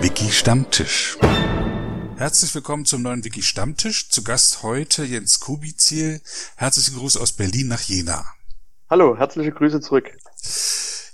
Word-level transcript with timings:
Wiki 0.00 0.30
Stammtisch. 0.30 1.18
Herzlich 2.16 2.54
willkommen 2.54 2.84
zum 2.84 3.02
neuen 3.02 3.24
Wiki 3.24 3.42
Stammtisch. 3.42 4.08
Zu 4.08 4.22
Gast 4.22 4.62
heute 4.62 5.04
Jens 5.04 5.40
Kubiziel. 5.40 6.20
Herzlichen 6.56 6.96
Gruß 6.96 7.16
aus 7.16 7.32
Berlin 7.32 7.68
nach 7.68 7.82
Jena. 7.82 8.24
Hallo, 8.88 9.18
herzliche 9.18 9.52
Grüße 9.52 9.80
zurück. 9.80 10.10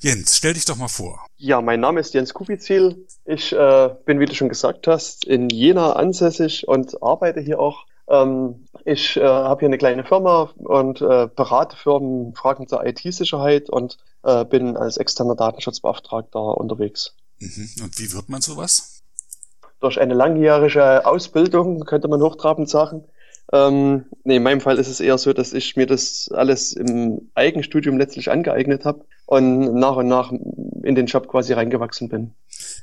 Jens, 0.02 0.36
stell 0.36 0.54
dich 0.54 0.64
doch 0.64 0.76
mal 0.76 0.88
vor. 0.88 1.24
Ja, 1.36 1.62
mein 1.62 1.78
Name 1.78 2.00
ist 2.00 2.12
Jens 2.12 2.34
Kubiziel. 2.34 3.06
Ich 3.24 3.52
äh, 3.52 3.90
bin, 4.04 4.18
wie 4.18 4.24
du 4.24 4.34
schon 4.34 4.48
gesagt 4.48 4.88
hast, 4.88 5.24
in 5.24 5.48
Jena 5.48 5.92
ansässig 5.92 6.66
und 6.66 7.00
arbeite 7.00 7.38
hier 7.38 7.60
auch. 7.60 7.86
Ähm, 8.08 8.66
ich 8.84 9.16
äh, 9.16 9.22
habe 9.22 9.60
hier 9.60 9.68
eine 9.68 9.78
kleine 9.78 10.04
Firma 10.04 10.50
und 10.56 11.00
äh, 11.02 11.28
berate 11.28 11.76
Firmen 11.76 12.34
Fragen 12.34 12.66
zur 12.66 12.84
IT-Sicherheit 12.84 13.70
und 13.70 13.96
äh, 14.24 14.44
bin 14.44 14.76
als 14.76 14.96
externer 14.96 15.36
Datenschutzbeauftragter 15.36 16.58
unterwegs. 16.58 17.14
Mhm. 17.38 17.70
Und 17.84 17.96
wie 18.00 18.12
wird 18.12 18.28
man 18.28 18.40
sowas? 18.40 19.04
Durch 19.78 20.00
eine 20.00 20.14
langjährige 20.14 21.06
Ausbildung, 21.06 21.84
könnte 21.84 22.08
man 22.08 22.20
hochtrabend 22.20 22.68
sagen. 22.68 23.04
Ähm, 23.52 24.06
nee, 24.24 24.36
in 24.36 24.42
meinem 24.42 24.60
Fall 24.60 24.78
ist 24.78 24.88
es 24.88 25.00
eher 25.00 25.18
so, 25.18 25.32
dass 25.32 25.52
ich 25.52 25.76
mir 25.76 25.86
das 25.86 26.28
alles 26.32 26.72
im 26.72 27.30
Eigenstudium 27.34 27.98
letztlich 27.98 28.30
angeeignet 28.30 28.84
habe 28.84 29.04
und 29.26 29.74
nach 29.74 29.96
und 29.96 30.08
nach 30.08 30.32
in 30.32 30.94
den 30.94 31.06
Job 31.06 31.28
quasi 31.28 31.52
reingewachsen 31.52 32.08
bin. 32.08 32.34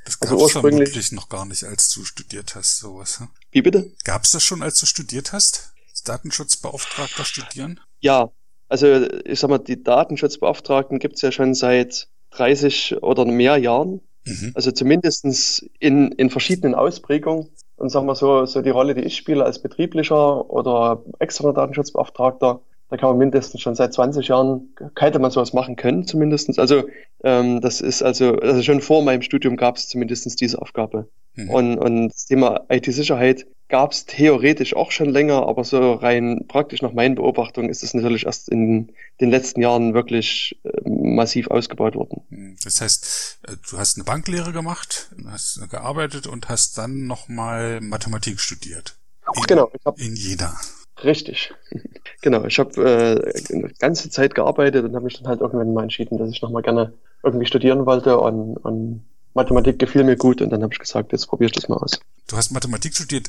Das 0.04 0.20
gab 0.20 0.30
also 0.30 0.44
ursprünglich 0.44 0.90
vermutlich 0.90 1.12
noch 1.12 1.28
gar 1.28 1.44
nicht, 1.44 1.64
als 1.64 1.90
du 1.90 2.04
studiert 2.04 2.54
hast, 2.54 2.78
sowas. 2.78 3.20
Hm? 3.20 3.28
Wie 3.50 3.62
bitte? 3.62 3.92
Gab 4.04 4.24
es 4.24 4.30
das 4.30 4.44
schon, 4.44 4.62
als 4.62 4.78
du 4.78 4.86
studiert 4.86 5.32
hast? 5.32 5.72
Datenschutzbeauftragter 6.04 7.24
studieren? 7.24 7.80
Ja, 8.00 8.30
also 8.68 9.06
ich 9.24 9.40
sag 9.40 9.50
mal, 9.50 9.58
die 9.58 9.82
Datenschutzbeauftragten 9.82 10.98
gibt 10.98 11.16
es 11.16 11.22
ja 11.22 11.32
schon 11.32 11.54
seit 11.54 12.08
30 12.30 13.02
oder 13.02 13.24
mehr 13.24 13.56
Jahren. 13.56 14.00
Mhm. 14.24 14.52
Also 14.54 14.70
zumindestens 14.70 15.64
in, 15.78 16.12
in 16.12 16.30
verschiedenen 16.30 16.74
Ausprägungen. 16.74 17.48
Und 17.80 17.88
sagen 17.88 18.06
wir 18.06 18.14
so, 18.14 18.44
so 18.44 18.60
die 18.60 18.68
Rolle, 18.68 18.94
die 18.94 19.00
ich 19.04 19.16
spiele 19.16 19.42
als 19.42 19.58
betrieblicher 19.58 20.50
oder 20.50 21.02
externer 21.18 21.54
Datenschutzbeauftragter, 21.54 22.60
da 22.90 22.96
kann 22.96 23.10
man 23.10 23.18
mindestens 23.18 23.60
schon 23.60 23.76
seit 23.76 23.94
20 23.94 24.28
Jahren, 24.28 24.74
hätte 24.98 25.20
man 25.20 25.30
sowas 25.30 25.52
machen 25.52 25.76
können 25.76 26.06
zumindestens. 26.06 26.58
Also 26.58 26.88
ähm, 27.22 27.60
das 27.60 27.80
ist 27.80 28.02
also, 28.02 28.34
also 28.34 28.62
schon 28.62 28.80
vor 28.80 29.02
meinem 29.02 29.22
Studium 29.22 29.56
gab 29.56 29.76
es 29.76 29.88
zumindestens 29.88 30.34
diese 30.34 30.60
Aufgabe. 30.60 31.08
Mhm. 31.34 31.50
Und, 31.50 31.78
und 31.78 32.08
das 32.08 32.26
Thema 32.26 32.66
IT-Sicherheit 32.68 33.46
gab 33.68 33.92
es 33.92 34.06
theoretisch 34.06 34.74
auch 34.74 34.90
schon 34.90 35.08
länger, 35.08 35.46
aber 35.46 35.62
so 35.62 35.92
rein 35.92 36.46
praktisch 36.48 36.82
nach 36.82 36.92
meinen 36.92 37.14
Beobachtungen 37.14 37.70
ist 37.70 37.84
es 37.84 37.94
natürlich 37.94 38.26
erst 38.26 38.48
in 38.48 38.92
den 39.20 39.30
letzten 39.30 39.62
Jahren 39.62 39.94
wirklich 39.94 40.58
äh, 40.64 40.88
massiv 40.88 41.46
ausgebaut 41.46 41.94
worden. 41.94 42.22
Hm, 42.30 42.56
das 42.64 42.80
heißt, 42.80 43.38
äh, 43.46 43.52
du 43.70 43.78
hast 43.78 43.96
eine 43.96 44.04
Banklehre 44.04 44.52
gemacht, 44.52 45.14
hast 45.28 45.70
gearbeitet 45.70 46.26
und 46.26 46.48
hast 46.48 46.76
dann 46.76 47.06
nochmal 47.06 47.80
Mathematik 47.80 48.40
studiert. 48.40 48.96
In, 49.36 49.42
genau. 49.44 49.70
Ich 49.72 49.84
hab, 49.84 50.00
in 50.00 50.16
Jena. 50.16 50.58
Richtig. 51.04 51.52
genau. 52.22 52.44
Ich 52.44 52.58
habe 52.58 52.82
äh, 52.82 53.54
eine 53.54 53.68
ganze 53.78 54.10
Zeit 54.10 54.34
gearbeitet 54.34 54.84
und 54.84 54.94
habe 54.94 55.04
mich 55.04 55.18
dann 55.18 55.28
halt 55.28 55.40
irgendwann 55.40 55.72
mal 55.72 55.82
entschieden, 55.82 56.18
dass 56.18 56.30
ich 56.30 56.42
nochmal 56.42 56.62
gerne 56.62 56.92
irgendwie 57.22 57.46
studieren 57.46 57.86
wollte 57.86 58.18
und, 58.18 58.56
und 58.56 59.04
Mathematik 59.34 59.78
gefiel 59.78 60.02
mir 60.02 60.16
gut 60.16 60.42
und 60.42 60.50
dann 60.50 60.62
habe 60.62 60.72
ich 60.72 60.78
gesagt, 60.78 61.12
jetzt 61.12 61.26
probiere 61.26 61.46
ich 61.46 61.52
das 61.52 61.68
mal 61.68 61.76
aus. 61.76 62.00
Du 62.26 62.36
hast 62.36 62.50
Mathematik 62.50 62.94
studiert. 62.94 63.28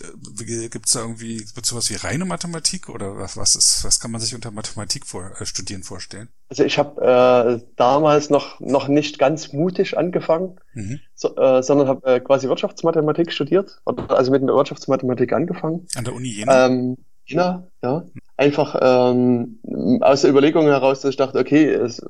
Gibt 0.72 0.86
es 0.88 0.94
da 0.94 1.02
irgendwie 1.02 1.38
gibt's 1.38 1.70
sowas 1.70 1.90
wie 1.90 1.96
reine 1.96 2.26
Mathematik 2.26 2.90
oder 2.90 3.18
was, 3.18 3.38
was 3.38 3.56
ist, 3.56 3.84
was 3.84 4.00
kann 4.00 4.12
man 4.12 4.20
sich 4.20 4.34
unter 4.34 4.52
Mathematik 4.52 5.06
vor, 5.06 5.32
äh, 5.40 5.46
studieren 5.46 5.84
vorstellen? 5.84 6.30
Also 6.50 6.64
ich 6.64 6.80
habe 6.80 7.02
äh, 7.02 7.68
damals 7.78 8.30
noch 8.30 8.60
noch 8.60 8.88
nicht 8.88 9.20
ganz 9.20 9.54
mutig 9.54 9.98
angefangen, 9.98 10.60
mhm. 10.74 11.00
so, 11.16 11.36
äh, 11.36 11.62
sondern 11.62 11.88
habe 11.88 12.16
äh, 12.16 12.20
quasi 12.20 12.48
Wirtschaftsmathematik 12.48 13.32
studiert, 13.32 13.82
oder, 13.86 14.10
also 14.12 14.32
mit 14.32 14.42
der 14.42 14.56
Wirtschaftsmathematik 14.56 15.34
angefangen. 15.34 15.88
An 15.96 16.04
der 16.04 16.14
Uni 16.14 16.30
Jena? 16.30 16.68
Ähm, 16.68 16.98
Jena, 17.32 17.68
ja. 17.84 18.06
Einfach 18.38 18.76
ähm, 18.82 19.60
aus 20.02 20.22
der 20.22 20.32
Überlegung 20.32 20.66
heraus, 20.66 21.02
dass 21.02 21.12
ich 21.12 21.18
dachte, 21.18 21.40
okay, 21.40 21.70
es, 21.70 22.04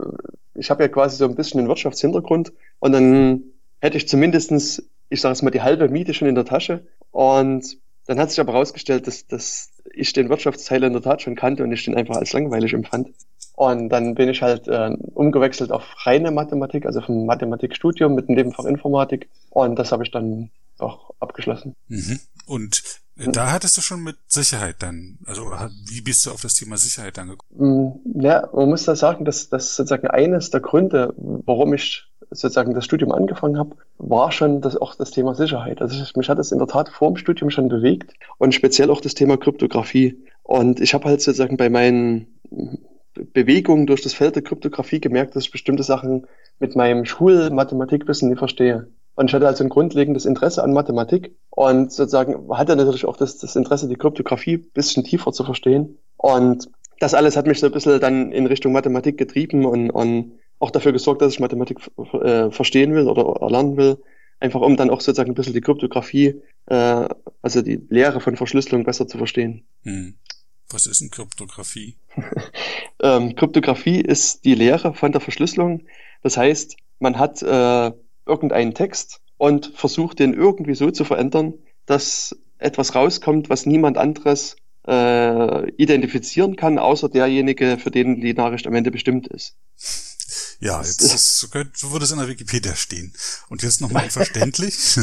ich 0.55 0.69
habe 0.69 0.83
ja 0.83 0.89
quasi 0.89 1.17
so 1.17 1.25
ein 1.25 1.35
bisschen 1.35 1.59
einen 1.59 1.69
Wirtschaftshintergrund 1.69 2.53
und 2.79 2.91
dann 2.93 3.43
hätte 3.79 3.97
ich 3.97 4.07
zumindestens, 4.07 4.83
ich 5.09 5.19
sage 5.19 5.33
es 5.33 5.41
mal, 5.41 5.51
die 5.51 5.61
halbe 5.61 5.89
Miete 5.89 6.13
schon 6.13 6.27
in 6.27 6.35
der 6.35 6.45
Tasche. 6.45 6.85
Und 7.11 7.77
dann 8.07 8.19
hat 8.19 8.29
sich 8.29 8.39
aber 8.39 8.53
herausgestellt, 8.53 9.07
dass, 9.07 9.27
dass 9.27 9.71
ich 9.93 10.13
den 10.13 10.29
Wirtschaftsteil 10.29 10.83
in 10.83 10.93
der 10.93 11.01
Tat 11.01 11.21
schon 11.21 11.35
kannte 11.35 11.63
und 11.63 11.71
ich 11.71 11.83
den 11.83 11.95
einfach 11.95 12.15
als 12.15 12.31
langweilig 12.33 12.73
empfand. 12.73 13.09
Und 13.55 13.89
dann 13.89 14.15
bin 14.15 14.29
ich 14.29 14.41
halt 14.41 14.67
äh, 14.67 14.91
umgewechselt 15.13 15.71
auf 15.71 15.83
reine 16.05 16.31
Mathematik, 16.31 16.85
also 16.85 17.01
vom 17.01 17.25
Mathematikstudium 17.25 18.15
mit 18.15 18.27
dem 18.27 18.35
Nebenfach 18.35 18.65
Informatik. 18.65 19.29
Und 19.49 19.77
das 19.77 19.91
habe 19.91 20.03
ich 20.03 20.11
dann 20.11 20.49
auch 20.79 21.11
abgeschlossen. 21.19 21.75
Mhm. 21.87 22.19
Und 22.47 22.81
da 23.27 23.51
hattest 23.51 23.77
du 23.77 23.81
schon 23.81 24.03
mit 24.03 24.17
Sicherheit 24.27 24.77
dann, 24.79 25.17
also 25.25 25.51
wie 25.89 26.01
bist 26.01 26.25
du 26.25 26.31
auf 26.31 26.41
das 26.41 26.55
Thema 26.55 26.77
Sicherheit 26.77 27.17
dann 27.17 27.29
gekommen? 27.29 28.01
Mm, 28.15 28.21
ja, 28.21 28.49
man 28.53 28.69
muss 28.69 28.85
da 28.85 28.95
sagen, 28.95 29.25
dass 29.25 29.49
das 29.49 29.75
sozusagen 29.75 30.07
eines 30.07 30.49
der 30.49 30.61
Gründe, 30.61 31.13
warum 31.17 31.73
ich 31.73 32.07
sozusagen 32.31 32.73
das 32.73 32.85
Studium 32.85 33.11
angefangen 33.11 33.57
habe, 33.57 33.75
war 33.97 34.31
schon 34.31 34.61
das, 34.61 34.77
auch 34.77 34.95
das 34.95 35.11
Thema 35.11 35.35
Sicherheit. 35.35 35.81
Also 35.81 36.03
mich 36.15 36.29
hat 36.29 36.39
es 36.39 36.51
in 36.51 36.59
der 36.59 36.67
Tat 36.67 36.89
vor 36.89 37.09
dem 37.09 37.17
Studium 37.17 37.49
schon 37.49 37.67
bewegt 37.67 38.13
und 38.37 38.53
speziell 38.53 38.89
auch 38.89 39.01
das 39.01 39.13
Thema 39.13 39.37
Kryptographie. 39.37 40.23
Und 40.43 40.79
ich 40.79 40.93
habe 40.93 41.05
halt 41.05 41.21
sozusagen 41.21 41.57
bei 41.57 41.69
meinen 41.69 42.27
Bewegungen 43.33 43.85
durch 43.85 44.01
das 44.01 44.13
Feld 44.13 44.35
der 44.35 44.43
Kryptographie 44.43 45.01
gemerkt, 45.01 45.35
dass 45.35 45.43
ich 45.43 45.51
bestimmte 45.51 45.83
Sachen 45.83 46.27
mit 46.59 46.75
meinem 46.75 47.05
Schulmathematikwissen 47.05 48.29
nicht 48.29 48.39
verstehe. 48.39 48.87
Und 49.15 49.29
ich 49.29 49.33
hatte 49.33 49.47
also 49.47 49.63
ein 49.63 49.69
grundlegendes 49.69 50.25
Interesse 50.25 50.63
an 50.63 50.73
Mathematik 50.73 51.35
und 51.49 51.91
sozusagen 51.91 52.49
hatte 52.55 52.75
natürlich 52.75 53.05
auch 53.05 53.17
das, 53.17 53.37
das 53.37 53.55
Interesse, 53.55 53.87
die 53.87 53.95
Kryptographie 53.95 54.55
ein 54.55 54.71
bisschen 54.73 55.03
tiefer 55.03 55.31
zu 55.31 55.43
verstehen. 55.43 55.97
Und 56.17 56.69
das 56.99 57.13
alles 57.13 57.35
hat 57.35 57.47
mich 57.47 57.59
so 57.59 57.65
ein 57.65 57.71
bisschen 57.71 57.99
dann 57.99 58.31
in 58.31 58.45
Richtung 58.45 58.71
Mathematik 58.71 59.17
getrieben 59.17 59.65
und, 59.65 59.89
und 59.89 60.39
auch 60.59 60.71
dafür 60.71 60.93
gesorgt, 60.93 61.21
dass 61.21 61.33
ich 61.33 61.39
Mathematik 61.39 61.79
äh, 62.13 62.51
verstehen 62.51 62.93
will 62.93 63.07
oder 63.07 63.41
erlernen 63.41 63.75
will. 63.75 63.97
Einfach 64.39 64.61
um 64.61 64.77
dann 64.77 64.89
auch 64.89 65.01
sozusagen 65.01 65.31
ein 65.31 65.35
bisschen 65.35 65.53
die 65.53 65.61
Kryptographie, 65.61 66.41
äh, 66.67 67.09
also 67.41 67.61
die 67.61 67.81
Lehre 67.89 68.21
von 68.21 68.37
Verschlüsselung 68.37 68.85
besser 68.85 69.07
zu 69.07 69.17
verstehen. 69.17 69.65
Hm. 69.83 70.15
Was 70.69 70.85
ist 70.85 71.01
denn 71.01 71.09
Kryptographie? 71.09 71.97
ähm, 73.03 73.35
Kryptographie 73.35 73.99
ist 73.99 74.45
die 74.45 74.55
Lehre 74.55 74.93
von 74.93 75.11
der 75.11 75.21
Verschlüsselung. 75.21 75.83
Das 76.23 76.37
heißt, 76.37 76.77
man 76.99 77.19
hat 77.19 77.41
äh, 77.41 77.91
irgendeinen 78.31 78.73
Text 78.73 79.19
und 79.37 79.73
versucht 79.75 80.19
den 80.19 80.33
irgendwie 80.33 80.75
so 80.75 80.89
zu 80.89 81.03
verändern, 81.03 81.53
dass 81.85 82.35
etwas 82.57 82.95
rauskommt, 82.95 83.49
was 83.49 83.65
niemand 83.65 83.97
anderes 83.97 84.55
äh, 84.87 85.69
identifizieren 85.71 86.55
kann, 86.55 86.79
außer 86.79 87.09
derjenige, 87.09 87.77
für 87.77 87.91
den 87.91 88.21
die 88.21 88.33
Nachricht 88.33 88.67
am 88.67 88.75
Ende 88.75 88.91
bestimmt 88.91 89.27
ist. 89.27 89.55
Ja, 90.59 90.81
jetzt 90.81 91.01
ist, 91.01 91.39
so, 91.39 91.47
könnte, 91.49 91.71
so 91.75 91.91
würde 91.91 92.05
es 92.05 92.11
in 92.11 92.19
der 92.19 92.27
Wikipedia 92.27 92.75
stehen. 92.75 93.13
Und 93.49 93.63
jetzt 93.63 93.81
nochmal 93.81 94.09
verständlich. 94.09 94.75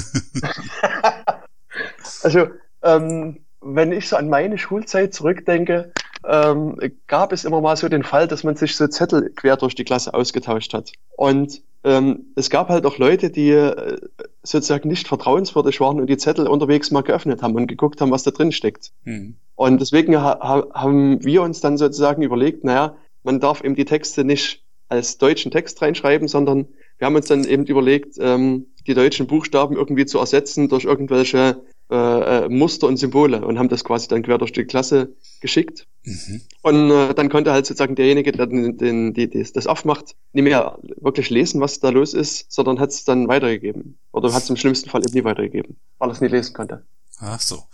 also, 2.23 2.47
ähm, 2.83 3.45
wenn 3.61 3.93
ich 3.93 4.09
so 4.09 4.17
an 4.17 4.29
meine 4.29 4.57
Schulzeit 4.57 5.13
zurückdenke, 5.13 5.93
ähm, 6.25 6.79
gab 7.07 7.33
es 7.33 7.45
immer 7.45 7.61
mal 7.61 7.77
so 7.77 7.89
den 7.89 8.05
Fall, 8.05 8.29
dass 8.29 8.45
man 8.45 8.57
sich 8.57 8.77
so 8.77 8.87
Zettel 8.87 9.31
quer 9.35 9.57
durch 9.57 9.75
die 9.75 9.85
Klasse 9.85 10.15
ausgetauscht 10.15 10.75
hat. 10.75 10.93
Und 11.17 11.63
ähm, 11.85 12.33
es 12.35 12.51
gab 12.51 12.69
halt 12.69 12.87
auch 12.87 12.99
Leute, 12.99 13.31
die 13.31 13.51
äh, 13.51 13.99
sozusagen 14.43 14.89
nicht 14.89 15.07
vertrauenswürdig 15.07 15.81
waren 15.81 16.01
und 16.01 16.09
die 16.09 16.17
Zettel 16.17 16.49
unterwegs 16.49 16.91
mal 16.91 17.03
geöffnet 17.03 17.43
haben 17.43 17.55
und 17.55 17.67
geguckt 17.67 18.01
haben, 18.01 18.11
was 18.11 18.25
da 18.25 18.31
drin 18.31 18.53
steckt. 18.53 18.93
Mhm. 19.05 19.37
Und 19.55 19.81
deswegen 19.81 20.17
ha 20.17 20.67
haben 20.75 21.25
wir 21.25 21.43
uns 21.43 21.61
dann 21.61 21.79
sozusagen 21.79 22.23
überlegt, 22.23 22.65
naja, 22.65 22.97
man 23.23 23.41
darf 23.41 23.63
eben 23.63 23.75
die 23.75 23.85
Texte 23.85 24.25
nicht 24.25 24.65
als 24.89 25.19
deutschen 25.19 25.51
Text 25.51 25.81
reinschreiben, 25.83 26.29
sondern 26.29 26.69
wir 26.99 27.07
haben 27.07 27.15
uns 27.15 27.27
dann 27.27 27.45
eben 27.45 27.65
überlegt, 27.67 28.17
ähm, 28.19 28.67
die 28.87 28.95
deutschen 28.95 29.27
Buchstaben 29.27 29.77
irgendwie 29.77 30.07
zu 30.07 30.19
ersetzen 30.19 30.69
durch 30.69 30.85
irgendwelche 30.85 31.63
äh, 31.91 32.45
äh, 32.45 32.49
Muster 32.49 32.87
und 32.87 32.99
Symbole 32.99 33.45
und 33.45 33.59
haben 33.59 33.71
das 33.71 33.83
quasi 33.83 34.09
dann 34.09 34.23
quer 34.23 34.37
durch 34.37 34.53
die 34.53 34.65
Klasse 34.65 35.15
geschickt. 35.41 35.87
Mhm. 36.05 36.43
Und 36.63 36.91
äh, 36.91 37.15
dann 37.15 37.31
konnte 37.31 37.53
halt 37.53 37.65
sozusagen 37.65 37.95
derjenige, 37.95 38.33
der 38.33 38.47
den, 38.47 38.77
den, 38.77 39.15
die, 39.15 39.29
die, 39.31 39.43
das 39.43 39.67
aufmacht, 39.67 40.15
nicht 40.33 40.45
mehr 40.45 40.79
wirklich 41.01 41.31
lesen, 41.31 41.61
was 41.61 41.81
da 41.81 41.89
los 41.89 42.13
ist, 42.13 42.53
sondern 42.53 42.79
hat 42.79 42.91
es 42.91 43.05
dann 43.05 43.29
weitergegeben. 43.29 43.99
Oder 44.13 44.33
hat 44.35 44.43
es 44.43 44.51
im 44.51 44.57
schlimmsten 44.57 44.91
Fall 44.91 45.01
eben 45.03 45.15
nie 45.15 45.25
weitergegeben, 45.25 45.77
weil 45.99 46.11
er 46.11 46.13
es 46.13 46.21
nie 46.21 46.29
lesen 46.29 46.53
konnte. 46.53 46.85
Ach 47.21 47.41
so. 47.41 47.67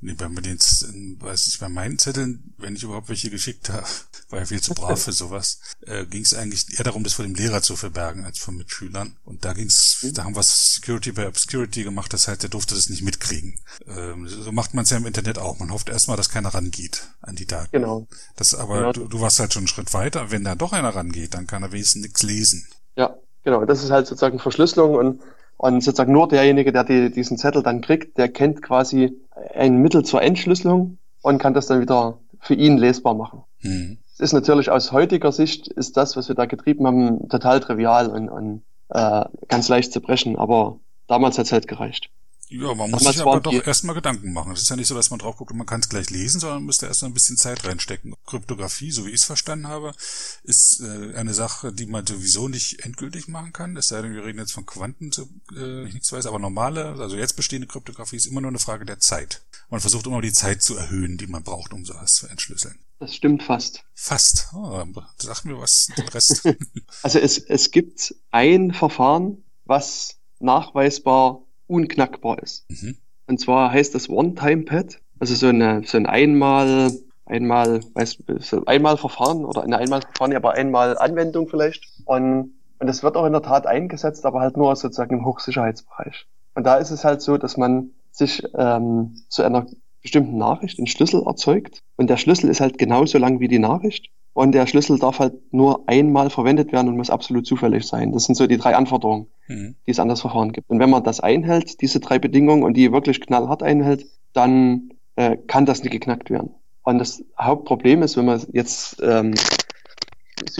Nee, 0.00 0.14
bei, 0.14 0.28
den, 0.28 0.58
weiß 0.58 1.48
ich, 1.48 1.58
bei 1.58 1.68
meinen 1.68 1.98
Zetteln, 1.98 2.54
wenn 2.58 2.76
ich 2.76 2.84
überhaupt 2.84 3.08
welche 3.08 3.30
geschickt 3.30 3.68
habe, 3.68 3.86
war 4.30 4.38
ja 4.38 4.44
viel 4.46 4.60
zu 4.60 4.74
brav 4.74 5.02
für 5.02 5.12
sowas, 5.12 5.60
äh, 5.80 6.06
ging 6.06 6.22
es 6.22 6.34
eigentlich 6.34 6.78
eher 6.78 6.84
darum, 6.84 7.02
das 7.02 7.14
vor 7.14 7.24
dem 7.24 7.34
Lehrer 7.34 7.62
zu 7.62 7.74
verbergen 7.74 8.24
als 8.24 8.38
von 8.38 8.56
Mitschülern. 8.56 9.16
Und 9.24 9.44
da 9.44 9.54
ging's, 9.54 9.98
mhm. 10.02 10.14
da 10.14 10.24
haben 10.24 10.36
wir 10.36 10.42
Security 10.42 11.12
bei 11.12 11.26
Obscurity 11.26 11.82
gemacht, 11.82 12.12
das 12.12 12.28
heißt, 12.28 12.42
der 12.42 12.50
durfte 12.50 12.74
das 12.74 12.88
nicht 12.88 13.02
mitkriegen. 13.02 13.60
Ähm, 13.86 14.28
so 14.28 14.52
macht 14.52 14.74
man 14.74 14.84
es 14.84 14.90
ja 14.90 14.98
im 14.98 15.06
Internet 15.06 15.38
auch. 15.38 15.58
Man 15.58 15.72
hofft 15.72 15.88
erstmal, 15.88 16.16
dass 16.16 16.28
keiner 16.28 16.54
rangeht 16.54 17.08
an 17.20 17.34
die 17.34 17.46
Daten. 17.46 17.72
Genau. 17.72 18.06
Das 18.36 18.54
aber, 18.54 18.78
genau. 18.78 18.92
Du, 18.92 19.08
du 19.08 19.20
warst 19.20 19.40
halt 19.40 19.52
schon 19.52 19.62
einen 19.62 19.68
Schritt 19.68 19.92
weiter. 19.94 20.30
Wenn 20.30 20.44
da 20.44 20.54
doch 20.54 20.72
einer 20.72 20.94
rangeht, 20.94 21.34
dann 21.34 21.48
kann 21.48 21.62
er 21.62 21.72
wenigstens 21.72 22.02
nichts 22.02 22.22
lesen. 22.22 22.68
Ja, 22.96 23.16
genau. 23.42 23.64
Das 23.64 23.82
ist 23.82 23.90
halt 23.90 24.06
sozusagen 24.06 24.38
Verschlüsselung 24.38 24.94
und 24.94 25.22
und 25.62 25.80
sozusagen 25.80 26.12
nur 26.12 26.26
derjenige, 26.26 26.72
der 26.72 26.82
die, 26.82 27.12
diesen 27.12 27.38
Zettel 27.38 27.62
dann 27.62 27.82
kriegt, 27.82 28.18
der 28.18 28.28
kennt 28.28 28.62
quasi 28.62 29.16
ein 29.54 29.76
Mittel 29.76 30.04
zur 30.04 30.20
Entschlüsselung 30.20 30.98
und 31.22 31.38
kann 31.38 31.54
das 31.54 31.68
dann 31.68 31.80
wieder 31.80 32.18
für 32.40 32.54
ihn 32.54 32.78
lesbar 32.78 33.14
machen. 33.14 33.44
Mhm. 33.60 33.98
Es 34.12 34.18
ist 34.18 34.32
natürlich 34.32 34.70
aus 34.70 34.90
heutiger 34.90 35.30
Sicht 35.30 35.68
ist 35.68 35.96
das, 35.96 36.16
was 36.16 36.26
wir 36.26 36.34
da 36.34 36.46
getrieben 36.46 36.84
haben, 36.84 37.28
total 37.28 37.60
trivial 37.60 38.08
und, 38.08 38.28
und 38.28 38.62
äh, 38.88 39.24
ganz 39.46 39.68
leicht 39.68 39.92
zu 39.92 40.00
brechen, 40.00 40.36
aber 40.36 40.80
damals 41.06 41.38
hat 41.38 41.46
es 41.46 41.52
halt 41.52 41.68
gereicht. 41.68 42.10
Ja, 42.52 42.74
man 42.74 42.90
muss 42.90 43.02
sich 43.04 43.20
aber 43.20 43.40
doch 43.40 43.66
erstmal 43.66 43.94
Gedanken 43.94 44.32
machen. 44.32 44.52
Es 44.52 44.62
ist 44.62 44.68
ja 44.70 44.76
nicht 44.76 44.86
so, 44.86 44.94
dass 44.94 45.10
man 45.10 45.18
drauf 45.18 45.36
guckt 45.36 45.50
und 45.50 45.58
man 45.58 45.66
kann 45.66 45.80
es 45.80 45.88
gleich 45.88 46.10
lesen, 46.10 46.40
sondern 46.40 46.58
man 46.58 46.66
müsste 46.66 46.86
erst 46.86 47.02
ein 47.02 47.14
bisschen 47.14 47.36
Zeit 47.36 47.64
reinstecken. 47.64 48.14
Kryptographie, 48.26 48.90
so 48.90 49.06
wie 49.06 49.10
ich 49.10 49.16
es 49.16 49.24
verstanden 49.24 49.68
habe, 49.68 49.94
ist 50.42 50.80
äh, 50.80 51.14
eine 51.14 51.34
Sache, 51.34 51.72
die 51.72 51.86
man 51.86 52.06
sowieso 52.06 52.48
nicht 52.48 52.84
endgültig 52.84 53.28
machen 53.28 53.52
kann. 53.52 53.76
Es 53.76 53.88
sei 53.88 54.02
denn, 54.02 54.14
wir 54.14 54.24
reden 54.24 54.38
jetzt 54.38 54.52
von 54.52 54.66
Quanten, 54.66 55.10
äh, 55.56 55.86
ich 55.86 55.94
nichts 55.94 56.12
weiß, 56.12 56.26
aber 56.26 56.38
normale, 56.38 56.96
also 56.98 57.16
jetzt 57.16 57.36
bestehende 57.36 57.66
Kryptographie 57.66 58.16
ist 58.16 58.26
immer 58.26 58.40
nur 58.40 58.50
eine 58.50 58.58
Frage 58.58 58.84
der 58.84 59.00
Zeit. 59.00 59.42
Man 59.70 59.80
versucht 59.80 60.06
immer 60.06 60.20
die 60.20 60.32
Zeit 60.32 60.62
zu 60.62 60.76
erhöhen, 60.76 61.16
die 61.16 61.26
man 61.26 61.42
braucht, 61.42 61.72
um 61.72 61.84
sowas 61.84 62.14
zu 62.14 62.26
entschlüsseln. 62.26 62.78
Das 62.98 63.14
stimmt 63.14 63.42
fast. 63.42 63.84
Fast. 63.94 64.48
Oh, 64.54 64.84
sag 65.16 65.44
mir 65.44 65.58
was, 65.58 65.88
den 65.96 66.08
Rest. 66.08 66.42
also 67.02 67.18
es, 67.18 67.38
es 67.38 67.70
gibt 67.70 68.14
ein 68.30 68.72
Verfahren, 68.72 69.42
was 69.64 70.18
nachweisbar 70.38 71.42
unknackbar 71.72 72.42
ist. 72.42 72.64
Mhm. 72.70 72.96
Und 73.26 73.40
zwar 73.40 73.72
heißt 73.72 73.94
das 73.94 74.08
One-Time-Pad, 74.08 74.98
also 75.18 75.34
so, 75.34 75.48
eine, 75.48 75.82
so 75.86 75.96
ein 75.96 76.06
einmal, 76.06 76.92
einmal, 77.26 77.80
weiß, 77.94 78.18
so 78.40 78.64
einmal 78.66 78.96
Verfahren 78.96 79.44
oder 79.44 79.62
eine 79.62 79.78
einmal 79.78 80.02
Verfahren, 80.02 80.34
aber 80.34 80.52
einmal 80.52 80.98
Anwendung 80.98 81.48
vielleicht. 81.48 81.84
Und, 82.04 82.54
und 82.78 82.86
das 82.86 83.02
wird 83.02 83.16
auch 83.16 83.24
in 83.24 83.32
der 83.32 83.42
Tat 83.42 83.66
eingesetzt, 83.66 84.26
aber 84.26 84.40
halt 84.40 84.56
nur 84.56 84.74
sozusagen 84.76 85.18
im 85.18 85.24
Hochsicherheitsbereich. 85.24 86.26
Und 86.54 86.64
da 86.64 86.76
ist 86.76 86.90
es 86.90 87.04
halt 87.04 87.22
so, 87.22 87.38
dass 87.38 87.56
man 87.56 87.92
sich 88.10 88.42
ähm, 88.54 89.16
zu 89.28 89.42
einer 89.42 89.66
bestimmten 90.02 90.36
Nachricht 90.36 90.78
einen 90.78 90.88
Schlüssel 90.88 91.22
erzeugt. 91.24 91.82
Und 91.96 92.10
der 92.10 92.16
Schlüssel 92.16 92.50
ist 92.50 92.60
halt 92.60 92.76
genauso 92.76 93.18
lang 93.18 93.40
wie 93.40 93.48
die 93.48 93.60
Nachricht. 93.60 94.10
Und 94.34 94.52
der 94.52 94.66
Schlüssel 94.66 94.98
darf 94.98 95.18
halt 95.18 95.34
nur 95.52 95.88
einmal 95.88 96.30
verwendet 96.30 96.72
werden 96.72 96.88
und 96.88 96.96
muss 96.96 97.10
absolut 97.10 97.46
zufällig 97.46 97.86
sein. 97.86 98.12
Das 98.12 98.24
sind 98.24 98.34
so 98.34 98.46
die 98.46 98.56
drei 98.56 98.74
Anforderungen, 98.74 99.26
mhm. 99.46 99.74
die 99.86 99.90
es 99.90 99.98
an 99.98 100.08
das 100.08 100.22
Verfahren 100.22 100.52
gibt. 100.52 100.70
Und 100.70 100.78
wenn 100.78 100.88
man 100.90 101.04
das 101.04 101.20
einhält, 101.20 101.82
diese 101.82 102.00
drei 102.00 102.18
Bedingungen 102.18 102.62
und 102.62 102.74
die 102.74 102.92
wirklich 102.92 103.20
knallhart 103.20 103.62
einhält, 103.62 104.06
dann 104.32 104.94
äh, 105.16 105.36
kann 105.46 105.66
das 105.66 105.82
nicht 105.82 105.92
geknackt 105.92 106.30
werden. 106.30 106.54
Und 106.82 106.98
das 106.98 107.22
Hauptproblem 107.38 108.02
ist, 108.02 108.16
wenn 108.16 108.24
man 108.24 108.40
jetzt 108.52 109.00
ähm, 109.02 109.34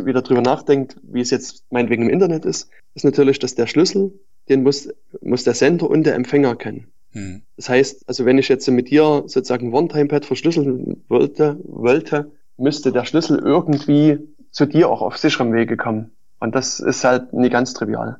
wieder 0.04 0.22
drüber 0.22 0.42
nachdenkt, 0.42 0.96
wie 1.02 1.20
es 1.20 1.30
jetzt 1.30 1.64
meinetwegen 1.70 2.04
im 2.04 2.10
Internet 2.10 2.44
ist, 2.44 2.68
ist 2.94 3.04
natürlich, 3.04 3.38
dass 3.38 3.54
der 3.54 3.66
Schlüssel, 3.66 4.12
den 4.48 4.62
muss, 4.62 4.88
muss 5.22 5.44
der 5.44 5.54
Sender 5.54 5.88
und 5.88 6.04
der 6.04 6.14
Empfänger 6.14 6.56
kennen. 6.56 6.88
Mhm. 7.12 7.42
Das 7.56 7.68
heißt, 7.68 8.08
also 8.08 8.24
wenn 8.24 8.38
ich 8.38 8.48
jetzt 8.48 8.68
mit 8.68 8.90
dir 8.90 9.24
sozusagen 9.26 9.72
One-Time-Pad 9.72 10.24
verschlüsseln 10.24 11.04
wollte, 11.08 11.58
wollte, 11.64 12.32
müsste 12.62 12.92
der 12.92 13.04
Schlüssel 13.04 13.38
irgendwie 13.38 14.18
zu 14.50 14.66
dir 14.66 14.88
auch 14.88 15.02
auf 15.02 15.18
sicherem 15.18 15.52
Wege 15.52 15.76
kommen. 15.76 16.12
Und 16.40 16.54
das 16.54 16.80
ist 16.80 17.04
halt 17.04 17.32
nie 17.32 17.50
ganz 17.50 17.74
trivial. 17.74 18.18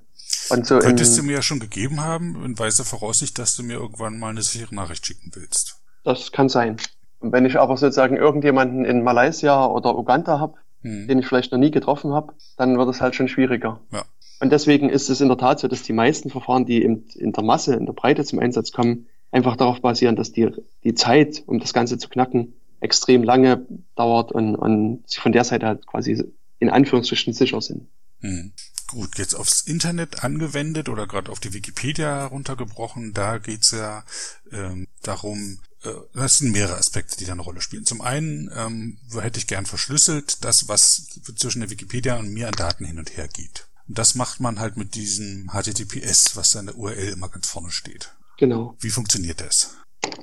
Und 0.50 0.66
so 0.66 0.78
Könntest 0.78 1.18
du 1.18 1.22
mir 1.22 1.32
ja 1.32 1.42
schon 1.42 1.60
gegeben 1.60 2.00
haben, 2.00 2.44
in 2.44 2.58
weiser 2.58 2.84
Voraussicht, 2.84 3.38
dass 3.38 3.56
du 3.56 3.62
mir 3.62 3.74
irgendwann 3.74 4.18
mal 4.18 4.30
eine 4.30 4.42
sichere 4.42 4.74
Nachricht 4.74 5.06
schicken 5.06 5.30
willst. 5.34 5.78
Das 6.04 6.32
kann 6.32 6.48
sein. 6.48 6.76
Und 7.20 7.32
wenn 7.32 7.44
ich 7.44 7.58
aber 7.58 7.76
sozusagen 7.76 8.16
irgendjemanden 8.16 8.84
in 8.84 9.02
Malaysia 9.02 9.66
oder 9.66 9.96
Uganda 9.96 10.38
habe, 10.38 10.54
hm. 10.82 11.06
den 11.08 11.18
ich 11.18 11.26
vielleicht 11.26 11.52
noch 11.52 11.58
nie 11.58 11.70
getroffen 11.70 12.12
habe, 12.12 12.34
dann 12.56 12.76
wird 12.78 12.88
es 12.88 13.00
halt 13.00 13.14
schon 13.14 13.28
schwieriger. 13.28 13.80
Ja. 13.92 14.04
Und 14.40 14.50
deswegen 14.50 14.88
ist 14.88 15.08
es 15.08 15.20
in 15.20 15.28
der 15.28 15.38
Tat 15.38 15.60
so, 15.60 15.68
dass 15.68 15.84
die 15.84 15.92
meisten 15.92 16.28
Verfahren, 16.28 16.66
die 16.66 16.82
in, 16.82 17.06
in 17.14 17.32
der 17.32 17.44
Masse, 17.44 17.74
in 17.74 17.86
der 17.86 17.92
Breite 17.92 18.24
zum 18.24 18.40
Einsatz 18.40 18.72
kommen, 18.72 19.06
einfach 19.30 19.56
darauf 19.56 19.80
basieren, 19.80 20.16
dass 20.16 20.32
die, 20.32 20.50
die 20.82 20.94
Zeit, 20.94 21.42
um 21.46 21.60
das 21.60 21.72
Ganze 21.72 21.98
zu 21.98 22.08
knacken, 22.08 22.54
extrem 22.82 23.22
lange 23.22 23.66
dauert 23.96 24.32
und, 24.32 24.56
und 24.56 25.04
sie 25.06 25.20
von 25.20 25.32
der 25.32 25.44
Seite 25.44 25.66
halt 25.66 25.86
quasi 25.86 26.22
in 26.58 26.70
Anführungsstrichen 26.70 27.32
sicher 27.32 27.60
sind. 27.60 27.88
Hm. 28.20 28.52
Gut, 28.88 29.18
jetzt 29.18 29.34
aufs 29.34 29.62
Internet 29.62 30.22
angewendet 30.22 30.88
oder 30.88 31.06
gerade 31.06 31.32
auf 31.32 31.40
die 31.40 31.54
Wikipedia 31.54 32.20
heruntergebrochen, 32.20 33.14
da 33.14 33.38
geht's 33.38 33.70
ja 33.70 34.04
ähm, 34.50 34.86
darum, 35.02 35.60
äh, 35.82 35.90
das 36.12 36.38
sind 36.38 36.52
mehrere 36.52 36.76
Aspekte, 36.76 37.16
die 37.16 37.24
da 37.24 37.32
eine 37.32 37.40
Rolle 37.40 37.62
spielen. 37.62 37.86
Zum 37.86 38.02
einen 38.02 38.50
ähm, 38.54 38.98
hätte 39.18 39.38
ich 39.38 39.46
gern 39.46 39.64
verschlüsselt 39.64 40.44
das, 40.44 40.68
was 40.68 41.20
zwischen 41.36 41.60
der 41.60 41.70
Wikipedia 41.70 42.18
und 42.18 42.34
mir 42.34 42.48
an 42.48 42.54
Daten 42.54 42.84
hin 42.84 42.98
und 42.98 43.16
her 43.16 43.28
geht. 43.28 43.66
Und 43.88 43.98
das 43.98 44.14
macht 44.14 44.40
man 44.40 44.60
halt 44.60 44.76
mit 44.76 44.94
diesem 44.94 45.50
HTTPS, 45.50 46.36
was 46.36 46.54
in 46.54 46.66
der 46.66 46.76
URL 46.76 47.12
immer 47.12 47.28
ganz 47.28 47.48
vorne 47.48 47.70
steht. 47.70 48.14
Genau. 48.36 48.76
Wie 48.80 48.90
funktioniert 48.90 49.40
das? 49.40 49.76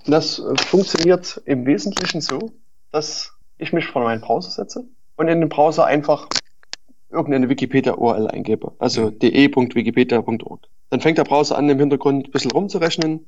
Das 0.05 0.39
äh, 0.39 0.57
funktioniert 0.57 1.41
im 1.45 1.65
Wesentlichen 1.65 2.21
so, 2.21 2.51
dass 2.91 3.33
ich 3.57 3.73
mich 3.73 3.85
vor 3.87 4.03
meinen 4.03 4.21
Browser 4.21 4.51
setze 4.51 4.85
und 5.15 5.27
in 5.27 5.39
den 5.39 5.49
Browser 5.49 5.85
einfach 5.85 6.27
irgendeine 7.11 7.49
Wikipedia-URL 7.49 8.27
eingebe, 8.27 8.73
also 8.79 9.07
mhm. 9.07 9.19
de.wikipedia.org. 9.19 10.61
Dann 10.89 11.01
fängt 11.01 11.17
der 11.17 11.23
Browser 11.23 11.57
an, 11.57 11.69
im 11.69 11.79
Hintergrund 11.79 12.27
ein 12.27 12.31
bisschen 12.31 12.51
rumzurechnen 12.51 13.25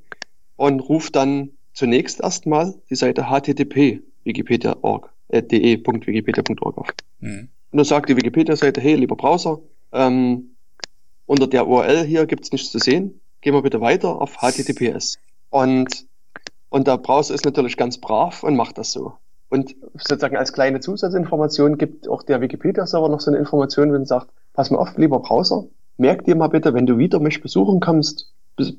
und 0.56 0.80
ruft 0.80 1.15
dann 1.15 1.51
zunächst 1.74 2.21
erstmal 2.21 2.75
die 2.89 2.95
Seite 2.95 3.30
http 3.30 4.01
wikipedia.org, 4.24 5.09
äh, 5.30 5.42
de.wikipedia.org 5.42 6.77
auf. 6.77 6.88
Mhm. 7.19 7.50
Und 7.71 7.77
dann 7.77 7.86
sagt 7.86 8.09
die 8.09 8.18
Wikipedia-Seite, 8.18 8.81
hey, 8.81 8.95
lieber 8.95 9.15
Browser, 9.15 9.59
ähm, 9.94 10.56
unter 11.25 11.47
der 11.47 11.68
URL 11.68 12.04
hier 12.04 12.25
gibt's 12.25 12.51
nichts 12.51 12.71
zu 12.71 12.80
sehen, 12.80 13.21
gehen 13.39 13.54
wir 13.54 13.62
bitte 13.62 13.81
weiter 13.81 14.21
auf 14.21 14.38
HTTPS. 14.42 15.18
Und 15.50 16.06
und 16.71 16.88
der 16.88 16.97
Browser 16.97 17.35
ist 17.35 17.45
natürlich 17.45 17.77
ganz 17.77 18.00
brav 18.00 18.44
und 18.44 18.56
macht 18.56 18.77
das 18.77 18.94
so. 18.94 19.13
Und 19.50 19.75
sozusagen 19.94 20.38
als 20.38 20.53
kleine 20.53 20.79
Zusatzinformation 20.79 21.77
gibt 21.77 22.07
auch 22.07 22.23
der 22.23 22.39
Wikipedia-Server 22.39 23.09
noch 23.09 23.19
so 23.19 23.29
eine 23.29 23.38
Information, 23.38 23.91
wenn 23.91 24.03
er 24.03 24.07
sagt, 24.07 24.29
pass 24.53 24.71
mal 24.71 24.79
auf, 24.79 24.97
lieber 24.97 25.19
Browser, 25.19 25.65
merk 25.97 26.23
dir 26.23 26.35
mal 26.35 26.47
bitte, 26.47 26.73
wenn 26.73 26.85
du 26.85 26.97
wieder 26.97 27.19
mich 27.19 27.41
besuchen 27.41 27.81
kommst, 27.81 28.33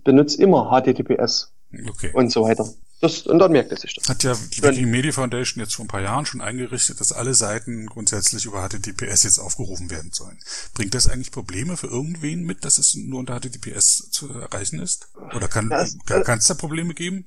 benutzt 0.05 0.41
immer 0.41 0.71
HTTPS 0.71 1.53
okay. 1.91 2.11
und 2.15 2.33
so 2.33 2.45
weiter. 2.45 2.67
Das, 3.03 3.23
und 3.23 3.41
dann 3.41 3.51
merkt 3.51 3.73
er 3.73 3.77
sich 3.77 3.95
das. 3.95 4.09
Hat 4.09 4.23
ja 4.23 4.33
die 4.35 4.63
Wikimedia 4.63 5.11
Foundation 5.11 5.61
jetzt 5.61 5.75
vor 5.75 5.85
ein 5.85 5.89
paar 5.89 6.03
Jahren 6.03 6.25
schon 6.25 6.41
eingerichtet, 6.41 7.01
dass 7.01 7.11
alle 7.11 7.35
Seiten 7.35 7.87
grundsätzlich 7.87 8.45
über 8.45 8.67
HTTPS 8.69 9.25
jetzt 9.25 9.41
aufgerufen 9.41 9.91
werden 9.91 10.13
sollen. 10.13 10.39
Bringt 10.73 10.95
das 10.95 11.09
eigentlich 11.09 11.33
Probleme 11.33 11.77
für 11.77 11.89
irgendwen 11.89 12.45
mit, 12.45 12.65
dass 12.65 12.79
es 12.79 12.95
nur 12.95 13.19
unter 13.19 13.41
HTTPS 13.41 14.09
zu 14.13 14.33
erreichen 14.33 14.79
ist? 14.79 15.09
Oder 15.35 15.49
kann 15.49 15.73
es 15.73 15.99
kann, 16.07 16.41
da 16.47 16.55
Probleme 16.55 16.95
geben? 16.95 17.27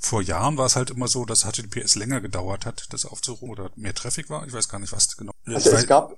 Vor 0.00 0.22
Jahren 0.22 0.56
war 0.56 0.64
es 0.64 0.76
halt 0.76 0.88
immer 0.88 1.06
so, 1.06 1.26
dass 1.26 1.44
HTTPS 1.44 1.96
länger 1.96 2.22
gedauert 2.22 2.64
hat, 2.64 2.86
das 2.88 3.04
aufzurufen 3.04 3.50
oder 3.50 3.70
mehr 3.76 3.94
Traffic 3.94 4.30
war. 4.30 4.46
Ich 4.46 4.54
weiß 4.54 4.70
gar 4.70 4.78
nicht, 4.78 4.92
was 4.92 5.18
genau. 5.18 5.32
Also 5.44 5.70
es 5.70 5.86
gab, 5.86 6.16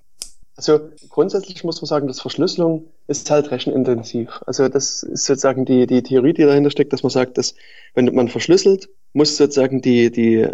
also 0.57 0.81
grundsätzlich 1.09 1.65
muss 1.65 1.81
man 1.81 1.87
sagen, 1.87 2.07
dass 2.07 2.21
Verschlüsselung 2.21 2.87
ist 3.07 3.31
halt 3.31 3.51
rechenintensiv. 3.51 4.41
Also 4.47 4.69
das 4.69 5.03
ist 5.03 5.25
sozusagen 5.25 5.65
die, 5.65 5.87
die 5.87 6.03
Theorie, 6.03 6.35
die 6.35 6.43
dahinter 6.43 6.71
steckt, 6.71 6.93
dass 6.93 7.03
man 7.03 7.11
sagt, 7.11 7.39
dass 7.39 7.55
wenn 7.95 8.15
man 8.15 8.29
verschlüsselt, 8.29 8.89
muss 9.13 9.37
sozusagen 9.37 9.81
die, 9.81 10.11
die, 10.11 10.49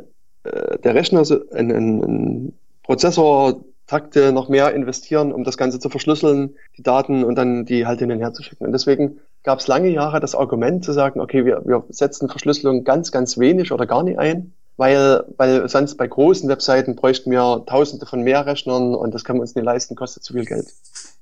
äh, 0.45 0.78
der 0.78 0.95
Rechner 0.95 1.25
so 1.25 1.40
ein, 1.50 1.71
ein, 1.73 2.02
ein 2.02 2.52
Prozessor 2.85 3.61
Takte 3.88 4.33
noch 4.33 4.50
mehr 4.50 4.75
investieren, 4.75 5.33
um 5.33 5.45
das 5.45 5.57
Ganze 5.57 5.81
zu 5.81 5.88
verschlüsseln, 5.88 6.55
die 6.76 6.83
Daten 6.83 7.25
und 7.25 7.37
dann 7.37 7.64
die 7.64 7.87
halt 7.87 8.00
hin 8.00 8.12
und 8.12 8.21
her 8.21 8.35
zu 8.35 8.43
schicken. 8.43 8.67
Und 8.67 8.73
deswegen 8.73 9.19
gab 9.45 9.61
es 9.61 9.67
lange 9.67 9.88
Jahre 9.88 10.21
das 10.21 10.35
Argument 10.35 10.85
zu 10.85 10.93
sagen, 10.93 11.21
okay, 11.21 11.47
wir, 11.47 11.62
wir 11.64 11.85
setzen 11.88 12.28
Verschlüsselung 12.28 12.85
ganz, 12.85 13.12
ganz 13.12 13.38
wenig 13.38 13.73
oder 13.73 13.87
gar 13.87 14.02
nicht 14.02 14.19
ein 14.19 14.52
weil, 14.78 15.25
weil 15.37 15.68
sonst 15.68 15.97
bei 15.97 16.06
großen 16.06 16.49
Webseiten 16.49 16.94
bräuchten 16.94 17.30
wir 17.30 17.64
tausende 17.66 18.06
von 18.06 18.23
mehr 18.23 18.47
Rechnern 18.47 18.94
und 18.94 19.12
das 19.12 19.25
können 19.25 19.38
wir 19.38 19.42
uns 19.42 19.54
nicht 19.54 19.64
leisten, 19.64 19.97
kostet 19.97 20.23
zu 20.23 20.32
viel 20.32 20.44
Geld. 20.44 20.66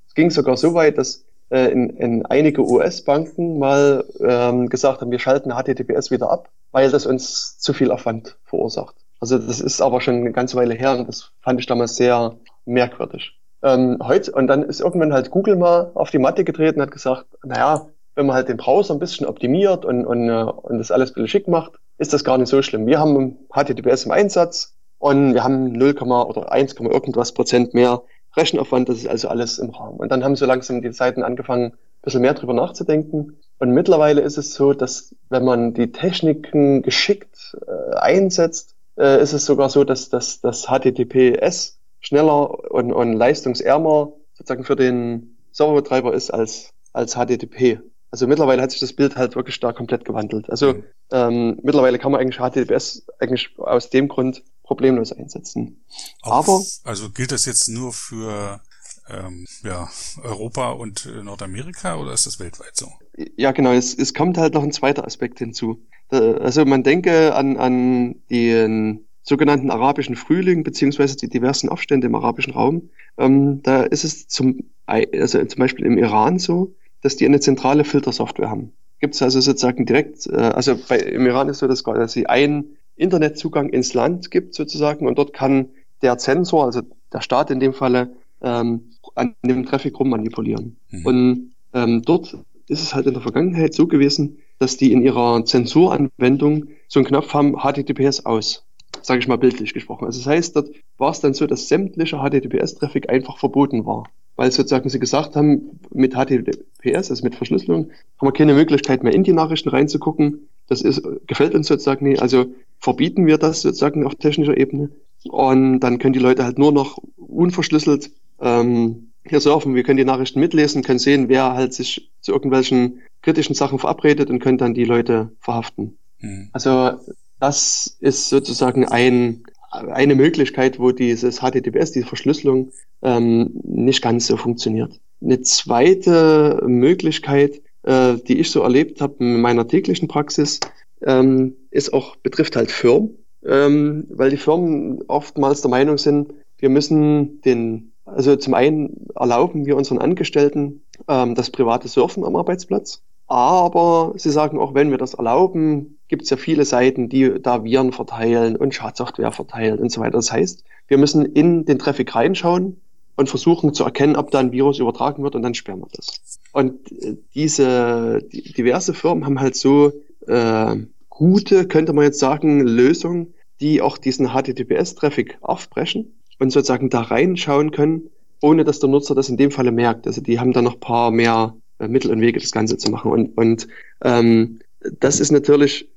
Es 0.06 0.14
ging 0.14 0.30
sogar 0.30 0.56
so 0.58 0.74
weit, 0.74 0.98
dass 0.98 1.24
äh, 1.50 1.72
in, 1.72 1.90
in 1.90 2.26
einige 2.26 2.62
US-Banken 2.62 3.58
mal 3.58 4.04
ähm, 4.20 4.68
gesagt 4.68 5.00
haben, 5.00 5.10
wir 5.10 5.18
schalten 5.18 5.52
HTTPS 5.52 6.10
wieder 6.10 6.30
ab, 6.30 6.50
weil 6.70 6.90
das 6.90 7.06
uns 7.06 7.58
zu 7.58 7.72
viel 7.72 7.90
Aufwand 7.90 8.36
verursacht. 8.44 8.94
Also 9.20 9.38
das 9.38 9.60
ist 9.60 9.80
aber 9.80 10.02
schon 10.02 10.16
eine 10.16 10.32
ganze 10.32 10.56
Weile 10.56 10.74
her 10.74 10.98
und 10.98 11.08
das 11.08 11.32
fand 11.40 11.58
ich 11.58 11.66
damals 11.66 11.96
sehr 11.96 12.36
merkwürdig. 12.66 13.32
Ähm, 13.62 13.96
heute, 14.02 14.32
und 14.32 14.48
dann 14.48 14.64
ist 14.64 14.80
irgendwann 14.80 15.14
halt 15.14 15.30
Google 15.30 15.56
mal 15.56 15.92
auf 15.94 16.10
die 16.10 16.18
Matte 16.18 16.44
getreten 16.44 16.78
und 16.78 16.86
hat 16.86 16.92
gesagt, 16.92 17.24
naja, 17.42 17.86
wenn 18.16 18.26
man 18.26 18.36
halt 18.36 18.50
den 18.50 18.58
Browser 18.58 18.92
ein 18.92 18.98
bisschen 18.98 19.26
optimiert 19.26 19.86
und, 19.86 20.04
und, 20.04 20.28
äh, 20.28 20.42
und 20.42 20.76
das 20.76 20.90
alles 20.90 21.10
ein 21.10 21.14
bisschen 21.14 21.28
schick 21.28 21.48
macht, 21.48 21.72
ist 21.98 22.12
das 22.12 22.24
gar 22.24 22.38
nicht 22.38 22.48
so 22.48 22.62
schlimm. 22.62 22.86
Wir 22.86 22.98
haben 22.98 23.38
HTTPS 23.52 24.04
im 24.04 24.12
Einsatz 24.12 24.74
und 24.98 25.34
wir 25.34 25.44
haben 25.44 25.72
0, 25.72 25.94
oder 26.02 26.52
1, 26.52 26.74
irgendwas 26.74 27.32
Prozent 27.32 27.74
mehr 27.74 28.02
Rechenaufwand. 28.36 28.88
Das 28.88 28.98
ist 28.98 29.08
also 29.08 29.28
alles 29.28 29.58
im 29.58 29.70
Rahmen. 29.70 29.98
Und 29.98 30.10
dann 30.10 30.24
haben 30.24 30.36
so 30.36 30.46
langsam 30.46 30.82
die 30.82 30.92
Seiten 30.92 31.22
angefangen, 31.22 31.72
ein 31.72 32.02
bisschen 32.02 32.22
mehr 32.22 32.34
drüber 32.34 32.54
nachzudenken. 32.54 33.36
Und 33.58 33.70
mittlerweile 33.70 34.20
ist 34.20 34.36
es 34.36 34.54
so, 34.54 34.72
dass 34.72 35.14
wenn 35.30 35.44
man 35.44 35.72
die 35.72 35.92
Techniken 35.92 36.82
geschickt 36.82 37.56
äh, 37.66 37.96
einsetzt, 37.96 38.74
äh, 38.98 39.20
ist 39.22 39.32
es 39.32 39.46
sogar 39.46 39.70
so, 39.70 39.84
dass, 39.84 40.10
dass 40.10 40.40
das 40.40 40.66
HTTPS 40.66 41.78
schneller 42.00 42.70
und, 42.70 42.92
und 42.92 43.14
leistungsärmer 43.14 44.12
sozusagen 44.34 44.64
für 44.64 44.76
den 44.76 45.36
Serverbetreiber 45.52 46.12
ist 46.12 46.30
als, 46.30 46.70
als 46.92 47.14
HTTP. 47.14 47.80
Also 48.10 48.26
mittlerweile 48.26 48.62
hat 48.62 48.70
sich 48.70 48.80
das 48.80 48.92
Bild 48.92 49.16
halt 49.16 49.36
wirklich 49.36 49.58
da 49.60 49.72
komplett 49.72 50.04
gewandelt. 50.04 50.48
Also 50.48 50.74
mhm. 50.74 50.84
ähm, 51.10 51.60
mittlerweile 51.62 51.98
kann 51.98 52.12
man 52.12 52.20
eigentlich 52.20 52.38
HTTPS 52.38 53.06
eigentlich 53.18 53.58
aus 53.58 53.90
dem 53.90 54.08
Grund 54.08 54.42
problemlos 54.62 55.12
einsetzen. 55.12 55.84
Auf, 56.22 56.48
Aber 56.48 56.62
also 56.84 57.10
gilt 57.10 57.32
das 57.32 57.46
jetzt 57.46 57.68
nur 57.68 57.92
für 57.92 58.60
ähm, 59.08 59.46
ja, 59.62 59.88
Europa 60.22 60.70
und 60.70 61.06
äh, 61.06 61.22
Nordamerika 61.22 61.96
oder 61.96 62.12
ist 62.12 62.26
das 62.26 62.40
weltweit 62.40 62.74
so? 62.76 62.88
Ja, 63.36 63.52
genau. 63.52 63.72
Es, 63.72 63.94
es 63.94 64.14
kommt 64.14 64.38
halt 64.38 64.54
noch 64.54 64.62
ein 64.62 64.72
zweiter 64.72 65.04
Aspekt 65.04 65.38
hinzu. 65.38 65.82
Also 66.10 66.64
man 66.64 66.84
denke 66.84 67.34
an, 67.34 67.56
an 67.56 68.22
den 68.30 69.06
sogenannten 69.22 69.70
arabischen 69.70 70.14
Frühling 70.14 70.62
beziehungsweise 70.62 71.16
die 71.16 71.28
diversen 71.28 71.68
Aufstände 71.68 72.06
im 72.06 72.14
arabischen 72.14 72.52
Raum. 72.52 72.90
Ähm, 73.18 73.60
da 73.62 73.82
ist 73.82 74.04
es 74.04 74.28
zum, 74.28 74.70
also 74.86 75.44
zum 75.44 75.58
Beispiel 75.58 75.84
im 75.84 75.98
Iran 75.98 76.38
so, 76.38 76.76
dass 77.02 77.16
die 77.16 77.26
eine 77.26 77.40
zentrale 77.40 77.84
Filtersoftware 77.84 78.50
haben. 78.50 78.72
Gibt 79.00 79.14
es 79.14 79.22
also 79.22 79.40
sozusagen 79.40 79.86
direkt, 79.86 80.26
äh, 80.26 80.36
also 80.36 80.76
bei, 80.88 80.98
im 80.98 81.26
Iran 81.26 81.48
ist 81.48 81.58
so, 81.58 81.68
dass, 81.68 81.82
dass 81.82 82.12
sie 82.12 82.26
einen 82.26 82.76
Internetzugang 82.96 83.68
ins 83.68 83.94
Land 83.94 84.30
gibt 84.30 84.54
sozusagen 84.54 85.06
und 85.06 85.18
dort 85.18 85.32
kann 85.32 85.70
der 86.02 86.18
Zensor, 86.18 86.64
also 86.64 86.82
der 87.12 87.20
Staat 87.20 87.50
in 87.50 87.60
dem 87.60 87.74
Falle, 87.74 88.16
ähm, 88.42 88.90
an 89.14 89.34
dem 89.42 89.66
Traffic 89.66 89.98
rummanipulieren. 89.98 90.76
Mhm. 90.90 91.06
Und 91.06 91.52
ähm, 91.72 92.02
dort 92.02 92.38
ist 92.68 92.82
es 92.82 92.94
halt 92.94 93.06
in 93.06 93.12
der 93.12 93.22
Vergangenheit 93.22 93.74
so 93.74 93.86
gewesen, 93.86 94.38
dass 94.58 94.76
die 94.76 94.92
in 94.92 95.02
ihrer 95.02 95.44
Zensuranwendung 95.44 96.68
so 96.88 97.00
einen 97.00 97.06
Knopf 97.06 97.34
haben, 97.34 97.56
HTTPS 97.58 98.24
aus 98.24 98.66
sage 99.02 99.20
ich 99.20 99.28
mal 99.28 99.38
bildlich 99.38 99.72
gesprochen. 99.72 100.04
Also 100.04 100.18
das 100.18 100.26
heißt, 100.26 100.56
dort 100.56 100.70
war 100.98 101.10
es 101.10 101.20
dann 101.20 101.34
so, 101.34 101.46
dass 101.46 101.68
sämtlicher 101.68 102.18
HTTPS-Traffic 102.18 103.08
einfach 103.08 103.38
verboten 103.38 103.86
war. 103.86 104.04
Weil 104.36 104.52
sozusagen 104.52 104.88
sie 104.88 104.98
gesagt 104.98 105.34
haben, 105.34 105.80
mit 105.90 106.14
HTTPS, 106.14 107.10
also 107.10 107.24
mit 107.24 107.34
Verschlüsselung, 107.34 107.90
haben 108.18 108.28
wir 108.28 108.32
keine 108.32 108.54
Möglichkeit 108.54 109.02
mehr 109.02 109.14
in 109.14 109.24
die 109.24 109.32
Nachrichten 109.32 109.70
reinzugucken. 109.70 110.48
Das 110.68 110.82
ist, 110.82 111.02
gefällt 111.26 111.54
uns 111.54 111.68
sozusagen 111.68 112.06
nicht. 112.06 112.20
Also 112.20 112.46
verbieten 112.78 113.26
wir 113.26 113.38
das 113.38 113.62
sozusagen 113.62 114.04
auf 114.04 114.14
technischer 114.16 114.56
Ebene. 114.56 114.90
Und 115.24 115.80
dann 115.80 115.98
können 115.98 116.12
die 116.12 116.18
Leute 116.20 116.44
halt 116.44 116.58
nur 116.58 116.72
noch 116.72 116.98
unverschlüsselt 117.16 118.10
ähm, 118.40 119.12
hier 119.24 119.40
surfen. 119.40 119.74
Wir 119.74 119.82
können 119.82 119.96
die 119.96 120.04
Nachrichten 120.04 120.40
mitlesen, 120.40 120.82
können 120.82 120.98
sehen, 120.98 121.28
wer 121.28 121.54
halt 121.54 121.74
sich 121.74 122.10
zu 122.20 122.32
irgendwelchen 122.32 123.00
kritischen 123.22 123.54
Sachen 123.54 123.78
verabredet 123.78 124.30
und 124.30 124.40
können 124.40 124.58
dann 124.58 124.74
die 124.74 124.84
Leute 124.84 125.30
verhaften. 125.40 125.96
Mhm. 126.20 126.50
Also 126.52 126.92
das 127.40 127.96
ist 128.00 128.28
sozusagen 128.28 128.86
ein, 128.86 129.44
eine 129.76 130.14
Möglichkeit, 130.14 130.78
wo 130.78 130.92
dieses 130.92 131.40
HTTPS, 131.40 131.92
diese 131.92 132.06
Verschlüsselung, 132.06 132.72
ähm, 133.02 133.50
nicht 133.64 134.02
ganz 134.02 134.26
so 134.26 134.36
funktioniert. 134.36 135.00
Eine 135.22 135.40
zweite 135.42 136.62
Möglichkeit, 136.66 137.62
äh, 137.82 138.16
die 138.16 138.38
ich 138.38 138.50
so 138.50 138.62
erlebt 138.62 139.00
habe 139.00 139.16
in 139.20 139.40
meiner 139.40 139.66
täglichen 139.68 140.08
Praxis, 140.08 140.60
ähm, 141.04 141.56
ist 141.70 141.92
auch, 141.92 142.16
betrifft 142.16 142.56
halt 142.56 142.70
Firmen, 142.70 143.18
ähm, 143.44 144.06
weil 144.10 144.30
die 144.30 144.36
Firmen 144.36 145.02
oftmals 145.08 145.60
der 145.60 145.70
Meinung 145.70 145.98
sind, 145.98 146.32
wir 146.58 146.68
müssen 146.68 147.40
den, 147.42 147.92
also 148.04 148.36
zum 148.36 148.54
einen 148.54 149.08
erlauben 149.14 149.66
wir 149.66 149.76
unseren 149.76 149.98
Angestellten 149.98 150.82
ähm, 151.08 151.34
das 151.34 151.50
private 151.50 151.88
Surfen 151.88 152.24
am 152.24 152.36
Arbeitsplatz. 152.36 153.02
Aber 153.26 154.12
sie 154.16 154.30
sagen 154.30 154.58
auch, 154.58 154.74
wenn 154.74 154.90
wir 154.90 154.98
das 154.98 155.14
erlauben, 155.14 155.98
gibt 156.08 156.22
es 156.22 156.30
ja 156.30 156.36
viele 156.36 156.64
Seiten, 156.64 157.08
die 157.08 157.40
da 157.40 157.64
Viren 157.64 157.92
verteilen 157.92 158.56
und 158.56 158.74
Schadsoftware 158.74 159.32
verteilen 159.32 159.78
und 159.78 159.90
so 159.90 160.00
weiter. 160.00 160.12
Das 160.12 160.30
heißt, 160.30 160.62
wir 160.86 160.98
müssen 160.98 161.24
in 161.24 161.64
den 161.64 161.78
Traffic 161.78 162.14
reinschauen 162.14 162.80
und 163.16 163.28
versuchen 163.28 163.74
zu 163.74 163.82
erkennen, 163.84 164.14
ob 164.14 164.30
da 164.30 164.38
ein 164.38 164.52
Virus 164.52 164.78
übertragen 164.78 165.22
wird 165.24 165.34
und 165.34 165.42
dann 165.42 165.54
sperren 165.54 165.80
wir 165.80 165.88
das. 165.92 166.40
Und 166.52 166.92
äh, 166.92 167.16
diese 167.34 168.22
die, 168.30 168.52
diverse 168.52 168.94
Firmen 168.94 169.24
haben 169.24 169.40
halt 169.40 169.56
so 169.56 169.92
äh, 170.26 170.76
gute, 171.08 171.66
könnte 171.66 171.92
man 171.92 172.04
jetzt 172.04 172.20
sagen, 172.20 172.60
Lösungen, 172.60 173.34
die 173.60 173.80
auch 173.80 173.98
diesen 173.98 174.28
HTTPS-Traffic 174.28 175.38
aufbrechen 175.40 176.12
und 176.38 176.50
sozusagen 176.50 176.90
da 176.90 177.00
reinschauen 177.00 177.70
können, 177.70 178.10
ohne 178.42 178.64
dass 178.64 178.80
der 178.80 178.90
Nutzer 178.90 179.14
das 179.14 179.30
in 179.30 179.38
dem 179.38 179.50
Falle 179.50 179.72
merkt. 179.72 180.06
Also 180.06 180.20
die 180.20 180.38
haben 180.38 180.52
da 180.52 180.62
noch 180.62 180.78
paar 180.78 181.10
mehr 181.10 181.56
Mittel 181.78 182.10
und 182.10 182.20
Wege, 182.20 182.40
das 182.40 182.52
Ganze 182.52 182.76
zu 182.76 182.90
machen. 182.90 183.10
Und, 183.10 183.36
und 183.36 183.68
ähm, 184.02 184.60
das 185.00 185.20
ist 185.20 185.30
natürlich 185.30 185.88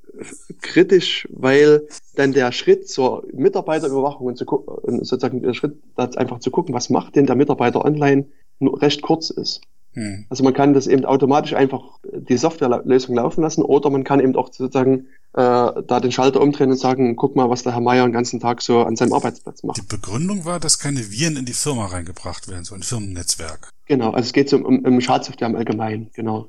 kritisch, 0.60 1.28
weil 1.30 1.86
dann 2.16 2.32
der 2.32 2.52
Schritt 2.52 2.88
zur 2.88 3.24
Mitarbeiterüberwachung 3.32 4.26
und, 4.26 4.36
zu, 4.36 4.44
und 4.46 5.06
sozusagen 5.06 5.42
der 5.42 5.54
Schritt, 5.54 5.76
einfach 5.96 6.40
zu 6.40 6.50
gucken, 6.50 6.74
was 6.74 6.90
macht 6.90 7.16
denn 7.16 7.26
der 7.26 7.36
Mitarbeiter 7.36 7.84
online, 7.84 8.26
nur 8.58 8.80
recht 8.82 9.02
kurz 9.02 9.30
ist. 9.30 9.62
Hm. 9.94 10.26
Also 10.28 10.44
man 10.44 10.54
kann 10.54 10.72
das 10.72 10.86
eben 10.86 11.04
automatisch 11.04 11.54
einfach 11.54 11.98
die 12.04 12.36
Softwarelösung 12.36 13.16
laufen 13.16 13.42
lassen 13.42 13.62
oder 13.62 13.90
man 13.90 14.04
kann 14.04 14.20
eben 14.20 14.36
auch 14.36 14.52
sozusagen 14.52 15.08
äh, 15.32 15.82
da 15.82 16.00
den 16.00 16.12
Schalter 16.12 16.40
umdrehen 16.40 16.70
und 16.70 16.76
sagen, 16.76 17.16
guck 17.16 17.36
mal, 17.36 17.50
was 17.50 17.62
der 17.62 17.72
Herr 17.72 17.80
Meier 17.80 18.04
den 18.04 18.12
ganzen 18.12 18.40
Tag 18.40 18.62
so 18.62 18.82
an 18.82 18.96
seinem 18.96 19.12
Arbeitsplatz 19.12 19.62
macht. 19.62 19.78
Die 19.78 19.86
Begründung 19.86 20.44
war, 20.44 20.60
dass 20.60 20.78
keine 20.78 21.10
Viren 21.10 21.36
in 21.36 21.44
die 21.44 21.52
Firma 21.52 21.86
reingebracht 21.86 22.48
werden, 22.48 22.64
so 22.64 22.74
ein 22.74 22.82
Firmennetzwerk. 22.82 23.70
Genau, 23.86 24.10
also 24.10 24.26
es 24.26 24.32
geht 24.32 24.48
so 24.48 24.58
um, 24.58 24.84
um 24.84 25.00
Schadsoftware 25.00 25.48
im 25.48 25.56
Allgemeinen, 25.56 26.10
genau. 26.14 26.48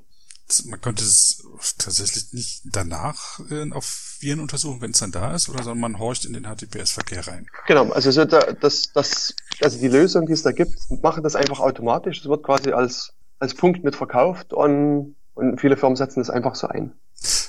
Man 0.66 0.82
konnte 0.82 1.04
es 1.04 1.48
tatsächlich 1.78 2.34
nicht 2.34 2.62
danach 2.66 3.40
äh, 3.50 3.72
auf 3.72 4.18
Viren 4.20 4.42
untersuchen, 4.42 4.82
wenn 4.82 4.92
es 4.92 5.00
dann 5.00 5.12
da 5.12 5.34
ist, 5.34 5.48
oder 5.48 5.64
sondern 5.64 5.80
man 5.80 6.00
horcht 6.00 6.26
in 6.26 6.34
den 6.34 6.44
HTTPS-Verkehr 6.44 7.26
rein. 7.26 7.48
Genau, 7.68 7.90
also 7.92 8.12
so 8.12 8.26
da, 8.26 8.40
das, 8.52 8.92
das, 8.94 9.34
also 9.62 9.80
die 9.80 9.88
Lösung, 9.88 10.26
die 10.26 10.34
es 10.34 10.44
da 10.44 10.52
gibt, 10.52 10.76
machen 11.02 11.24
das 11.24 11.36
einfach 11.36 11.60
automatisch. 11.60 12.20
Es 12.20 12.26
wird 12.26 12.44
quasi 12.44 12.72
als 12.72 13.14
als 13.42 13.56
Punkt 13.56 13.84
mit 13.84 13.96
verkauft 13.96 14.54
und, 14.54 15.16
und 15.34 15.60
viele 15.60 15.76
Firmen 15.76 15.96
setzen 15.96 16.20
das 16.20 16.30
einfach 16.30 16.56
so 16.56 16.68
ein. 16.68 16.94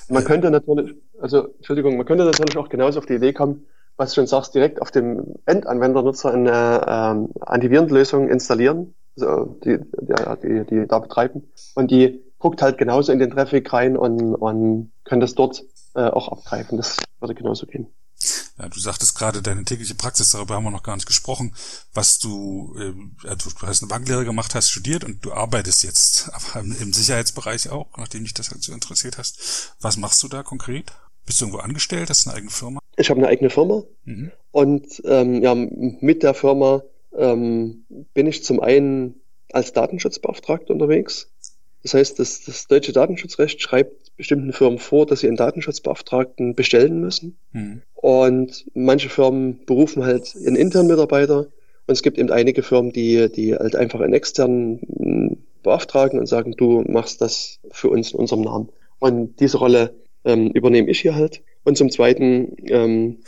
Man 0.09 0.25
könnte 0.25 0.51
natürlich, 0.51 0.95
also 1.21 1.47
Entschuldigung, 1.55 1.97
man 1.97 2.05
könnte 2.05 2.25
natürlich 2.25 2.57
auch 2.57 2.69
genauso 2.69 2.99
auf 2.99 3.05
die 3.05 3.13
Idee 3.13 3.31
kommen, 3.31 3.65
was 3.95 4.09
du 4.09 4.15
schon 4.15 4.27
sagst, 4.27 4.55
direkt 4.55 4.81
auf 4.81 4.89
dem 4.89 5.35
Endanwendernutzer 5.45 6.33
eine 6.33 6.85
ähm, 6.87 7.29
Antivirenlösung 7.39 8.27
installieren, 8.27 8.95
also 9.17 9.57
die, 9.63 9.77
die, 9.77 10.15
die, 10.41 10.65
die 10.65 10.87
da 10.87 10.97
betreiben. 10.97 11.51
Und 11.75 11.91
die 11.91 12.23
guckt 12.39 12.61
halt 12.63 12.79
genauso 12.79 13.11
in 13.11 13.19
den 13.19 13.29
Traffic 13.29 13.71
rein 13.71 13.95
und, 13.95 14.35
und 14.35 14.91
kann 15.03 15.19
das 15.19 15.35
dort 15.35 15.63
äh, 15.93 16.01
auch 16.01 16.29
abgreifen. 16.29 16.77
Das 16.77 16.97
würde 17.19 17.35
genauso 17.35 17.67
gehen. 17.67 17.87
Ja, 18.59 18.69
du 18.69 18.79
sagtest 18.79 19.15
gerade 19.17 19.41
deine 19.41 19.63
tägliche 19.63 19.95
Praxis, 19.95 20.29
darüber 20.31 20.55
haben 20.55 20.63
wir 20.63 20.71
noch 20.71 20.83
gar 20.83 20.95
nicht 20.95 21.07
gesprochen, 21.07 21.55
was 21.93 22.19
du, 22.19 22.75
äh, 22.77 23.35
du, 23.35 23.67
hast 23.67 23.81
eine 23.81 23.89
Banklehre 23.89 24.25
gemacht, 24.25 24.53
hast 24.53 24.69
studiert 24.69 25.03
und 25.03 25.25
du 25.25 25.33
arbeitest 25.33 25.83
jetzt, 25.83 26.29
aber 26.33 26.59
im 26.61 26.93
Sicherheitsbereich 26.93 27.69
auch, 27.69 27.87
nachdem 27.97 28.23
dich 28.23 28.33
das 28.33 28.51
halt 28.51 28.61
so 28.63 28.71
interessiert 28.71 29.17
hast. 29.17 29.75
Was 29.81 29.97
machst 29.97 30.21
du 30.21 30.27
da 30.27 30.43
konkret? 30.43 30.91
Bist 31.25 31.41
du 31.41 31.45
irgendwo 31.45 31.61
angestellt? 31.61 32.09
Hast 32.09 32.25
du 32.25 32.29
eine 32.29 32.37
eigene 32.37 32.51
Firma? 32.51 32.79
Ich 32.95 33.09
habe 33.09 33.19
eine 33.19 33.29
eigene 33.29 33.49
Firma 33.49 33.83
mhm. 34.05 34.31
und 34.51 35.01
ähm, 35.05 35.41
ja, 35.41 35.55
mit 35.55 36.21
der 36.21 36.35
Firma 36.35 36.83
ähm, 37.17 37.85
bin 38.13 38.27
ich 38.27 38.43
zum 38.43 38.59
einen 38.59 39.21
als 39.51 39.73
Datenschutzbeauftragter 39.73 40.73
unterwegs. 40.73 41.29
Das 41.81 41.93
heißt, 41.93 42.19
das, 42.19 42.43
das 42.43 42.67
deutsche 42.67 42.93
Datenschutzrecht 42.93 43.61
schreibt 43.61 44.15
bestimmten 44.15 44.53
Firmen 44.53 44.79
vor, 44.79 45.05
dass 45.05 45.21
sie 45.21 45.27
einen 45.27 45.37
Datenschutzbeauftragten 45.37 46.55
bestellen 46.55 46.99
müssen. 46.99 47.37
Mhm. 47.51 47.81
Und 48.03 48.65
manche 48.73 49.07
Firmen 49.07 49.65
berufen 49.65 50.03
halt 50.03 50.35
ihren 50.35 50.57
internen 50.57 50.89
Mitarbeiter. 50.89 51.47
Und 51.87 51.93
es 51.93 52.01
gibt 52.01 52.17
eben 52.17 52.31
einige 52.31 52.61
Firmen, 52.61 52.91
die, 52.91 53.31
die 53.31 53.55
halt 53.55 53.77
einfach 53.77 54.01
einen 54.01 54.13
externen 54.13 54.81
hm, 54.97 55.37
beauftragen 55.63 56.19
und 56.19 56.25
sagen, 56.25 56.51
du 56.57 56.81
machst 56.81 57.21
das 57.21 57.61
für 57.71 57.87
uns 57.87 58.11
in 58.11 58.19
unserem 58.19 58.41
Namen. 58.41 58.67
Und 58.99 59.39
diese 59.39 59.57
Rolle 59.57 59.95
ähm, 60.25 60.51
übernehme 60.51 60.89
ich 60.89 60.99
hier 60.99 61.15
halt. 61.15 61.43
Und 61.63 61.77
zum 61.77 61.89
Zweiten 61.89 62.57
ähm, 62.65 63.19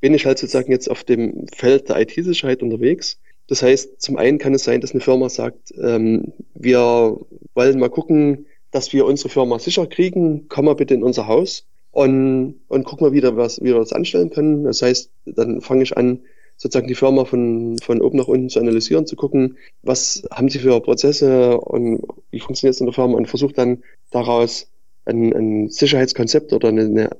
bin 0.00 0.12
ich 0.12 0.26
halt 0.26 0.40
sozusagen 0.40 0.72
jetzt 0.72 0.90
auf 0.90 1.04
dem 1.04 1.46
Feld 1.54 1.88
der 1.88 2.00
IT-Sicherheit 2.00 2.64
unterwegs. 2.64 3.20
Das 3.46 3.62
heißt, 3.62 4.02
zum 4.02 4.16
einen 4.16 4.38
kann 4.38 4.54
es 4.54 4.64
sein, 4.64 4.80
dass 4.80 4.90
eine 4.90 5.02
Firma 5.02 5.28
sagt, 5.28 5.72
ähm, 5.80 6.32
wir 6.52 7.16
wollen 7.54 7.78
mal 7.78 7.90
gucken, 7.90 8.46
dass 8.72 8.92
wir 8.92 9.06
unsere 9.06 9.28
Firma 9.28 9.60
sicher 9.60 9.86
kriegen, 9.86 10.48
komm 10.48 10.64
mal 10.64 10.74
bitte 10.74 10.94
in 10.94 11.04
unser 11.04 11.28
Haus 11.28 11.64
und, 11.96 12.60
und 12.68 12.84
guck 12.84 13.00
mal 13.00 13.12
wieder, 13.12 13.38
was, 13.38 13.58
wie 13.62 13.72
wir 13.72 13.78
das 13.78 13.94
anstellen 13.94 14.28
können. 14.28 14.64
Das 14.64 14.82
heißt, 14.82 15.10
dann 15.24 15.62
fange 15.62 15.82
ich 15.82 15.96
an, 15.96 16.20
sozusagen 16.58 16.88
die 16.88 16.94
Firma 16.94 17.24
von, 17.24 17.78
von 17.78 18.02
oben 18.02 18.18
nach 18.18 18.28
unten 18.28 18.50
zu 18.50 18.60
analysieren, 18.60 19.06
zu 19.06 19.16
gucken, 19.16 19.56
was 19.82 20.22
haben 20.30 20.50
sie 20.50 20.58
für 20.58 20.78
Prozesse 20.82 21.58
und 21.58 22.02
wie 22.30 22.40
funktioniert 22.40 22.74
es 22.74 22.80
in 22.80 22.86
der 22.86 22.92
Firma 22.92 23.16
und 23.16 23.28
versuche 23.28 23.54
dann 23.54 23.82
daraus 24.10 24.70
ein, 25.06 25.34
ein 25.34 25.70
Sicherheitskonzept 25.70 26.52
oder 26.52 26.68
eine, 26.68 26.82
eine, 26.82 27.10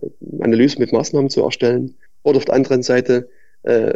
Analyse 0.40 0.78
mit 0.78 0.92
Maßnahmen 0.92 1.30
zu 1.30 1.42
erstellen. 1.42 1.94
Oder 2.22 2.36
auf 2.36 2.44
der 2.44 2.56
anderen 2.56 2.82
Seite 2.82 3.30
äh, 3.62 3.94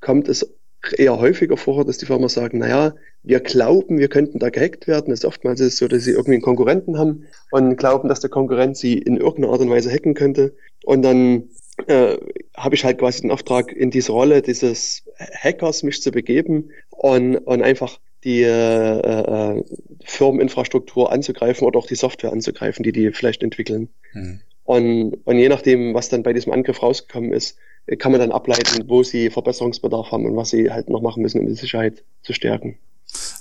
kommt 0.00 0.30
es 0.30 0.54
eher 0.92 1.18
häufiger 1.18 1.56
vor, 1.56 1.84
dass 1.84 1.98
die 1.98 2.06
Firmen 2.06 2.28
sagen, 2.28 2.58
naja, 2.58 2.94
wir 3.22 3.40
glauben, 3.40 3.98
wir 3.98 4.08
könnten 4.08 4.38
da 4.38 4.50
gehackt 4.50 4.86
werden. 4.86 5.10
Das 5.10 5.20
ist 5.20 5.24
oftmals 5.24 5.60
ist 5.60 5.74
es 5.74 5.76
so, 5.78 5.88
dass 5.88 6.04
sie 6.04 6.12
irgendwie 6.12 6.34
einen 6.34 6.42
Konkurrenten 6.42 6.98
haben 6.98 7.24
und 7.50 7.76
glauben, 7.76 8.08
dass 8.08 8.20
der 8.20 8.30
Konkurrent 8.30 8.76
sie 8.76 8.98
in 8.98 9.16
irgendeiner 9.16 9.52
Art 9.52 9.60
und 9.60 9.70
Weise 9.70 9.90
hacken 9.90 10.14
könnte. 10.14 10.54
Und 10.84 11.02
dann 11.02 11.48
äh, 11.86 12.16
habe 12.56 12.74
ich 12.74 12.84
halt 12.84 12.98
quasi 12.98 13.22
den 13.22 13.30
Auftrag, 13.30 13.72
in 13.72 13.90
diese 13.90 14.12
Rolle 14.12 14.42
dieses 14.42 15.04
Hackers 15.18 15.82
mich 15.82 16.02
zu 16.02 16.10
begeben 16.10 16.70
und, 16.90 17.36
und 17.38 17.62
einfach 17.62 17.98
die 18.24 18.42
äh, 18.42 18.48
äh, 18.48 19.64
Firmeninfrastruktur 20.04 21.12
anzugreifen 21.12 21.66
oder 21.66 21.78
auch 21.78 21.86
die 21.86 21.94
Software 21.94 22.32
anzugreifen, 22.32 22.82
die 22.82 22.92
die 22.92 23.12
vielleicht 23.12 23.42
entwickeln. 23.42 23.88
Mhm. 24.12 24.40
Und, 24.64 25.14
und 25.24 25.38
je 25.38 25.48
nachdem, 25.48 25.92
was 25.92 26.08
dann 26.08 26.22
bei 26.22 26.32
diesem 26.32 26.52
Angriff 26.52 26.82
rausgekommen 26.82 27.32
ist, 27.32 27.58
kann 27.98 28.12
man 28.12 28.20
dann 28.20 28.32
ableiten, 28.32 28.88
wo 28.88 29.02
sie 29.02 29.30
Verbesserungsbedarf 29.30 30.10
haben 30.12 30.26
und 30.26 30.36
was 30.36 30.50
sie 30.50 30.70
halt 30.70 30.88
noch 30.88 31.02
machen 31.02 31.22
müssen, 31.22 31.40
um 31.40 31.46
die 31.46 31.54
Sicherheit 31.54 32.04
zu 32.22 32.32
stärken. 32.32 32.78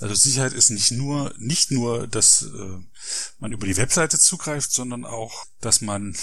Also 0.04 0.16
Sicherheit 0.16 0.52
ist 0.52 0.70
nicht 0.70 0.92
nur 0.92 1.34
nicht 1.38 1.72
nur, 1.72 2.08
dass 2.08 2.44
äh, 2.44 2.78
man 3.40 3.54
über 3.54 3.66
die 3.66 3.78
Webseite 3.78 4.20
zugreift, 4.20 4.74
sondern 4.74 5.06
auch, 5.06 5.46
dass 5.62 5.80
man 5.80 6.14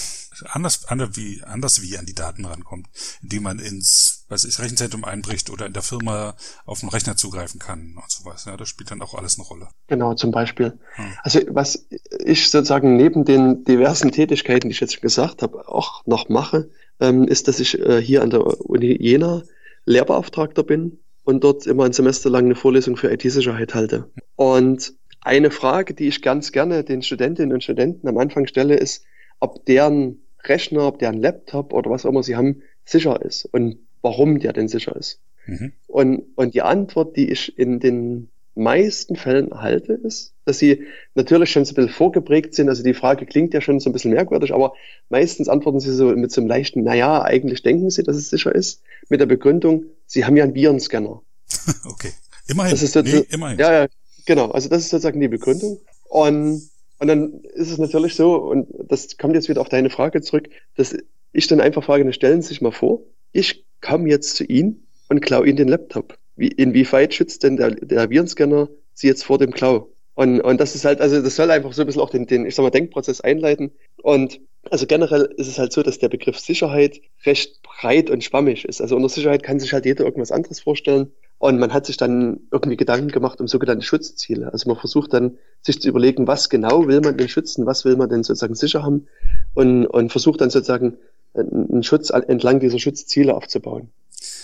anders, 0.45 0.85
anders 0.87 1.17
wie 1.17 1.43
anders 1.43 1.81
wie 1.81 1.97
an 1.97 2.05
die 2.05 2.15
Daten 2.15 2.45
rankommt, 2.45 2.89
indem 3.23 3.45
man 3.45 3.59
ins 3.59 4.27
weiß 4.29 4.45
ich, 4.45 4.59
Rechenzentrum 4.59 5.05
einbricht 5.05 5.49
oder 5.49 5.65
in 5.65 5.73
der 5.73 5.83
Firma 5.83 6.37
auf 6.67 6.81
den 6.81 6.91
Rechner 6.91 7.17
zugreifen 7.17 7.59
kann 7.59 7.97
und 7.97 8.11
sowas. 8.11 8.45
Ja, 8.45 8.57
das 8.59 8.69
spielt 8.69 8.91
dann 8.91 9.01
auch 9.01 9.15
alles 9.15 9.39
eine 9.39 9.47
Rolle. 9.47 9.69
Genau, 9.89 10.15
zum 10.15 10.31
Beispiel. 10.31 10.79
Hm. 10.97 11.13
Also 11.23 11.41
was 11.49 11.87
ich 12.25 12.51
sozusagen 12.51 12.97
neben 12.97 13.25
den 13.25 13.65
diversen 13.65 14.13
Tätigkeiten, 14.13 14.69
die 14.69 14.75
ich 14.75 14.81
jetzt 14.81 14.93
schon 14.93 15.01
gesagt 15.01 15.43
habe, 15.43 15.69
auch 15.69 16.07
noch 16.07 16.29
mache, 16.29 16.71
ähm, 17.01 17.25
ist, 17.25 17.49
dass 17.49 17.61
ich 17.61 17.79
äh, 17.79 18.01
hier 18.03 18.23
an 18.23 18.31
der 18.31 18.45
Uni 18.47 18.95
Jena 19.01 19.43
Lehrbeauftragter 19.87 20.63
bin 20.65 20.99
und 21.31 21.45
dort 21.45 21.67
immer 21.67 21.85
ein 21.85 21.93
Semester 21.93 22.29
lang 22.29 22.45
eine 22.45 22.55
Vorlesung 22.57 22.97
für 22.97 23.11
IT-Sicherheit 23.11 23.75
halte. 23.75 24.11
Und 24.37 24.93
eine 25.23 25.51
Frage, 25.51 25.95
die 25.95 26.09
ich 26.09 26.23
ganz 26.23 26.53
gerne 26.53 26.85
den 26.85 27.03
Studentinnen 27.03 27.53
und 27.53 27.63
Studenten 27.63 28.09
am 28.09 28.19
Anfang 28.19 28.47
stelle, 28.47 28.75
ist, 28.75 29.05
ob 29.39 29.65
deren 29.65 30.23
Rechner, 30.45 30.87
ob 30.87 30.99
deren 30.99 31.21
Laptop 31.21 31.73
oder 31.73 31.91
was 31.91 32.05
auch 32.05 32.11
immer 32.11 32.23
sie 32.23 32.37
haben, 32.37 32.63
sicher 32.85 33.23
ist 33.23 33.45
und 33.47 33.79
warum 34.03 34.41
der 34.41 34.53
denn 34.53 34.69
sicher 34.69 34.97
ist. 34.97 35.21
Mhm. 35.47 35.73
Und, 35.87 36.25
und 36.37 36.55
die 36.55 36.63
Antwort, 36.63 37.17
die 37.17 37.31
ich 37.31 37.57
in 37.59 37.81
den 37.81 38.31
meisten 38.54 39.16
Fällen 39.16 39.50
erhalte, 39.50 39.95
ist, 39.95 40.35
dass 40.45 40.59
sie 40.59 40.85
natürlich 41.14 41.50
schon 41.50 41.64
so 41.64 41.73
ein 41.73 41.75
bisschen 41.76 41.92
vorgeprägt 41.92 42.54
sind. 42.54 42.69
Also 42.69 42.83
die 42.83 42.95
Frage 42.95 43.26
klingt 43.26 43.54
ja 43.54 43.61
schon 43.61 43.80
so 43.80 43.90
ein 43.90 43.92
bisschen 43.92 44.12
merkwürdig, 44.12 44.52
aber 44.52 44.75
meistens 45.09 45.49
antworten 45.49 45.80
sie 45.80 45.92
so 45.92 46.07
mit 46.16 46.33
so 46.33 46.40
einem 46.40 46.49
leichten, 46.49 46.83
naja, 46.83 47.23
eigentlich 47.23 47.62
denken 47.62 47.90
sie, 47.90 48.02
dass 48.02 48.16
es 48.16 48.28
sicher 48.28 48.54
ist, 48.54 48.83
mit 49.09 49.21
der 49.21 49.26
Begründung, 49.26 49.85
sie 50.07 50.25
haben 50.25 50.37
ja 50.37 50.45
einen 50.45 50.54
Virenscanner. 50.54 51.23
okay. 51.85 52.12
Immerhin. 52.49 52.73
Das 52.73 52.83
ist 52.83 52.97
nee, 52.97 53.25
immerhin. 53.30 53.59
Ja, 53.59 53.73
ja, 53.73 53.88
genau. 54.26 54.50
Also 54.50 54.69
das 54.69 54.83
ist 54.83 54.90
sozusagen 54.90 55.21
die 55.21 55.28
Begründung. 55.28 55.80
Und, 56.09 56.69
und 56.99 57.09
dann 57.09 57.40
ist 57.54 57.71
es 57.71 57.78
natürlich 57.78 58.14
so, 58.14 58.37
und 58.37 58.66
das 58.88 59.16
kommt 59.16 59.35
jetzt 59.35 59.49
wieder 59.49 59.61
auf 59.61 59.69
deine 59.69 59.90
Frage 59.90 60.21
zurück, 60.21 60.49
dass 60.76 60.97
ich 61.33 61.47
dann 61.47 61.61
einfach 61.61 61.85
frage, 61.85 62.12
stellen 62.12 62.42
Sie 62.42 62.49
sich 62.49 62.61
mal 62.61 62.73
vor, 62.73 63.02
ich 63.33 63.64
komme 63.80 64.09
jetzt 64.09 64.35
zu 64.35 64.45
Ihnen 64.45 64.87
und 65.09 65.21
klaue 65.21 65.47
Ihnen 65.47 65.57
den 65.57 65.69
Laptop 65.69 66.19
wie, 66.40 66.49
inwieweit 66.49 67.14
schützt 67.14 67.42
denn 67.42 67.56
der, 67.56 67.70
der 67.73 68.11
Virenscanner 68.11 68.68
sie 68.94 69.06
jetzt 69.06 69.25
vor 69.25 69.38
dem 69.38 69.52
Klau? 69.52 69.90
Und, 70.14 70.40
und 70.40 70.61
das 70.61 70.75
ist 70.75 70.85
halt, 70.85 71.00
also 71.00 71.23
das 71.23 71.37
soll 71.37 71.50
einfach 71.50 71.73
so 71.73 71.82
ein 71.82 71.87
bisschen 71.87 72.02
auch 72.02 72.11
den, 72.11 72.26
den, 72.26 72.44
ich 72.44 72.54
sag 72.54 72.62
mal, 72.62 72.70
Denkprozess 72.70 73.20
einleiten. 73.20 73.70
Und 74.02 74.40
also 74.70 74.87
generell 74.87 75.32
ist 75.37 75.49
es 75.49 75.59
halt 75.59 75.73
so, 75.73 75.82
dass 75.82 75.99
der 75.99 76.09
Begriff 76.09 76.38
Sicherheit 76.38 77.00
recht 77.25 77.62
breit 77.62 78.11
und 78.11 78.23
schwammig 78.23 78.64
ist. 78.64 78.82
Also 78.82 78.97
unter 78.97 79.09
Sicherheit 79.09 79.42
kann 79.42 79.61
sich 79.61 79.73
halt 79.73 79.87
jeder 79.87 80.04
irgendwas 80.04 80.32
anderes 80.32 80.61
vorstellen. 80.61 81.12
Und 81.38 81.59
man 81.59 81.73
hat 81.73 81.87
sich 81.87 81.97
dann 81.97 82.40
irgendwie 82.50 82.76
Gedanken 82.76 83.09
gemacht 83.09 83.40
um 83.40 83.49
sogenannte 83.49 83.85
Schutzziele. 83.87 84.52
Also 84.52 84.68
man 84.68 84.76
versucht 84.76 85.14
dann, 85.14 85.38
sich 85.62 85.80
zu 85.80 85.88
überlegen, 85.88 86.26
was 86.26 86.50
genau 86.50 86.87
will 86.87 87.00
man 87.00 87.16
denn 87.16 87.28
schützen, 87.28 87.64
was 87.64 87.87
will 87.87 87.97
man 87.97 88.11
denn 88.11 88.23
sozusagen 88.23 88.54
sicher 88.54 88.82
haben 88.82 89.06
und, 89.54 89.87
und 89.87 90.11
versucht 90.11 90.42
dann 90.42 90.50
sozusagen 90.50 90.99
einen 91.35 91.82
Schutz 91.82 92.11
entlang 92.11 92.61
dieser 92.61 92.79
Schutzziele 92.79 93.35
aufzubauen. 93.35 93.90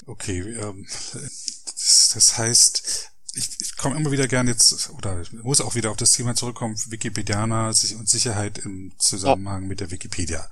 Okay, 0.07 0.57
ähm, 0.63 0.87
das, 2.17 2.39
heißt, 2.39 3.11
ich, 3.35 3.61
ich 3.61 3.77
komme 3.77 3.97
immer 3.97 4.11
wieder 4.11 4.29
gern 4.29 4.49
jetzt, 4.49 4.91
oder 4.91 5.23
muss 5.43 5.61
auch 5.61 5.75
wieder 5.75 5.91
auf 5.91 5.97
das 5.97 6.13
Thema 6.13 6.35
zurückkommen, 6.35 6.77
Wikipedianer 6.89 7.69
und 7.69 8.09
Sicherheit 8.09 8.59
im 8.59 8.93
Zusammenhang 8.99 9.67
mit 9.67 9.81
der 9.81 9.91
Wikipedia. 9.91 10.49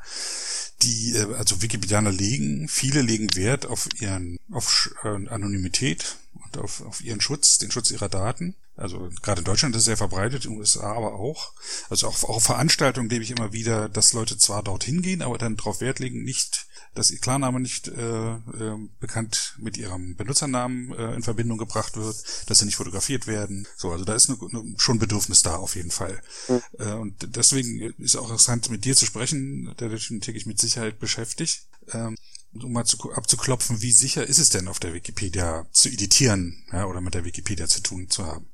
Die, 0.82 1.14
äh, 1.14 1.34
also 1.34 1.62
Wikipedianer 1.62 2.12
legen, 2.12 2.68
viele 2.68 3.02
legen 3.02 3.34
Wert 3.34 3.66
auf 3.66 3.88
ihren, 4.00 4.38
auf 4.52 4.90
äh, 5.02 5.08
Anonymität 5.08 6.16
und 6.34 6.58
auf, 6.58 6.82
auf 6.82 7.02
ihren 7.02 7.20
Schutz, 7.20 7.58
den 7.58 7.70
Schutz 7.70 7.90
ihrer 7.90 8.08
Daten. 8.08 8.54
Also 8.76 9.08
gerade 9.22 9.40
in 9.40 9.44
Deutschland 9.44 9.74
ist 9.76 9.82
es 9.82 9.86
sehr 9.86 9.96
verbreitet, 9.96 10.44
in 10.44 10.52
den 10.52 10.58
USA 10.58 10.92
aber 10.92 11.14
auch. 11.14 11.52
Also 11.90 12.08
auch, 12.08 12.24
auch 12.24 12.40
Veranstaltungen 12.40 13.08
lebe 13.08 13.22
ich 13.22 13.30
immer 13.30 13.52
wieder, 13.52 13.88
dass 13.88 14.12
Leute 14.12 14.36
zwar 14.36 14.62
dorthin 14.62 15.00
gehen, 15.00 15.22
aber 15.22 15.38
dann 15.38 15.56
darauf 15.56 15.80
Wert 15.80 16.00
legen, 16.00 16.24
nicht 16.24 16.66
dass 16.94 17.10
ihr 17.10 17.18
Klarname 17.18 17.60
nicht 17.60 17.88
äh, 17.88 18.32
äh, 18.34 18.88
bekannt 19.00 19.56
mit 19.58 19.76
ihrem 19.76 20.16
Benutzernamen 20.16 20.92
äh, 20.94 21.14
in 21.14 21.22
Verbindung 21.22 21.58
gebracht 21.58 21.96
wird, 21.96 22.16
dass 22.46 22.58
sie 22.58 22.64
nicht 22.64 22.76
fotografiert 22.76 23.26
werden. 23.26 23.66
So, 23.76 23.90
also 23.90 24.04
da 24.04 24.14
ist 24.14 24.30
eine, 24.30 24.38
eine, 24.40 24.74
schon 24.78 24.98
Bedürfnis 24.98 25.42
da 25.42 25.56
auf 25.56 25.76
jeden 25.76 25.90
Fall. 25.90 26.20
Mhm. 26.48 26.62
Äh, 26.78 26.92
und 26.92 27.36
deswegen 27.36 27.80
ist 27.98 28.16
auch 28.16 28.30
interessant, 28.30 28.70
mit 28.70 28.84
dir 28.84 28.96
zu 28.96 29.06
sprechen, 29.06 29.74
der 29.78 29.88
dich 29.88 30.08
täglich 30.20 30.46
mit 30.46 30.60
Sicherheit 30.60 30.98
beschäftigt. 30.98 31.66
Ähm, 31.92 32.16
um 32.62 32.72
mal 32.72 32.84
zu, 32.84 33.12
abzuklopfen, 33.12 33.82
wie 33.82 33.92
sicher 33.92 34.26
ist 34.26 34.38
es 34.38 34.50
denn 34.50 34.68
auf 34.68 34.78
der 34.78 34.94
Wikipedia 34.94 35.66
zu 35.72 35.88
editieren 35.88 36.62
ja, 36.72 36.86
oder 36.86 37.00
mit 37.00 37.14
der 37.14 37.24
Wikipedia 37.24 37.66
zu 37.66 37.82
tun 37.82 38.10
zu 38.10 38.24
haben. 38.26 38.46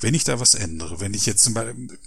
Wenn 0.00 0.14
ich 0.14 0.24
da 0.24 0.40
was 0.40 0.54
ändere, 0.54 1.00
wenn 1.00 1.14
ich 1.14 1.26
jetzt 1.26 1.48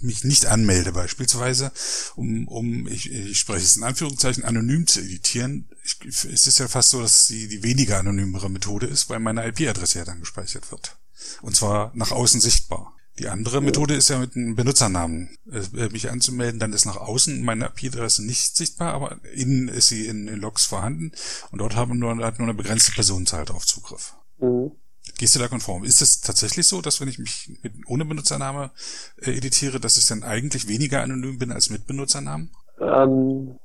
mich 0.00 0.24
nicht 0.24 0.46
anmelde 0.46 0.92
beispielsweise, 0.92 1.72
um, 2.16 2.46
um 2.48 2.86
ich, 2.86 3.10
ich 3.10 3.38
spreche 3.38 3.64
es 3.64 3.76
in 3.76 3.84
Anführungszeichen, 3.84 4.44
anonym 4.44 4.86
zu 4.86 5.00
editieren, 5.00 5.68
ich, 5.84 6.04
ist 6.04 6.46
es 6.46 6.58
ja 6.58 6.68
fast 6.68 6.90
so, 6.90 7.00
dass 7.00 7.26
die, 7.26 7.48
die 7.48 7.62
weniger 7.62 7.98
anonymere 7.98 8.50
Methode 8.50 8.86
ist, 8.86 9.08
weil 9.08 9.20
meine 9.20 9.46
IP-Adresse 9.46 10.00
ja 10.00 10.04
dann 10.04 10.20
gespeichert 10.20 10.70
wird. 10.70 10.96
Und 11.42 11.56
zwar 11.56 11.92
nach 11.94 12.10
außen 12.10 12.40
sichtbar. 12.40 12.97
Die 13.18 13.28
andere 13.28 13.60
Methode 13.60 13.94
ist 13.94 14.08
ja 14.08 14.18
mit 14.18 14.36
einem 14.36 14.54
Benutzernamen 14.54 15.30
äh, 15.50 15.88
mich 15.90 16.10
anzumelden. 16.10 16.60
Dann 16.60 16.72
ist 16.72 16.86
nach 16.86 16.96
außen 16.96 17.44
meine 17.44 17.66
IP-Adresse 17.66 18.24
nicht 18.24 18.56
sichtbar, 18.56 18.94
aber 18.94 19.16
innen 19.34 19.68
ist 19.68 19.88
sie 19.88 20.06
in, 20.06 20.28
in 20.28 20.40
Logs 20.40 20.66
vorhanden 20.66 21.12
und 21.50 21.60
dort 21.60 21.74
haben 21.74 21.98
nur, 21.98 22.16
hat 22.18 22.38
nur 22.38 22.48
eine 22.48 22.56
begrenzte 22.56 22.92
Personenzahl 22.92 23.44
drauf 23.44 23.66
Zugriff. 23.66 24.14
Mhm. 24.38 24.72
Gehst 25.18 25.34
du 25.34 25.40
da 25.40 25.48
konform? 25.48 25.84
Ist 25.84 26.02
es 26.02 26.20
tatsächlich 26.20 26.66
so, 26.66 26.80
dass 26.80 27.00
wenn 27.00 27.08
ich 27.08 27.18
mich 27.18 27.50
mit, 27.62 27.72
ohne 27.86 28.04
Benutzername 28.04 28.70
äh, 29.20 29.32
editiere, 29.32 29.80
dass 29.80 29.96
ich 29.96 30.06
dann 30.06 30.22
eigentlich 30.22 30.68
weniger 30.68 31.02
anonym 31.02 31.38
bin 31.38 31.50
als 31.50 31.70
mit 31.70 31.86
Benutzernamen? 31.86 32.50
Ähm, 32.80 33.58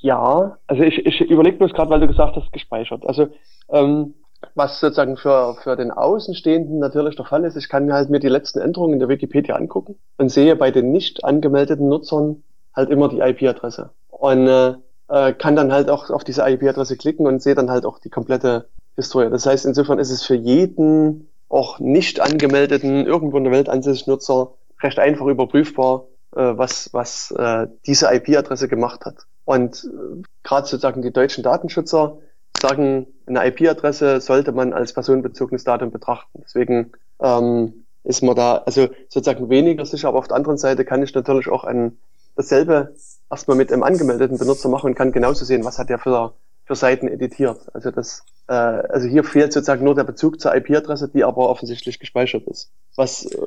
ja, 0.00 0.56
also 0.66 0.82
ich, 0.82 1.04
ich 1.04 1.20
überlege 1.20 1.58
bloß 1.58 1.72
gerade, 1.72 1.90
weil 1.90 2.00
du 2.00 2.06
gesagt 2.06 2.36
hast, 2.36 2.52
gespeichert. 2.52 3.04
Also 3.06 3.28
ähm, 3.68 4.14
was 4.54 4.80
sozusagen 4.80 5.16
für, 5.16 5.56
für 5.62 5.76
den 5.76 5.90
Außenstehenden 5.90 6.78
natürlich 6.78 7.16
der 7.16 7.24
Fall 7.24 7.44
ist, 7.44 7.56
ich 7.56 7.68
kann 7.68 7.92
halt 7.92 8.10
mir 8.10 8.20
die 8.20 8.28
letzten 8.28 8.60
Änderungen 8.60 8.94
in 8.94 8.98
der 8.98 9.08
Wikipedia 9.08 9.56
angucken 9.56 9.98
und 10.18 10.30
sehe 10.30 10.56
bei 10.56 10.70
den 10.70 10.92
nicht 10.92 11.24
angemeldeten 11.24 11.88
Nutzern 11.88 12.42
halt 12.74 12.90
immer 12.90 13.08
die 13.08 13.20
IP-Adresse. 13.20 13.90
Und 14.08 14.46
äh, 14.46 14.74
äh, 15.08 15.32
kann 15.32 15.56
dann 15.56 15.72
halt 15.72 15.90
auch 15.90 16.10
auf 16.10 16.24
diese 16.24 16.42
IP-Adresse 16.48 16.96
klicken 16.96 17.26
und 17.26 17.42
sehe 17.42 17.54
dann 17.54 17.70
halt 17.70 17.84
auch 17.84 17.98
die 17.98 18.10
komplette 18.10 18.68
Historie. 18.96 19.30
Das 19.30 19.46
heißt, 19.46 19.66
insofern 19.66 19.98
ist 19.98 20.10
es 20.10 20.22
für 20.22 20.34
jeden 20.34 21.28
auch 21.48 21.78
nicht 21.78 22.20
angemeldeten, 22.20 23.06
irgendwo 23.06 23.36
in 23.36 23.44
der 23.44 23.52
Welt 23.52 23.68
ansässigen 23.68 24.12
Nutzer 24.12 24.54
recht 24.82 24.98
einfach 24.98 25.26
überprüfbar, 25.26 26.06
äh, 26.34 26.56
was, 26.56 26.90
was 26.92 27.30
äh, 27.32 27.66
diese 27.86 28.12
IP-Adresse 28.12 28.68
gemacht 28.68 29.04
hat. 29.04 29.26
Und 29.44 29.84
äh, 29.84 30.22
gerade 30.42 30.66
sozusagen 30.66 31.02
die 31.02 31.12
deutschen 31.12 31.44
Datenschützer 31.44 32.18
sagen, 32.68 33.06
eine 33.26 33.46
IP-Adresse 33.46 34.20
sollte 34.20 34.52
man 34.52 34.72
als 34.72 34.92
personenbezogenes 34.92 35.64
Datum 35.64 35.90
betrachten. 35.90 36.40
Deswegen 36.44 36.92
ähm, 37.20 37.84
ist 38.04 38.22
man 38.22 38.36
da 38.36 38.62
also 38.66 38.88
sozusagen 39.08 39.48
weniger 39.50 39.84
sicher, 39.84 40.08
aber 40.08 40.18
auf 40.18 40.28
der 40.28 40.36
anderen 40.36 40.58
Seite 40.58 40.84
kann 40.84 41.02
ich 41.02 41.14
natürlich 41.14 41.48
auch 41.48 41.64
ein, 41.64 41.98
dasselbe 42.36 42.94
erstmal 43.30 43.56
mit 43.56 43.72
einem 43.72 43.82
angemeldeten 43.82 44.38
Benutzer 44.38 44.68
machen 44.68 44.88
und 44.88 44.94
kann 44.94 45.12
genauso 45.12 45.44
sehen, 45.44 45.64
was 45.64 45.78
hat 45.78 45.90
der 45.90 45.98
für, 45.98 46.32
für 46.64 46.74
Seiten 46.74 47.08
editiert. 47.08 47.58
Also 47.74 47.90
das, 47.90 48.24
äh, 48.48 48.52
also 48.52 49.08
hier 49.08 49.24
fehlt 49.24 49.52
sozusagen 49.52 49.84
nur 49.84 49.94
der 49.94 50.04
Bezug 50.04 50.40
zur 50.40 50.54
IP-Adresse, 50.54 51.08
die 51.08 51.24
aber 51.24 51.48
offensichtlich 51.50 51.98
gespeichert 51.98 52.46
ist. 52.46 52.70
Was 52.96 53.26
äh, 53.26 53.38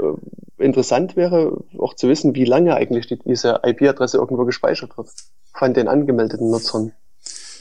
interessant 0.58 1.16
wäre, 1.16 1.58
auch 1.78 1.96
zu 1.96 2.08
wissen, 2.08 2.36
wie 2.36 2.46
lange 2.46 2.76
eigentlich 2.76 3.08
die, 3.08 3.18
diese 3.18 3.62
IP-Adresse 3.64 4.18
irgendwo 4.18 4.46
gespeichert 4.46 4.98
wird 4.98 5.10
von 5.54 5.74
den 5.74 5.88
angemeldeten 5.88 6.52
Nutzern. 6.52 6.92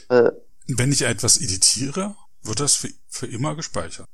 Äh, 0.09 0.31
wenn 0.67 0.91
ich 0.91 1.03
etwas 1.03 1.39
editiere, 1.39 2.15
wird 2.43 2.59
das 2.59 2.75
für, 2.75 2.89
für 3.07 3.27
immer 3.27 3.55
gespeichert. 3.55 4.07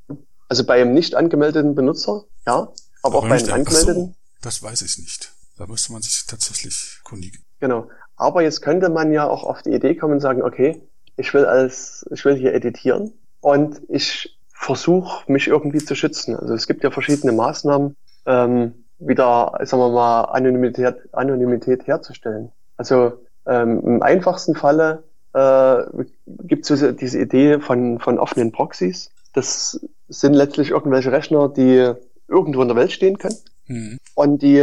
Also 0.50 0.66
bei 0.66 0.82
einem 0.82 0.94
nicht 0.94 1.16
angemeldeten 1.16 1.76
Benutzer, 1.76 2.26
ja, 2.46 2.54
aber, 2.54 2.74
aber 3.02 3.18
auch 3.18 3.28
bei 3.28 3.38
einem 3.38 3.54
angemeldeten. 3.54 4.06
So, 4.06 4.16
das 4.42 4.62
weiß 4.62 4.82
ich 4.84 4.98
nicht. 4.98 5.32
Da 5.58 5.68
müsste 5.68 5.94
man 5.94 6.02
sich 6.02 6.26
tatsächlich 6.28 7.00
kundigen. 7.04 7.44
Genau. 7.60 7.90
Aber 8.16 8.42
jetzt 8.42 8.62
könnte 8.62 8.90
man 8.90 9.12
ja 9.12 9.28
auch 9.28 9.44
auf 9.44 9.62
die 9.62 9.72
Idee 9.72 9.96
kommen 9.96 10.14
und 10.14 10.20
sagen, 10.20 10.42
okay, 10.42 10.82
ich 11.16 11.34
will 11.34 11.46
als, 11.46 12.06
ich 12.12 12.26
will 12.26 12.36
hier 12.36 12.54
editieren 12.54 13.14
und 13.42 13.82
ich 13.90 14.38
versuche 14.50 15.32
mich 15.32 15.48
irgendwie 15.48 15.84
zu 15.84 15.96
schützen. 15.96 16.36
Also 16.36 16.54
es 16.54 16.68
gibt 16.68 16.84
ja 16.84 16.92
verschiedene 16.92 17.34
Maßnahmen, 17.34 17.96
ähm, 18.26 18.86
wieder, 19.00 19.60
sagen 19.64 19.82
wir 19.82 19.92
mal, 19.92 20.22
Anonymität, 20.26 20.96
Anonymität 21.12 21.86
herzustellen. 21.88 22.52
Also 22.78 23.14
ähm, 23.46 23.82
im 23.86 24.02
einfachsten 24.02 24.56
Falle 24.56 25.04
äh, 25.34 25.84
gibt 26.26 26.70
es 26.70 26.98
diese 26.98 27.20
Idee 27.20 27.60
von, 27.60 28.00
von 28.00 28.20
offenen 28.20 28.52
Proxys. 28.52 29.10
Das 29.34 29.80
sind 30.08 30.34
letztlich 30.34 30.70
irgendwelche 30.70 31.12
Rechner, 31.12 31.50
die 31.50 31.94
irgendwo 32.28 32.62
in 32.62 32.68
der 32.68 32.78
Welt 32.78 32.92
stehen 32.92 33.18
können 33.18 33.38
mhm. 33.68 33.98
und 34.16 34.42
die 34.42 34.60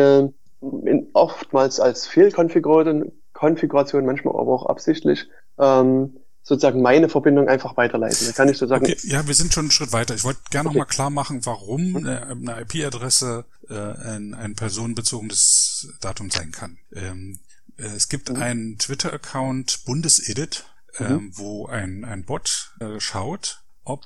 in, 0.60 1.08
oftmals 1.12 1.80
als 1.80 2.06
Fehlkonfiguration, 2.06 3.12
Konfiguration, 3.32 4.04
manchmal 4.04 4.34
aber 4.34 4.52
auch 4.52 4.66
absichtlich, 4.66 5.26
ähm, 5.58 6.16
sozusagen 6.42 6.82
meine 6.82 7.08
Verbindung 7.08 7.48
einfach 7.48 7.76
weiterleiten. 7.76 8.26
Da 8.26 8.32
kann 8.32 8.48
ich 8.48 8.58
sozusagen. 8.58 8.84
Okay, 8.84 8.96
ja, 9.04 9.26
wir 9.26 9.34
sind 9.34 9.52
schon 9.52 9.64
einen 9.64 9.70
Schritt 9.70 9.92
weiter. 9.92 10.14
Ich 10.14 10.24
wollte 10.24 10.40
gerne 10.50 10.68
okay. 10.68 10.78
noch 10.78 10.84
mal 10.86 10.90
klar 10.90 11.10
machen, 11.10 11.44
warum 11.44 11.90
mhm. 11.90 11.96
eine, 11.96 12.26
eine 12.26 12.60
IP-Adresse 12.62 13.44
äh, 13.68 13.74
ein, 13.74 14.34
ein 14.34 14.54
personenbezogenes 14.54 15.92
Datum 16.00 16.30
sein 16.30 16.50
kann. 16.50 16.78
Ähm, 16.92 17.38
äh, 17.38 17.49
es 17.86 18.08
gibt 18.08 18.30
mhm. 18.30 18.36
einen 18.36 18.78
Twitter-Account 18.78 19.84
Bundesedit, 19.84 20.64
mhm. 20.98 21.06
ähm, 21.06 21.32
wo 21.34 21.66
ein, 21.66 22.04
ein 22.04 22.24
Bot 22.24 22.74
äh, 22.80 23.00
schaut, 23.00 23.62
ob 23.84 24.04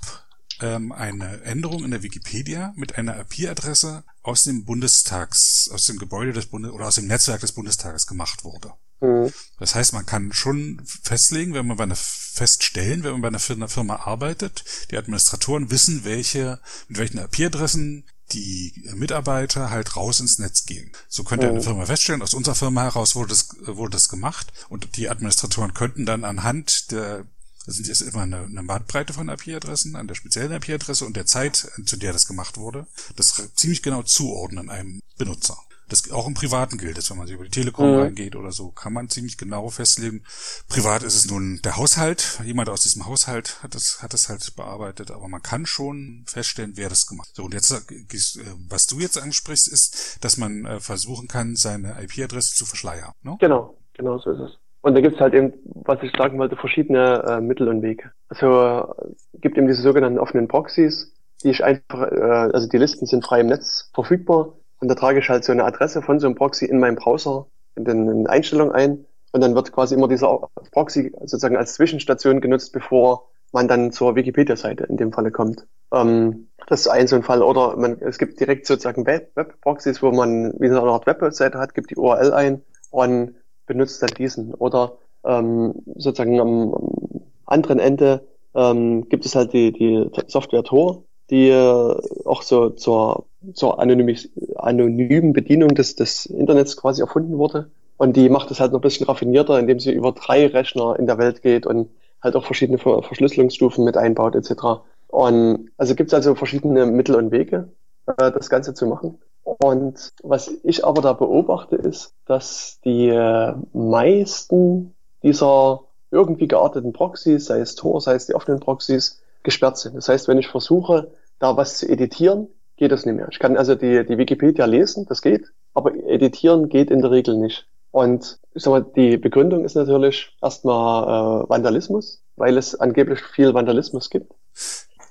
ähm, 0.61 0.93
eine 0.93 1.43
Änderung 1.43 1.85
in 1.85 1.91
der 1.91 2.03
Wikipedia 2.03 2.73
mit 2.77 2.97
einer 2.97 3.21
IP-Adresse 3.21 4.05
aus 4.23 4.45
dem 4.45 4.65
Bundestags, 4.65 5.69
aus 5.73 5.87
dem 5.87 5.99
Gebäude 5.99 6.33
des 6.33 6.47
Bundes 6.47 6.73
oder 6.73 6.87
aus 6.87 6.95
dem 6.95 7.07
Netzwerk 7.07 7.41
des 7.41 7.53
Bundestages 7.53 8.07
gemacht 8.07 8.45
wurde. 8.45 8.73
Mhm. 9.01 9.33
Das 9.59 9.75
heißt, 9.75 9.93
man 9.93 10.07
kann 10.07 10.33
schon 10.33 10.83
festlegen, 10.85 11.55
wenn 11.55 11.67
man 11.67 11.77
bei 11.77 11.85
einer 11.85 11.97
feststellen, 11.97 13.05
wenn 13.05 13.13
man 13.13 13.23
bei 13.23 13.29
einer 13.29 13.69
Firma 13.69 13.97
arbeitet, 13.97 14.65
die 14.91 14.97
Administratoren 14.97 15.71
wissen, 15.71 16.05
welche, 16.05 16.61
mit 16.89 16.99
welchen 16.99 17.19
IP-Adressen 17.19 18.05
die 18.35 18.75
Mitarbeiter 18.95 19.71
halt 19.71 19.97
raus 19.97 20.21
ins 20.21 20.39
Netz 20.39 20.67
gehen. 20.67 20.93
So 21.09 21.25
könnte 21.25 21.49
eine 21.49 21.59
mhm. 21.59 21.63
Firma 21.63 21.87
feststellen, 21.87 22.23
aus 22.23 22.35
unserer 22.35 22.55
Firma 22.55 22.83
heraus 22.83 23.15
wurde 23.15 23.31
das, 23.31 23.49
wurde 23.61 23.93
das 23.93 24.09
gemacht 24.09 24.53
und 24.69 24.97
die 24.97 25.09
Administratoren 25.09 25.75
könnten 25.75 26.05
dann 26.05 26.25
anhand 26.25 26.91
der 26.91 27.25
das 27.67 27.77
sind 27.77 27.89
jetzt 27.89 28.03
immer 28.03 28.23
eine, 28.23 28.43
eine 28.43 28.63
Bandbreite 28.63 29.15
von 29.15 29.31
IP-Adressen 29.31 29.97
an 29.97 30.07
der 30.07 30.15
speziellen 30.15 30.53
IP-Adresse 30.53 31.07
und 31.07 31.17
der 31.17 31.25
Zeit, 31.25 31.71
zu 31.87 31.97
der 31.97 32.13
das 32.13 32.27
gemacht 32.27 32.59
wurde, 32.59 32.87
das 33.17 33.43
ziemlich 33.55 33.83
genau 33.83 34.03
zuordnen 34.03 34.69
einem 34.69 35.01
Benutzer. 35.17 35.59
Das 35.89 36.11
auch 36.11 36.27
im 36.27 36.35
Privaten 36.35 36.79
gilt 36.79 36.99
es, 36.99 37.11
wenn 37.11 37.19
man 37.19 37.27
sich 37.27 37.35
über 37.35 37.45
die 37.45 37.51
Telekom 37.51 37.93
mhm. 37.93 37.99
reingeht 38.01 38.37
oder 38.37 38.53
so, 38.53 38.71
kann 38.71 38.93
man 38.93 39.09
ziemlich 39.09 39.37
genau 39.37 39.69
festlegen. 39.69 40.25
Privat 40.69 41.03
ist 41.03 41.17
es 41.17 41.31
nun 41.31 41.61
der 41.65 41.77
Haushalt, 41.77 42.41
jemand 42.45 42.69
aus 42.69 42.83
diesem 42.83 43.07
Haushalt 43.07 43.63
hat 43.63 43.75
das, 43.75 44.03
hat 44.03 44.13
das 44.13 44.29
halt 44.29 44.57
bearbeitet, 44.57 45.11
aber 45.11 45.29
man 45.29 45.43
kann 45.43 45.67
schon 45.67 46.25
feststellen, 46.27 46.73
wer 46.77 46.89
das 46.89 47.07
gemacht 47.07 47.29
hat. 47.29 47.37
So, 47.37 47.45
und 47.45 47.55
jetzt, 47.55 47.71
äh, 47.71 48.43
was 48.69 48.87
du 48.87 48.99
jetzt 48.99 49.21
ansprichst, 49.21 49.69
ist, 49.69 50.25
dass 50.25 50.37
man 50.37 50.65
äh, 50.65 50.81
versuchen 50.81 51.29
kann, 51.29 51.57
seine 51.57 52.03
IP-Adresse 52.03 52.55
zu 52.55 52.65
verschleiern. 52.65 53.13
Ne? 53.23 53.37
Genau, 53.41 53.77
genau 53.95 54.19
so 54.19 54.31
ist 54.31 54.41
es. 54.41 54.59
Und 54.81 54.95
da 54.95 55.01
gibt 55.01 55.15
es 55.15 55.21
halt 55.21 55.33
eben, 55.33 55.55
was 55.65 56.03
ich 56.03 56.13
sagen 56.15 56.39
wollte, 56.39 56.57
verschiedene 56.57 57.25
äh, 57.27 57.41
Mittel 57.41 57.69
und 57.69 57.81
Wege. 57.81 58.13
Also 58.29 58.93
äh, 58.93 59.39
gibt 59.41 59.57
eben 59.57 59.67
diese 59.67 59.81
sogenannten 59.81 60.19
offenen 60.19 60.47
Proxys, 60.47 61.15
die 61.43 61.51
ich 61.51 61.65
einfach, 61.65 62.03
äh, 62.13 62.51
also 62.53 62.69
die 62.69 62.77
Listen 62.77 63.07
sind 63.07 63.25
frei 63.25 63.41
im 63.41 63.47
Netz 63.47 63.91
verfügbar 63.95 64.53
und 64.85 64.89
da 64.89 64.97
trage 64.97 65.19
ich 65.19 65.31
halt 65.31 65.45
so 65.45 65.53
eine 65.53 65.65
Adresse 65.65 66.03
von 66.03 66.21
so 66.21 66.27
einem 66.27 66.37
Proxy 66.37 66.67
in 66.67 66.79
meinem 66.79 66.97
Browser 66.97 67.47
in 67.75 67.87
den, 67.87 68.07
in 68.07 68.27
Einstellungen 68.27 68.75
ein 68.75 69.07
und 69.33 69.41
dann 69.41 69.55
wird 69.55 69.73
quasi 69.73 69.95
immer 69.95 70.09
dieser 70.09 70.51
Proxy 70.73 71.11
sozusagen 71.21 71.57
als 71.57 71.73
Zwischenstation 71.73 72.43
genutzt, 72.43 72.75
bevor 72.75 73.31
man 73.51 73.67
dann 73.67 73.93
zur 73.93 74.15
Wikipedia-Seite 74.15 74.85
in 74.85 74.99
dem 74.99 75.11
Falle 75.11 75.31
kommt. 75.31 75.67
Ähm, 75.91 76.49
das 76.67 76.83
ist 76.83 76.89
ein 76.89 77.07
so 77.07 77.17
ein 77.17 77.23
Fall. 77.23 77.41
Oder 77.41 77.79
man, 77.79 77.99
es 78.03 78.19
gibt 78.19 78.39
direkt 78.39 78.67
sozusagen 78.67 79.07
Web-Proxys, 79.07 80.03
wo 80.03 80.13
man 80.13 80.53
wie 80.59 80.67
eine 80.67 80.83
Art 80.83 81.07
Webseite 81.07 81.59
hat, 81.59 81.75
gibt 81.75 81.91
die 81.91 81.97
URL 81.97 82.35
ein 82.35 82.61
und 82.91 83.37
benutzt 83.65 84.03
dann 84.03 84.11
diesen. 84.19 84.53
Oder 84.53 84.99
ähm, 85.25 85.77
sozusagen 85.97 86.39
am, 86.41 86.75
am 86.75 87.23
anderen 87.47 87.79
Ende 87.79 88.29
ähm, 88.55 89.09
gibt 89.09 89.25
es 89.25 89.35
halt 89.35 89.55
die, 89.55 89.73
die 89.73 90.11
Software 90.27 90.63
Tor, 90.63 91.05
die 91.31 91.49
äh, 91.49 91.97
auch 92.27 92.43
so 92.43 92.69
zur, 92.69 93.25
zur 93.53 93.79
anonymen 93.79 95.33
Bedienung 95.33 95.75
des, 95.75 95.97
des 95.97 96.27
Internets 96.27 96.77
quasi 96.77 97.03
erfunden 97.03 97.39
wurde. 97.39 97.71
Und 97.97 98.17
die 98.17 98.29
macht 98.29 98.51
es 98.51 98.61
halt 98.61 98.73
noch 98.73 98.81
ein 98.81 98.83
bisschen 98.83 99.07
raffinierter, 99.07 99.59
indem 99.59 99.79
sie 99.79 99.93
über 99.93 100.13
drei 100.13 100.47
Rechner 100.47 100.99
in 100.99 101.07
der 101.07 101.19
Welt 101.19 101.43
geht 101.43 101.67
und 101.67 101.91
halt 102.23 102.37
auch 102.37 102.45
verschiedene 102.45 102.79
Verschlüsselungsstufen 102.79 103.85
mit 103.85 103.97
einbaut 103.97 104.35
etc. 104.35 104.83
Und 105.09 105.71
also 105.77 105.95
gibt 105.95 106.11
es 106.11 106.15
also 106.15 106.35
verschiedene 106.35 106.87
Mittel 106.87 107.15
und 107.15 107.31
Wege, 107.31 107.69
äh, 108.07 108.33
das 108.33 108.51
Ganze 108.51 108.75
zu 108.75 108.87
machen. 108.87 109.19
Und 109.45 110.13
was 110.23 110.51
ich 110.65 110.85
aber 110.85 111.03
da 111.03 111.13
beobachte, 111.13 111.77
ist, 111.77 112.15
dass 112.27 112.81
die 112.85 113.09
äh, 113.09 113.55
meisten 113.75 114.95
dieser 115.23 115.83
irgendwie 116.11 116.49
gearteten 116.49 116.93
Proxys, 116.93 117.47
sei 117.47 117.61
es 117.61 117.75
Tor, 117.75 118.01
sei 118.01 118.15
es 118.15 118.27
die 118.27 118.35
offenen 118.35 118.61
Proxys, 118.61 119.21
gesperrt 119.43 119.77
sind. 119.77 119.97
Das 119.97 120.09
heißt, 120.09 120.29
wenn 120.29 120.39
ich 120.39 120.49
versuche, 120.49 121.11
da 121.39 121.57
was 121.57 121.79
zu 121.79 121.89
editieren, 121.89 122.49
geht 122.77 122.93
das 122.93 123.07
nicht 123.07 123.17
mehr. 123.17 123.29
Ich 123.31 123.39
kann 123.39 123.57
also 123.57 123.75
die, 123.75 124.05
die 124.05 124.19
Wikipedia 124.19 124.65
lesen, 124.65 125.07
das 125.09 125.23
geht, 125.23 125.47
aber 125.75 125.95
editieren 125.95 126.69
geht 126.69 126.91
in 126.91 127.01
der 127.01 127.11
Regel 127.11 127.37
nicht. 127.39 127.67
Und 127.91 128.41
ich 128.55 128.63
sag 128.63 128.73
mal, 128.73 128.85
die 128.97 129.17
Begründung 129.17 129.65
ist 129.65 129.77
natürlich 129.77 130.37
erstmal 130.43 131.45
äh, 131.45 131.49
Vandalismus, 131.49 132.23
weil 132.37 132.59
es 132.59 132.75
angeblich 132.75 133.21
viel 133.35 133.55
Vandalismus 133.55 134.11
gibt. 134.11 134.33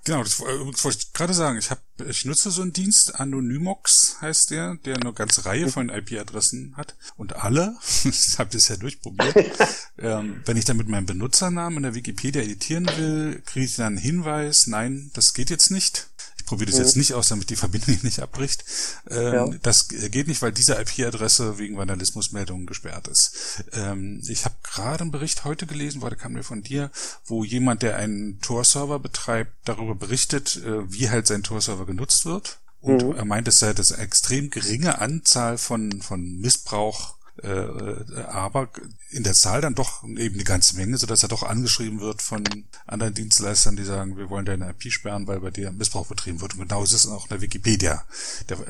Genau, 0.05 0.21
das, 0.21 0.41
äh, 0.41 0.43
wollte 0.43 0.97
ich 0.99 1.13
gerade 1.13 1.33
sagen. 1.33 1.57
Ich 1.57 1.71
habe, 1.71 1.81
ich 2.09 2.25
nutze 2.25 2.51
so 2.51 2.61
einen 2.61 2.73
Dienst, 2.73 3.21
Anonymox 3.21 4.17
heißt 4.19 4.51
der, 4.51 4.75
der 4.83 4.97
eine 4.97 5.13
ganze 5.13 5.45
Reihe 5.45 5.69
von 5.69 5.87
IP-Adressen 5.87 6.75
hat. 6.75 6.97
Und 7.15 7.37
alle, 7.37 7.77
ich 8.03 8.35
habe 8.37 8.49
das 8.51 8.67
ja 8.67 8.75
durchprobiert, 8.75 9.33
ähm, 9.97 10.41
wenn 10.45 10.57
ich 10.57 10.65
dann 10.65 10.75
mit 10.75 10.89
meinem 10.89 11.05
Benutzernamen 11.05 11.77
in 11.77 11.83
der 11.83 11.95
Wikipedia 11.95 12.41
editieren 12.41 12.85
will, 12.97 13.41
kriege 13.45 13.65
ich 13.65 13.77
dann 13.77 13.93
einen 13.93 13.97
Hinweis, 13.97 14.67
nein, 14.67 15.09
das 15.13 15.33
geht 15.33 15.49
jetzt 15.49 15.71
nicht. 15.71 16.09
Ich 16.43 16.47
probiere 16.47 16.71
das 16.71 16.79
mhm. 16.79 16.85
jetzt 16.85 16.97
nicht 16.97 17.13
aus, 17.13 17.29
damit 17.29 17.49
die 17.49 17.55
Verbindung 17.55 17.97
nicht 18.03 18.19
abbricht. 18.19 18.65
Ähm, 19.09 19.33
ja. 19.33 19.47
Das 19.61 19.87
geht 19.87 20.27
nicht, 20.27 20.41
weil 20.41 20.51
diese 20.51 20.75
IP-Adresse 20.75 21.57
wegen 21.57 21.77
Vandalismusmeldungen 21.77 22.65
gesperrt 22.65 23.07
ist. 23.07 23.63
Ähm, 23.71 24.21
ich 24.27 24.43
habe 24.43 24.55
gerade 24.61 25.03
einen 25.03 25.11
Bericht 25.11 25.45
heute 25.45 25.65
gelesen, 25.65 26.01
wurde 26.01 26.17
kam 26.17 26.33
mir 26.33 26.43
von 26.43 26.61
dir, 26.61 26.91
wo 27.25 27.45
jemand, 27.45 27.81
der 27.81 27.95
einen 27.95 28.41
Tor-Server 28.41 28.99
betreibt, 28.99 29.53
darüber 29.63 29.95
berichtet, 29.95 30.57
äh, 30.57 30.91
wie 30.91 31.09
halt 31.09 31.27
sein 31.27 31.43
Tor-Server 31.43 31.85
genutzt 31.85 32.25
wird. 32.25 32.59
Und 32.81 33.01
mhm. 33.01 33.15
er 33.15 33.23
meint, 33.23 33.47
es 33.47 33.59
sei 33.59 33.71
das 33.71 33.91
extrem 33.91 34.49
geringe 34.49 34.99
Anzahl 34.99 35.57
von, 35.57 36.01
von 36.01 36.39
Missbrauch 36.39 37.15
aber 37.41 38.69
in 39.09 39.23
der 39.23 39.33
Zahl 39.33 39.59
dann 39.61 39.73
doch 39.73 40.03
eben 40.03 40.35
eine 40.35 40.43
ganze 40.43 40.75
Menge, 40.75 40.97
sodass 40.97 41.23
er 41.23 41.29
doch 41.29 41.41
angeschrieben 41.43 41.99
wird 41.99 42.21
von 42.21 42.43
anderen 42.85 43.15
Dienstleistern, 43.15 43.75
die 43.75 43.83
sagen, 43.83 44.17
wir 44.17 44.29
wollen 44.29 44.45
deine 44.45 44.69
IP 44.69 44.91
sperren, 44.91 45.25
weil 45.27 45.39
bei 45.39 45.49
dir 45.49 45.71
Missbrauch 45.71 46.07
betrieben 46.07 46.41
wird. 46.41 46.53
Und 46.53 46.61
genau 46.61 46.83
ist 46.83 46.93
es 46.93 47.07
auch 47.07 47.23
in 47.23 47.29
der 47.29 47.41
Wikipedia. 47.41 48.03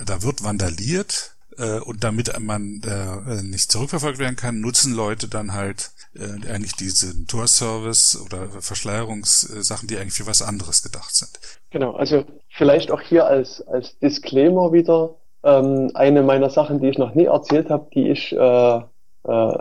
Da, 0.06 0.22
wird 0.24 0.44
vandaliert 0.44 1.36
äh, 1.58 1.80
und 1.80 2.04
damit 2.04 2.40
man 2.40 2.82
äh, 2.84 3.42
nicht 3.44 3.72
zurückverfolgt 3.72 4.20
werden 4.20 4.36
kann, 4.36 4.62
nutzen 4.62 4.94
Leute 4.94 5.28
dann 5.28 5.54
halt 5.54 5.92
äh, 6.16 6.48
eigentlich 6.48 6.74
diesen 6.74 7.28
Tor-Service 7.28 8.20
oder 8.24 8.50
Verschleierungssachen, 8.62 9.88
die 9.88 9.98
eigentlich 9.98 10.14
für 10.14 10.28
was 10.28 10.42
anderes 10.42 10.84
gedacht 10.84 11.16
sind. 11.16 11.32
Genau, 11.72 11.96
also 11.96 12.26
vielleicht 12.50 12.92
auch 12.92 13.02
hier 13.02 13.26
als, 13.26 13.62
als 13.68 13.98
Disclaimer 14.00 14.72
wieder, 14.72 15.16
ähm, 15.44 15.92
eine 15.94 16.24
meiner 16.24 16.50
Sachen, 16.50 16.80
die 16.80 16.90
ich 16.90 16.98
noch 16.98 17.16
nie 17.16 17.26
erzählt 17.26 17.70
habe, 17.70 17.88
die 17.94 18.10
ich, 18.10 18.34
äh, 18.34 18.78
äh, 18.78 19.58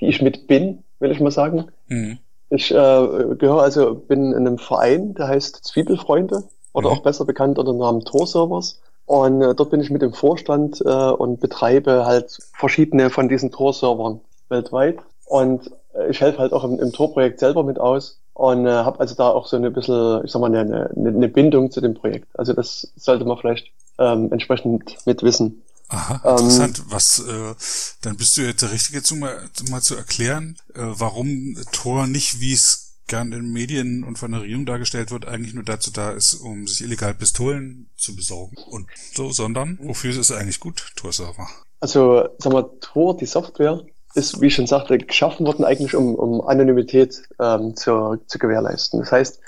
die 0.00 0.06
ich 0.06 0.22
mit 0.22 0.46
bin, 0.46 0.84
will 1.00 1.10
ich 1.10 1.20
mal 1.20 1.30
sagen. 1.30 1.66
Mhm. 1.88 2.18
Ich 2.50 2.70
äh, 2.70 2.74
gehöre 2.74 3.62
also, 3.62 3.94
bin 3.94 4.32
in 4.32 4.46
einem 4.46 4.58
Verein, 4.58 5.14
der 5.14 5.28
heißt 5.28 5.64
Zwiebelfreunde 5.64 6.44
oder 6.72 6.88
mhm. 6.88 6.94
auch 6.94 7.02
besser 7.02 7.24
bekannt 7.24 7.58
unter 7.58 7.72
dem 7.72 7.78
Namen 7.78 8.04
Tor-Servers. 8.04 8.80
Und 9.04 9.42
äh, 9.42 9.54
dort 9.54 9.70
bin 9.70 9.80
ich 9.80 9.90
mit 9.90 10.02
dem 10.02 10.12
Vorstand 10.12 10.82
äh, 10.84 10.88
und 10.88 11.40
betreibe 11.40 12.06
halt 12.06 12.38
verschiedene 12.54 13.10
von 13.10 13.28
diesen 13.28 13.50
Tor-Servern 13.50 14.20
weltweit. 14.48 14.98
Und 15.26 15.70
äh, 15.94 16.10
ich 16.10 16.20
helfe 16.20 16.38
halt 16.38 16.52
auch 16.52 16.64
im, 16.64 16.78
im 16.78 16.92
Tor-Projekt 16.92 17.40
selber 17.40 17.64
mit 17.64 17.78
aus 17.78 18.20
und 18.34 18.66
äh, 18.66 18.70
habe 18.70 19.00
also 19.00 19.14
da 19.14 19.30
auch 19.30 19.46
so 19.46 19.56
eine 19.56 19.70
bisschen, 19.70 20.24
ich 20.24 20.30
sag 20.30 20.40
mal, 20.40 20.54
eine, 20.54 20.90
eine, 20.94 21.08
eine 21.08 21.28
Bindung 21.28 21.70
zu 21.70 21.80
dem 21.80 21.94
Projekt. 21.94 22.28
Also 22.34 22.52
das 22.52 22.92
sollte 22.96 23.24
man 23.24 23.36
vielleicht 23.36 23.72
ähm, 23.98 24.32
entsprechend 24.32 24.96
mit 25.06 25.22
wissen. 25.22 25.62
Aha, 25.88 26.20
ähm, 26.24 26.30
interessant. 26.30 26.78
Ähm, 26.78 26.84
Was, 26.90 27.18
äh, 27.20 27.54
dann 28.02 28.16
bist 28.16 28.36
du 28.36 28.42
jetzt 28.42 28.62
der 28.62 28.72
Richtige, 28.72 29.02
zu 29.02 29.16
mal, 29.16 29.48
mal 29.70 29.80
zu 29.80 29.96
erklären, 29.96 30.56
äh, 30.74 30.80
warum 30.80 31.56
Tor 31.72 32.06
nicht, 32.06 32.40
wie 32.40 32.52
es 32.52 32.96
gern 33.06 33.32
in 33.32 33.52
Medien 33.52 34.04
und 34.04 34.18
von 34.18 34.32
der 34.32 34.42
Regierung 34.42 34.66
dargestellt 34.66 35.10
wird, 35.10 35.26
eigentlich 35.26 35.54
nur 35.54 35.64
dazu 35.64 35.90
da 35.90 36.10
ist, 36.10 36.34
um 36.34 36.66
sich 36.66 36.82
illegal 36.82 37.14
Pistolen 37.14 37.88
zu 37.96 38.14
besorgen 38.14 38.56
und 38.70 38.86
so, 39.14 39.30
sondern 39.30 39.78
wofür 39.80 40.10
ist 40.10 40.18
es 40.18 40.30
eigentlich 40.30 40.60
gut, 40.60 40.92
Tor-Server? 40.94 41.48
Also, 41.80 42.28
sagen 42.38 42.54
wir, 42.54 42.80
Tor, 42.80 43.16
die 43.16 43.24
Software, 43.24 43.82
ist, 44.14 44.40
wie 44.40 44.46
ich 44.46 44.54
schon 44.54 44.66
sagte, 44.66 44.98
geschaffen 44.98 45.46
worden 45.46 45.64
eigentlich, 45.64 45.94
um, 45.94 46.14
um 46.14 46.40
Anonymität 46.46 47.22
ähm, 47.40 47.76
zu, 47.76 48.18
zu 48.26 48.38
gewährleisten. 48.38 49.00
Das 49.00 49.12
heißt, 49.12 49.40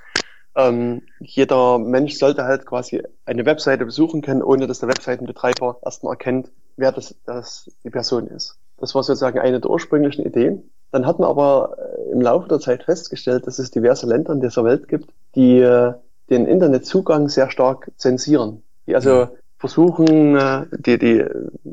ähm, 0.57 1.03
jeder 1.21 1.79
Mensch 1.79 2.15
sollte 2.15 2.45
halt 2.45 2.67
quasi 2.67 3.03
eine 3.25 3.47
Webseite 3.47 3.85
besuchen 3.85 4.23
können, 4.23 4.43
ohne 4.43 4.67
dass 4.67 4.81
der 4.81 4.89
Webseitenbetreiber 4.89 5.79
erstmal 5.85 6.15
erkennt, 6.15 6.51
wer 6.77 6.93
das, 6.93 7.15
das 7.25 7.71
die 7.85 7.91
Person 7.91 8.27
ist. 8.27 8.57
Das 8.79 8.95
war 8.95 9.03
sozusagen 9.03 9.39
eine 9.39 9.61
der 9.61 9.71
ursprünglichen 9.71 10.25
Ideen. 10.25 10.71
Dann 10.91 11.07
hat 11.07 11.19
man 11.19 11.29
aber 11.29 11.77
äh, 11.79 12.11
im 12.11 12.21
Laufe 12.21 12.49
der 12.49 12.59
Zeit 12.59 12.85
festgestellt, 12.85 13.47
dass 13.47 13.59
es 13.59 13.71
diverse 13.71 14.07
Länder 14.07 14.33
in 14.33 14.41
dieser 14.41 14.65
Welt 14.65 14.89
gibt, 14.89 15.11
die 15.35 15.61
äh, 15.61 15.93
den 16.31 16.47
Internetzugang 16.47 17.29
sehr 17.29 17.51
stark 17.51 17.91
zensieren. 17.97 18.63
Die 18.87 18.95
also 18.95 19.29
versuchen, 19.59 20.37
äh, 20.37 20.67
die, 20.73 20.99
die 20.99 21.25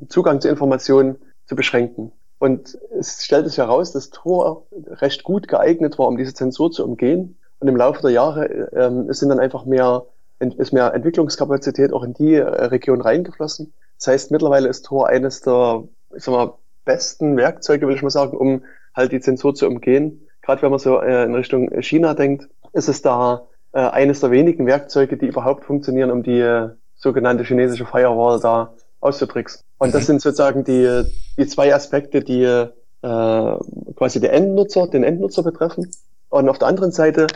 Zugang 0.09 0.41
zu 0.41 0.49
Informationen 0.49 1.15
zu 1.45 1.55
beschränken. 1.55 2.11
Und 2.39 2.77
es 2.99 3.23
stellt 3.23 3.47
sich 3.47 3.57
heraus, 3.57 3.93
dass 3.93 4.11
Tor 4.11 4.67
recht 4.71 5.23
gut 5.23 5.47
geeignet 5.47 5.97
war, 5.97 6.07
um 6.07 6.17
diese 6.17 6.33
Zensur 6.33 6.69
zu 6.71 6.83
umgehen. 6.83 7.39
Und 7.59 7.67
im 7.67 7.75
Laufe 7.75 8.01
der 8.01 8.11
Jahre 8.11 8.45
ähm, 8.73 9.11
sind 9.13 9.29
dann 9.29 9.39
einfach 9.39 9.65
mehr, 9.65 10.05
ist 10.39 10.73
mehr 10.73 10.93
Entwicklungskapazität 10.93 11.91
auch 11.91 12.03
in 12.03 12.13
die 12.13 12.35
äh, 12.35 12.43
Region 12.43 13.01
reingeflossen. 13.01 13.73
Das 13.97 14.07
heißt, 14.07 14.31
mittlerweile 14.31 14.69
ist 14.69 14.85
Tor 14.85 15.07
eines 15.07 15.41
der, 15.41 15.83
ich 16.15 16.23
sag 16.23 16.33
mal, 16.33 16.53
besten 16.85 17.35
Werkzeuge, 17.35 17.87
will 17.87 17.95
ich 17.95 18.03
mal 18.03 18.09
sagen, 18.09 18.37
um 18.37 18.63
halt 18.95 19.11
die 19.11 19.19
Zensur 19.19 19.55
zu 19.55 19.67
umgehen. 19.67 20.27
Gerade 20.41 20.61
wenn 20.61 20.69
man 20.69 20.79
so 20.79 20.99
äh, 20.99 21.25
in 21.25 21.35
Richtung 21.35 21.69
China 21.81 22.13
denkt, 22.13 22.47
ist 22.73 22.87
es 22.87 23.01
da 23.01 23.47
äh, 23.73 23.79
eines 23.79 24.21
der 24.21 24.31
wenigen 24.31 24.65
Werkzeuge, 24.65 25.17
die 25.17 25.27
überhaupt 25.27 25.65
funktionieren, 25.65 26.11
um 26.11 26.23
die 26.23 26.39
äh, 26.39 26.69
sogenannte 26.95 27.43
chinesische 27.43 27.85
Firewall 27.85 28.39
da 28.39 28.73
auszutricksen. 28.99 29.61
Und 29.77 29.93
das 29.93 30.03
mhm. 30.03 30.05
sind 30.05 30.21
sozusagen 30.21 30.63
die, 30.63 31.03
die 31.37 31.47
zwei 31.47 31.73
Aspekte, 31.73 32.21
die 32.21 32.43
äh, 32.43 32.67
quasi 33.01 34.19
der 34.19 34.33
Endnutzer, 34.33 34.87
den 34.87 35.03
Endnutzer 35.03 35.43
betreffen. 35.43 35.91
Und 36.29 36.49
auf 36.49 36.57
der 36.57 36.67
anderen 36.67 36.91
Seite 36.91 37.27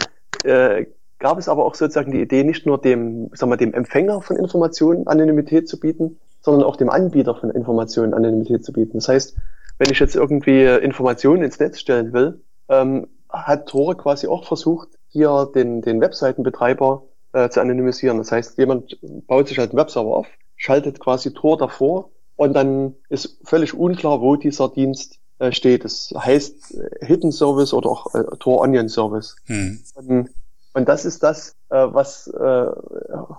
äh, 0.43 0.85
gab 1.19 1.37
es 1.37 1.47
aber 1.47 1.65
auch 1.65 1.75
sozusagen 1.75 2.11
die 2.11 2.21
Idee, 2.21 2.43
nicht 2.43 2.65
nur 2.65 2.79
dem, 2.79 3.29
sagen 3.33 3.51
wir, 3.51 3.57
dem 3.57 3.73
Empfänger 3.73 4.21
von 4.21 4.37
Informationen 4.37 5.07
Anonymität 5.07 5.69
zu 5.69 5.79
bieten, 5.79 6.19
sondern 6.41 6.63
auch 6.63 6.75
dem 6.75 6.89
Anbieter 6.89 7.35
von 7.35 7.51
Informationen 7.51 8.13
Anonymität 8.13 8.65
zu 8.65 8.73
bieten. 8.73 8.97
Das 8.97 9.07
heißt, 9.07 9.35
wenn 9.77 9.91
ich 9.91 9.99
jetzt 9.99 10.15
irgendwie 10.15 10.63
Informationen 10.63 11.43
ins 11.43 11.59
Netz 11.59 11.79
stellen 11.79 12.13
will, 12.13 12.41
ähm, 12.69 13.07
hat 13.29 13.67
Tor 13.67 13.95
quasi 13.97 14.27
auch 14.27 14.45
versucht, 14.45 14.89
hier 15.07 15.49
den, 15.53 15.81
den 15.81 16.01
Webseitenbetreiber 16.01 17.03
äh, 17.33 17.49
zu 17.49 17.61
anonymisieren. 17.61 18.17
Das 18.17 18.31
heißt, 18.31 18.57
jemand 18.57 18.97
baut 19.27 19.47
sich 19.47 19.59
halt 19.59 19.71
einen 19.71 19.79
Webserver 19.79 20.15
auf, 20.15 20.27
schaltet 20.55 20.99
quasi 20.99 21.33
Tor 21.33 21.57
davor 21.57 22.09
und 22.35 22.53
dann 22.53 22.95
ist 23.09 23.39
völlig 23.43 23.73
unklar, 23.73 24.21
wo 24.21 24.35
dieser 24.35 24.69
Dienst 24.69 25.19
äh, 25.41 25.51
steht. 25.51 25.83
Das 25.83 26.13
heißt 26.15 26.75
äh, 26.75 27.05
Hidden 27.05 27.31
Service 27.31 27.73
oder 27.73 27.89
auch 27.89 28.13
äh, 28.13 28.23
Tor 28.39 28.61
Onion 28.61 28.89
Service. 28.89 29.35
Hm. 29.45 29.79
Und, 29.95 30.29
und, 30.73 30.87
das 30.87 31.03
ist 31.03 31.23
das, 31.23 31.55
äh, 31.69 31.75
was 31.75 32.27
äh, 32.27 32.65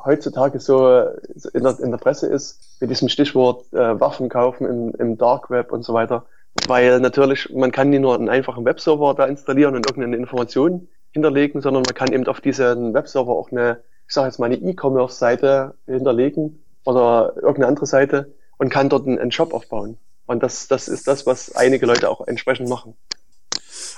heutzutage 0.05 0.59
so 0.59 0.99
in 1.55 1.63
der, 1.63 1.79
in 1.79 1.93
der 1.93 1.99
Presse 1.99 2.27
ist, 2.27 2.59
mit 2.81 2.91
diesem 2.91 3.09
Stichwort 3.09 3.73
äh, 3.73 4.01
Waffen 4.01 4.29
kaufen 4.29 4.67
im, 4.67 4.95
im 4.99 5.17
Dark 5.17 5.49
Web 5.51 5.73
und 5.73 5.85
so 5.85 5.95
weiter. 5.95 6.27
Weil 6.67 6.99
natürlich, 7.01 7.49
man 7.55 7.71
kann 7.71 7.91
nicht 7.91 8.01
nur 8.01 8.15
einen 8.15 8.29
einfachen 8.29 8.65
Webserver 8.65 9.15
da 9.15 9.27
installieren 9.27 9.77
und 9.77 9.89
irgendeine 9.89 10.17
Information 10.17 10.89
hinterlegen, 11.13 11.61
sondern 11.63 11.85
man 11.87 11.95
kann 11.95 12.13
eben 12.13 12.27
auf 12.27 12.41
diesen 12.41 12.95
Webserver 12.95 13.33
auch 13.33 13.53
eine, 13.53 13.79
ich 14.09 14.15
sage 14.15 14.27
jetzt 14.27 14.39
mal 14.39 14.47
eine 14.47 14.57
E-Commerce-Seite 14.57 15.75
hinterlegen 15.87 16.63
oder 16.85 17.35
irgendeine 17.37 17.69
andere 17.69 17.87
Seite 17.87 18.33
und 18.59 18.71
kann 18.71 18.89
dort 18.89 19.07
einen, 19.07 19.19
einen 19.19 19.31
Shop 19.31 19.55
aufbauen. 19.55 19.99
Und 20.27 20.43
das, 20.43 20.69
das 20.69 20.89
ist 20.89 21.07
das, 21.07 21.27
was 21.27 21.55
einige 21.55 21.87
Leute 21.87 22.09
auch 22.09 22.27
entsprechend 22.27 22.69
machen. 22.69 22.95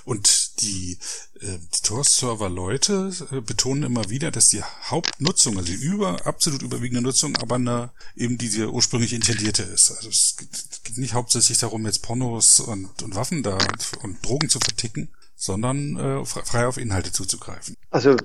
Und 0.05 0.61
die, 0.61 0.99
äh, 1.41 1.59
die 1.59 1.83
Tor-Server-Leute 1.83 3.13
äh, 3.31 3.41
betonen 3.41 3.85
immer 3.85 4.11
wieder, 4.11 4.31
dass 4.31 4.49
die 4.49 4.63
Hauptnutzung, 4.63 5.59
also 5.59 5.73
die 5.73 5.79
über, 5.79 6.27
absolut 6.27 6.63
überwiegende 6.63 7.03
Nutzung, 7.03 7.37
aber 7.37 7.57
eine, 7.57 7.91
eben 8.15 8.39
diese 8.39 8.71
ursprünglich 8.71 9.13
intendierte 9.13 9.63
ist. 9.63 9.91
Also 9.91 10.09
es 10.09 10.37
geht, 10.37 10.99
nicht 10.99 11.15
hauptsächlich 11.15 11.59
darum, 11.59 11.87
jetzt 11.87 12.03
Pornos 12.03 12.61
und, 12.61 13.03
und 13.03 13.15
Waffen 13.15 13.43
da 13.43 13.59
und 14.03 14.25
Drogen 14.25 14.49
zu 14.49 14.59
verticken, 14.61 15.09
sondern 15.37 15.97
äh, 15.97 16.25
frei 16.25 16.67
auf 16.67 16.77
Inhalte 16.77 17.13
zuzugreifen. 17.13 17.77
Also 17.91 18.17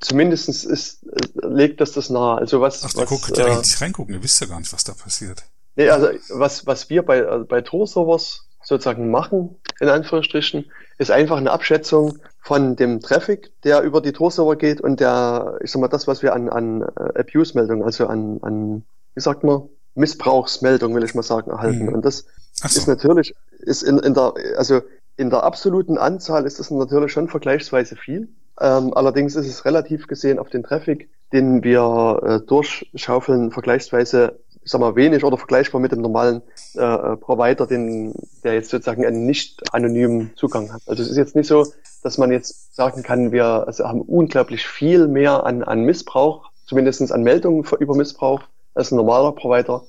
zumindestens 0.00 0.64
ist, 0.64 1.04
äh, 1.04 1.46
legt 1.46 1.80
das 1.80 1.92
das 1.92 2.10
nahe. 2.10 2.38
Also 2.38 2.60
was, 2.60 2.84
Ach, 2.84 2.92
da 2.92 3.02
was, 3.02 3.08
guckt 3.08 3.38
äh, 3.38 3.58
nicht 3.58 3.80
reingucken, 3.80 4.14
ihr 4.14 4.22
wisst 4.22 4.40
ja 4.40 4.46
gar 4.46 4.58
nicht, 4.58 4.72
was 4.72 4.84
da 4.84 4.92
passiert. 4.92 5.44
Nee, 5.78 5.90
also 5.90 6.08
was, 6.30 6.66
was 6.66 6.90
wir 6.90 7.04
bei, 7.04 7.24
also 7.24 7.44
bei 7.44 7.60
Tor-Servers 7.60 8.48
sozusagen 8.64 9.12
machen, 9.12 9.56
in 9.78 9.88
Anführungsstrichen, 9.88 10.64
ist 10.98 11.12
einfach 11.12 11.36
eine 11.36 11.52
Abschätzung 11.52 12.18
von 12.40 12.74
dem 12.74 12.98
Traffic, 13.00 13.52
der 13.62 13.82
über 13.82 14.00
die 14.00 14.12
Tor-Server 14.12 14.56
geht 14.56 14.80
und 14.80 14.98
der, 14.98 15.56
ich 15.62 15.70
sag 15.70 15.80
mal, 15.80 15.86
das, 15.86 16.08
was 16.08 16.20
wir 16.20 16.34
an, 16.34 16.48
an 16.48 16.82
äh, 16.82 17.20
Abuse-Meldungen, 17.20 17.84
also 17.84 18.08
an, 18.08 18.38
an, 18.42 18.84
wie 19.14 19.20
sagt 19.20 19.44
man, 19.44 19.68
Missbrauchsmeldungen, 19.94 20.96
will 20.96 21.04
ich 21.04 21.14
mal 21.14 21.22
sagen, 21.22 21.52
erhalten. 21.52 21.86
Mhm. 21.86 21.94
Und 21.94 22.04
das 22.04 22.26
so. 22.54 22.66
ist 22.66 22.88
natürlich, 22.88 23.36
ist 23.60 23.82
in, 23.84 23.98
in 23.98 24.14
der, 24.14 24.34
also 24.56 24.80
in 25.16 25.30
der 25.30 25.44
absoluten 25.44 25.96
Anzahl 25.96 26.44
ist 26.44 26.58
das 26.58 26.72
natürlich 26.72 27.12
schon 27.12 27.28
vergleichsweise 27.28 27.94
viel. 27.94 28.28
Ähm, 28.60 28.92
allerdings 28.94 29.36
ist 29.36 29.46
es 29.46 29.64
relativ 29.64 30.08
gesehen 30.08 30.40
auf 30.40 30.48
den 30.48 30.64
Traffic, 30.64 31.08
den 31.32 31.62
wir 31.62 32.20
äh, 32.24 32.46
durchschaufeln, 32.46 33.52
vergleichsweise 33.52 34.40
ich 34.68 34.72
sag 34.72 34.82
mal, 34.82 34.96
wenig 34.96 35.24
oder 35.24 35.38
vergleichbar 35.38 35.80
mit 35.80 35.92
dem 35.92 36.02
normalen 36.02 36.42
äh, 36.74 36.82
äh, 36.82 37.16
Provider, 37.16 37.66
den, 37.66 38.12
der 38.44 38.52
jetzt 38.52 38.68
sozusagen 38.68 39.06
einen 39.06 39.24
nicht 39.24 39.72
anonymen 39.72 40.32
Zugang 40.36 40.70
hat. 40.74 40.82
Also 40.84 41.02
es 41.02 41.08
ist 41.08 41.16
jetzt 41.16 41.34
nicht 41.34 41.46
so, 41.46 41.72
dass 42.02 42.18
man 42.18 42.30
jetzt 42.30 42.76
sagen 42.76 43.02
kann, 43.02 43.32
wir 43.32 43.46
also 43.66 43.88
haben 43.88 44.02
unglaublich 44.02 44.66
viel 44.66 45.08
mehr 45.08 45.46
an, 45.46 45.62
an 45.62 45.84
Missbrauch, 45.84 46.50
zumindestens 46.66 47.10
an 47.12 47.22
Meldungen 47.22 47.64
über 47.80 47.96
Missbrauch 47.96 48.42
als 48.74 48.92
ein 48.92 48.96
normaler 48.96 49.32
Provider. 49.32 49.84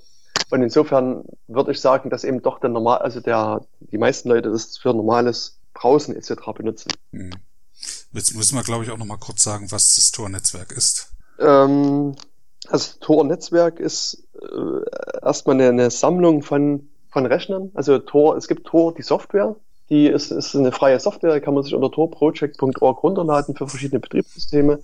Und 0.50 0.64
insofern 0.64 1.26
würde 1.50 1.74
ich 1.74 1.82
sagen, 1.82 2.10
dass 2.10 2.24
eben 2.24 2.42
doch 2.42 2.62
der 2.62 2.70
normal, 2.70 3.00
also 3.00 3.20
der, 3.20 3.66
die 3.82 3.98
meisten 3.98 4.30
Leute 4.30 4.50
das 4.50 4.78
für 4.78 4.94
normales 4.94 5.60
Browsen 5.74 6.16
etc. 6.16 6.36
benutzen. 6.56 6.90
Hm. 7.12 7.32
Jetzt 8.14 8.34
müssen 8.34 8.56
wir, 8.56 8.64
glaube 8.64 8.86
ich, 8.86 8.92
auch 8.92 8.98
noch 8.98 9.06
mal 9.06 9.18
kurz 9.18 9.44
sagen, 9.44 9.70
was 9.72 9.96
das 9.96 10.14
Tor-Netzwerk 10.14 10.72
ist. 10.72 11.12
Ähm, 11.38 12.16
also 12.70 12.94
Tor-Netzwerk 13.00 13.80
ist 13.80 14.24
äh, 14.42 15.20
erstmal 15.22 15.56
eine, 15.56 15.70
eine 15.70 15.92
Sammlung 15.92 16.42
von, 16.42 16.90
von 17.12 17.26
Rechnern. 17.26 17.72
Also 17.74 18.00
Tor, 18.00 18.38
es 18.38 18.48
gibt 18.48 18.68
Tor, 18.68 18.94
die 18.94 19.02
Software, 19.02 19.56
die 19.90 20.08
ist, 20.08 20.32
ist 20.32 20.56
eine 20.56 20.72
freie 20.72 21.00
Software, 21.00 21.42
kann 21.42 21.54
man 21.54 21.64
sich 21.64 21.74
unter 21.74 21.92
torproject.org 21.92 23.04
runterladen 23.04 23.56
für 23.56 23.68
verschiedene 23.68 24.00
Betriebssysteme 24.00 24.80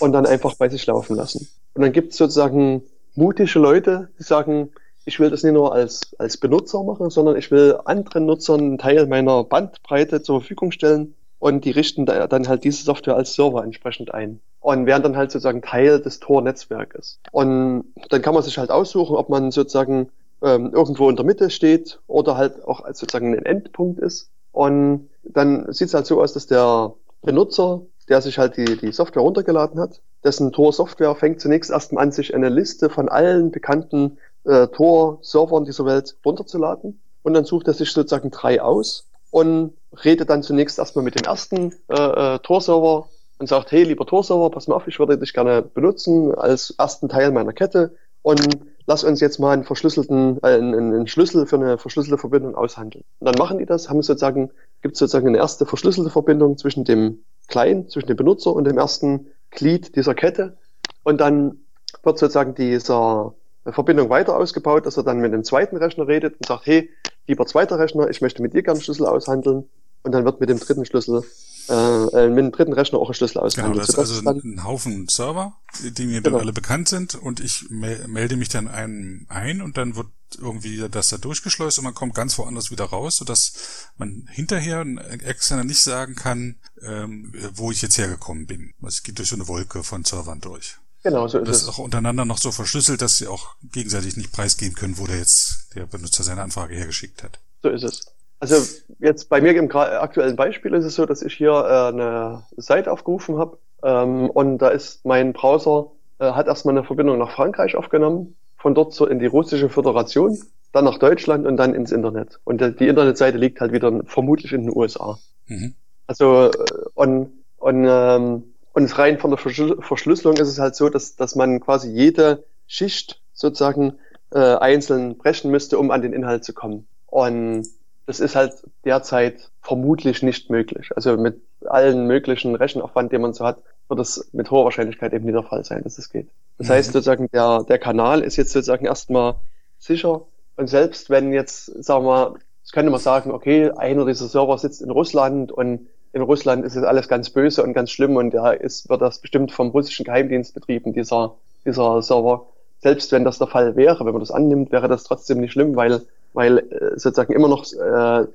und 0.00 0.12
dann 0.12 0.26
einfach 0.26 0.54
bei 0.56 0.68
sich 0.68 0.86
laufen 0.86 1.16
lassen. 1.16 1.48
Und 1.74 1.82
dann 1.82 1.92
gibt 1.92 2.12
es 2.12 2.18
sozusagen 2.18 2.82
mutige 3.14 3.58
Leute, 3.58 4.08
die 4.18 4.22
sagen, 4.22 4.70
ich 5.04 5.20
will 5.20 5.30
das 5.30 5.42
nicht 5.42 5.52
nur 5.52 5.74
als, 5.74 6.14
als 6.18 6.36
Benutzer 6.36 6.82
machen, 6.82 7.10
sondern 7.10 7.36
ich 7.36 7.50
will 7.50 7.78
anderen 7.84 8.26
Nutzern 8.26 8.60
einen 8.60 8.78
Teil 8.78 9.06
meiner 9.06 9.44
Bandbreite 9.44 10.22
zur 10.22 10.40
Verfügung 10.40 10.72
stellen 10.72 11.14
und 11.44 11.66
die 11.66 11.72
richten 11.72 12.06
dann 12.06 12.48
halt 12.48 12.64
diese 12.64 12.84
Software 12.84 13.16
als 13.16 13.34
Server 13.34 13.62
entsprechend 13.62 14.14
ein 14.14 14.40
und 14.60 14.86
werden 14.86 15.02
dann 15.02 15.14
halt 15.14 15.30
sozusagen 15.30 15.60
Teil 15.60 16.00
des 16.00 16.18
Tor-Netzwerkes. 16.18 17.20
Und 17.32 17.84
dann 18.08 18.22
kann 18.22 18.32
man 18.32 18.42
sich 18.42 18.56
halt 18.56 18.70
aussuchen, 18.70 19.14
ob 19.14 19.28
man 19.28 19.50
sozusagen 19.50 20.08
ähm, 20.40 20.72
irgendwo 20.72 21.10
in 21.10 21.16
der 21.16 21.26
Mitte 21.26 21.50
steht 21.50 22.00
oder 22.06 22.38
halt 22.38 22.64
auch 22.66 22.80
als 22.80 22.98
sozusagen 22.98 23.34
ein 23.34 23.44
Endpunkt 23.44 24.00
ist. 24.00 24.30
Und 24.52 25.10
dann 25.22 25.70
sieht 25.70 25.88
es 25.88 25.94
halt 25.94 26.06
so 26.06 26.22
aus, 26.22 26.32
dass 26.32 26.46
der 26.46 26.94
Benutzer, 27.20 27.82
der 28.08 28.22
sich 28.22 28.38
halt 28.38 28.56
die, 28.56 28.78
die 28.78 28.92
Software 28.92 29.22
runtergeladen 29.22 29.78
hat, 29.78 30.00
dessen 30.24 30.50
Tor-Software 30.50 31.14
fängt 31.14 31.42
zunächst 31.42 31.70
erstmal 31.70 32.04
an, 32.04 32.12
sich 32.12 32.34
eine 32.34 32.48
Liste 32.48 32.88
von 32.88 33.10
allen 33.10 33.50
bekannten 33.50 34.16
äh, 34.44 34.68
Tor-Servern 34.68 35.66
dieser 35.66 35.84
Welt 35.84 36.16
runterzuladen. 36.24 37.02
Und 37.22 37.34
dann 37.34 37.44
sucht 37.44 37.68
er 37.68 37.74
sich 37.74 37.92
sozusagen 37.92 38.30
drei 38.30 38.62
aus 38.62 39.08
und 39.34 39.72
redet 40.04 40.30
dann 40.30 40.44
zunächst 40.44 40.78
erstmal 40.78 41.04
mit 41.04 41.18
dem 41.18 41.26
ersten 41.26 41.74
äh, 41.88 42.34
äh, 42.34 42.38
Tor-Server 42.38 43.08
und 43.38 43.48
sagt, 43.48 43.72
hey, 43.72 43.82
lieber 43.82 44.06
Tor-Server, 44.06 44.48
pass 44.48 44.68
mal 44.68 44.76
auf, 44.76 44.86
ich 44.86 45.00
würde 45.00 45.18
dich 45.18 45.32
gerne 45.32 45.60
benutzen 45.60 46.32
als 46.36 46.70
ersten 46.78 47.08
Teil 47.08 47.32
meiner 47.32 47.52
Kette 47.52 47.96
und 48.22 48.40
lass 48.86 49.02
uns 49.02 49.18
jetzt 49.18 49.40
mal 49.40 49.50
einen 49.50 49.64
verschlüsselten, 49.64 50.38
äh, 50.44 50.54
einen, 50.54 50.74
einen 50.74 51.08
Schlüssel 51.08 51.46
für 51.46 51.56
eine 51.56 51.78
verschlüsselte 51.78 52.16
Verbindung 52.16 52.54
aushandeln. 52.54 53.02
Und 53.18 53.26
dann 53.26 53.34
machen 53.36 53.58
die 53.58 53.66
das, 53.66 53.90
haben 53.90 54.02
sozusagen, 54.02 54.52
gibt 54.82 54.96
sozusagen 54.96 55.26
eine 55.26 55.38
erste 55.38 55.66
verschlüsselte 55.66 56.10
Verbindung 56.10 56.56
zwischen 56.56 56.84
dem 56.84 57.24
Client, 57.48 57.90
zwischen 57.90 58.06
dem 58.06 58.16
Benutzer 58.16 58.54
und 58.54 58.66
dem 58.66 58.78
ersten 58.78 59.26
Glied 59.50 59.96
dieser 59.96 60.14
Kette. 60.14 60.58
Und 61.02 61.20
dann 61.20 61.58
wird 62.04 62.20
sozusagen 62.20 62.54
dieser 62.54 63.34
Verbindung 63.64 64.10
weiter 64.10 64.36
ausgebaut, 64.36 64.86
dass 64.86 64.96
er 64.96 65.02
dann 65.02 65.18
mit 65.18 65.32
dem 65.32 65.42
zweiten 65.42 65.76
Rechner 65.76 66.06
redet 66.06 66.34
und 66.34 66.46
sagt, 66.46 66.66
hey, 66.66 66.88
lieber 67.26 67.46
zweiter 67.46 67.78
Rechner, 67.78 68.08
ich 68.10 68.20
möchte 68.20 68.42
mit 68.42 68.54
dir 68.54 68.62
gerne 68.62 68.80
Schlüssel 68.80 69.06
aushandeln. 69.06 69.68
Und 70.02 70.12
dann 70.12 70.24
wird 70.24 70.38
mit 70.38 70.50
dem 70.50 70.60
dritten 70.60 70.84
Schlüssel 70.84 71.24
äh, 71.68 72.28
mit 72.28 72.38
dem 72.38 72.52
dritten 72.52 72.72
Rechner 72.72 72.98
auch 72.98 73.08
einen 73.08 73.14
Schlüssel 73.14 73.38
ausgehandelt. 73.38 73.86
Genau, 73.86 73.98
das 73.98 74.08
ist 74.10 74.20
also 74.20 74.30
ein 74.30 74.64
Haufen 74.64 75.08
Server, 75.08 75.54
die 75.82 76.06
mir 76.06 76.20
genau. 76.20 76.36
dann 76.36 76.40
alle 76.42 76.52
bekannt 76.52 76.88
sind 76.88 77.14
und 77.14 77.40
ich 77.40 77.66
melde 77.70 78.36
mich 78.36 78.48
dann 78.48 78.68
einem 78.68 79.26
ein 79.28 79.62
und 79.62 79.76
dann 79.76 79.96
wird 79.96 80.08
irgendwie 80.38 80.84
das 80.90 81.08
da 81.08 81.16
durchgeschleust 81.16 81.78
und 81.78 81.84
man 81.84 81.94
kommt 81.94 82.14
ganz 82.14 82.36
woanders 82.38 82.70
wieder 82.70 82.84
raus, 82.84 83.16
sodass 83.16 83.90
man 83.96 84.28
hinterher 84.30 84.80
ein 84.80 84.98
externer 84.98 85.64
nicht 85.64 85.80
sagen 85.80 86.14
kann, 86.16 86.56
ähm, 86.82 87.32
wo 87.54 87.70
ich 87.70 87.82
jetzt 87.82 87.98
hergekommen 87.98 88.46
bin. 88.46 88.74
Also 88.82 88.96
es 88.96 89.02
geht 89.02 89.18
durch 89.18 89.28
so 89.28 89.36
eine 89.36 89.48
Wolke 89.48 89.84
von 89.84 90.04
Servern 90.04 90.40
durch. 90.40 90.76
Genau, 91.04 91.28
so 91.28 91.38
ist 91.38 91.48
das 91.48 91.56
es. 91.56 91.62
Das 91.66 91.74
ist 91.74 91.78
auch 91.78 91.84
untereinander 91.84 92.24
noch 92.24 92.38
so 92.38 92.50
verschlüsselt, 92.50 93.02
dass 93.02 93.18
sie 93.18 93.28
auch 93.28 93.54
gegenseitig 93.62 94.16
nicht 94.16 94.32
preisgeben 94.32 94.74
können, 94.74 94.98
wo 94.98 95.06
der 95.06 95.18
jetzt 95.18 95.68
der 95.76 95.84
Benutzer 95.86 96.24
seine 96.24 96.42
Anfrage 96.42 96.74
hergeschickt 96.74 97.22
hat. 97.22 97.38
So 97.62 97.68
ist 97.68 97.84
es. 97.84 98.06
Also 98.40 98.56
jetzt 98.98 99.28
bei 99.28 99.40
mir 99.40 99.54
im 99.54 99.70
aktuellen 99.70 100.36
Beispiel 100.36 100.74
ist 100.74 100.84
es 100.84 100.96
so, 100.96 101.06
dass 101.06 101.22
ich 101.22 101.34
hier 101.34 101.50
äh, 101.50 101.88
eine 101.92 102.44
Seite 102.56 102.90
aufgerufen 102.90 103.38
habe 103.38 103.58
ähm, 103.82 104.30
und 104.30 104.58
da 104.58 104.68
ist 104.68 105.04
mein 105.04 105.32
Browser 105.32 105.92
äh, 106.18 106.32
hat 106.32 106.46
erstmal 106.46 106.76
eine 106.76 106.84
Verbindung 106.84 107.18
nach 107.18 107.30
Frankreich 107.30 107.76
aufgenommen, 107.76 108.36
von 108.56 108.74
dort 108.74 108.94
so 108.94 109.06
in 109.06 109.18
die 109.18 109.26
russische 109.26 109.68
Föderation, 109.68 110.38
dann 110.72 110.84
nach 110.84 110.98
Deutschland 110.98 111.46
und 111.46 111.56
dann 111.56 111.74
ins 111.74 111.92
Internet. 111.92 112.40
Und 112.44 112.60
die 112.60 112.88
Internetseite 112.88 113.36
liegt 113.36 113.60
halt 113.60 113.72
wieder 113.72 114.00
vermutlich 114.06 114.52
in 114.52 114.62
den 114.62 114.76
USA. 114.76 115.18
Mhm. 115.46 115.74
Also 116.06 116.50
äh, 116.50 116.52
und 116.94 117.30
und 117.58 117.86
ähm, 117.88 118.53
und 118.74 118.98
rein 118.98 119.18
von 119.18 119.30
der 119.30 119.38
Verschlüsselung 119.38 120.36
ist 120.36 120.48
es 120.48 120.58
halt 120.58 120.74
so, 120.74 120.88
dass 120.88 121.16
dass 121.16 121.36
man 121.36 121.60
quasi 121.60 121.90
jede 121.90 122.44
Schicht 122.66 123.20
sozusagen 123.32 123.98
äh, 124.32 124.56
einzeln 124.56 125.16
brechen 125.16 125.50
müsste, 125.50 125.78
um 125.78 125.90
an 125.90 126.02
den 126.02 126.12
Inhalt 126.12 126.44
zu 126.44 126.52
kommen. 126.52 126.86
Und 127.06 127.66
das 128.06 128.20
ist 128.20 128.34
halt 128.34 128.52
derzeit 128.84 129.50
vermutlich 129.60 130.22
nicht 130.22 130.50
möglich. 130.50 130.90
Also 130.94 131.16
mit 131.16 131.40
allen 131.64 132.06
möglichen 132.06 132.54
Rechenaufwand, 132.54 133.12
den 133.12 133.22
man 133.22 133.32
so 133.32 133.44
hat, 133.46 133.62
wird 133.88 134.00
es 134.00 134.28
mit 134.32 134.50
hoher 134.50 134.64
Wahrscheinlichkeit 134.64 135.12
eben 135.12 135.24
nicht 135.24 135.34
der 135.34 135.44
Fall 135.44 135.64
sein, 135.64 135.82
dass 135.84 135.98
es 135.98 136.10
geht. 136.10 136.28
Das 136.58 136.68
mhm. 136.68 136.72
heißt 136.72 136.92
sozusagen, 136.92 137.28
der, 137.32 137.62
der 137.62 137.78
Kanal 137.78 138.22
ist 138.22 138.36
jetzt 138.36 138.52
sozusagen 138.52 138.86
erstmal 138.86 139.36
sicher. 139.78 140.22
Und 140.56 140.68
selbst 140.68 141.10
wenn 141.10 141.32
jetzt, 141.32 141.66
sagen 141.84 142.04
wir 142.04 142.10
mal, 142.10 142.34
das 142.62 142.72
könnte 142.72 142.90
man 142.90 143.00
sagen, 143.00 143.30
okay, 143.30 143.70
einer 143.70 144.04
dieser 144.04 144.26
Server 144.26 144.58
sitzt 144.58 144.82
in 144.82 144.90
Russland 144.90 145.52
und 145.52 145.86
in 146.14 146.22
Russland 146.22 146.64
ist 146.64 146.76
es 146.76 146.84
alles 146.84 147.08
ganz 147.08 147.30
böse 147.30 147.62
und 147.62 147.74
ganz 147.74 147.90
schlimm 147.90 148.16
und 148.16 148.32
da 148.32 148.52
ist, 148.52 148.88
wird 148.88 149.02
das 149.02 149.18
bestimmt 149.18 149.52
vom 149.52 149.70
russischen 149.70 150.04
Geheimdienst 150.04 150.54
betrieben, 150.54 150.92
dieser, 150.92 151.34
dieser 151.64 152.00
Server. 152.02 152.46
Selbst 152.78 153.12
wenn 153.12 153.24
das 153.24 153.38
der 153.38 153.46
Fall 153.46 153.76
wäre, 153.76 154.04
wenn 154.04 154.12
man 154.12 154.20
das 154.20 154.30
annimmt, 154.30 154.72
wäre 154.72 154.88
das 154.88 155.04
trotzdem 155.04 155.40
nicht 155.40 155.52
schlimm, 155.52 155.76
weil 155.76 156.02
weil 156.34 156.58
äh, 156.58 156.98
sozusagen 156.98 157.32
immer 157.32 157.48
noch 157.48 157.64
äh, 157.72 158.26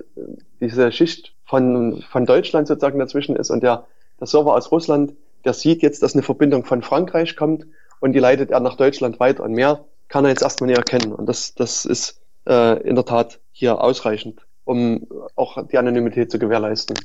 diese 0.59 0.91
Schicht 0.91 1.33
von, 1.45 2.03
von 2.09 2.25
Deutschland 2.25 2.67
sozusagen 2.67 2.97
dazwischen 2.97 3.35
ist 3.35 3.51
und 3.51 3.61
der, 3.61 3.85
der 4.19 4.27
Server 4.27 4.55
aus 4.55 4.71
Russland, 4.71 5.13
der 5.45 5.53
sieht 5.53 5.83
jetzt, 5.83 6.01
dass 6.01 6.15
eine 6.15 6.23
Verbindung 6.23 6.65
von 6.65 6.81
Frankreich 6.81 7.35
kommt 7.35 7.67
und 7.99 8.13
die 8.13 8.19
leitet 8.19 8.51
er 8.51 8.61
nach 8.61 8.77
Deutschland 8.77 9.19
weiter 9.19 9.43
und 9.43 9.51
mehr 9.51 9.83
kann 10.07 10.25
er 10.25 10.31
jetzt 10.31 10.41
erstmal 10.41 10.69
nicht 10.69 10.77
erkennen. 10.77 11.13
Und 11.13 11.27
das, 11.27 11.53
das 11.53 11.85
ist 11.85 12.19
äh, 12.47 12.81
in 12.81 12.95
der 12.95 13.05
Tat 13.05 13.39
hier 13.51 13.79
ausreichend, 13.81 14.41
um 14.63 15.05
auch 15.35 15.67
die 15.67 15.77
Anonymität 15.77 16.31
zu 16.31 16.39
gewährleisten. 16.39 16.97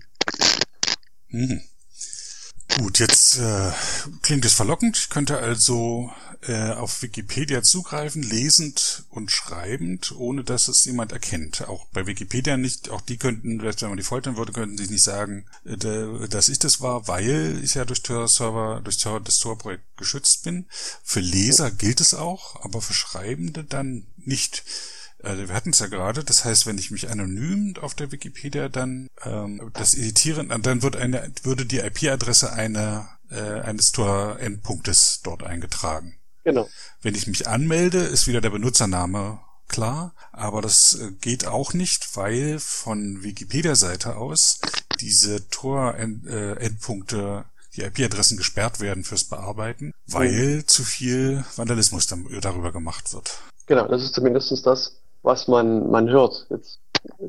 Mhm. 1.35 1.61
Gut, 2.79 3.01
jetzt 3.01 3.39
äh, 3.39 3.73
klingt 4.23 4.45
es 4.45 4.55
verlockend. 4.55 4.97
Ich 4.97 5.11
könnte 5.11 5.39
also 5.39 6.13
äh, 6.47 6.71
auf 6.71 7.03
Wikipedia 7.03 7.63
zugreifen, 7.63 8.23
lesend 8.23 9.05
und 9.11 9.33
schreibend, 9.33 10.13
ohne 10.17 10.45
dass 10.45 10.69
es 10.69 10.85
jemand 10.85 11.11
erkennt. 11.11 11.63
Auch 11.69 11.87
bei 11.87 12.07
Wikipedia 12.07 12.57
nicht, 12.57 12.89
auch 12.89 13.01
die 13.01 13.17
könnten, 13.17 13.63
wenn 13.63 13.89
man 13.89 13.97
die 13.97 14.05
foltern 14.05 14.37
würde, 14.37 14.53
könnten 14.53 14.79
sie 14.79 14.93
nicht 14.93 15.03
sagen, 15.03 15.45
äh, 15.65 16.29
dass 16.29 16.49
ich 16.49 16.61
das 16.61 16.81
war, 16.81 17.09
weil 17.09 17.61
ich 17.65 17.75
ja 17.75 17.85
durch 17.85 18.03
Tor-Server, 18.03 18.81
durch 18.83 18.99
Tor, 18.99 19.21
das 19.21 19.39
Tor-Projekt 19.39 19.97
geschützt 19.97 20.45
bin. 20.45 20.67
Für 21.03 21.21
Leser 21.21 21.73
gilt 21.73 22.01
es 22.01 22.15
auch, 22.15 22.65
aber 22.65 22.81
für 22.81 22.95
Schreibende 22.95 23.65
dann 23.65 24.07
nicht. 24.17 24.63
Also 25.25 25.49
wir 25.49 25.55
hatten 25.55 25.71
es 25.71 25.79
ja 25.79 25.87
gerade, 25.87 26.25
das 26.25 26.45
heißt, 26.45 26.67
wenn 26.67 26.79
ich 26.79 26.91
mich 26.91 27.09
anonym 27.11 27.75
auf 27.81 27.95
der 27.95 28.13
Wikipedia 28.13 28.69
dann 28.69 29.09
ähm, 29.25 29.71
das 29.75 29.95
editieren, 29.95 30.49
dann 30.49 30.83
wird 30.83 30.97
eine, 30.97 31.31
würde 31.43 31.67
die 31.67 31.79
IP-Adresse 31.79 32.53
eine, 32.53 33.09
äh, 33.31 33.61
eines 33.61 33.93
Tor-Endpunktes 33.93 35.21
dort 35.23 35.43
eingetragen. 35.43 36.17
Genau. 36.45 36.69
Wenn 37.01 37.15
ich 37.15 37.27
mich 37.27 37.49
anmelde, 37.49 37.99
ist 37.99 38.27
wieder 38.27 38.41
der 38.41 38.51
Benutzername 38.51 39.41
klar, 39.69 40.15
aber 40.33 40.61
das 40.61 40.95
äh, 41.01 41.13
geht 41.21 41.47
auch 41.47 41.73
nicht, 41.75 42.17
weil 42.17 42.59
von 42.59 43.23
Wikipedia-Seite 43.23 44.17
aus 44.17 44.61
diese 45.01 45.49
Tor-Endpunkte 45.49 47.47
die 47.77 47.83
IP-Adressen 47.83 48.37
gesperrt 48.37 48.81
werden 48.81 49.05
fürs 49.05 49.25
Bearbeiten, 49.25 49.93
weil 50.07 50.59
mhm. 50.59 50.69
zu 50.69 50.85
viel 50.85 51.45
Vandalismus 51.57 52.07
darüber 52.07 52.73
gemacht 52.73 53.13
wird. 53.13 53.39
Genau, 53.67 53.89
das 53.89 54.03
ist 54.03 54.15
zumindest 54.15 54.65
das, 54.67 54.97
was 55.25 55.49
man, 55.49 55.91
man 55.91 56.09
hört. 56.09 56.47
Jetzt 56.51 56.81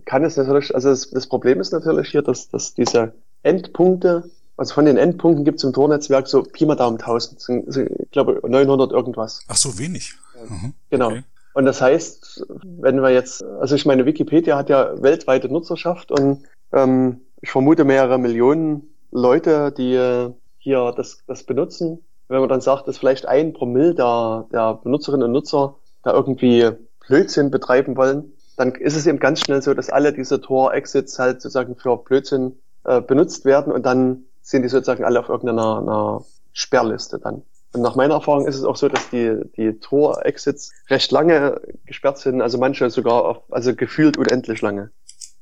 kann 0.06 0.24
es 0.24 0.38
natürlich, 0.38 0.74
also 0.76 0.90
das, 0.90 1.10
das 1.10 1.28
Problem 1.28 1.60
ist 1.60 1.74
natürlich 1.74 2.10
hier, 2.10 2.22
dass, 2.22 2.50
dass 2.50 2.74
diese 2.74 3.14
Endpunkte, 3.44 4.30
also 4.58 4.74
von 4.74 4.86
den 4.86 4.98
Endpunkten 4.98 5.44
gibt 5.44 5.58
es 5.58 5.64
im 5.64 5.74
Tornetzwerk 5.74 6.28
so 6.28 6.44
Pi 6.44 6.66
mal 6.66 6.76
Daumen 6.76 7.00
1000, 7.00 7.40
sind, 7.40 7.74
sind, 7.74 7.92
ich 8.00 8.12
glaube 8.12 8.40
900 8.48 8.92
irgendwas. 8.92 9.42
Ach 9.48 9.56
so, 9.56 9.78
wenig. 9.78 10.14
Mhm. 10.48 10.74
Genau. 10.90 11.08
Okay. 11.08 11.24
Und 11.54 11.66
das 11.66 11.82
heißt, 11.82 12.46
wenn 12.64 13.02
wir 13.02 13.12
jetzt, 13.12 13.44
also 13.44 13.76
ich 13.76 13.86
meine, 13.86 14.06
Wikipedia 14.06 14.58
hat 14.58 14.70
ja 14.70 15.02
weltweite 15.02 15.48
Nutzerschaft 15.48 16.12
und 16.12 16.44
ähm, 16.74 17.22
ich 17.42 17.50
vermute 17.50 17.86
mehrere 17.86 18.18
Millionen 18.18 18.90
Leute, 19.12 19.72
die 19.72 19.94
äh, 19.94 20.32
hier 20.58 20.94
das, 20.96 21.20
das 21.28 21.44
benutzen. 21.44 22.04
Wenn 22.28 22.40
man 22.40 22.50
dann 22.50 22.60
sagt, 22.60 22.88
dass 22.88 22.98
vielleicht 22.98 23.28
ein 23.28 23.54
Promille 23.54 23.96
der, 23.96 24.48
der 24.52 24.74
Benutzerinnen 24.84 25.28
und 25.28 25.32
Nutzer 25.32 25.76
da 26.04 26.12
irgendwie 26.12 26.72
Blödsinn 27.08 27.52
betreiben 27.52 27.96
wollen, 27.98 28.34
dann 28.58 28.74
ist 28.76 28.96
es 28.96 29.06
eben 29.06 29.20
ganz 29.20 29.42
schnell 29.42 29.62
so, 29.62 29.74
dass 29.74 29.90
alle 29.90 30.14
diese 30.14 30.42
Tor-Exits 30.42 31.20
halt 31.20 31.42
sozusagen 31.42 31.76
für 31.76 31.98
Blödsinn 31.98 32.58
äh, 32.86 33.02
benutzt 33.02 33.46
werden 33.46 33.74
und 33.74 33.86
dann 33.86 34.26
sind 34.42 34.64
die 34.64 34.70
sozusagen 34.70 35.04
alle 35.04 35.20
auf 35.20 35.30
irgendeiner 35.30 36.24
Sperrliste 36.54 37.20
dann. 37.20 37.44
Und 37.74 37.82
nach 37.82 37.96
meiner 37.96 38.14
Erfahrung 38.14 38.48
ist 38.48 38.56
es 38.56 38.64
auch 38.64 38.78
so, 38.78 38.88
dass 38.88 39.10
die, 39.10 39.38
die 39.58 39.80
Tor-Exits 39.80 40.72
recht 40.90 41.12
lange 41.12 41.60
gesperrt 41.86 42.20
sind, 42.20 42.42
also 42.42 42.58
manche 42.58 42.90
sogar 42.90 43.26
auf, 43.26 43.38
also 43.52 43.76
gefühlt 43.76 44.18
unendlich 44.18 44.62
lange. 44.62 44.92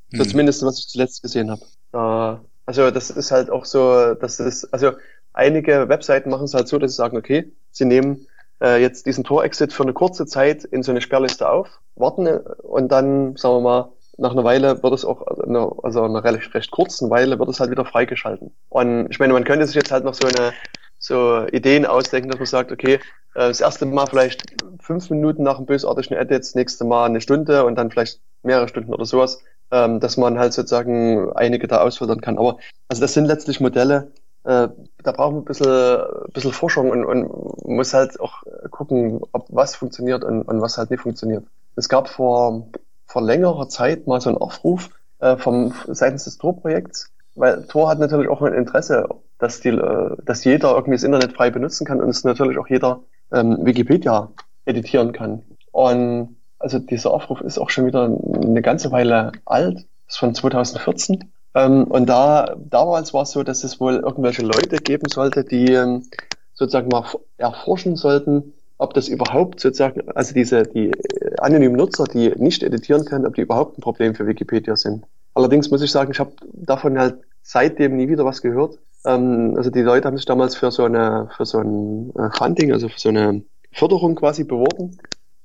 Mhm. 0.09 0.17
So 0.17 0.23
zumindest, 0.25 0.65
was 0.65 0.79
ich 0.79 0.87
zuletzt 0.87 1.21
gesehen 1.21 1.51
habe. 1.51 1.61
Äh, 1.93 2.43
also 2.65 2.89
das 2.89 3.11
ist 3.11 3.31
halt 3.31 3.51
auch 3.51 3.65
so, 3.65 4.15
dass 4.15 4.39
es, 4.39 4.71
also 4.73 4.93
einige 5.33 5.89
Webseiten 5.89 6.29
machen 6.29 6.45
es 6.45 6.53
halt 6.55 6.67
so, 6.67 6.79
dass 6.79 6.91
sie 6.91 6.97
sagen, 6.97 7.17
okay, 7.17 7.51
sie 7.71 7.85
nehmen 7.85 8.25
äh, 8.61 8.81
jetzt 8.81 9.05
diesen 9.05 9.23
Tor-Exit 9.23 9.73
für 9.73 9.83
eine 9.83 9.93
kurze 9.93 10.25
Zeit 10.25 10.63
in 10.63 10.83
so 10.83 10.91
eine 10.91 11.01
Sperrliste 11.01 11.49
auf, 11.49 11.79
warten 11.95 12.27
und 12.27 12.91
dann, 12.91 13.35
sagen 13.35 13.55
wir 13.55 13.61
mal, 13.61 13.93
nach 14.17 14.31
einer 14.31 14.43
Weile 14.43 14.81
wird 14.83 14.93
es 14.93 15.05
auch, 15.05 15.25
eine, 15.25 15.71
also 15.81 16.03
einer 16.03 16.23
recht, 16.23 16.53
recht 16.53 16.71
kurzen 16.71 17.09
Weile 17.09 17.39
wird 17.39 17.49
es 17.49 17.59
halt 17.59 17.71
wieder 17.71 17.85
freigeschalten. 17.85 18.51
Und 18.69 19.07
ich 19.09 19.19
meine, 19.19 19.33
man 19.33 19.43
könnte 19.43 19.65
sich 19.65 19.75
jetzt 19.75 19.91
halt 19.91 20.03
noch 20.03 20.13
so 20.13 20.27
eine 20.27 20.53
so 20.99 21.45
Ideen 21.51 21.85
ausdenken, 21.85 22.29
dass 22.29 22.39
man 22.39 22.45
sagt, 22.45 22.71
okay, 22.71 22.93
äh, 22.93 22.99
das 23.33 23.59
erste 23.59 23.85
Mal 23.85 24.07
vielleicht 24.07 24.43
fünf 24.79 25.09
Minuten 25.09 25.43
nach 25.43 25.57
dem 25.57 25.65
bösartigen 25.65 26.17
Edit, 26.17 26.39
das 26.39 26.55
nächste 26.55 26.85
Mal 26.85 27.05
eine 27.05 27.21
Stunde 27.21 27.65
und 27.65 27.75
dann 27.75 27.91
vielleicht 27.91 28.21
mehrere 28.43 28.67
Stunden 28.67 28.93
oder 28.93 29.05
sowas, 29.05 29.43
ähm, 29.71 29.99
dass 29.99 30.17
man 30.17 30.39
halt 30.39 30.53
sozusagen 30.53 31.31
einige 31.33 31.67
da 31.67 31.81
ausfiltern 31.81 32.21
kann. 32.21 32.37
Aber 32.37 32.57
also 32.87 33.01
das 33.01 33.13
sind 33.13 33.25
letztlich 33.25 33.59
Modelle, 33.59 34.11
äh, 34.43 34.67
da 35.03 35.11
brauchen 35.11 35.35
wir 35.35 35.41
ein 35.41 35.45
bisschen, 35.45 35.67
ein 35.67 36.31
bisschen 36.33 36.51
Forschung 36.51 36.89
und, 36.89 37.05
und 37.05 37.65
muss 37.65 37.93
halt 37.93 38.19
auch 38.19 38.43
gucken, 38.71 39.21
ob 39.31 39.47
was 39.49 39.75
funktioniert 39.75 40.23
und, 40.23 40.43
und 40.43 40.61
was 40.61 40.77
halt 40.77 40.91
nicht 40.91 41.01
funktioniert. 41.01 41.45
Es 41.75 41.89
gab 41.89 42.09
vor, 42.09 42.67
vor 43.05 43.21
längerer 43.21 43.69
Zeit 43.69 44.07
mal 44.07 44.21
so 44.21 44.29
einen 44.29 44.37
Aufruf 44.37 44.89
äh, 45.19 45.37
vom 45.37 45.73
seitens 45.87 46.25
des 46.25 46.37
Tor-Projekts, 46.37 47.11
weil 47.35 47.63
Tor 47.63 47.89
hat 47.89 47.99
natürlich 47.99 48.29
auch 48.29 48.41
ein 48.41 48.53
Interesse, 48.53 49.07
dass, 49.39 49.59
die, 49.59 49.69
äh, 49.69 50.17
dass 50.25 50.43
jeder 50.43 50.71
irgendwie 50.71 50.91
das 50.95 51.03
Internet 51.03 51.33
frei 51.33 51.49
benutzen 51.49 51.85
kann 51.85 52.01
und 52.01 52.09
es 52.09 52.23
natürlich 52.23 52.57
auch 52.57 52.67
jeder 52.67 53.01
ähm, 53.31 53.65
Wikipedia 53.65 54.29
editieren 54.65 55.11
kann. 55.13 55.43
Und 55.71 56.37
also 56.59 56.79
dieser 56.79 57.11
Aufruf 57.11 57.41
ist 57.41 57.57
auch 57.57 57.69
schon 57.69 57.85
wieder 57.85 58.03
eine 58.05 58.61
ganze 58.61 58.91
Weile 58.91 59.31
alt, 59.45 59.85
ist 60.07 60.17
von 60.17 60.33
2014. 60.35 61.32
Ähm, 61.55 61.85
und 61.85 62.07
da 62.07 62.55
damals 62.57 63.13
war 63.13 63.23
es 63.23 63.31
so, 63.31 63.43
dass 63.43 63.63
es 63.63 63.79
wohl 63.79 63.95
irgendwelche 63.95 64.41
Leute 64.41 64.77
geben 64.77 65.07
sollte, 65.09 65.43
die 65.43 65.71
ähm, 65.73 66.07
sozusagen 66.53 66.89
mal 66.89 67.05
erforschen 67.37 67.95
sollten, 67.95 68.53
ob 68.77 68.93
das 68.93 69.07
überhaupt 69.07 69.59
sozusagen, 69.59 70.09
also 70.11 70.33
diese 70.33 70.63
die 70.63 70.91
anonymen 71.39 71.75
Nutzer, 71.75 72.05
die 72.05 72.29
nicht 72.37 72.63
editieren 72.63 73.05
können, 73.05 73.25
ob 73.25 73.35
die 73.35 73.41
überhaupt 73.41 73.77
ein 73.77 73.81
Problem 73.81 74.15
für 74.15 74.27
Wikipedia 74.27 74.75
sind. 74.75 75.05
Allerdings 75.35 75.69
muss 75.71 75.81
ich 75.81 75.91
sagen, 75.91 76.11
ich 76.11 76.19
habe 76.19 76.33
davon 76.53 76.97
halt 76.97 77.17
seitdem 77.41 77.97
nie 77.97 78.07
wieder 78.07 78.25
was 78.25 78.41
gehört. 78.41 78.79
Ähm, 79.05 79.53
also 79.57 79.69
die 79.69 79.81
Leute 79.81 80.07
haben 80.07 80.17
sich 80.17 80.25
damals 80.25 80.55
für 80.55 80.71
so 80.71 80.83
eine 80.85 81.29
für 81.35 81.45
so 81.45 81.59
ein 81.59 82.11
äh, 82.15 82.29
Funding, 82.35 82.71
also 82.71 82.89
für 82.89 82.99
so 82.99 83.09
eine 83.09 83.43
Förderung 83.71 84.15
quasi 84.15 84.43
beworben. 84.43 84.97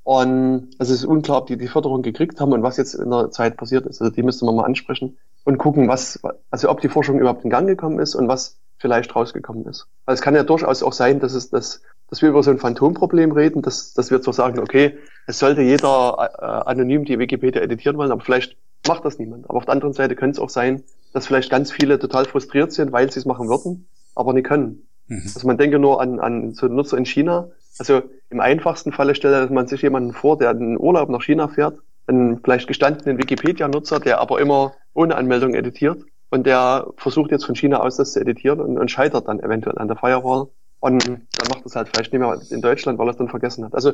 Und 0.09 0.71
also 0.79 0.95
es 0.95 1.01
ist 1.01 1.05
unklar, 1.05 1.37
ob 1.37 1.49
die 1.49 1.59
die 1.59 1.69
Förderung 1.69 2.01
gekriegt 2.01 2.41
haben 2.41 2.55
und 2.55 2.63
was 2.63 2.79
jetzt 2.79 2.95
in 2.95 3.11
der 3.11 3.31
Zeit 3.31 3.59
passiert 3.59 3.85
ist. 3.85 4.01
Also 4.01 4.11
die 4.11 4.23
müsste 4.23 4.47
man 4.47 4.57
mal 4.57 4.65
ansprechen. 4.65 5.19
und 5.45 5.59
gucken, 5.59 5.87
was, 5.87 6.19
also 6.51 6.71
ob 6.71 6.81
die 6.81 6.89
Forschung 6.89 7.21
überhaupt 7.21 7.45
in 7.45 7.51
Gang 7.51 7.67
gekommen 7.67 7.99
ist 7.99 8.15
und 8.15 8.27
was 8.27 8.57
vielleicht 8.79 9.15
rausgekommen 9.15 9.67
ist. 9.67 9.87
Weil 10.07 10.15
es 10.15 10.23
kann 10.23 10.35
ja 10.35 10.45
durchaus 10.45 10.83
auch 10.83 10.95
sein, 10.95 11.21
dass 11.21 11.35
es 11.35 11.51
das, 11.51 11.83
dass 12.09 12.23
wir 12.23 12.31
über 12.31 12.43
so 12.43 12.51
ein 12.51 12.57
Phantomproblem 12.57 13.33
reden, 13.33 13.61
dass, 13.61 13.93
dass 13.93 14.11
wir 14.11 14.23
zwar 14.23 14.33
sagen, 14.33 14.61
okay, 14.61 14.97
es 15.27 15.41
sollte 15.41 15.61
jeder 15.61 16.31
äh, 16.41 16.71
anonym 16.71 17.05
die 17.05 17.19
Wikipedia 17.19 17.61
editieren 17.61 17.99
wollen, 17.99 18.11
aber 18.11 18.23
vielleicht 18.23 18.57
macht 18.87 19.05
das 19.05 19.19
niemand. 19.19 19.45
Aber 19.51 19.59
auf 19.59 19.67
der 19.67 19.75
anderen 19.75 19.93
Seite 19.93 20.17
könnte 20.17 20.37
es 20.37 20.43
auch 20.43 20.49
sein, 20.49 20.85
dass 21.13 21.27
vielleicht 21.27 21.51
ganz 21.51 21.71
viele 21.71 21.99
total 21.99 22.25
frustriert 22.25 22.73
sind, 22.73 22.93
weil 22.93 23.13
sie 23.13 23.21
es 23.21 23.27
machen 23.27 23.51
würden, 23.51 23.87
aber 24.15 24.33
nicht 24.33 24.47
können. 24.47 24.89
Mhm. 25.09 25.21
Also 25.23 25.47
man 25.47 25.59
denke 25.59 25.79
nur 25.79 26.01
an, 26.01 26.19
an 26.19 26.55
so 26.55 26.67
Nutzer 26.67 26.97
in 26.97 27.05
China. 27.05 27.51
Also 27.79 28.03
im 28.31 28.41
einfachsten 28.41 28.93
Falle 28.93 29.15
stellt 29.15 29.51
man 29.51 29.67
sich 29.67 29.83
jemanden 29.83 30.13
vor, 30.13 30.39
der 30.39 30.51
in 30.53 30.79
Urlaub 30.79 31.09
nach 31.09 31.23
China 31.23 31.49
fährt, 31.49 31.79
einen 32.07 32.41
vielleicht 32.43 32.67
gestandenen 32.67 33.19
Wikipedia-Nutzer, 33.19 34.01
der 34.01 34.21
aber 34.21 34.41
immer 34.41 34.75
ohne 34.95 35.17
Anmeldung 35.17 35.55
editiert 35.55 36.05
und 36.31 36.47
der 36.47 36.89
versucht 36.97 37.31
jetzt 37.31 37.45
von 37.45 37.55
China 37.55 37.81
aus 37.81 37.97
das 37.97 38.13
zu 38.13 38.21
editieren 38.21 38.61
und, 38.61 38.79
und 38.79 38.91
scheitert 38.91 39.29
dann 39.29 39.41
eventuell 39.41 39.79
an 39.79 39.89
der 39.89 39.97
Firewall. 39.97 40.49
Und 40.81 41.09
dann 41.09 41.49
macht 41.49 41.67
es 41.67 41.75
halt 41.75 41.89
vielleicht 41.89 42.13
nicht 42.13 42.21
mehr 42.21 42.41
in 42.51 42.63
Deutschland, 42.63 42.99
weil 42.99 43.09
er 43.09 43.11
es 43.11 43.17
dann 43.17 43.29
vergessen 43.29 43.65
hat. 43.65 43.75
Also 43.75 43.93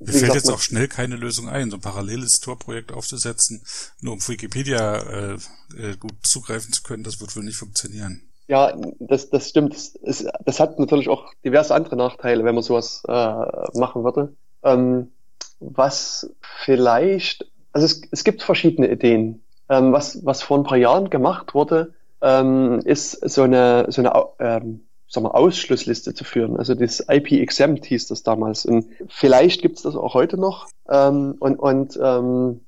mir 0.00 0.06
fällt 0.06 0.12
gesagt, 0.12 0.34
jetzt 0.34 0.50
auch 0.50 0.60
schnell 0.60 0.88
keine 0.88 1.16
Lösung 1.16 1.48
ein, 1.48 1.70
so 1.70 1.76
ein 1.76 1.80
paralleles 1.80 2.40
Tor-Projekt 2.40 2.92
aufzusetzen, 2.92 3.62
nur 4.00 4.14
um 4.14 4.26
Wikipedia 4.26 4.96
äh, 4.96 5.34
äh, 5.76 5.96
gut 5.98 6.14
zugreifen 6.22 6.72
zu 6.72 6.82
können, 6.82 7.04
das 7.04 7.20
wird 7.20 7.36
wohl 7.36 7.44
nicht 7.44 7.58
funktionieren. 7.58 8.22
Ja, 8.46 8.76
das, 8.98 9.30
das 9.30 9.48
stimmt. 9.48 9.74
Es, 9.74 10.26
das 10.44 10.60
hat 10.60 10.78
natürlich 10.78 11.08
auch 11.08 11.32
diverse 11.44 11.74
andere 11.74 11.96
Nachteile, 11.96 12.44
wenn 12.44 12.54
man 12.54 12.62
sowas 12.62 13.02
äh, 13.08 13.78
machen 13.78 14.04
würde. 14.04 14.34
Ähm, 14.62 15.12
was 15.60 16.30
vielleicht, 16.42 17.46
also 17.72 17.86
es, 17.86 18.02
es 18.10 18.24
gibt 18.24 18.42
verschiedene 18.42 18.90
Ideen. 18.90 19.42
Ähm, 19.70 19.92
was, 19.92 20.24
was 20.26 20.42
vor 20.42 20.58
ein 20.58 20.64
paar 20.64 20.76
Jahren 20.76 21.08
gemacht 21.08 21.54
wurde, 21.54 21.94
ähm, 22.20 22.80
ist 22.84 23.12
so 23.12 23.42
eine, 23.42 23.86
so 23.88 24.02
eine 24.02 24.12
ähm, 24.38 24.80
sag 25.08 25.22
mal, 25.22 25.30
Ausschlussliste 25.30 26.12
zu 26.12 26.24
führen. 26.24 26.58
Also 26.58 26.74
das 26.74 27.04
IP-Exempt 27.08 27.86
hieß 27.86 28.08
das 28.08 28.22
damals. 28.22 28.66
Und 28.66 28.86
vielleicht 29.08 29.62
gibt 29.62 29.76
es 29.76 29.82
das 29.82 29.96
auch 29.96 30.12
heute 30.12 30.36
noch. 30.36 30.68
Ähm, 30.88 31.36
und 31.38 31.58
und 31.58 31.98
ähm, 32.02 32.60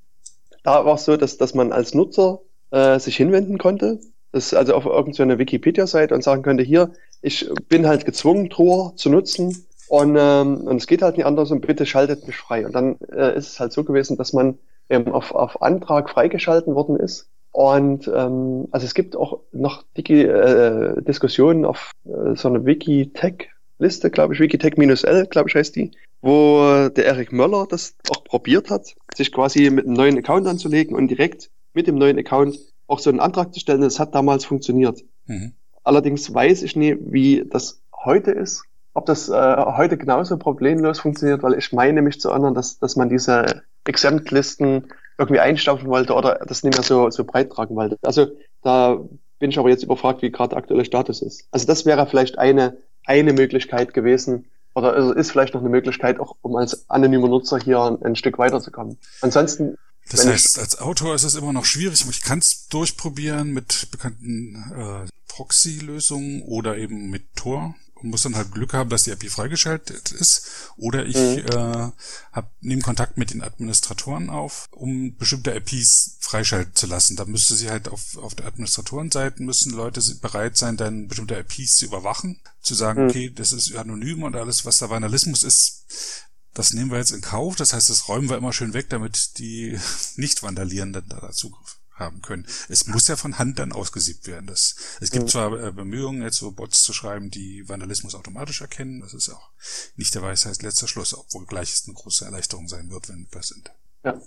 da 0.62 0.84
war 0.84 0.94
es 0.94 1.04
so, 1.04 1.16
dass, 1.16 1.36
dass 1.36 1.54
man 1.54 1.72
als 1.72 1.94
Nutzer 1.94 2.40
äh, 2.70 2.98
sich 2.98 3.16
hinwenden 3.16 3.58
konnte. 3.58 4.00
Das 4.32 4.54
also 4.54 4.74
auf 4.74 4.84
irgendeine 4.86 5.38
Wikipedia-Seite 5.38 6.14
und 6.14 6.22
sagen 6.22 6.42
könnte, 6.42 6.62
hier, 6.62 6.92
ich 7.22 7.48
bin 7.68 7.86
halt 7.86 8.04
gezwungen, 8.04 8.50
Tor 8.50 8.94
zu 8.96 9.10
nutzen. 9.10 9.66
Und, 9.88 10.16
ähm, 10.18 10.62
und 10.62 10.76
es 10.76 10.86
geht 10.86 11.02
halt 11.02 11.16
nicht 11.16 11.26
anders 11.26 11.50
und 11.52 11.64
bitte 11.64 11.86
schaltet 11.86 12.26
mich 12.26 12.36
frei. 12.36 12.66
Und 12.66 12.74
dann 12.74 12.96
äh, 13.12 13.36
ist 13.36 13.52
es 13.52 13.60
halt 13.60 13.72
so 13.72 13.84
gewesen, 13.84 14.16
dass 14.16 14.32
man 14.32 14.58
ähm, 14.90 15.12
auf, 15.12 15.32
auf 15.32 15.62
Antrag 15.62 16.10
freigeschalten 16.10 16.74
worden 16.74 16.96
ist 16.96 17.28
und 17.56 18.06
ähm, 18.14 18.68
also 18.70 18.84
es 18.84 18.92
gibt 18.92 19.16
auch 19.16 19.40
noch 19.50 19.82
Digi 19.96 20.24
äh, 20.24 21.00
Diskussionen 21.00 21.64
auf 21.64 21.92
äh, 22.04 22.36
so 22.36 22.48
einer 22.48 22.66
Wikitech-Liste, 22.66 24.10
glaube 24.10 24.34
ich, 24.34 24.40
Wikitech-L, 24.40 25.26
glaube 25.28 25.48
ich, 25.48 25.54
heißt 25.54 25.74
die, 25.74 25.92
wo 26.20 26.90
der 26.94 27.06
Erik 27.06 27.32
Möller 27.32 27.66
das 27.66 27.96
auch 28.10 28.24
probiert 28.24 28.68
hat, 28.68 28.94
sich 29.14 29.32
quasi 29.32 29.70
mit 29.70 29.86
einem 29.86 29.94
neuen 29.94 30.18
Account 30.18 30.46
anzulegen 30.46 30.94
und 30.94 31.08
direkt 31.08 31.48
mit 31.72 31.86
dem 31.86 31.94
neuen 31.94 32.18
Account 32.18 32.58
auch 32.86 32.98
so 32.98 33.10
einen 33.10 33.20
Antrag 33.20 33.52
zu 33.52 33.60
stellen. 33.60 33.80
Das 33.80 33.98
hat 33.98 34.14
damals 34.14 34.44
funktioniert. 34.44 35.02
Mhm. 35.26 35.52
Allerdings 35.84 36.32
weiß 36.32 36.62
ich 36.62 36.76
nie, 36.76 36.96
wie 37.00 37.44
das 37.48 37.80
heute 38.04 38.30
ist, 38.32 38.64
ob 38.94 39.06
das 39.06 39.28
äh, 39.28 39.32
heute 39.32 39.96
genauso 39.96 40.36
problemlos 40.36 41.00
funktioniert, 41.00 41.42
weil 41.42 41.54
ich 41.54 41.72
meine 41.72 42.02
mich 42.02 42.20
zu 42.20 42.30
erinnern, 42.30 42.54
dass, 42.54 42.78
dass 42.78 42.96
man 42.96 43.08
diese 43.08 43.62
Exemptlisten 43.84 44.86
irgendwie 45.18 45.40
einstaufen 45.40 45.88
wollte 45.88 46.14
oder 46.14 46.40
das 46.46 46.62
nicht 46.62 46.76
mehr 46.76 46.84
so, 46.84 47.10
so 47.10 47.24
breit 47.24 47.50
tragen 47.50 47.76
wollte. 47.76 47.98
Also 48.02 48.26
da 48.62 48.98
bin 49.38 49.50
ich 49.50 49.58
aber 49.58 49.68
jetzt 49.68 49.84
überfragt, 49.84 50.22
wie 50.22 50.30
gerade 50.30 50.50
der 50.50 50.58
aktuelle 50.58 50.84
Status 50.84 51.22
ist. 51.22 51.46
Also 51.50 51.66
das 51.66 51.84
wäre 51.86 52.06
vielleicht 52.06 52.38
eine, 52.38 52.78
eine 53.04 53.32
Möglichkeit 53.32 53.94
gewesen, 53.94 54.46
oder 54.76 55.16
ist 55.16 55.30
vielleicht 55.30 55.54
noch 55.54 55.62
eine 55.62 55.70
Möglichkeit, 55.70 56.20
auch 56.20 56.36
um 56.42 56.54
als 56.56 56.88
anonymer 56.90 57.28
Nutzer 57.28 57.58
hier 57.58 57.80
ein, 57.80 58.02
ein 58.02 58.14
Stück 58.14 58.38
weiterzukommen. 58.38 58.98
Ansonsten. 59.22 59.78
Das 60.08 60.26
heißt, 60.26 60.58
als 60.58 60.78
Autor 60.78 61.14
ist 61.14 61.24
es 61.24 61.34
immer 61.34 61.52
noch 61.52 61.64
schwierig. 61.64 62.04
Ich 62.08 62.22
kann 62.22 62.38
es 62.38 62.68
durchprobieren 62.68 63.50
mit 63.50 63.88
bekannten 63.90 64.54
äh, 64.72 65.08
Proxy-Lösungen 65.28 66.42
oder 66.42 66.78
eben 66.78 67.10
mit 67.10 67.34
Tor 67.34 67.74
und 67.96 68.10
muss 68.10 68.22
dann 68.22 68.36
halt 68.36 68.52
Glück 68.52 68.72
haben, 68.74 68.90
dass 68.90 69.04
die 69.04 69.12
API 69.12 69.28
freigeschaltet 69.28 70.12
ist. 70.12 70.46
Oder 70.76 71.06
ich 71.06 71.16
mhm. 71.16 71.44
äh, 71.50 71.90
hab, 72.32 72.50
nehme 72.60 72.82
Kontakt 72.82 73.16
mit 73.16 73.30
den 73.30 73.42
Administratoren 73.42 74.30
auf, 74.30 74.66
um 74.70 75.16
bestimmte 75.16 75.54
APIs 75.54 76.16
freischalten 76.20 76.74
zu 76.74 76.86
lassen. 76.86 77.16
Da 77.16 77.24
müsste 77.24 77.54
sie 77.54 77.70
halt 77.70 77.88
auf, 77.88 78.16
auf 78.18 78.34
der 78.34 78.46
Administratorenseite 78.46 79.42
müssen 79.42 79.72
Leute 79.72 80.00
bereit 80.16 80.56
sein, 80.56 80.76
dann 80.76 81.08
bestimmte 81.08 81.38
APIs 81.38 81.76
zu 81.76 81.86
überwachen, 81.86 82.40
zu 82.60 82.74
sagen, 82.74 83.04
mhm. 83.04 83.10
okay, 83.10 83.30
das 83.34 83.52
ist 83.52 83.74
anonym 83.74 84.22
und 84.22 84.36
alles, 84.36 84.64
was 84.64 84.78
da 84.78 84.90
Vandalismus 84.90 85.42
ist, 85.42 85.84
das 86.56 86.72
nehmen 86.72 86.90
wir 86.90 86.98
jetzt 86.98 87.12
in 87.12 87.20
Kauf. 87.20 87.54
Das 87.56 87.72
heißt, 87.72 87.90
das 87.90 88.08
räumen 88.08 88.30
wir 88.30 88.36
immer 88.36 88.52
schön 88.52 88.74
weg, 88.74 88.88
damit 88.88 89.38
die 89.38 89.78
Nicht-Vandalierenden 90.16 91.04
da 91.08 91.30
Zugriff 91.30 91.78
haben 91.92 92.20
können. 92.22 92.46
Es 92.68 92.86
muss 92.86 93.08
ja 93.08 93.16
von 93.16 93.38
Hand 93.38 93.58
dann 93.58 93.72
ausgesiebt 93.72 94.26
werden. 94.26 94.46
Das, 94.46 94.76
es 95.00 95.10
gibt 95.10 95.24
mhm. 95.24 95.28
zwar 95.28 95.64
äh, 95.64 95.72
Bemühungen, 95.72 96.22
jetzt 96.22 96.36
so 96.36 96.52
Bots 96.52 96.82
zu 96.82 96.92
schreiben, 96.92 97.30
die 97.30 97.68
Vandalismus 97.68 98.14
automatisch 98.14 98.60
erkennen. 98.60 99.00
Das 99.00 99.14
ist 99.14 99.30
auch 99.30 99.50
nicht 99.96 100.14
der 100.14 100.22
Weisheit 100.22 100.62
letzter 100.62 100.88
Schluss, 100.88 101.16
obwohl 101.16 101.46
gleich 101.46 101.72
es 101.72 101.84
eine 101.86 101.94
große 101.94 102.24
Erleichterung 102.24 102.68
sein 102.68 102.90
wird, 102.90 103.08
wenn 103.08 103.26
wir 103.30 103.42
sind. 103.42 103.70
Ja. 104.04 104.20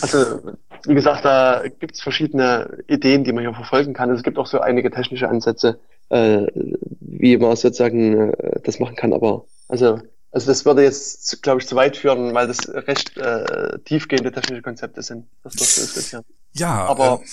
Also, 0.00 0.56
wie 0.86 0.94
gesagt, 0.94 1.24
da 1.24 1.64
gibt 1.68 1.94
es 1.94 2.00
verschiedene 2.00 2.82
Ideen, 2.88 3.24
die 3.24 3.32
man 3.32 3.44
hier 3.44 3.54
verfolgen 3.54 3.92
kann. 3.92 4.10
Es 4.10 4.22
gibt 4.22 4.38
auch 4.38 4.46
so 4.46 4.60
einige 4.60 4.90
technische 4.90 5.28
Ansätze, 5.28 5.78
äh, 6.08 6.46
wie 7.00 7.36
man 7.36 7.56
sozusagen 7.56 8.32
äh, 8.32 8.60
das 8.62 8.78
machen 8.78 8.96
kann. 8.96 9.12
Aber 9.12 9.44
also 9.68 10.00
also 10.32 10.46
das 10.46 10.64
würde 10.64 10.82
jetzt, 10.82 11.42
glaube 11.42 11.60
ich, 11.60 11.66
zu 11.66 11.74
weit 11.74 11.96
führen, 11.96 12.34
weil 12.34 12.46
das 12.46 12.68
recht 12.68 13.16
äh, 13.16 13.78
tiefgehende 13.80 14.30
technische 14.30 14.62
Konzepte 14.62 15.02
sind. 15.02 15.26
Das 15.42 15.54
durchzudiskutieren. 15.54 16.24
Ja, 16.52 16.86
aber 16.86 17.20
äh, 17.22 17.26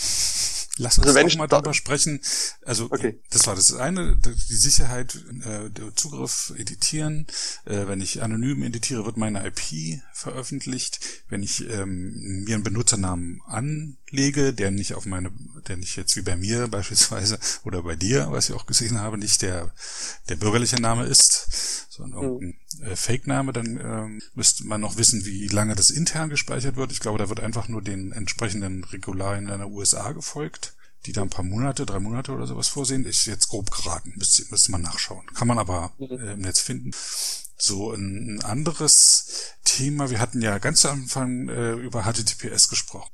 lass 0.78 0.98
uns 0.98 1.08
also 1.08 1.20
auch 1.20 1.36
mal 1.38 1.48
darüber 1.48 1.76
sprechen. 1.76 2.22
Also 2.66 2.86
okay. 2.86 3.20
das 3.30 3.46
war 3.46 3.56
das 3.56 3.74
eine, 3.74 4.16
die 4.16 4.56
Sicherheit, 4.56 5.16
äh, 5.16 5.70
der 5.70 5.96
Zugriff 5.96 6.54
editieren. 6.58 7.28
Äh, 7.66 7.88
wenn 7.88 8.02
ich 8.02 8.24
anonym 8.24 8.64
editiere, 8.64 9.06
wird 9.06 9.18
meine 9.18 9.46
IP 9.46 10.02
veröffentlicht. 10.14 11.00
Wenn 11.30 11.44
ich 11.44 11.70
ähm, 11.70 12.44
mir 12.46 12.56
einen 12.56 12.64
Benutzernamen 12.64 13.42
anlege, 13.46 14.54
der 14.54 14.72
nicht 14.72 14.96
auf 14.96 15.06
meine, 15.06 15.32
der 15.68 15.78
nicht 15.78 15.96
jetzt 15.98 16.16
wie 16.16 16.24
bei 16.24 16.36
mir 16.36 16.68
beispielsweise 16.72 17.38
oder 17.64 17.84
bei 17.84 17.96
dir, 17.96 18.28
was 18.32 18.50
ich 18.50 18.56
auch 18.56 18.66
gesehen 18.66 19.00
habe, 19.00 19.20
nicht 19.20 19.44
der 19.44 19.72
der 20.30 20.36
bürgerliche 20.36 20.82
Name 20.82 21.06
ist, 21.06 21.88
sondern 21.90 22.38
mhm. 22.38 22.56
Äh, 22.82 22.96
Fake-Name, 22.96 23.54
dann 23.54 23.80
ähm, 23.80 24.22
müsste 24.36 24.66
man 24.66 24.82
noch 24.82 24.98
wissen, 24.98 25.26
wie 25.26 25.48
lange 25.48 25.76
das 25.76 25.90
intern 25.90 26.30
gespeichert 26.30 26.76
wird. 26.76 26.92
Ich 26.92 27.00
glaube, 27.00 27.18
da 27.20 27.30
wird 27.30 27.40
einfach 27.40 27.68
nur 27.68 27.82
den 27.82 28.12
entsprechenden 28.12 28.84
Regularien 28.84 29.48
in 29.48 29.58
der 29.58 29.70
USA 29.70 30.12
gefolgt, 30.12 30.76
die 31.06 31.12
da 31.12 31.22
ein 31.22 31.30
paar 31.30 31.46
Monate, 31.46 31.86
drei 31.86 32.00
Monate 32.00 32.32
oder 32.32 32.48
sowas 32.48 32.68
vorsehen. 32.68 33.06
Ist 33.06 33.26
jetzt 33.26 33.50
grob 33.50 33.72
geraten, 33.72 34.14
müsste, 34.16 34.44
müsste 34.50 34.72
man 34.72 34.82
nachschauen. 34.82 35.26
Kann 35.34 35.48
man 35.48 35.60
aber 35.60 35.94
mhm. 35.98 36.20
äh, 36.20 36.34
im 36.34 36.42
Netz 36.42 36.60
finden. 36.60 36.92
So, 37.60 37.92
ein, 37.92 38.36
ein 38.36 38.44
anderes 38.44 39.56
Thema, 39.64 40.12
wir 40.12 40.20
hatten 40.20 40.42
ja 40.42 40.60
ganz 40.60 40.86
am 40.86 41.02
Anfang 41.02 41.50
äh, 41.50 41.74
über 41.74 42.04
HTTPS 42.04 42.70
gesprochen. 42.70 43.12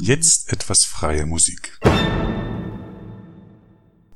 Jetzt 0.00 0.52
etwas 0.52 0.84
freie 0.84 1.26
Musik 1.26 1.78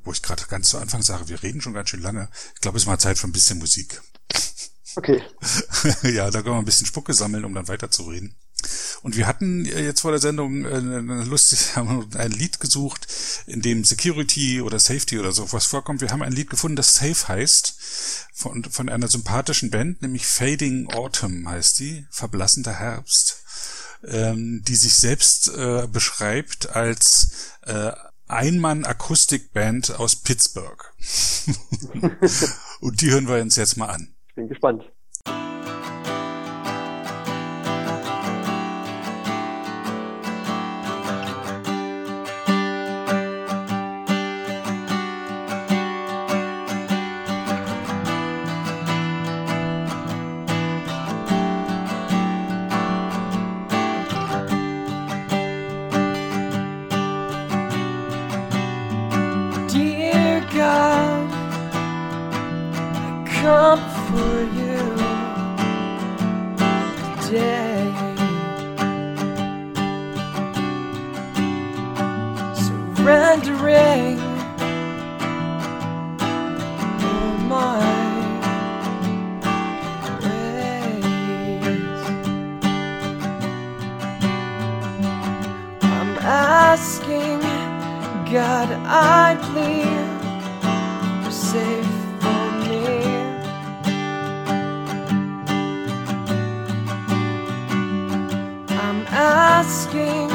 wo 0.09 0.12
ich 0.12 0.22
gerade 0.22 0.42
ganz 0.48 0.70
zu 0.70 0.78
Anfang 0.78 1.02
sage, 1.02 1.28
wir 1.28 1.42
reden 1.42 1.61
schon 1.61 1.74
ganz 1.74 1.90
schön 1.90 2.00
lange. 2.00 2.30
Ich 2.54 2.62
glaube, 2.62 2.78
es 2.78 2.84
ist 2.84 2.86
mal 2.86 2.98
Zeit 2.98 3.18
für 3.18 3.28
ein 3.28 3.32
bisschen 3.32 3.59
Musik. 3.59 4.00
Okay. 4.96 5.22
ja, 6.02 6.30
da 6.30 6.40
können 6.40 6.54
wir 6.54 6.59
ein 6.61 6.64
bisschen 6.64 6.86
Spucke 6.86 7.12
sammeln, 7.12 7.44
um 7.44 7.54
dann 7.54 7.68
weiterzureden. 7.68 8.34
Und 9.02 9.18
wir 9.18 9.26
hatten 9.26 9.66
jetzt 9.66 10.00
vor 10.00 10.11
der 10.11 10.20
Sendung 10.20 10.64
äh, 10.64 10.78
lustig, 10.78 11.61
haben 11.76 12.09
ein 12.16 12.32
Lied 12.32 12.59
gesucht, 12.59 13.06
in 13.46 13.61
dem 13.61 13.84
Security 13.84 14.62
oder 14.62 14.78
Safety 14.78 15.18
oder 15.18 15.32
so 15.32 15.52
was 15.52 15.66
vorkommt. 15.66 16.00
Wir 16.00 16.09
haben 16.09 16.22
ein 16.22 16.32
Lied 16.32 16.48
gefunden, 16.48 16.76
das 16.76 16.94
Safe 16.94 17.28
heißt, 17.28 17.76
von, 18.32 18.64
von 18.64 18.88
einer 18.88 19.09
sympathischen 19.09 19.70
Band, 19.70 20.00
nämlich 20.00 20.26
Fading 20.26 20.88
Autumn 20.94 21.46
heißt 21.46 21.80
die, 21.80 22.06
verblassender 22.11 22.72
Herbst, 22.72 23.42
ähm, 24.04 24.62
die 24.66 24.76
sich 24.76 24.94
selbst 24.94 25.48
äh, 25.48 25.86
beschreibt 25.86 26.70
als 26.70 27.28
äh, 27.66 27.92
Einmann-Akustikband 28.29 29.99
aus 29.99 30.16
Pittsburgh. 30.16 30.93
Und 32.81 33.01
die 33.01 33.11
hören 33.11 33.29
wir 33.29 33.41
uns 33.41 33.57
jetzt 33.57 33.76
mal 33.76 33.87
an. 33.87 34.14
Ich 34.29 34.35
bin 34.35 34.49
gespannt. 34.49 34.85
Asking, 99.61 100.30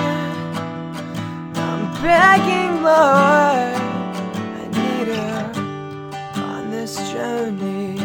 I'm 1.56 1.84
begging, 2.04 2.84
Lord, 2.84 3.80
I 4.60 4.66
need 4.78 5.08
her 5.16 5.52
on 6.44 6.70
this 6.70 6.94
journey. 7.14 7.96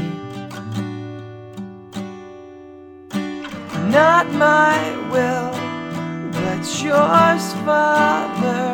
Not 3.90 4.30
my 4.32 4.78
will, 5.12 5.50
but 6.38 6.62
yours, 6.84 7.46
Father. 7.66 8.66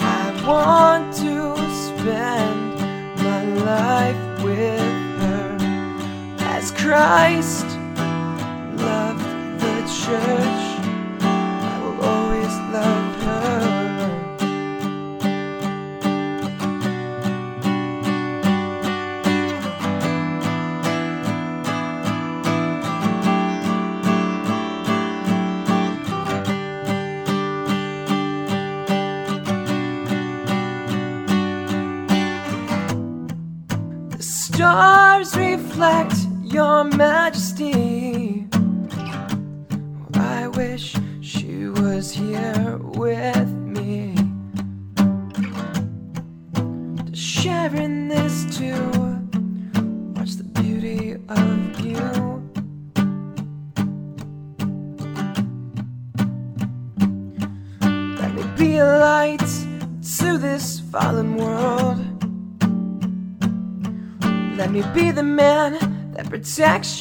I 0.00 0.26
want 0.44 1.14
to 1.22 1.54
spend 1.86 2.74
my 3.28 3.44
life 3.72 4.42
with 4.42 4.80
her 5.22 5.56
as 6.40 6.72
Christ 6.72 7.66
loved 8.82 9.24
the 9.60 9.76
church. 10.02 10.71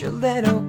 Your 0.02 0.10
little 0.10 0.61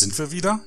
sind 0.00 0.18
wir 0.18 0.32
wieder. 0.32 0.60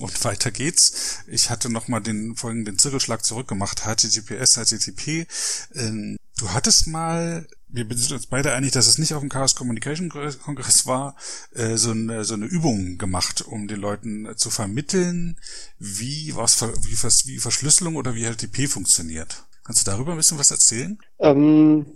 Und 0.00 0.24
weiter 0.24 0.50
geht's. 0.50 1.18
Ich 1.26 1.50
hatte 1.50 1.70
nochmal 1.70 2.02
den 2.02 2.36
folgenden 2.36 2.78
Zirkelschlag 2.78 3.24
zurückgemacht. 3.24 3.80
HTTPS, 3.80 4.56
HTTP. 4.56 5.26
Ähm, 5.74 6.18
du 6.38 6.50
hattest 6.50 6.86
mal, 6.86 7.46
wir 7.68 7.86
sind 7.90 8.12
uns 8.12 8.26
beide 8.26 8.52
einig, 8.52 8.72
dass 8.72 8.86
es 8.86 8.98
nicht 8.98 9.14
auf 9.14 9.20
dem 9.20 9.28
Chaos 9.28 9.54
Communication 9.54 10.08
Kongress 10.08 10.86
war, 10.86 11.16
äh, 11.54 11.76
so, 11.76 11.90
eine, 11.90 12.24
so 12.24 12.34
eine 12.34 12.46
Übung 12.46 12.98
gemacht, 12.98 13.42
um 13.46 13.66
den 13.66 13.80
Leuten 13.80 14.28
zu 14.36 14.50
vermitteln, 14.50 15.38
wie, 15.78 16.36
was, 16.36 16.62
wie, 16.62 17.32
wie 17.32 17.38
Verschlüsselung 17.38 17.96
oder 17.96 18.14
wie 18.14 18.24
HTTP 18.24 18.68
funktioniert. 18.68 19.44
Kannst 19.64 19.86
du 19.86 19.90
darüber 19.90 20.12
ein 20.12 20.18
bisschen 20.18 20.38
was 20.38 20.50
erzählen? 20.50 20.98
Ähm, 21.18 21.86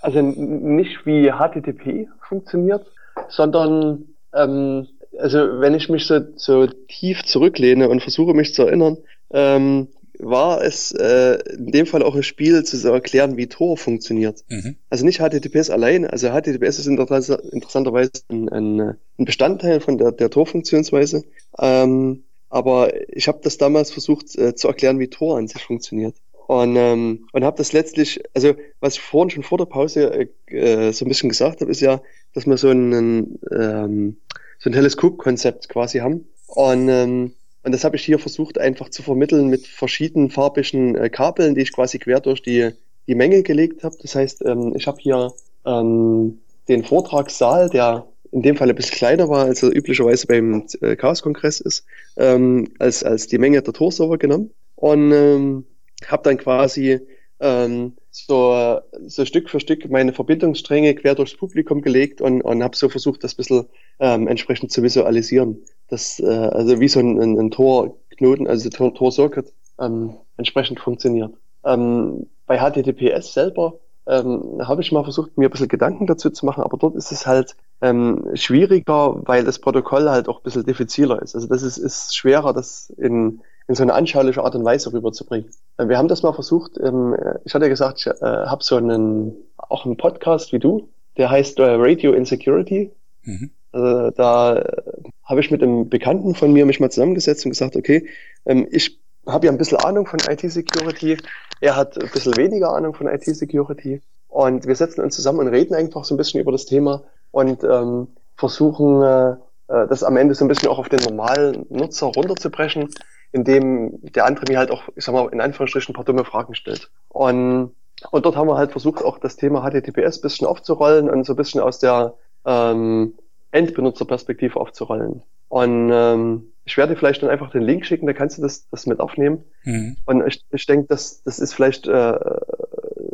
also 0.00 0.20
nicht 0.20 1.06
wie 1.06 1.30
HTTP 1.30 2.08
funktioniert, 2.28 2.86
sondern 3.28 4.04
ähm, 4.34 4.86
also 5.18 5.60
wenn 5.60 5.74
ich 5.74 5.88
mich 5.88 6.06
so, 6.06 6.20
so 6.36 6.66
tief 6.88 7.24
zurücklehne 7.24 7.88
und 7.88 8.02
versuche 8.02 8.34
mich 8.34 8.54
zu 8.54 8.62
erinnern, 8.62 8.98
ähm, 9.30 9.88
war 10.18 10.62
es 10.62 10.92
äh, 10.92 11.38
in 11.56 11.72
dem 11.72 11.86
Fall 11.86 12.02
auch 12.02 12.14
ein 12.14 12.22
Spiel 12.22 12.62
zu 12.64 12.88
erklären, 12.88 13.36
wie 13.36 13.48
Tor 13.48 13.76
funktioniert. 13.76 14.44
Mhm. 14.48 14.76
Also 14.88 15.04
nicht 15.04 15.18
HTTPS 15.20 15.70
alleine. 15.70 16.12
Also 16.12 16.28
HTTPS 16.28 16.78
ist 16.78 16.86
inter- 16.86 17.42
interessanterweise 17.52 18.10
ein, 18.28 18.48
ein, 18.48 18.80
ein 18.80 19.24
Bestandteil 19.24 19.80
von 19.80 19.98
der, 19.98 20.12
der 20.12 20.30
Tor-Funktionsweise. 20.30 21.24
Ähm, 21.58 22.24
aber 22.50 22.92
ich 23.08 23.26
habe 23.26 23.40
das 23.42 23.56
damals 23.56 23.90
versucht 23.90 24.36
äh, 24.36 24.54
zu 24.54 24.68
erklären, 24.68 25.00
wie 25.00 25.08
Tor 25.08 25.38
an 25.38 25.48
sich 25.48 25.62
funktioniert. 25.64 26.14
Und, 26.46 26.76
ähm, 26.76 27.26
und 27.32 27.44
habe 27.44 27.56
das 27.56 27.72
letztlich, 27.72 28.22
also 28.34 28.54
was 28.80 28.94
ich 28.94 29.00
vorhin 29.00 29.30
schon 29.30 29.42
vor 29.42 29.58
der 29.58 29.64
Pause 29.64 30.12
äh, 30.12 30.54
äh, 30.54 30.92
so 30.92 31.04
ein 31.04 31.08
bisschen 31.08 31.30
gesagt 31.30 31.62
habe, 31.62 31.70
ist 31.70 31.80
ja, 31.80 32.02
dass 32.34 32.46
wir 32.46 32.58
so 32.58 32.68
ein, 32.68 33.38
ähm, 33.50 34.16
so 34.62 34.70
ein 34.70 34.74
Teleskopkonzept 34.74 35.68
quasi 35.68 35.98
haben. 35.98 36.28
Und, 36.46 36.88
ähm, 36.88 37.32
und 37.64 37.72
das 37.72 37.82
habe 37.82 37.96
ich 37.96 38.04
hier 38.04 38.18
versucht 38.20 38.58
einfach 38.58 38.90
zu 38.90 39.02
vermitteln 39.02 39.48
mit 39.48 39.66
verschiedenen 39.66 40.30
farbigen 40.30 40.94
äh, 40.94 41.10
Kabeln, 41.10 41.56
die 41.56 41.62
ich 41.62 41.72
quasi 41.72 41.98
quer 41.98 42.20
durch 42.20 42.42
die, 42.42 42.70
die 43.08 43.14
Menge 43.16 43.42
gelegt 43.42 43.82
habe. 43.82 43.96
Das 44.00 44.14
heißt, 44.14 44.44
ähm, 44.44 44.72
ich 44.76 44.86
habe 44.86 44.98
hier 45.00 45.32
ähm, 45.66 46.38
den 46.68 46.84
Vortragssaal, 46.84 47.70
der 47.70 48.06
in 48.30 48.42
dem 48.42 48.56
Fall 48.56 48.70
ein 48.70 48.76
bisschen 48.76 48.96
kleiner 48.96 49.28
war, 49.28 49.46
als 49.46 49.64
er 49.64 49.76
üblicherweise 49.76 50.28
beim 50.28 50.64
äh, 50.80 50.94
Chaos-Kongress 50.94 51.60
ist, 51.60 51.84
ähm, 52.16 52.68
als, 52.78 53.02
als 53.02 53.26
die 53.26 53.38
Menge 53.38 53.62
der 53.62 53.74
Tor-Server 53.74 54.16
genommen. 54.16 54.50
Und 54.76 55.12
ähm, 55.12 55.64
habe 56.06 56.22
dann 56.22 56.38
quasi 56.38 57.00
ähm, 57.40 57.94
so, 58.12 58.80
so 59.06 59.24
Stück 59.24 59.48
für 59.50 59.58
Stück 59.60 59.88
meine 59.90 60.12
Verbindungsstränge 60.12 60.94
quer 60.94 61.14
durchs 61.14 61.36
Publikum 61.36 61.80
gelegt 61.82 62.20
und, 62.20 62.42
und 62.42 62.62
habe 62.62 62.76
so 62.76 62.88
versucht, 62.88 63.24
das 63.24 63.34
ein 63.34 63.36
bisschen 63.38 63.66
ähm, 64.00 64.28
entsprechend 64.28 64.70
zu 64.70 64.82
visualisieren. 64.82 65.64
Das, 65.88 66.20
äh, 66.20 66.26
also 66.26 66.78
wie 66.80 66.88
so 66.88 67.00
ein, 67.00 67.20
ein, 67.20 67.38
ein 67.38 67.50
Tor-Knoten, 67.50 68.46
also 68.46 68.68
Tor- 68.70 68.94
Tor-Circuit 68.94 69.52
ähm, 69.80 70.16
entsprechend 70.36 70.78
funktioniert. 70.80 71.34
Ähm, 71.64 72.26
bei 72.46 72.58
HTTPS 72.58 73.32
selber 73.32 73.80
ähm, 74.06 74.60
habe 74.66 74.82
ich 74.82 74.92
mal 74.92 75.04
versucht, 75.04 75.38
mir 75.38 75.48
ein 75.48 75.50
bisschen 75.52 75.68
Gedanken 75.68 76.06
dazu 76.06 76.30
zu 76.30 76.44
machen, 76.44 76.64
aber 76.64 76.76
dort 76.76 76.96
ist 76.96 77.12
es 77.12 77.26
halt 77.26 77.56
ähm, 77.80 78.28
schwieriger, 78.34 79.22
weil 79.26 79.44
das 79.44 79.58
Protokoll 79.60 80.10
halt 80.10 80.28
auch 80.28 80.40
ein 80.40 80.42
bisschen 80.42 80.64
diffiziler 80.66 81.22
ist. 81.22 81.34
Also 81.34 81.46
das 81.48 81.62
ist, 81.62 81.78
ist 81.78 82.14
schwerer, 82.16 82.52
das 82.52 82.90
in, 82.98 83.42
in 83.72 83.76
so 83.76 83.82
eine 83.84 83.94
anschauliche 83.94 84.44
Art 84.44 84.54
und 84.54 84.66
Weise 84.66 84.92
rüberzubringen. 84.92 85.48
Äh, 85.78 85.88
Wir 85.88 85.96
haben 85.96 86.08
das 86.08 86.22
mal 86.22 86.34
versucht, 86.34 86.72
ähm, 86.78 87.16
ich 87.46 87.54
hatte 87.54 87.64
ja 87.64 87.70
gesagt, 87.70 88.00
ich 88.00 88.06
äh, 88.06 88.14
habe 88.20 88.62
so 88.62 88.76
einen, 88.76 89.34
auch 89.56 89.86
einen 89.86 89.96
Podcast 89.96 90.52
wie 90.52 90.58
du, 90.58 90.90
der 91.16 91.30
heißt 91.30 91.58
äh, 91.58 91.62
Radio 91.62 92.12
Insecurity. 92.12 92.92
Mhm. 93.22 93.50
Also 93.72 94.10
da 94.10 94.56
äh, 94.58 94.82
habe 95.24 95.40
ich 95.40 95.50
mit 95.50 95.62
einem 95.62 95.88
Bekannten 95.88 96.34
von 96.34 96.52
mir 96.52 96.66
mich 96.66 96.80
mal 96.80 96.90
zusammengesetzt 96.90 97.46
und 97.46 97.52
gesagt, 97.52 97.74
okay, 97.74 98.06
ähm, 98.44 98.68
ich 98.70 99.00
habe 99.26 99.46
ja 99.46 99.52
ein 99.52 99.56
bisschen 99.56 99.78
Ahnung 99.78 100.06
von 100.06 100.20
IT-Security, 100.20 101.16
er 101.62 101.76
hat 101.76 101.96
ein 101.96 102.10
bisschen 102.10 102.36
weniger 102.36 102.74
Ahnung 102.74 102.92
von 102.92 103.06
IT-Security 103.06 104.02
und 104.28 104.66
wir 104.66 104.76
setzen 104.76 105.00
uns 105.00 105.16
zusammen 105.16 105.38
und 105.38 105.48
reden 105.48 105.74
einfach 105.74 106.04
so 106.04 106.14
ein 106.14 106.18
bisschen 106.18 106.42
über 106.42 106.52
das 106.52 106.66
Thema 106.66 107.04
und 107.30 107.64
ähm, 107.64 108.08
versuchen, 108.36 109.02
äh, 109.02 109.30
äh 109.30 109.88
das 109.88 110.02
am 110.02 110.18
Ende 110.18 110.34
so 110.34 110.44
ein 110.44 110.48
bisschen 110.48 110.68
auch 110.68 110.78
auf 110.78 110.90
den 110.90 111.00
normalen 111.00 111.64
Nutzer 111.70 112.08
runterzubrechen, 112.08 112.90
indem 113.32 113.98
der 114.02 114.26
andere 114.26 114.44
mir 114.48 114.58
halt 114.58 114.70
auch, 114.70 114.84
ich 114.94 115.04
sag 115.04 115.14
mal, 115.14 115.28
in 115.32 115.40
Anführungsstrichen 115.40 115.92
ein 115.92 115.96
paar 115.96 116.04
dumme 116.04 116.24
Fragen 116.24 116.54
stellt. 116.54 116.90
Und, 117.08 117.72
und 118.10 118.26
dort 118.26 118.36
haben 118.36 118.48
wir 118.48 118.58
halt 118.58 118.72
versucht, 118.72 119.02
auch 119.02 119.18
das 119.18 119.36
Thema 119.36 119.62
HTTPS 119.62 120.18
ein 120.18 120.22
bisschen 120.22 120.46
aufzurollen 120.46 121.08
und 121.08 121.24
so 121.24 121.32
ein 121.32 121.36
bisschen 121.36 121.60
aus 121.60 121.78
der 121.78 122.14
ähm, 122.44 123.14
Endbenutzerperspektive 123.50 124.58
aufzurollen. 124.58 125.22
Und 125.48 125.90
ähm, 125.92 126.52
ich 126.64 126.76
werde 126.76 126.96
vielleicht 126.96 127.22
dann 127.22 127.30
einfach 127.30 127.50
den 127.50 127.62
Link 127.62 127.84
schicken, 127.84 128.06
da 128.06 128.12
kannst 128.12 128.38
du 128.38 128.42
das, 128.42 128.68
das 128.70 128.86
mit 128.86 129.00
aufnehmen. 129.00 129.44
Mhm. 129.64 129.96
Und 130.04 130.26
ich, 130.26 130.44
ich 130.50 130.66
denke, 130.66 130.86
das, 130.88 131.22
das 131.24 131.38
ist 131.38 131.54
vielleicht 131.54 131.86
äh, 131.88 132.18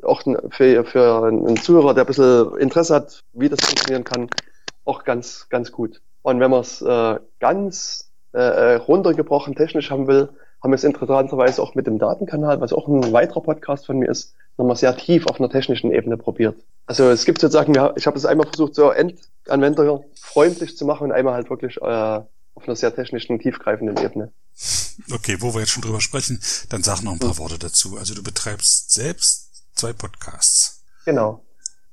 auch 0.02 0.22
für, 0.50 0.84
für 0.84 1.24
einen 1.26 1.56
Zuhörer, 1.56 1.94
der 1.94 2.04
ein 2.04 2.06
bisschen 2.06 2.56
Interesse 2.58 2.94
hat, 2.94 3.24
wie 3.32 3.48
das 3.48 3.60
funktionieren 3.60 4.04
kann, 4.04 4.28
auch 4.84 5.04
ganz, 5.04 5.48
ganz 5.48 5.72
gut. 5.72 6.00
Und 6.22 6.40
wenn 6.40 6.50
man 6.50 6.60
es 6.60 6.82
äh, 6.82 7.18
ganz 7.40 8.07
äh, 8.34 8.38
äh, 8.38 8.74
runtergebrochen 8.76 9.54
technisch 9.54 9.90
haben 9.90 10.06
will, 10.06 10.28
haben 10.62 10.70
wir 10.70 10.76
es 10.76 10.84
interessanterweise 10.84 11.62
auch 11.62 11.74
mit 11.74 11.86
dem 11.86 11.98
Datenkanal, 11.98 12.60
was 12.60 12.72
auch 12.72 12.88
ein 12.88 13.12
weiterer 13.12 13.42
Podcast 13.42 13.86
von 13.86 13.98
mir 13.98 14.08
ist, 14.08 14.34
nochmal 14.56 14.76
sehr 14.76 14.96
tief 14.96 15.26
auf 15.26 15.40
einer 15.40 15.50
technischen 15.50 15.92
Ebene 15.92 16.16
probiert. 16.16 16.56
Also 16.86 17.10
es 17.10 17.24
gibt 17.24 17.40
sozusagen, 17.40 17.72
ich 17.96 18.06
habe 18.06 18.16
es 18.16 18.26
einmal 18.26 18.46
versucht, 18.46 18.74
so 18.74 18.90
Endanwender 18.90 20.02
freundlich 20.20 20.76
zu 20.76 20.84
machen 20.84 21.04
und 21.04 21.12
einmal 21.12 21.34
halt 21.34 21.48
wirklich 21.50 21.76
äh, 21.76 21.80
auf 21.84 22.64
einer 22.66 22.76
sehr 22.76 22.94
technischen, 22.94 23.38
tiefgreifenden 23.38 23.96
Ebene. 23.98 24.32
Okay, 25.12 25.36
wo 25.40 25.54
wir 25.54 25.60
jetzt 25.60 25.70
schon 25.70 25.82
drüber 25.82 26.00
sprechen, 26.00 26.40
dann 26.70 26.82
sag 26.82 27.02
noch 27.02 27.12
ein 27.12 27.18
paar. 27.20 27.38
Worte 27.38 27.58
dazu. 27.58 27.96
Also 27.96 28.14
du 28.14 28.22
betreibst 28.22 28.90
selbst 28.90 29.64
zwei 29.74 29.92
Podcasts. 29.92 30.82
Genau. 31.04 31.44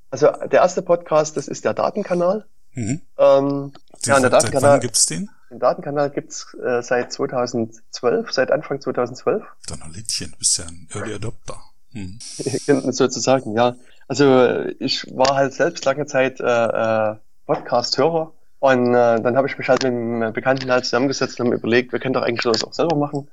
Also 0.10 0.32
der 0.32 0.62
erste 0.62 0.82
Podcast, 0.82 1.38
das 1.38 1.48
ist 1.48 1.66
der 1.66 1.76
Datenkanal. 1.76 2.46
Mhm. 2.74 3.02
Ähm, 3.18 3.74
ja, 4.06 4.20
der 4.20 4.30
Datenkanal. 4.32 4.62
Seit 4.62 4.64
wann 4.64 4.80
gibt's 4.80 5.06
den? 5.06 5.30
Den 5.50 5.60
Datenkanal 5.60 6.10
gibt's 6.10 6.54
äh, 6.56 6.82
seit 6.82 7.12
2012, 7.12 8.32
seit 8.32 8.52
Anfang 8.52 8.82
2012. 8.82 9.44
Donnerlittchen, 9.68 10.32
du 10.32 10.38
bist 10.38 10.58
ja 10.58 10.66
ein 10.66 10.88
Early 10.94 11.14
Adopter. 11.14 11.62
Hm. 11.92 12.20
Sozusagen, 12.92 13.56
ja. 13.56 13.76
Also 14.08 14.66
ich 14.80 15.06
war 15.16 15.36
halt 15.36 15.54
selbst 15.54 15.86
lange 15.86 16.06
Zeit 16.06 16.40
äh, 16.40 16.44
äh, 16.44 17.16
Podcast-Hörer 17.46 18.34
und 18.60 18.94
äh, 18.94 19.22
dann 19.22 19.38
habe 19.38 19.48
ich 19.48 19.58
mich 19.58 19.70
halt 19.70 19.84
mit 19.84 19.92
einem 19.92 20.34
Bekannten 20.34 20.72
halt 20.72 20.86
zusammengesetzt 20.86 21.40
und 21.40 21.48
haben 21.48 21.54
überlegt, 21.54 21.92
wir 21.92 22.00
können 22.00 22.14
doch 22.14 22.22
eigentlich 22.22 22.44
das 22.44 22.64
auch 22.64 22.74
selber 22.74 22.96
machen 22.96 23.28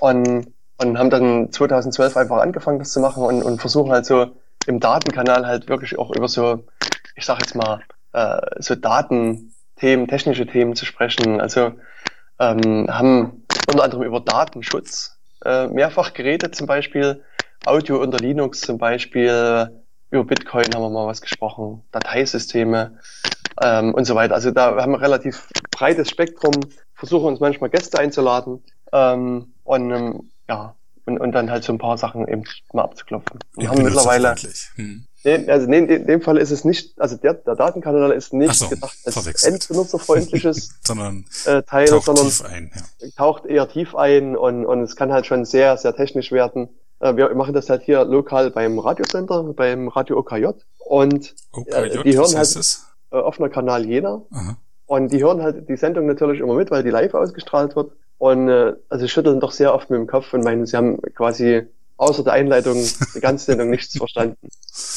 und, 0.00 0.52
und 0.78 0.98
haben 0.98 1.10
dann 1.10 1.52
2012 1.52 2.16
einfach 2.16 2.38
angefangen, 2.38 2.78
das 2.78 2.92
zu 2.92 3.00
machen 3.00 3.22
und, 3.22 3.42
und 3.42 3.60
versuchen 3.60 3.92
halt 3.92 4.06
so 4.06 4.30
im 4.66 4.80
Datenkanal 4.80 5.46
halt 5.46 5.68
wirklich 5.68 5.98
auch 5.98 6.14
über 6.14 6.28
so, 6.28 6.64
ich 7.14 7.24
sag 7.24 7.40
jetzt 7.40 7.54
mal, 7.54 7.80
äh, 8.12 8.40
so 8.60 8.74
Datenthemen, 9.76 10.08
technische 10.08 10.46
Themen 10.46 10.74
zu 10.74 10.84
sprechen. 10.84 11.40
Also 11.40 11.72
ähm, 12.38 12.86
haben 12.88 13.44
unter 13.68 13.84
anderem 13.84 14.04
über 14.04 14.20
Datenschutz 14.20 15.16
äh, 15.44 15.68
mehrfach 15.68 16.14
geredet, 16.14 16.54
zum 16.54 16.66
Beispiel 16.66 17.22
Audio 17.64 18.00
unter 18.00 18.18
Linux 18.18 18.60
zum 18.60 18.78
Beispiel, 18.78 19.70
über 20.10 20.24
Bitcoin 20.24 20.66
haben 20.74 20.82
wir 20.82 20.90
mal 20.90 21.06
was 21.06 21.20
gesprochen, 21.20 21.82
Dateisysteme 21.90 22.98
ähm, 23.60 23.92
und 23.92 24.04
so 24.04 24.14
weiter. 24.14 24.34
Also 24.34 24.50
da 24.50 24.76
haben 24.76 24.92
wir 24.92 25.00
relativ 25.00 25.48
breites 25.70 26.10
Spektrum, 26.10 26.54
versuchen 26.94 27.26
uns 27.26 27.40
manchmal 27.40 27.70
Gäste 27.70 27.98
einzuladen 27.98 28.62
ähm, 28.92 29.52
und 29.64 29.90
ähm, 29.90 30.30
ja, 30.48 30.74
und, 31.06 31.18
und 31.18 31.32
dann 31.32 31.50
halt 31.50 31.64
so 31.64 31.72
ein 31.72 31.78
paar 31.78 31.98
Sachen 31.98 32.26
eben 32.28 32.44
mal 32.72 32.84
abzuklopfen. 32.84 33.40
Wir 33.56 33.68
haben 33.68 33.82
mittlerweile. 33.82 34.34
Hm. 34.76 35.06
Nee, 35.26 35.50
also 35.50 35.66
nee, 35.66 35.78
in 35.78 36.06
dem 36.06 36.22
Fall 36.22 36.36
ist 36.36 36.52
es 36.52 36.64
nicht, 36.64 37.00
also 37.00 37.16
der, 37.16 37.34
der 37.34 37.56
Datenkanal 37.56 38.12
ist 38.12 38.32
nicht 38.32 38.54
so, 38.54 38.68
gedacht 38.68 38.96
als 39.04 39.42
endbenutzerfreundliches 39.42 40.70
sondern 40.84 41.24
äh, 41.46 41.64
Teil, 41.64 41.88
taucht 41.88 42.04
sondern 42.04 42.26
tief 42.26 42.44
ein, 42.44 42.70
ja. 42.72 43.08
taucht 43.16 43.44
eher 43.44 43.68
tief 43.68 43.96
ein 43.96 44.36
und, 44.36 44.64
und 44.64 44.82
es 44.82 44.94
kann 44.94 45.12
halt 45.12 45.26
schon 45.26 45.44
sehr, 45.44 45.76
sehr 45.78 45.96
technisch 45.96 46.30
werden. 46.30 46.68
Äh, 47.00 47.16
wir 47.16 47.34
machen 47.34 47.54
das 47.54 47.68
halt 47.68 47.82
hier 47.82 48.04
lokal 48.04 48.52
beim 48.52 48.78
Radiosender, 48.78 49.42
beim 49.42 49.88
Radio 49.88 50.16
OKJ. 50.18 50.46
Und 50.78 51.34
OKJ, 51.50 51.72
äh, 51.72 52.02
die 52.04 52.16
hören 52.16 52.36
halt? 52.36 52.78
Äh, 53.10 53.16
offener 53.16 53.48
Kanal 53.48 53.84
Jena. 53.84 54.22
Aha. 54.30 54.56
Und 54.86 55.10
die 55.10 55.24
hören 55.24 55.42
halt 55.42 55.68
die 55.68 55.76
Sendung 55.76 56.06
natürlich 56.06 56.38
immer 56.38 56.54
mit, 56.54 56.70
weil 56.70 56.84
die 56.84 56.90
live 56.90 57.14
ausgestrahlt 57.14 57.74
wird. 57.74 57.90
Und 58.18 58.48
äh, 58.48 58.74
also 58.88 59.08
schütteln 59.08 59.40
doch 59.40 59.50
sehr 59.50 59.74
oft 59.74 59.90
mit 59.90 59.98
dem 59.98 60.06
Kopf 60.06 60.32
und 60.32 60.44
meinen, 60.44 60.66
sie 60.66 60.76
haben 60.76 61.02
quasi 61.16 61.66
außer 61.96 62.24
der 62.24 62.34
Einleitung 62.34 62.82
die 63.14 63.20
ganze 63.20 63.46
Sendung 63.46 63.70
nichts 63.70 63.94
verstanden. 63.98 64.48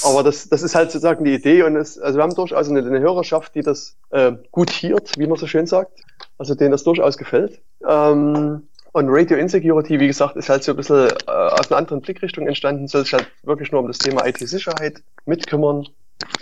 Aber 0.04 0.24
das, 0.24 0.50
das 0.50 0.62
ist 0.62 0.76
halt 0.76 0.92
sozusagen 0.92 1.24
die 1.24 1.34
Idee 1.34 1.64
und 1.64 1.76
es, 1.76 1.98
also 1.98 2.20
wir 2.20 2.24
haben 2.24 2.36
durchaus 2.36 2.70
eine, 2.70 2.80
eine 2.80 3.00
Hörerschaft, 3.00 3.56
die 3.56 3.62
das 3.62 3.96
äh, 4.10 4.34
gutiert, 4.52 5.18
wie 5.18 5.28
man 5.28 5.38
so 5.38 5.48
schön 5.48 5.68
sagt, 5.68 5.92
also 6.38 6.56
denen 6.56 6.72
das 6.72 6.84
durchaus 6.84 7.18
gefällt. 7.18 7.62
Ähm, 7.88 8.64
und 8.92 9.08
Radio 9.10 9.38
Insecurity, 9.38 10.00
wie 10.00 10.08
gesagt, 10.08 10.36
ist 10.36 10.50
halt 10.50 10.64
so 10.64 10.72
ein 10.72 10.78
bisschen 10.78 11.10
äh, 11.10 11.32
aus 11.32 11.72
einer 11.72 11.78
anderen 11.78 12.02
Blickrichtung 12.02 12.48
entstanden, 12.48 12.88
soll 12.88 13.04
sich 13.04 13.14
halt 13.14 13.28
wirklich 13.44 13.72
nur 13.72 13.82
um 13.82 13.88
das 13.88 14.00
Thema 14.00 14.26
IT-Sicherheit 14.26 15.02
mitkümmern. 15.26 15.88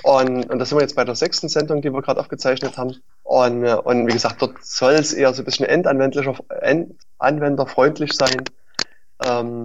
Und, 0.03 0.49
und 0.49 0.59
da 0.59 0.65
sind 0.65 0.77
wir 0.77 0.81
jetzt 0.81 0.95
bei 0.95 1.03
der 1.03 1.15
sechsten 1.15 1.49
Sendung, 1.49 1.81
die 1.81 1.91
wir 1.91 2.01
gerade 2.01 2.19
aufgezeichnet 2.19 2.77
haben. 2.77 2.95
Und, 3.23 3.63
äh, 3.65 3.75
und 3.75 4.07
wie 4.07 4.13
gesagt, 4.13 4.41
dort 4.41 4.63
soll 4.63 4.93
es 4.93 5.13
eher 5.13 5.33
so 5.33 5.41
ein 5.41 5.45
bisschen 5.45 5.65
endanwendlicher, 5.65 6.35
end, 6.61 6.95
anwenderfreundlich 7.19 8.13
sein. 8.13 8.43
Ähm, 9.25 9.63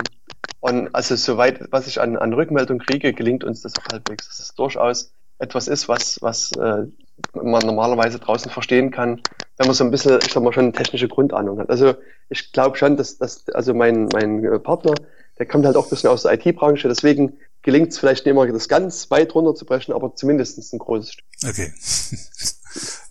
und 0.61 0.95
also 0.95 1.17
soweit, 1.17 1.73
was 1.73 1.87
ich 1.87 2.01
an, 2.01 2.17
an 2.17 2.33
Rückmeldung 2.33 2.79
kriege, 2.79 3.13
gelingt 3.13 3.45
uns 3.45 3.63
das 3.63 3.75
auch 3.79 3.93
halbwegs. 3.93 4.29
Das 4.29 4.39
ist 4.41 4.59
durchaus 4.59 5.13
etwas 5.43 5.67
ist, 5.67 5.89
was, 5.89 6.23
was 6.23 6.53
äh, 6.53 6.87
man 7.35 7.67
normalerweise 7.67 8.19
draußen 8.21 8.51
verstehen 8.51 8.93
kann, 8.93 9.21
wenn 9.59 9.67
man 9.67 9.75
so 9.75 9.83
ein 9.85 9.91
bisschen, 9.91 10.19
ich 10.25 10.33
sag 10.33 10.43
mal, 10.43 10.53
schon 10.53 10.65
eine 10.65 10.73
technische 10.73 11.09
Grundahnung 11.09 11.59
hat. 11.59 11.69
Also 11.69 11.95
ich 12.29 12.53
glaube 12.53 12.77
schon, 12.77 12.97
dass, 12.97 13.19
dass 13.19 13.49
also 13.49 13.75
mein, 13.75 14.09
mein 14.13 14.45
äh, 14.45 14.59
Partner, 14.61 14.95
der 15.39 15.47
kommt 15.47 15.67
halt 15.67 15.77
auch 15.77 15.87
ein 15.87 15.91
bisschen 15.91 16.11
aus 16.11 16.23
der 16.23 16.35
IT-Branche, 16.35 16.89
deswegen 16.89 17.39
gelingt 17.63 17.91
es 17.91 17.99
vielleicht 17.99 18.25
nicht 18.25 18.33
immer, 18.33 18.47
das 18.47 18.69
ganz 18.69 19.11
weit 19.11 19.35
runterzubrechen, 19.35 19.93
aber 19.93 20.15
zumindest 20.15 20.73
ein 20.73 20.79
großes 20.79 21.13
Stück. 21.13 21.27
Okay. 21.45 21.73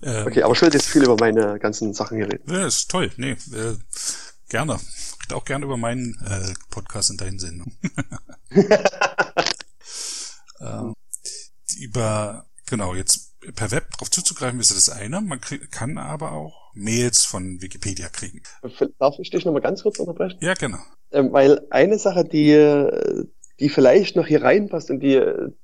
Ähm, 0.04 0.26
okay, 0.26 0.42
aber 0.42 0.60
will 0.60 0.74
jetzt 0.74 0.90
viel 0.90 1.04
über 1.04 1.16
meine 1.20 1.60
ganzen 1.60 1.94
Sachen 1.94 2.18
hier 2.18 2.26
reden. 2.26 2.52
Ja, 2.52 2.66
ist 2.66 2.90
toll. 2.90 3.12
Nee, 3.18 3.34
äh, 3.54 3.76
gerne. 4.50 4.80
Ich 5.32 5.36
auch 5.38 5.46
gerne 5.46 5.64
über 5.64 5.78
meinen 5.78 6.18
äh, 6.26 6.54
Podcast 6.70 7.10
in 7.10 7.16
deinen 7.16 7.40
Sendungen. 7.40 7.74
ähm, 10.60 10.94
über, 11.80 12.48
genau, 12.66 12.96
jetzt 12.96 13.40
per 13.56 13.72
Web 13.72 13.92
darauf 13.92 14.12
zuzugreifen, 14.12 14.60
ist 14.60 14.76
das 14.76 14.90
eine. 14.90 15.22
Man 15.22 15.40
kann 15.40 15.98
aber 15.98 16.34
auch 16.34 16.74
Mails 16.74 17.24
von 17.24 17.62
Wikipedia 17.62 18.10
kriegen. 18.10 18.42
Darf 19.00 19.20
ich 19.20 19.30
dich 19.30 19.46
nochmal 19.46 19.62
ganz 19.62 19.84
kurz 19.84 20.00
unterbrechen? 20.00 20.38
Ja, 20.42 20.54
genau. 20.54 20.80
Ähm, 21.14 21.32
weil 21.32 21.66
eine 21.70 21.98
Sache, 21.98 22.26
die, 22.26 23.30
die 23.62 23.70
vielleicht 23.70 24.18
noch 24.18 24.28
hier 24.28 24.44
reinpasst 24.44 24.92
und 24.92 25.00
die 25.00 25.18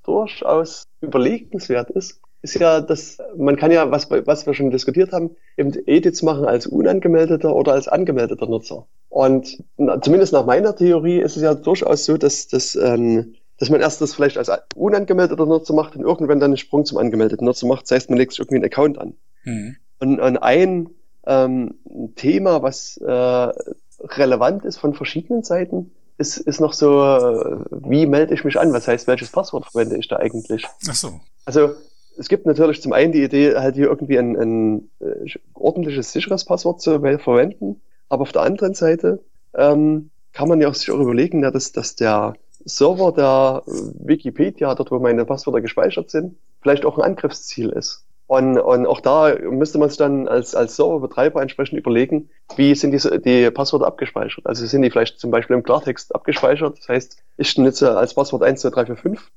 durchaus 0.06 0.86
überlegenswert 1.02 1.90
ist, 1.90 2.22
ist 2.42 2.56
ja, 2.56 2.82
dass 2.82 3.18
man 3.36 3.58
kann 3.58 3.72
ja, 3.72 3.90
was, 3.92 4.10
was 4.10 4.46
wir 4.46 4.54
schon 4.54 4.70
diskutiert 4.70 5.12
haben, 5.12 5.36
eben 5.58 5.74
Edits 5.86 6.22
machen 6.22 6.46
als 6.46 6.68
unangemeldeter 6.68 7.56
oder 7.56 7.74
als 7.74 7.88
angemeldeter 7.88 8.48
Nutzer. 8.48 8.86
Und 9.10 9.64
na, 9.78 10.02
zumindest 10.02 10.34
nach 10.34 10.46
meiner 10.46 10.76
Theorie 10.76 11.20
ist 11.20 11.36
es 11.36 11.44
ja 11.44 11.54
durchaus 11.54 12.06
so, 12.06 12.18
dass, 12.18 12.48
dass 12.48 12.76
ähm, 12.76 13.36
dass 13.58 13.70
man 13.70 13.82
erst 13.82 14.02
das 14.02 14.14
vielleicht 14.14 14.38
als 14.38 14.52
unangemeldeter 14.76 15.46
Nutzer 15.46 15.74
macht 15.74 15.96
und 15.96 16.04
irgendwann 16.04 16.40
dann 16.40 16.52
einen 16.52 16.58
Sprung 16.58 16.86
zum 16.86 16.98
angemeldeten 16.98 17.46
Nutzer 17.46 17.68
macht. 17.68 17.84
Das 17.84 17.92
heißt, 17.92 18.10
man 18.10 18.20
legt 18.20 18.32
sich 18.32 18.40
irgendwie 18.40 18.58
einen 18.58 18.66
Account 18.66 19.00
an. 19.00 19.14
Mhm. 19.44 19.76
Und, 20.00 20.20
und 20.20 20.38
ein 20.38 20.90
ähm, 21.26 21.74
Thema, 22.16 22.62
was 22.62 22.98
äh, 22.98 23.52
relevant 24.00 24.64
ist 24.64 24.78
von 24.78 24.94
verschiedenen 24.94 25.44
Seiten, 25.44 25.92
ist, 26.20 26.38
ist 26.38 26.62
noch 26.62 26.74
so, 26.74 27.02
äh, 27.02 27.60
wie 27.72 28.06
melde 28.06 28.34
ich 28.34 28.44
mich 28.44 28.60
an? 28.60 28.74
Was 28.74 28.88
heißt, 28.88 29.08
welches 29.08 29.32
Passwort 29.32 29.66
verwende 29.66 29.98
ich 29.98 30.08
da 30.08 30.18
eigentlich? 30.18 30.66
Ach 30.88 30.96
so. 30.96 31.20
Also 31.46 31.72
es 32.18 32.30
gibt 32.30 32.46
natürlich 32.46 32.82
zum 32.82 32.94
einen 32.94 33.12
die 33.12 33.24
Idee, 33.24 33.56
halt 33.56 33.76
hier 33.76 33.88
irgendwie 33.88 34.18
ein, 34.18 34.36
ein 34.36 34.90
äh, 35.00 35.30
ordentliches, 35.54 36.12
sicheres 36.12 36.46
Passwort 36.46 36.82
zu 36.82 37.00
verwenden. 37.00 37.82
Aber 38.10 38.24
auf 38.24 38.32
der 38.32 38.42
anderen 38.42 38.74
Seite 38.74 39.20
ähm, 39.54 40.10
kann 40.34 40.50
man 40.50 40.62
ja 40.62 40.70
auch 40.70 40.76
sich 40.76 40.92
auch 40.92 41.00
überlegen, 41.00 41.44
ja, 41.44 41.52
dass, 41.52 41.72
dass 41.72 41.96
der 41.96 42.36
Server 42.66 43.12
der 43.12 43.64
Wikipedia, 43.66 44.74
dort 44.76 44.92
wo 44.92 45.00
meine 45.00 45.26
Passwörter 45.26 45.62
gespeichert 45.62 46.10
sind, 46.10 46.36
vielleicht 46.62 46.86
auch 46.86 46.98
ein 46.98 47.04
Angriffsziel 47.04 47.70
ist. 47.70 48.04
Und, 48.28 48.60
und 48.60 48.86
auch 48.88 49.00
da 49.00 49.36
müsste 49.40 49.78
man 49.78 49.88
sich 49.88 49.98
dann 49.98 50.28
als, 50.28 50.54
als 50.54 50.76
Serverbetreiber 50.76 51.42
entsprechend 51.42 51.80
überlegen, 51.80 52.30
wie 52.58 52.76
sind 52.76 52.92
die, 52.92 53.22
die 53.22 53.50
Passwörter 53.52 53.88
abgespeichert. 53.88 54.46
Also 54.46 54.66
sind 54.66 54.82
die 54.82 54.92
vielleicht 54.92 55.18
zum 55.18 55.32
Beispiel 55.32 55.56
im 55.56 55.64
Klartext 55.64 56.14
abgespeichert. 56.14 56.78
Das 56.78 56.90
heißt, 56.90 57.24
ich 57.38 57.58
nutze 57.58 57.98
als 57.98 58.16
Passwort 58.16 58.44
1, 58.44 58.62
2, 58.62 58.70
3, 58.70 58.86
4, 58.88 58.96
5 58.98 59.32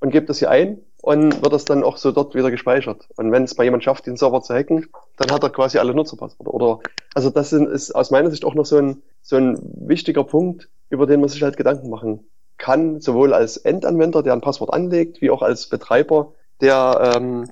und 0.00 0.10
gebe 0.10 0.24
das 0.24 0.38
hier 0.38 0.50
ein 0.50 0.80
und 1.02 1.42
wird 1.42 1.52
das 1.52 1.64
dann 1.64 1.82
auch 1.82 1.96
so 1.96 2.12
dort 2.12 2.34
wieder 2.34 2.50
gespeichert. 2.50 3.08
Und 3.16 3.32
wenn 3.32 3.44
es 3.44 3.56
mal 3.56 3.64
jemand 3.64 3.84
schafft, 3.84 4.06
den 4.06 4.16
Server 4.16 4.42
zu 4.42 4.54
hacken, 4.54 4.88
dann 5.16 5.30
hat 5.30 5.42
er 5.42 5.50
quasi 5.50 5.78
alle 5.78 5.94
Nutzerpasswörter. 5.94 6.52
Oder 6.52 6.80
also 7.14 7.30
das 7.30 7.52
ist 7.52 7.94
aus 7.94 8.10
meiner 8.10 8.30
Sicht 8.30 8.44
auch 8.44 8.54
noch 8.54 8.66
so 8.66 8.76
ein 8.76 9.02
so 9.22 9.36
ein 9.36 9.58
wichtiger 9.86 10.24
Punkt, 10.24 10.68
über 10.88 11.06
den 11.06 11.20
man 11.20 11.28
sich 11.28 11.42
halt 11.42 11.56
Gedanken 11.56 11.90
machen 11.90 12.26
kann, 12.58 13.00
sowohl 13.00 13.32
als 13.32 13.56
Endanwender, 13.56 14.22
der 14.22 14.34
ein 14.34 14.40
Passwort 14.40 14.72
anlegt, 14.72 15.20
wie 15.20 15.30
auch 15.30 15.42
als 15.42 15.68
Betreiber, 15.68 16.34
der 16.60 17.14
ähm, 17.16 17.48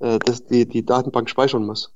äh, 0.00 0.18
das, 0.18 0.46
die, 0.46 0.66
die 0.66 0.84
Datenbank 0.84 1.28
speichern 1.28 1.64
muss. 1.64 1.92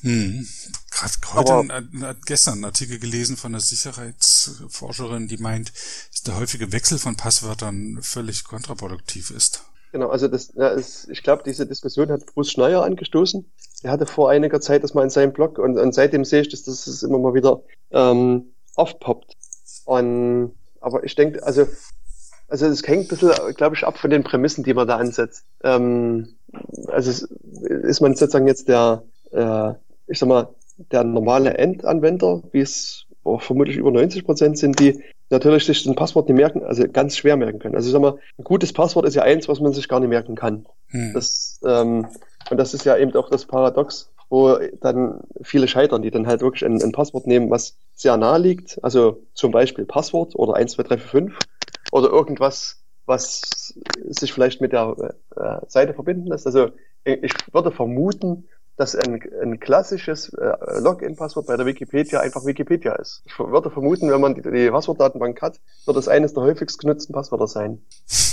Hm. 0.00 0.46
Gerade 0.90 1.12
heute, 1.34 1.52
Aber, 1.52 1.74
ein, 1.74 2.16
gestern 2.26 2.54
einen 2.54 2.64
Artikel 2.64 2.98
gelesen 2.98 3.36
von 3.36 3.52
einer 3.52 3.60
Sicherheitsforscherin, 3.60 5.28
die 5.28 5.36
meint, 5.36 5.72
dass 6.10 6.22
der 6.22 6.36
häufige 6.36 6.72
Wechsel 6.72 6.98
von 6.98 7.16
Passwörtern 7.16 7.98
völlig 8.02 8.44
kontraproduktiv 8.44 9.30
ist. 9.30 9.62
Genau, 9.92 10.08
also 10.08 10.28
das, 10.28 10.52
ja, 10.54 10.68
ist, 10.68 11.08
ich 11.08 11.22
glaube, 11.22 11.42
diese 11.44 11.66
Diskussion 11.66 12.10
hat 12.10 12.26
Bruce 12.26 12.52
Schneier 12.52 12.82
angestoßen. 12.82 13.50
Er 13.82 13.90
hatte 13.90 14.06
vor 14.06 14.30
einiger 14.30 14.60
Zeit 14.60 14.84
das 14.84 14.94
mal 14.94 15.02
in 15.04 15.10
seinem 15.10 15.32
Blog 15.32 15.58
und, 15.58 15.78
und 15.78 15.94
seitdem 15.94 16.24
sehe 16.24 16.42
ich, 16.42 16.48
dass 16.48 16.64
das 16.64 17.02
immer 17.02 17.18
mal 17.18 17.34
wieder 17.34 17.62
ähm, 17.90 18.52
aufpoppt. 18.74 19.36
Und, 19.86 20.52
aber 20.80 21.04
ich 21.04 21.14
denke, 21.14 21.42
also, 21.42 21.66
also 22.48 22.66
es 22.66 22.86
hängt 22.86 23.06
ein 23.06 23.08
bisschen, 23.08 23.54
glaube 23.54 23.76
ich, 23.76 23.84
ab 23.84 23.96
von 23.96 24.10
den 24.10 24.24
Prämissen, 24.24 24.64
die 24.64 24.74
man 24.74 24.86
da 24.86 24.96
ansetzt. 24.96 25.44
Ähm, 25.62 26.36
also 26.88 27.26
ist 27.60 28.00
man 28.00 28.14
sozusagen 28.14 28.46
jetzt 28.46 28.68
der, 28.68 29.04
äh, 29.32 29.72
ich 30.06 30.18
sag 30.18 30.28
mal, 30.28 30.54
der 30.90 31.04
normale 31.04 31.56
Endanwender, 31.56 32.42
wie 32.52 32.60
es 32.60 33.06
oh, 33.24 33.38
vermutlich 33.38 33.76
über 33.76 33.90
90 33.90 34.24
Prozent 34.24 34.58
sind, 34.58 34.78
die 34.78 35.02
natürlich 35.30 35.66
sich 35.66 35.86
ein 35.86 35.94
Passwort 35.94 36.28
nicht 36.28 36.36
merken, 36.36 36.62
also 36.64 36.88
ganz 36.88 37.16
schwer 37.16 37.36
merken 37.36 37.58
können. 37.58 37.74
Also 37.74 37.88
ich 37.88 37.92
sag 37.92 38.00
mal, 38.00 38.18
ein 38.38 38.44
gutes 38.44 38.72
Passwort 38.72 39.06
ist 39.06 39.14
ja 39.14 39.22
eins, 39.22 39.48
was 39.48 39.60
man 39.60 39.72
sich 39.72 39.88
gar 39.88 40.00
nicht 40.00 40.08
merken 40.08 40.34
kann. 40.34 40.66
Hm. 40.88 41.12
Das, 41.14 41.60
ähm, 41.66 42.06
und 42.50 42.56
das 42.56 42.74
ist 42.74 42.84
ja 42.84 42.96
eben 42.96 43.14
auch 43.14 43.30
das 43.30 43.46
Paradox, 43.46 44.10
wo 44.30 44.58
dann 44.80 45.20
viele 45.42 45.68
scheitern, 45.68 46.02
die 46.02 46.10
dann 46.10 46.26
halt 46.26 46.40
wirklich 46.40 46.64
ein, 46.64 46.82
ein 46.82 46.92
Passwort 46.92 47.26
nehmen, 47.26 47.50
was 47.50 47.76
sehr 47.94 48.16
nahe 48.16 48.38
liegt, 48.38 48.82
also 48.82 49.22
zum 49.34 49.52
Beispiel 49.52 49.84
Passwort 49.84 50.34
oder 50.34 50.54
1, 50.54 50.72
2, 50.72 50.82
3, 50.82 50.98
4, 50.98 51.08
5 51.08 51.38
oder 51.92 52.10
irgendwas, 52.10 52.82
was 53.06 53.74
sich 54.04 54.32
vielleicht 54.32 54.60
mit 54.60 54.72
der 54.72 55.14
äh, 55.36 55.66
Seite 55.66 55.94
verbinden 55.94 56.26
lässt. 56.26 56.46
Also 56.46 56.70
ich 57.04 57.32
würde 57.52 57.70
vermuten, 57.70 58.48
dass 58.78 58.94
ein, 58.94 59.20
ein 59.42 59.58
klassisches 59.58 60.32
äh, 60.34 60.52
Login-Passwort 60.80 61.46
bei 61.46 61.56
der 61.56 61.66
Wikipedia 61.66 62.20
einfach 62.20 62.46
Wikipedia 62.46 62.94
ist. 62.94 63.22
Ich 63.26 63.36
würde 63.38 63.70
vermuten, 63.70 64.10
wenn 64.10 64.20
man 64.20 64.36
die, 64.36 64.42
die 64.42 64.70
Passwortdatenbank 64.70 65.42
hat, 65.42 65.60
wird 65.84 65.96
es 65.96 66.06
eines 66.06 66.32
der 66.32 66.44
häufigst 66.44 66.78
genutzten 66.78 67.12
Passwörter 67.12 67.48
sein. 67.48 67.82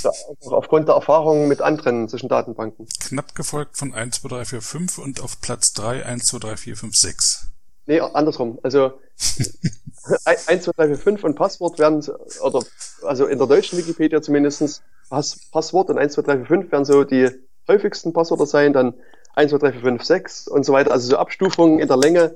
Ja, 0.03 0.11
aufgrund 0.51 0.87
der 0.87 0.95
Erfahrungen 0.95 1.47
mit 1.47 1.61
anderen 1.61 2.07
zwischen 2.07 2.29
Datenbanken. 2.29 2.87
Knapp 2.99 3.33
gefolgt 3.33 3.75
von 3.75 3.93
1, 3.93 4.21
2, 4.21 4.29
3, 4.29 4.45
4, 4.45 4.61
5 4.61 4.97
und 4.99 5.23
auf 5.23 5.41
Platz 5.41 5.73
3 5.73 6.05
1, 6.05 6.25
2, 6.27 6.37
3, 6.37 6.57
4, 6.57 6.77
5, 6.77 6.95
6. 6.95 7.47
Nee, 7.87 7.99
andersrum. 7.99 8.59
Also 8.61 8.93
1, 10.25 10.63
2, 10.63 10.71
3, 10.75 10.87
4, 10.89 10.97
5 10.97 11.23
und 11.23 11.35
Passwort 11.35 11.79
werden, 11.79 12.05
oder 12.41 12.63
also 13.01 13.25
in 13.25 13.39
der 13.39 13.47
deutschen 13.47 13.79
Wikipedia 13.79 14.21
zumindestens 14.21 14.83
Pass, 15.09 15.39
Passwort 15.51 15.89
und 15.89 15.97
1, 15.97 16.13
2, 16.13 16.21
3, 16.21 16.37
4, 16.37 16.45
5 16.45 16.71
werden 16.71 16.85
so 16.85 17.03
die 17.03 17.29
häufigsten 17.67 18.13
Passwörter 18.13 18.45
sein, 18.45 18.73
dann 18.73 18.93
1, 19.35 19.51
2, 19.51 19.57
3, 19.57 19.71
4, 19.73 19.81
5, 19.81 20.03
6 20.03 20.47
und 20.47 20.65
so 20.65 20.73
weiter. 20.73 20.91
Also 20.91 21.09
so 21.09 21.17
Abstufungen 21.17 21.79
in 21.79 21.87
der 21.87 21.97
Länge 21.97 22.35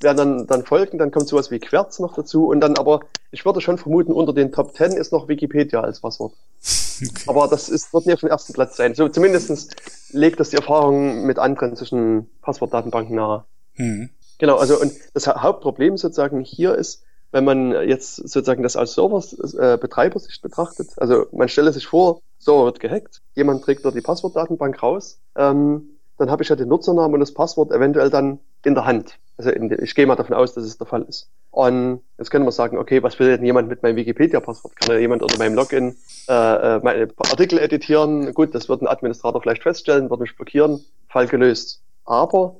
werden 0.00 0.16
dann, 0.16 0.46
dann 0.46 0.64
folgen. 0.64 0.98
Dann 0.98 1.10
kommt 1.10 1.28
sowas 1.28 1.50
wie 1.50 1.58
Querz 1.58 1.98
noch 1.98 2.14
dazu. 2.14 2.46
Und 2.46 2.60
dann 2.60 2.76
aber, 2.76 3.00
ich 3.30 3.44
würde 3.44 3.60
schon 3.60 3.78
vermuten, 3.78 4.12
unter 4.12 4.32
den 4.32 4.52
Top 4.52 4.76
10 4.76 4.92
ist 4.92 5.12
noch 5.12 5.28
Wikipedia 5.28 5.80
als 5.80 6.00
Passwort. 6.00 6.34
Okay. 6.94 7.24
Aber 7.26 7.48
das 7.48 7.68
ist, 7.68 7.92
wird 7.92 8.06
nicht 8.06 8.14
auf 8.14 8.20
dem 8.20 8.28
ersten 8.28 8.52
Platz 8.52 8.76
sein. 8.76 8.94
So 8.94 9.08
zumindestens 9.08 9.68
legt 10.10 10.38
das 10.38 10.50
die 10.50 10.56
Erfahrung 10.56 11.26
mit 11.26 11.40
anderen 11.40 11.74
zwischen 11.74 12.30
Passwortdatenbanken 12.40 13.16
nahe. 13.16 13.44
Mhm. 13.74 14.10
Genau, 14.38 14.58
also 14.58 14.80
und 14.80 14.92
das 15.12 15.26
Hauptproblem 15.26 15.96
sozusagen 15.96 16.40
hier 16.40 16.76
ist, 16.76 17.02
wenn 17.32 17.44
man 17.44 17.72
jetzt 17.88 18.14
sozusagen 18.14 18.62
das 18.62 18.76
aus 18.76 18.94
Server-Betreibersicht 18.94 20.38
äh, 20.38 20.42
betrachtet, 20.42 20.90
also 20.96 21.26
man 21.32 21.48
stelle 21.48 21.72
sich 21.72 21.86
vor, 21.86 22.20
Server 22.38 22.66
wird 22.66 22.78
gehackt, 22.78 23.22
jemand 23.34 23.64
trägt 23.64 23.84
dort 23.84 23.96
die 23.96 24.00
Passwortdatenbank 24.00 24.80
raus, 24.80 25.18
ähm, 25.34 25.93
dann 26.18 26.30
habe 26.30 26.42
ich 26.42 26.48
ja 26.48 26.56
den 26.56 26.68
Nutzernamen 26.68 27.14
und 27.14 27.20
das 27.20 27.34
Passwort 27.34 27.72
eventuell 27.72 28.10
dann 28.10 28.38
in 28.64 28.74
der 28.74 28.86
Hand. 28.86 29.18
Also 29.36 29.50
in, 29.50 29.70
ich 29.82 29.94
gehe 29.94 30.06
mal 30.06 30.16
davon 30.16 30.34
aus, 30.34 30.54
dass 30.54 30.64
es 30.64 30.78
der 30.78 30.86
Fall 30.86 31.02
ist. 31.02 31.28
Und 31.50 32.00
jetzt 32.18 32.30
können 32.30 32.44
wir 32.44 32.52
sagen, 32.52 32.78
okay, 32.78 33.02
was 33.02 33.18
will 33.18 33.36
denn 33.36 33.44
jemand 33.44 33.68
mit 33.68 33.82
meinem 33.82 33.96
Wikipedia-Passwort? 33.96 34.76
Kann 34.76 34.94
ja 34.94 35.00
jemand 35.00 35.22
unter 35.22 35.38
meinem 35.38 35.54
Login 35.54 35.96
äh, 36.28 36.76
äh 36.76 36.80
meine 36.82 37.08
Artikel 37.16 37.58
editieren? 37.58 38.32
Gut, 38.32 38.54
das 38.54 38.68
wird 38.68 38.82
ein 38.82 38.86
Administrator 38.86 39.40
vielleicht 39.42 39.62
feststellen, 39.62 40.10
wird 40.10 40.20
mich 40.20 40.36
blockieren, 40.36 40.84
Fall 41.08 41.26
gelöst. 41.26 41.82
Aber 42.04 42.56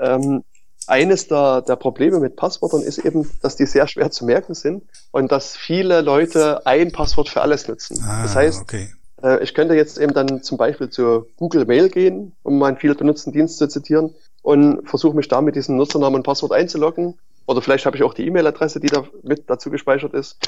ähm, 0.00 0.42
eines 0.86 1.28
der, 1.28 1.62
der 1.62 1.76
Probleme 1.76 2.20
mit 2.20 2.36
Passwörtern 2.36 2.82
ist 2.82 2.98
eben, 2.98 3.30
dass 3.42 3.56
die 3.56 3.66
sehr 3.66 3.88
schwer 3.88 4.10
zu 4.10 4.24
merken 4.24 4.54
sind 4.54 4.84
und 5.10 5.32
dass 5.32 5.56
viele 5.56 6.00
Leute 6.00 6.64
ein 6.66 6.92
Passwort 6.92 7.28
für 7.28 7.42
alles 7.42 7.68
nutzen. 7.68 8.02
Ah, 8.06 8.22
das 8.22 8.36
heißt, 8.36 8.62
okay. 8.62 8.88
Äh, 9.22 9.42
ich 9.42 9.54
könnte 9.54 9.74
jetzt 9.74 9.98
eben 9.98 10.12
dann 10.12 10.42
zum 10.42 10.58
Beispiel 10.58 10.88
zu 10.90 11.26
Google 11.36 11.66
Mail 11.66 11.88
gehen, 11.88 12.32
um 12.42 12.58
meinen 12.58 12.76
viel 12.76 12.94
benutzten 12.94 13.32
Dienst 13.32 13.58
zu 13.58 13.68
zitieren 13.68 14.14
und 14.42 14.88
versuche 14.88 15.16
mich 15.16 15.28
da 15.28 15.40
mit 15.40 15.56
diesem 15.56 15.76
Nutzernamen 15.76 16.16
und 16.16 16.22
Passwort 16.22 16.52
einzuloggen. 16.52 17.18
Oder 17.46 17.62
vielleicht 17.62 17.86
habe 17.86 17.96
ich 17.96 18.02
auch 18.02 18.14
die 18.14 18.26
E-Mail-Adresse, 18.26 18.80
die 18.80 18.88
da 18.88 19.04
mit 19.22 19.48
dazu 19.48 19.70
gespeichert 19.70 20.14
ist. 20.14 20.38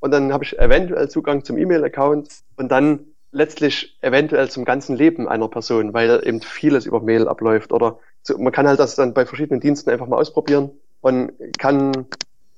Und 0.00 0.10
dann 0.10 0.32
habe 0.32 0.44
ich 0.44 0.58
eventuell 0.58 1.08
Zugang 1.08 1.44
zum 1.44 1.58
E-Mail-Account 1.58 2.28
und 2.56 2.70
dann 2.70 3.00
letztlich 3.32 3.98
eventuell 4.00 4.48
zum 4.48 4.64
ganzen 4.64 4.96
Leben 4.96 5.28
einer 5.28 5.48
Person, 5.48 5.92
weil 5.92 6.22
eben 6.26 6.40
vieles 6.40 6.86
über 6.86 7.00
Mail 7.00 7.28
abläuft. 7.28 7.72
Oder 7.72 7.98
so, 8.22 8.38
man 8.38 8.52
kann 8.52 8.66
halt 8.66 8.78
das 8.78 8.94
dann 8.94 9.14
bei 9.14 9.26
verschiedenen 9.26 9.60
Diensten 9.60 9.90
einfach 9.90 10.06
mal 10.06 10.16
ausprobieren 10.16 10.70
und 11.00 11.32
kann 11.58 12.06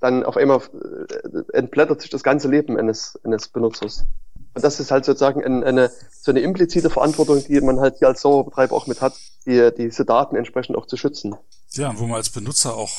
dann 0.01 0.25
auf 0.25 0.37
einmal 0.37 0.61
äh, 0.61 1.57
entblättert 1.57 2.01
sich 2.01 2.11
das 2.11 2.23
ganze 2.23 2.49
Leben 2.49 2.79
eines, 2.79 3.19
eines 3.25 3.49
Benutzers. 3.49 4.07
Und 4.59 4.65
das 4.65 4.81
ist 4.81 4.91
halt 4.91 5.05
sozusagen 5.05 5.45
eine, 5.45 5.65
eine, 5.65 5.93
so 6.21 6.33
eine 6.33 6.41
implizite 6.41 6.91
Verantwortung, 6.91 7.45
die 7.45 7.61
man 7.61 7.79
halt 7.79 7.99
hier 7.99 8.09
als 8.09 8.23
Serverbetreiber 8.23 8.75
auch 8.75 8.89
mit 8.89 9.01
hat, 9.01 9.15
die, 9.47 9.71
diese 9.79 10.05
Daten 10.05 10.35
entsprechend 10.35 10.77
auch 10.77 10.87
zu 10.87 10.97
schützen. 10.97 11.37
Ja, 11.75 11.91
und 11.91 12.01
wo 12.01 12.09
man 12.09 12.17
als 12.17 12.31
Benutzer 12.31 12.75
auch 12.75 12.91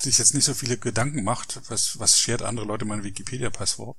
sich 0.00 0.18
jetzt 0.18 0.32
nicht 0.32 0.44
so 0.44 0.54
viele 0.54 0.78
Gedanken 0.78 1.24
macht, 1.24 1.60
was, 1.68 1.98
was 1.98 2.20
schert 2.20 2.42
andere 2.42 2.66
Leute 2.66 2.84
mein 2.84 3.02
Wikipedia-Passwort. 3.02 3.96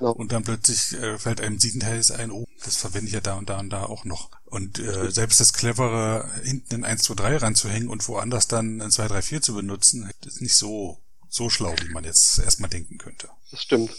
Ja. 0.00 0.08
Und 0.08 0.32
dann 0.32 0.44
plötzlich 0.44 0.92
äh, 0.92 1.18
fällt 1.18 1.40
einem 1.40 1.58
siebenteils 1.58 2.10
ein, 2.10 2.30
oh, 2.30 2.44
das 2.62 2.76
verwende 2.76 3.06
ich 3.06 3.14
ja 3.14 3.22
da 3.22 3.36
und 3.36 3.48
da 3.48 3.58
und 3.58 3.70
da 3.70 3.84
auch 3.84 4.04
noch. 4.04 4.28
Und 4.44 4.78
äh, 4.78 5.10
selbst 5.10 5.40
das 5.40 5.54
Clevere, 5.54 6.28
hinten 6.44 6.74
in 6.74 6.84
1, 6.84 7.04
2, 7.04 7.14
3 7.14 7.36
ranzuhängen 7.38 7.88
und 7.88 8.06
woanders 8.08 8.46
dann 8.46 8.78
in 8.82 8.90
2, 8.90 9.08
3, 9.08 9.22
4 9.22 9.40
zu 9.40 9.54
benutzen, 9.54 10.12
ist 10.26 10.42
nicht 10.42 10.56
so, 10.56 10.98
so 11.30 11.48
schlau, 11.48 11.74
wie 11.80 11.94
man 11.94 12.04
jetzt 12.04 12.40
erstmal 12.40 12.68
denken 12.68 12.98
könnte. 12.98 13.30
Das 13.50 13.62
stimmt. 13.62 13.90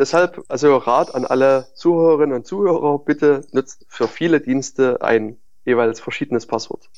Deshalb 0.00 0.42
also 0.48 0.78
Rat 0.78 1.14
an 1.14 1.26
alle 1.26 1.66
Zuhörerinnen 1.74 2.34
und 2.34 2.46
Zuhörer, 2.46 3.00
bitte 3.00 3.46
nutzt 3.52 3.84
für 3.86 4.08
viele 4.08 4.40
Dienste 4.40 5.02
ein 5.02 5.36
jeweils 5.66 6.00
verschiedenes 6.00 6.46
Passwort. 6.46 6.88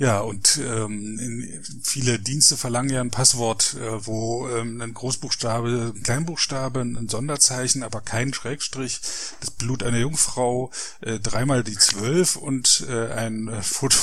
Ja, 0.00 0.20
und 0.20 0.56
ähm, 0.56 1.62
viele 1.82 2.18
Dienste 2.18 2.56
verlangen 2.56 2.88
ja 2.88 3.02
ein 3.02 3.10
Passwort, 3.10 3.74
äh, 3.74 4.06
wo 4.06 4.48
ähm, 4.48 4.80
ein 4.80 4.94
Großbuchstabe, 4.94 5.92
ein 5.94 6.02
Kleinbuchstabe, 6.02 6.80
ein 6.80 7.06
Sonderzeichen, 7.10 7.82
aber 7.82 8.00
kein 8.00 8.32
Schrägstrich, 8.32 9.02
das 9.40 9.50
Blut 9.50 9.82
einer 9.82 9.98
Jungfrau, 9.98 10.70
äh, 11.02 11.20
dreimal 11.20 11.62
die 11.64 11.76
zwölf 11.76 12.36
und 12.36 12.86
äh, 12.88 13.12
ein 13.12 13.48
äh, 13.48 13.60
Foto 13.62 13.98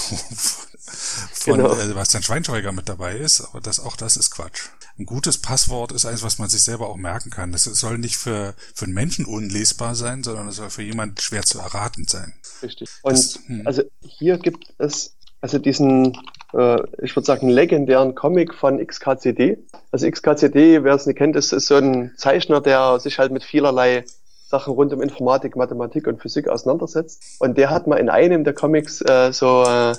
von 1.33 1.57
genau. 1.57 1.73
äh, 1.73 1.87
Sebastian 1.87 2.21
Schweinsteiger 2.21 2.71
mit 2.71 2.87
dabei 2.87 3.17
ist, 3.17 3.41
aber 3.41 3.59
das 3.59 3.79
auch 3.79 3.95
das 3.95 4.17
ist 4.17 4.29
Quatsch. 4.29 4.69
Ein 4.99 5.07
gutes 5.07 5.39
Passwort 5.39 5.91
ist 5.93 6.05
eines, 6.05 6.21
was 6.21 6.37
man 6.37 6.47
sich 6.47 6.61
selber 6.61 6.89
auch 6.89 6.97
merken 6.97 7.31
kann. 7.31 7.51
Das 7.51 7.63
soll 7.63 7.97
nicht 7.97 8.17
für, 8.17 8.53
für 8.75 8.85
einen 8.85 8.93
Menschen 8.93 9.25
unlesbar 9.25 9.95
sein, 9.95 10.23
sondern 10.23 10.47
es 10.47 10.57
soll 10.57 10.69
für 10.69 10.83
jemand 10.83 11.23
schwer 11.23 11.41
zu 11.41 11.57
erraten 11.57 12.07
sein. 12.07 12.33
Richtig. 12.61 12.87
Und 13.01 13.13
das, 13.13 13.39
hm. 13.47 13.65
also 13.65 13.81
hier 14.01 14.37
gibt 14.37 14.73
es 14.77 15.16
also 15.41 15.59
diesen, 15.59 16.17
äh, 16.53 16.77
ich 17.01 17.15
würde 17.15 17.25
sagen, 17.25 17.49
legendären 17.49 18.15
Comic 18.15 18.53
von 18.53 18.85
XKCD. 18.85 19.57
Also 19.91 20.09
XKCD, 20.09 20.83
wer 20.83 20.95
es 20.95 21.05
nicht 21.05 21.17
kennt, 21.17 21.35
ist, 21.35 21.53
ist 21.53 21.67
so 21.67 21.75
ein 21.75 22.13
Zeichner, 22.17 22.61
der 22.61 22.99
sich 22.99 23.19
halt 23.19 23.31
mit 23.31 23.43
vielerlei 23.43 24.05
Sachen 24.47 24.73
rund 24.73 24.93
um 24.93 25.01
Informatik, 25.01 25.55
Mathematik 25.55 26.07
und 26.07 26.21
Physik 26.21 26.47
auseinandersetzt. 26.47 27.21
Und 27.39 27.57
der 27.57 27.69
hat 27.69 27.85
mal 27.85 27.97
in 27.97 28.09
einem 28.09 28.43
der 28.43 28.53
Comics 28.53 29.01
äh, 29.01 29.31
so 29.31 29.63
äh, 29.63 29.93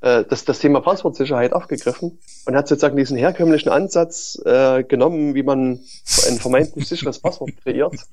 äh, 0.00 0.24
das, 0.24 0.44
das 0.44 0.60
Thema 0.60 0.80
Passwortsicherheit 0.80 1.52
aufgegriffen 1.52 2.18
und 2.46 2.56
hat 2.56 2.68
sozusagen 2.68 2.96
diesen 2.96 3.16
herkömmlichen 3.16 3.70
Ansatz 3.70 4.40
äh, 4.44 4.84
genommen, 4.84 5.34
wie 5.34 5.42
man 5.42 5.80
ein 6.28 6.38
vermeintlich 6.38 6.88
sicheres 6.88 7.18
Passwort 7.18 7.52
kreiert. 7.62 7.94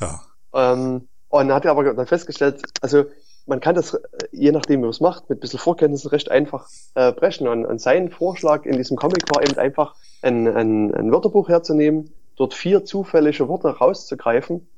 Ja. 0.00 0.20
Ähm, 0.54 1.08
und 1.28 1.52
hat 1.52 1.64
aber 1.64 1.94
dann 1.94 2.06
festgestellt, 2.06 2.62
also 2.82 3.06
man 3.46 3.60
kann 3.60 3.74
das, 3.74 3.94
äh, 3.94 4.00
je 4.30 4.52
nachdem, 4.52 4.80
wie 4.80 4.82
man 4.82 4.90
es 4.90 5.00
macht, 5.00 5.28
mit 5.28 5.38
ein 5.38 5.40
bisschen 5.40 5.58
Vorkenntnissen 5.58 6.08
recht 6.08 6.30
einfach 6.30 6.68
äh, 6.94 7.12
brechen. 7.12 7.48
Und, 7.48 7.64
und 7.64 7.80
sein 7.80 8.10
Vorschlag 8.10 8.64
in 8.64 8.76
diesem 8.76 8.96
Comic 8.96 9.24
war 9.34 9.42
eben 9.42 9.58
einfach, 9.58 9.94
ein, 10.22 10.46
ein, 10.46 10.94
ein 10.94 11.12
Wörterbuch 11.12 11.48
herzunehmen, 11.48 12.12
dort 12.36 12.54
vier 12.54 12.84
zufällige 12.84 13.48
Worte 13.48 13.68
rauszugreifen 13.68 14.68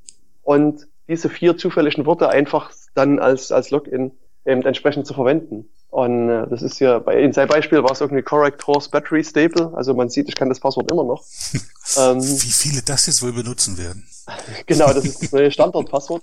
und 0.42 0.86
diese 1.08 1.28
vier 1.28 1.56
zufälligen 1.56 2.06
Worte 2.06 2.28
einfach 2.28 2.72
dann 2.94 3.18
als, 3.18 3.52
als 3.52 3.70
Login 3.70 4.12
eben 4.46 4.62
entsprechend 4.62 5.06
zu 5.06 5.14
verwenden. 5.14 5.68
Und 5.90 6.28
äh, 6.28 6.46
das 6.48 6.62
ist 6.62 6.80
ja, 6.80 6.98
bei, 6.98 7.22
in 7.22 7.32
seinem 7.32 7.48
Beispiel 7.48 7.82
war 7.82 7.92
es 7.92 8.00
irgendwie 8.00 8.22
Correct 8.22 8.66
Horse 8.66 8.90
Battery 8.90 9.22
Stable. 9.22 9.72
Also 9.76 9.94
man 9.94 10.08
sieht, 10.08 10.28
ich 10.28 10.34
kann 10.34 10.48
das 10.48 10.60
Passwort 10.60 10.90
immer 10.90 11.04
noch. 11.04 11.24
ähm, 11.98 12.20
Wie 12.20 12.50
viele 12.50 12.82
das 12.82 13.06
jetzt 13.06 13.22
wohl 13.22 13.32
benutzen 13.32 13.78
werden? 13.78 14.06
genau, 14.66 14.92
das 14.92 15.04
ist 15.04 15.22
das 15.22 15.32
neue 15.32 15.50
Standardpasswort. 15.50 16.22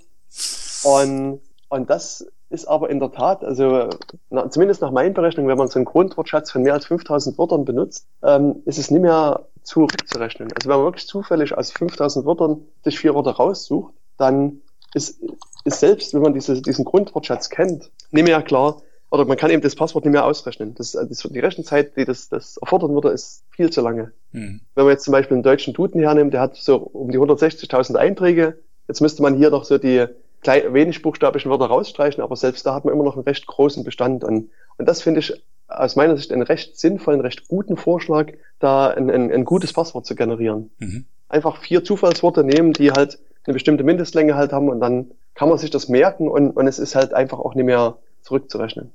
Und, 0.82 1.40
und 1.72 1.88
das 1.88 2.26
ist 2.50 2.66
aber 2.66 2.90
in 2.90 3.00
der 3.00 3.12
Tat, 3.12 3.42
also 3.42 3.88
na, 4.28 4.50
zumindest 4.50 4.82
nach 4.82 4.90
meinen 4.90 5.14
Berechnungen, 5.14 5.48
wenn 5.48 5.56
man 5.56 5.68
so 5.68 5.78
einen 5.78 5.86
Grundwortschatz 5.86 6.50
von 6.50 6.62
mehr 6.62 6.74
als 6.74 6.84
5000 6.84 7.38
Wörtern 7.38 7.64
benutzt, 7.64 8.06
ähm, 8.22 8.56
ist 8.66 8.76
es 8.76 8.90
nicht 8.90 9.00
mehr 9.00 9.46
zurückzurechnen. 9.62 10.50
Also 10.54 10.68
wenn 10.68 10.76
man 10.76 10.84
wirklich 10.84 11.06
zufällig 11.06 11.56
aus 11.56 11.72
5000 11.72 12.26
Wörtern 12.26 12.60
sich 12.84 12.98
vier 12.98 13.14
Wörter 13.14 13.30
raussucht, 13.30 13.94
dann 14.18 14.60
ist, 14.92 15.18
ist 15.64 15.80
selbst, 15.80 16.12
wenn 16.12 16.20
man 16.20 16.34
diese, 16.34 16.60
diesen 16.60 16.84
Grundwortschatz 16.84 17.48
kennt, 17.48 17.90
nicht 18.10 18.24
mehr 18.24 18.42
klar, 18.42 18.82
oder 19.10 19.24
man 19.24 19.38
kann 19.38 19.50
eben 19.50 19.62
das 19.62 19.74
Passwort 19.74 20.04
nicht 20.04 20.12
mehr 20.12 20.26
ausrechnen. 20.26 20.74
Das, 20.74 20.92
das, 20.92 21.20
die 21.20 21.40
Rechenzeit, 21.40 21.96
die 21.96 22.04
das, 22.04 22.28
das 22.28 22.58
erfordern 22.58 22.92
würde, 22.92 23.08
ist 23.08 23.44
viel 23.48 23.70
zu 23.70 23.80
lange. 23.80 24.12
Hm. 24.32 24.60
Wenn 24.74 24.84
man 24.84 24.92
jetzt 24.92 25.04
zum 25.04 25.12
Beispiel 25.12 25.36
einen 25.36 25.42
deutschen 25.42 25.72
Duden 25.72 26.02
hernimmt, 26.02 26.34
der 26.34 26.42
hat 26.42 26.56
so 26.56 26.76
um 26.76 27.10
die 27.10 27.18
160.000 27.18 27.96
Einträge. 27.96 28.58
Jetzt 28.88 29.00
müsste 29.00 29.22
man 29.22 29.34
hier 29.36 29.48
noch 29.48 29.64
so 29.64 29.78
die 29.78 30.06
klein, 30.42 30.74
wenig 30.74 31.02
buchstabigen 31.02 31.50
Wörter 31.50 31.66
rausstreichen, 31.66 32.22
aber 32.22 32.36
selbst 32.36 32.66
da 32.66 32.74
hat 32.74 32.84
man 32.84 32.92
immer 32.92 33.04
noch 33.04 33.14
einen 33.14 33.24
recht 33.24 33.46
großen 33.46 33.84
Bestand. 33.84 34.24
Und, 34.24 34.50
und 34.76 34.86
das 34.86 35.02
finde 35.02 35.20
ich 35.20 35.32
aus 35.68 35.96
meiner 35.96 36.16
Sicht 36.16 36.32
einen 36.32 36.42
recht 36.42 36.78
sinnvollen, 36.78 37.20
recht 37.20 37.48
guten 37.48 37.76
Vorschlag, 37.76 38.32
da 38.58 38.88
ein, 38.88 39.10
ein, 39.10 39.32
ein 39.32 39.44
gutes 39.44 39.72
Passwort 39.72 40.04
zu 40.04 40.14
generieren. 40.14 40.70
Mhm. 40.78 41.06
Einfach 41.28 41.62
vier 41.62 41.82
Zufallsworte 41.82 42.44
nehmen, 42.44 42.72
die 42.72 42.92
halt 42.92 43.18
eine 43.44 43.54
bestimmte 43.54 43.84
Mindestlänge 43.84 44.34
halt 44.34 44.52
haben 44.52 44.68
und 44.68 44.80
dann 44.80 45.12
kann 45.34 45.48
man 45.48 45.58
sich 45.58 45.70
das 45.70 45.88
merken 45.88 46.28
und, 46.28 46.50
und 46.50 46.66
es 46.66 46.78
ist 46.78 46.94
halt 46.94 47.14
einfach 47.14 47.38
auch 47.38 47.54
nicht 47.54 47.64
mehr 47.64 47.96
zurückzurechnen. 48.22 48.92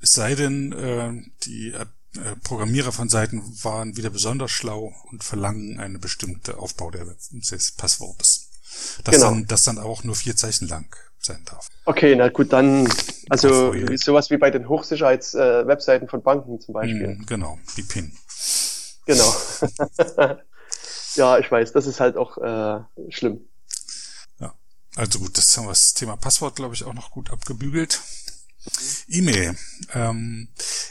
Es 0.00 0.12
sei 0.14 0.34
denn, 0.34 0.72
äh, 0.72 1.12
die 1.44 1.72
äh, 1.72 1.84
Programmierer 2.42 2.92
von 2.92 3.08
Seiten 3.08 3.42
waren 3.62 3.96
wieder 3.96 4.10
besonders 4.10 4.50
schlau 4.50 4.92
und 5.10 5.22
verlangen 5.22 5.78
eine 5.78 5.98
bestimmte 5.98 6.58
Aufbau 6.58 6.90
des 6.90 7.72
Passwortes. 7.72 8.47
Das, 9.04 9.14
genau. 9.14 9.30
dann, 9.30 9.46
das 9.46 9.62
dann 9.62 9.78
auch 9.78 10.04
nur 10.04 10.14
vier 10.14 10.36
Zeichen 10.36 10.68
lang 10.68 10.94
sein 11.18 11.42
darf. 11.44 11.68
Okay, 11.84 12.14
na 12.16 12.28
gut, 12.28 12.52
dann, 12.52 12.88
also 13.28 13.74
sowas 13.96 14.30
wie 14.30 14.36
bei 14.36 14.50
den 14.50 14.68
Hochsicherheits-Webseiten 14.68 16.06
äh, 16.06 16.08
von 16.08 16.22
Banken 16.22 16.60
zum 16.60 16.74
Beispiel. 16.74 17.16
Mm, 17.16 17.26
genau, 17.26 17.58
die 17.76 17.82
PIN. 17.82 18.12
Genau. 19.06 19.34
ja, 21.14 21.38
ich 21.38 21.50
weiß, 21.50 21.72
das 21.72 21.86
ist 21.86 22.00
halt 22.00 22.16
auch 22.16 22.38
äh, 22.38 22.80
schlimm. 23.10 23.40
Ja, 24.38 24.54
also 24.96 25.18
gut, 25.18 25.38
das 25.38 25.56
haben 25.56 25.64
wir 25.64 25.70
das 25.70 25.94
Thema 25.94 26.16
Passwort, 26.16 26.56
glaube 26.56 26.74
ich, 26.74 26.84
auch 26.84 26.94
noch 26.94 27.10
gut 27.10 27.30
abgebügelt. 27.30 28.00
E-Mail. 29.08 29.56
Ähm, 29.94 30.20
mhm. 30.20 30.48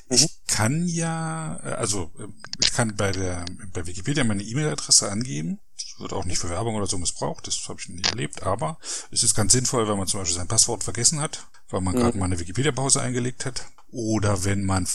Ich 0.10 0.28
kann 0.48 0.88
ja, 0.88 1.60
äh, 1.64 1.74
also 1.74 2.12
äh, 2.20 2.28
ich 2.60 2.72
kann 2.72 2.96
bei 2.96 3.12
der 3.12 3.46
bei 3.74 3.86
Wikipedia 3.86 4.24
meine 4.24 4.44
E-Mail-Adresse 4.44 5.12
angeben. 5.12 5.60
Die 5.80 6.02
wird 6.02 6.14
auch 6.14 6.26
nicht 6.26 6.40
für 6.40 6.50
Werbung 6.50 6.76
oder 6.76 6.88
so 6.88 6.98
missbraucht, 6.98 7.46
das 7.48 7.60
habe 7.68 7.80
ich 7.80 7.90
nie 7.90 8.04
erlebt, 8.04 8.44
aber 8.44 8.80
es 9.12 9.24
ist 9.24 9.36
ganz 9.36 9.52
sinnvoll, 9.52 9.88
wenn 9.88 9.98
man 9.98 10.08
zum 10.08 10.20
Beispiel 10.20 10.38
sein 10.38 10.48
Passwort 10.48 10.84
vergessen 10.84 11.22
hat, 11.22 11.48
weil 11.70 11.82
man 11.82 11.96
mhm. 11.96 12.00
gerade 12.00 12.18
mal 12.18 12.26
eine 12.26 12.40
Wikipedia-Pause 12.40 13.02
eingelegt 13.02 13.46
hat. 13.46 13.66
Oder 13.90 14.44
wenn 14.44 14.66
man, 14.66 14.88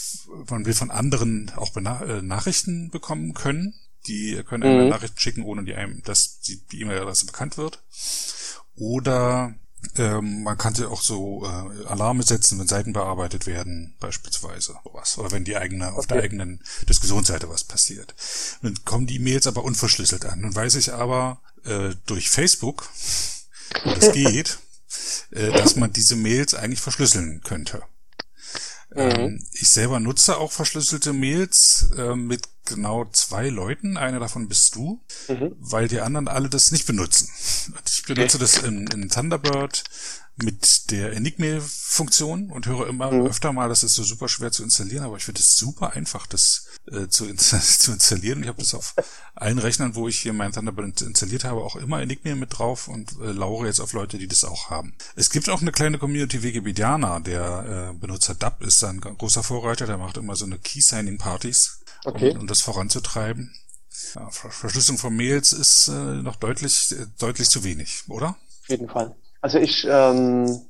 man 0.50 0.66
will 0.66 0.74
von 0.74 0.90
anderen 0.90 1.50
auch 1.56 1.70
Bena 1.70 2.02
äh, 2.02 2.22
Nachrichten 2.22 2.90
bekommen 2.90 3.32
können. 3.34 3.74
Die 4.06 4.42
können 4.44 4.84
mhm. 4.84 4.88
Nachrichten 4.88 5.18
schicken, 5.18 5.44
ohne 5.44 5.64
die 5.64 5.74
einem, 5.74 6.02
dass 6.02 6.40
die 6.40 6.60
E-Mail-Adresse 6.72 7.26
bekannt 7.26 7.56
wird. 7.56 7.82
Oder 8.74 9.54
ähm, 9.96 10.42
man 10.42 10.56
kann 10.56 10.74
auch 10.84 11.02
so 11.02 11.44
äh, 11.44 11.86
Alarme 11.86 12.22
setzen, 12.22 12.58
wenn 12.58 12.68
Seiten 12.68 12.92
bearbeitet 12.92 13.46
werden, 13.46 13.94
beispielsweise 14.00 14.74
sowas. 14.84 15.18
Oder 15.18 15.32
wenn 15.32 15.44
die 15.44 15.56
eigene, 15.56 15.88
okay. 15.88 15.98
auf 15.98 16.06
der 16.06 16.22
eigenen 16.22 16.62
Diskussionsseite 16.88 17.48
was 17.48 17.64
passiert. 17.64 18.14
Dann 18.62 18.84
kommen 18.84 19.06
die 19.06 19.18
Mails 19.18 19.46
aber 19.46 19.64
unverschlüsselt 19.64 20.24
an. 20.24 20.40
Nun 20.40 20.54
weiß 20.54 20.76
ich 20.76 20.92
aber 20.92 21.40
äh, 21.64 21.94
durch 22.06 22.30
Facebook, 22.30 22.88
wo 23.84 23.94
das 23.94 24.12
geht, 24.12 24.58
äh, 25.30 25.50
dass 25.50 25.76
man 25.76 25.92
diese 25.92 26.16
Mails 26.16 26.54
eigentlich 26.54 26.80
verschlüsseln 26.80 27.42
könnte. 27.42 27.82
Mhm. 28.94 29.00
Ähm, 29.00 29.46
ich 29.52 29.68
selber 29.68 30.00
nutze 30.00 30.36
auch 30.36 30.52
verschlüsselte 30.52 31.12
Mails 31.12 31.90
äh, 31.96 32.14
mit 32.14 32.48
genau 32.64 33.06
zwei 33.12 33.48
Leuten. 33.48 33.96
Einer 33.96 34.20
davon 34.20 34.48
bist 34.48 34.74
du, 34.74 35.02
mhm. 35.28 35.56
weil 35.58 35.88
die 35.88 36.00
anderen 36.00 36.28
alle 36.28 36.48
das 36.48 36.72
nicht 36.72 36.86
benutzen. 36.86 37.28
Ich 37.86 38.02
benutze 38.04 38.36
okay. 38.36 38.44
das 38.44 38.58
in, 38.58 38.86
in 38.88 39.08
Thunderbird 39.08 39.84
mit 40.36 40.90
der 40.90 41.12
Enigmail-Funktion 41.12 42.50
und 42.50 42.66
höre 42.66 42.88
immer 42.88 43.10
mhm. 43.10 43.26
öfter 43.26 43.52
mal, 43.52 43.68
das 43.68 43.84
ist 43.84 43.94
so 43.94 44.02
super 44.02 44.28
schwer 44.28 44.50
zu 44.50 44.62
installieren, 44.62 45.04
aber 45.04 45.16
ich 45.16 45.24
finde 45.24 45.40
es 45.40 45.56
super 45.56 45.92
einfach, 45.92 46.26
das 46.26 46.66
äh, 46.90 47.08
zu, 47.08 47.26
in 47.26 47.38
zu 47.38 47.92
installieren. 47.92 48.42
Ich 48.42 48.48
habe 48.48 48.58
das 48.58 48.74
auf 48.74 48.94
allen 49.34 49.58
Rechnern, 49.58 49.94
wo 49.94 50.08
ich 50.08 50.20
hier 50.20 50.32
mein 50.32 50.52
Thunderbird 50.52 51.02
installiert 51.02 51.44
habe, 51.44 51.60
auch 51.60 51.76
immer 51.76 52.00
Enigmail 52.00 52.36
mit 52.36 52.58
drauf 52.58 52.88
und 52.88 53.12
äh, 53.20 53.32
laure 53.32 53.66
jetzt 53.66 53.80
auf 53.80 53.92
Leute, 53.92 54.18
die 54.18 54.28
das 54.28 54.44
auch 54.44 54.70
haben. 54.70 54.94
Es 55.14 55.30
gibt 55.30 55.48
auch 55.48 55.60
eine 55.60 55.72
kleine 55.72 55.98
Community 55.98 56.42
Wikipedianer, 56.42 57.20
der 57.20 57.90
äh, 57.92 57.98
Benutzer 57.98 58.34
DAP 58.34 58.62
ist 58.62 58.82
ein 58.84 59.00
großer 59.00 59.42
Vorreiter, 59.42 59.86
der 59.86 59.98
macht 59.98 60.16
immer 60.16 60.36
so 60.36 60.44
eine 60.44 60.58
Key-Signing-Partys, 60.58 61.80
okay. 62.04 62.32
um, 62.32 62.40
um 62.40 62.46
das 62.46 62.60
voranzutreiben. 62.60 63.54
Ja, 64.14 64.30
Verschlüsselung 64.30 64.98
von 64.98 65.14
Mails 65.14 65.52
ist 65.52 65.88
äh, 65.88 65.92
noch 65.92 66.36
deutlich, 66.36 66.92
äh, 66.92 67.06
deutlich 67.18 67.48
zu 67.48 67.62
wenig, 67.64 68.04
oder? 68.08 68.36
Auf 68.62 68.68
jeden 68.68 68.88
Fall. 68.88 69.14
Also 69.40 69.58
ich, 69.58 69.86
ähm, 69.88 70.62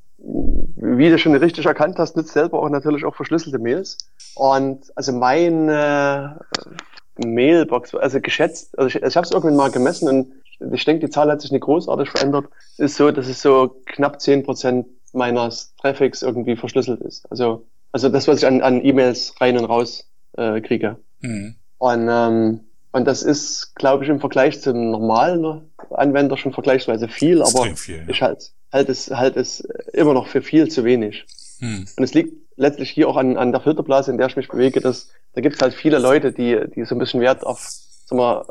wie 0.83 1.09
du 1.09 1.17
schon 1.17 1.35
richtig 1.35 1.65
erkannt 1.65 1.97
hast, 1.97 2.17
nutze 2.17 2.33
selber 2.33 2.61
auch 2.61 2.69
natürlich 2.69 3.05
auch 3.05 3.15
verschlüsselte 3.15 3.59
Mails. 3.59 3.97
Und 4.35 4.91
also 4.95 5.13
meine 5.13 6.39
Mailbox, 7.17 7.95
also 7.95 8.19
geschätzt, 8.19 8.77
also 8.77 8.87
ich, 8.89 8.95
ich 9.03 9.15
habe 9.15 9.25
es 9.25 9.31
irgendwann 9.31 9.55
mal 9.55 9.71
gemessen 9.71 10.09
und 10.09 10.73
ich 10.73 10.85
denke, 10.85 11.05
die 11.05 11.11
Zahl 11.11 11.31
hat 11.31 11.41
sich 11.41 11.51
nicht 11.51 11.63
großartig 11.63 12.09
verändert. 12.09 12.45
Es 12.73 12.79
ist 12.91 12.95
so, 12.97 13.11
dass 13.11 13.27
es 13.27 13.41
so 13.41 13.81
knapp 13.85 14.21
zehn 14.21 14.43
Prozent 14.43 14.87
meines 15.13 15.73
Traffics 15.77 16.21
irgendwie 16.21 16.55
verschlüsselt 16.55 17.01
ist. 17.01 17.29
Also, 17.31 17.65
also 17.91 18.09
das, 18.09 18.27
was 18.27 18.39
ich 18.39 18.47
an, 18.47 18.61
an 18.61 18.83
E-Mails 18.83 19.35
rein 19.39 19.57
und 19.57 19.65
raus 19.65 20.09
äh, 20.37 20.59
kriege. 20.61 20.97
Mhm. 21.21 21.55
Und 21.77 22.07
ähm, 22.09 22.59
und 22.93 23.05
das 23.05 23.23
ist, 23.23 23.75
glaube 23.75 24.03
ich, 24.03 24.09
im 24.09 24.19
Vergleich 24.19 24.61
zum 24.61 24.91
normalen 24.91 25.71
Anwender 25.89 26.37
schon 26.37 26.53
vergleichsweise 26.53 27.07
viel, 27.07 27.41
aber 27.41 27.75
viel, 27.75 27.95
ja. 27.95 28.01
ich 28.07 28.21
halt, 28.21 28.51
halt 28.73 28.89
es, 28.89 29.09
halt 29.11 29.37
es 29.37 29.61
immer 29.93 30.13
noch 30.13 30.27
für 30.27 30.41
viel 30.41 30.67
zu 30.67 30.83
wenig. 30.83 31.25
Hm. 31.59 31.85
Und 31.95 32.03
es 32.03 32.13
liegt 32.13 32.33
letztlich 32.57 32.89
hier 32.89 33.07
auch 33.07 33.15
an, 33.15 33.37
an 33.37 33.51
der 33.51 33.61
Filterblase, 33.61 34.11
in 34.11 34.17
der 34.17 34.27
ich 34.27 34.35
mich 34.35 34.49
bewege, 34.49 34.81
dass 34.81 35.09
da 35.33 35.41
gibt 35.41 35.55
es 35.55 35.61
halt 35.61 35.73
viele 35.73 35.99
Leute, 35.99 36.31
die, 36.31 36.59
die 36.75 36.83
so 36.85 36.95
ein 36.95 36.99
bisschen 36.99 37.21
Wert 37.21 37.45
auf 37.45 37.59
sag 38.05 38.17
mal, 38.17 38.45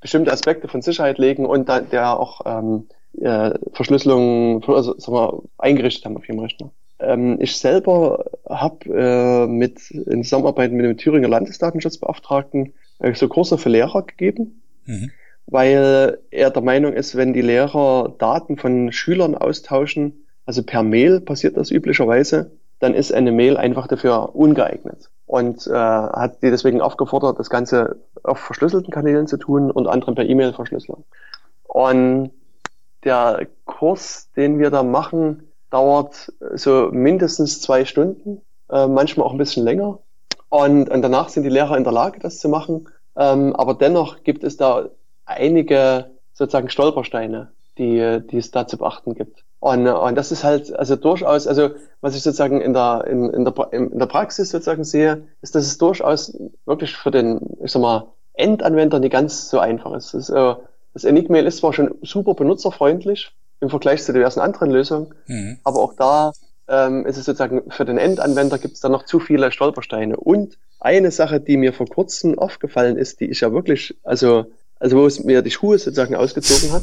bestimmte 0.00 0.32
Aspekte 0.32 0.68
von 0.68 0.82
Sicherheit 0.82 1.18
legen 1.18 1.46
und 1.46 1.68
da, 1.68 1.80
der 1.80 2.18
auch 2.18 2.42
ähm, 2.44 2.88
äh, 3.20 3.52
Verschlüsselung 3.72 4.62
also, 4.68 4.94
sag 4.98 5.12
mal, 5.12 5.42
eingerichtet 5.58 6.04
haben 6.04 6.16
auf 6.16 6.28
ihrem 6.28 6.40
Rechner. 6.40 6.70
Ähm, 6.98 7.38
ich 7.40 7.56
selber 7.56 8.24
habe 8.48 8.78
äh, 8.88 9.46
mit 9.46 9.90
in 9.90 10.24
Zusammenarbeit 10.24 10.72
mit 10.72 10.84
dem 10.84 10.96
Thüringer 10.96 11.28
Landesdatenschutzbeauftragten 11.28 12.74
äh, 13.00 13.14
so 13.14 13.28
Kurse 13.28 13.58
für 13.58 13.68
Lehrer 13.68 14.02
gegeben, 14.02 14.62
mhm. 14.86 15.10
Weil 15.46 16.18
er 16.30 16.50
der 16.50 16.62
Meinung 16.62 16.92
ist, 16.92 17.16
wenn 17.16 17.32
die 17.32 17.42
Lehrer 17.42 18.14
Daten 18.18 18.56
von 18.56 18.92
Schülern 18.92 19.34
austauschen, 19.34 20.26
also 20.46 20.62
per 20.62 20.82
Mail 20.82 21.20
passiert 21.20 21.56
das 21.56 21.70
üblicherweise, 21.70 22.52
dann 22.80 22.94
ist 22.94 23.12
eine 23.12 23.30
Mail 23.30 23.56
einfach 23.56 23.86
dafür 23.86 24.34
ungeeignet. 24.34 25.08
Und 25.26 25.66
äh, 25.66 25.72
hat 25.72 26.42
die 26.42 26.50
deswegen 26.50 26.80
aufgefordert, 26.80 27.38
das 27.38 27.48
Ganze 27.48 27.96
auf 28.22 28.38
verschlüsselten 28.38 28.92
Kanälen 28.92 29.26
zu 29.26 29.36
tun 29.36 29.70
und 29.70 29.86
andere 29.86 30.14
per 30.14 30.24
E-Mail-Verschlüsselung. 30.24 31.04
Und 31.64 32.32
der 33.04 33.46
Kurs, 33.64 34.30
den 34.36 34.58
wir 34.58 34.70
da 34.70 34.82
machen, 34.82 35.48
dauert 35.70 36.32
so 36.54 36.88
mindestens 36.92 37.60
zwei 37.60 37.84
Stunden, 37.84 38.42
äh, 38.70 38.86
manchmal 38.86 39.26
auch 39.26 39.32
ein 39.32 39.38
bisschen 39.38 39.64
länger. 39.64 40.00
Und, 40.48 40.90
und 40.90 41.02
danach 41.02 41.28
sind 41.28 41.44
die 41.44 41.48
Lehrer 41.48 41.76
in 41.76 41.84
der 41.84 41.92
Lage, 41.92 42.20
das 42.20 42.38
zu 42.38 42.48
machen. 42.48 42.88
Ähm, 43.16 43.54
aber 43.56 43.74
dennoch 43.74 44.22
gibt 44.22 44.44
es 44.44 44.56
da 44.56 44.88
einige 45.24 46.10
sozusagen 46.32 46.70
Stolpersteine, 46.70 47.52
die, 47.78 48.20
die 48.30 48.38
es 48.38 48.50
da 48.50 48.66
zu 48.66 48.78
beachten 48.78 49.14
gibt. 49.14 49.44
Und, 49.60 49.86
und 49.86 50.14
das 50.16 50.32
ist 50.32 50.42
halt 50.42 50.74
also 50.74 50.96
durchaus, 50.96 51.46
also 51.46 51.70
was 52.00 52.16
ich 52.16 52.22
sozusagen 52.22 52.60
in 52.60 52.74
der, 52.74 53.06
in, 53.08 53.30
in, 53.30 53.44
der, 53.44 53.72
in 53.72 53.98
der 53.98 54.06
Praxis 54.06 54.50
sozusagen 54.50 54.82
sehe, 54.82 55.28
ist, 55.40 55.54
dass 55.54 55.64
es 55.64 55.78
durchaus 55.78 56.36
wirklich 56.66 56.96
für 56.96 57.12
den, 57.12 57.40
ich 57.62 57.70
sag 57.70 57.80
mal, 57.80 58.08
Endanwender 58.34 58.98
nicht 58.98 59.12
ganz 59.12 59.50
so 59.50 59.60
einfach 59.60 59.92
ist. 59.94 60.14
Das, 60.14 60.30
äh, 60.30 60.54
das 60.94 61.04
Enigmail 61.04 61.46
ist 61.46 61.58
zwar 61.58 61.72
schon 61.72 61.94
super 62.02 62.34
benutzerfreundlich 62.34 63.30
im 63.60 63.70
Vergleich 63.70 64.02
zu 64.02 64.12
diversen 64.12 64.40
anderen 64.40 64.70
Lösungen, 64.70 65.14
mhm. 65.26 65.58
aber 65.62 65.80
auch 65.80 65.94
da 65.94 66.32
ähm, 66.68 67.06
ist 67.06 67.16
es 67.16 67.24
sozusagen 67.24 67.70
für 67.70 67.84
den 67.84 67.98
Endanwender 67.98 68.58
gibt 68.58 68.74
es 68.74 68.80
da 68.80 68.88
noch 68.88 69.04
zu 69.04 69.20
viele 69.20 69.52
Stolpersteine. 69.52 70.16
Und 70.16 70.58
eine 70.80 71.10
Sache, 71.10 71.40
die 71.40 71.56
mir 71.56 71.72
vor 71.72 71.86
kurzem 71.86 72.38
aufgefallen 72.38 72.96
ist, 72.96 73.20
die 73.20 73.26
ich 73.26 73.40
ja 73.40 73.52
wirklich, 73.52 73.96
also, 74.02 74.46
also 74.82 74.96
wo 74.96 75.06
es 75.06 75.22
mir 75.22 75.42
die 75.42 75.50
Schuhe 75.52 75.78
sozusagen 75.78 76.16
ausgezogen 76.16 76.72
hat, 76.72 76.82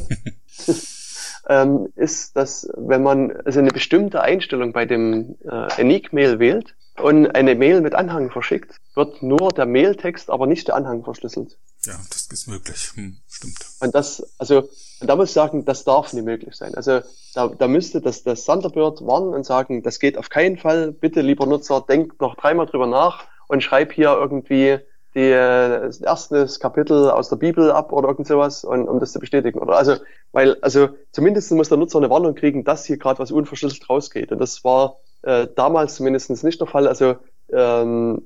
ähm, 1.48 1.88
ist, 1.96 2.34
dass 2.34 2.66
wenn 2.74 3.02
man 3.02 3.30
also 3.44 3.58
eine 3.58 3.70
bestimmte 3.70 4.22
Einstellung 4.22 4.72
bei 4.72 4.86
dem 4.86 5.36
äh, 5.44 5.82
Unique-Mail 5.82 6.38
wählt 6.38 6.74
und 7.02 7.26
eine 7.34 7.54
Mail 7.54 7.82
mit 7.82 7.94
Anhang 7.94 8.30
verschickt, 8.30 8.80
wird 8.94 9.22
nur 9.22 9.50
der 9.50 9.66
Mailtext, 9.66 10.30
aber 10.30 10.46
nicht 10.46 10.68
der 10.68 10.76
Anhang 10.76 11.04
verschlüsselt. 11.04 11.58
Ja, 11.84 11.98
das 12.10 12.26
ist 12.26 12.46
möglich. 12.46 12.90
Hm, 12.94 13.18
stimmt. 13.28 13.58
Und 13.80 13.94
das, 13.94 14.34
also, 14.38 14.68
da 15.00 15.16
muss 15.16 15.28
ich 15.28 15.34
sagen, 15.34 15.66
das 15.66 15.84
darf 15.84 16.12
nicht 16.14 16.24
möglich 16.24 16.54
sein. 16.54 16.74
Also, 16.74 17.00
da, 17.34 17.48
da 17.48 17.68
müsste 17.68 18.00
das, 18.00 18.22
das 18.22 18.44
Thunderbird 18.44 19.04
warnen 19.06 19.34
und 19.34 19.44
sagen, 19.44 19.82
das 19.82 19.98
geht 19.98 20.16
auf 20.16 20.30
keinen 20.30 20.56
Fall. 20.56 20.92
Bitte, 20.92 21.20
lieber 21.20 21.44
Nutzer, 21.46 21.84
denk 21.86 22.18
noch 22.20 22.34
dreimal 22.36 22.66
drüber 22.66 22.86
nach 22.86 23.24
und 23.48 23.62
schreib 23.62 23.92
hier 23.92 24.10
irgendwie 24.10 24.78
die, 25.14 25.30
das 25.30 26.00
erste 26.00 26.46
Kapitel 26.60 27.10
aus 27.10 27.28
der 27.28 27.36
Bibel 27.36 27.70
ab 27.70 27.92
oder 27.92 28.08
irgend 28.08 28.26
sowas, 28.26 28.64
und, 28.64 28.88
um 28.88 29.00
das 29.00 29.12
zu 29.12 29.18
bestätigen. 29.18 29.58
Oder 29.58 29.76
also, 29.76 29.96
weil, 30.32 30.56
also 30.60 30.90
zumindest 31.12 31.50
muss 31.52 31.68
der 31.68 31.78
Nutzer 31.78 31.98
eine 31.98 32.10
Warnung 32.10 32.34
kriegen, 32.34 32.64
dass 32.64 32.84
hier 32.84 32.98
gerade 32.98 33.18
was 33.18 33.32
unverschlüsselt 33.32 33.88
rausgeht. 33.88 34.30
Und 34.32 34.38
das 34.38 34.62
war 34.64 34.98
äh, 35.22 35.48
damals 35.54 35.96
zumindest 35.96 36.44
nicht 36.44 36.60
der 36.60 36.68
Fall. 36.68 36.86
Also 36.86 37.16
ähm, 37.52 38.22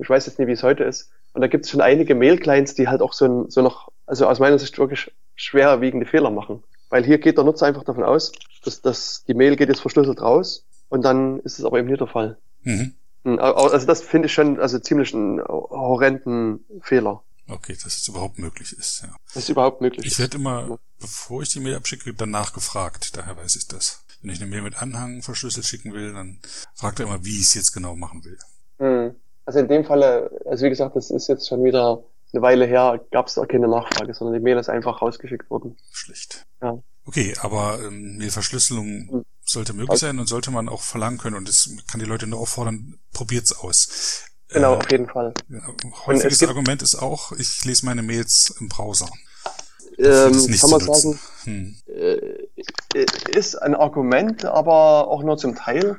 ich 0.00 0.10
weiß 0.10 0.26
jetzt 0.26 0.38
nicht, 0.38 0.48
wie 0.48 0.52
es 0.52 0.62
heute 0.62 0.84
ist. 0.84 1.10
Und 1.34 1.42
da 1.42 1.46
gibt 1.46 1.64
es 1.64 1.70
schon 1.70 1.80
einige 1.80 2.14
Mail-Clients, 2.14 2.74
die 2.74 2.88
halt 2.88 3.00
auch 3.00 3.12
so, 3.12 3.46
so 3.48 3.62
noch, 3.62 3.88
also 4.06 4.26
aus 4.26 4.40
meiner 4.40 4.58
Sicht 4.58 4.78
wirklich 4.78 5.12
schwerwiegende 5.36 6.06
Fehler 6.06 6.30
machen. 6.30 6.62
Weil 6.90 7.04
hier 7.04 7.18
geht 7.18 7.36
der 7.36 7.44
Nutzer 7.44 7.66
einfach 7.66 7.84
davon 7.84 8.02
aus, 8.02 8.32
dass, 8.64 8.80
dass 8.80 9.24
die 9.24 9.34
Mail 9.34 9.56
geht 9.56 9.68
jetzt 9.68 9.80
verschlüsselt 9.80 10.20
raus 10.20 10.64
und 10.88 11.04
dann 11.04 11.40
ist 11.40 11.58
es 11.58 11.64
aber 11.64 11.78
eben 11.78 11.88
nicht 11.88 12.00
der 12.00 12.08
Fall. 12.08 12.38
Mhm. 12.62 12.94
Hm, 13.28 13.38
also 13.38 13.86
das 13.86 14.00
finde 14.02 14.26
ich 14.26 14.32
schon 14.32 14.58
also 14.58 14.78
ziemlich 14.78 15.14
einen 15.14 15.40
horrenden 15.42 16.64
Fehler. 16.80 17.22
Okay, 17.48 17.74
dass 17.82 17.96
es 17.96 18.08
überhaupt 18.08 18.38
möglich 18.38 18.72
ist, 18.72 19.02
ja. 19.02 19.08
Dass 19.26 19.44
es 19.44 19.48
überhaupt 19.48 19.80
möglich 19.80 20.04
ich 20.04 20.12
ist. 20.12 20.12
Ich 20.14 20.18
werde 20.18 20.36
immer, 20.36 20.68
ja. 20.68 20.78
bevor 21.00 21.42
ich 21.42 21.50
die 21.50 21.60
Mail 21.60 21.76
abschicke, 21.76 22.12
danach 22.12 22.52
gefragt. 22.52 23.16
Daher 23.16 23.36
weiß 23.36 23.56
ich 23.56 23.68
das. 23.68 24.04
Wenn 24.20 24.30
ich 24.30 24.40
eine 24.40 24.50
Mail 24.50 24.62
mit 24.62 24.80
Anhang 24.82 25.22
verschlüsselt 25.22 25.66
schicken 25.66 25.92
will, 25.92 26.12
dann 26.12 26.40
fragt 26.74 27.00
er 27.00 27.06
immer, 27.06 27.24
wie 27.24 27.36
ich 27.36 27.42
es 27.42 27.54
jetzt 27.54 27.72
genau 27.72 27.96
machen 27.96 28.24
will. 28.24 28.38
Hm. 28.78 29.14
Also 29.44 29.60
in 29.60 29.68
dem 29.68 29.84
Falle, 29.84 30.30
also 30.44 30.64
wie 30.64 30.68
gesagt, 30.68 30.96
das 30.96 31.10
ist 31.10 31.28
jetzt 31.28 31.48
schon 31.48 31.64
wieder 31.64 32.02
eine 32.32 32.42
Weile 32.42 32.66
her, 32.66 33.00
gab 33.10 33.28
es 33.28 33.38
auch 33.38 33.48
keine 33.48 33.68
Nachfrage, 33.68 34.12
sondern 34.12 34.34
die 34.34 34.42
Mail 34.42 34.58
ist 34.58 34.68
einfach 34.68 35.00
rausgeschickt 35.00 35.48
worden. 35.48 35.76
Schlicht. 35.90 36.44
Ja. 36.60 36.82
Okay, 37.08 37.34
aber 37.40 37.80
ähm, 37.82 38.18
Mailverschlüsselung 38.18 39.08
hm 39.10 39.24
sollte 39.48 39.72
möglich 39.72 39.98
sein 39.98 40.18
und 40.18 40.28
sollte 40.28 40.50
man 40.50 40.68
auch 40.68 40.82
verlangen 40.82 41.18
können. 41.18 41.36
Und 41.36 41.48
das 41.48 41.70
kann 41.90 42.00
die 42.00 42.06
Leute 42.06 42.26
nur 42.26 42.40
auffordern, 42.40 42.98
probiert's 43.12 43.58
aus. 43.58 44.24
Genau, 44.48 44.74
äh, 44.74 44.76
auf 44.76 44.90
jeden 44.90 45.08
Fall. 45.08 45.34
Häufiges 46.06 46.42
Argument 46.42 46.82
ist 46.82 46.96
auch, 46.96 47.32
ich 47.32 47.64
lese 47.64 47.86
meine 47.86 48.02
Mails 48.02 48.54
im 48.60 48.68
Browser. 48.68 49.08
Ähm, 49.98 50.32
kann 50.60 50.70
man 50.70 50.80
sagen, 50.80 51.18
hm. 51.44 51.76
äh, 51.86 53.04
ist 53.36 53.56
ein 53.56 53.74
Argument, 53.74 54.44
aber 54.44 55.08
auch 55.08 55.22
nur 55.22 55.36
zum 55.38 55.56
Teil, 55.56 55.96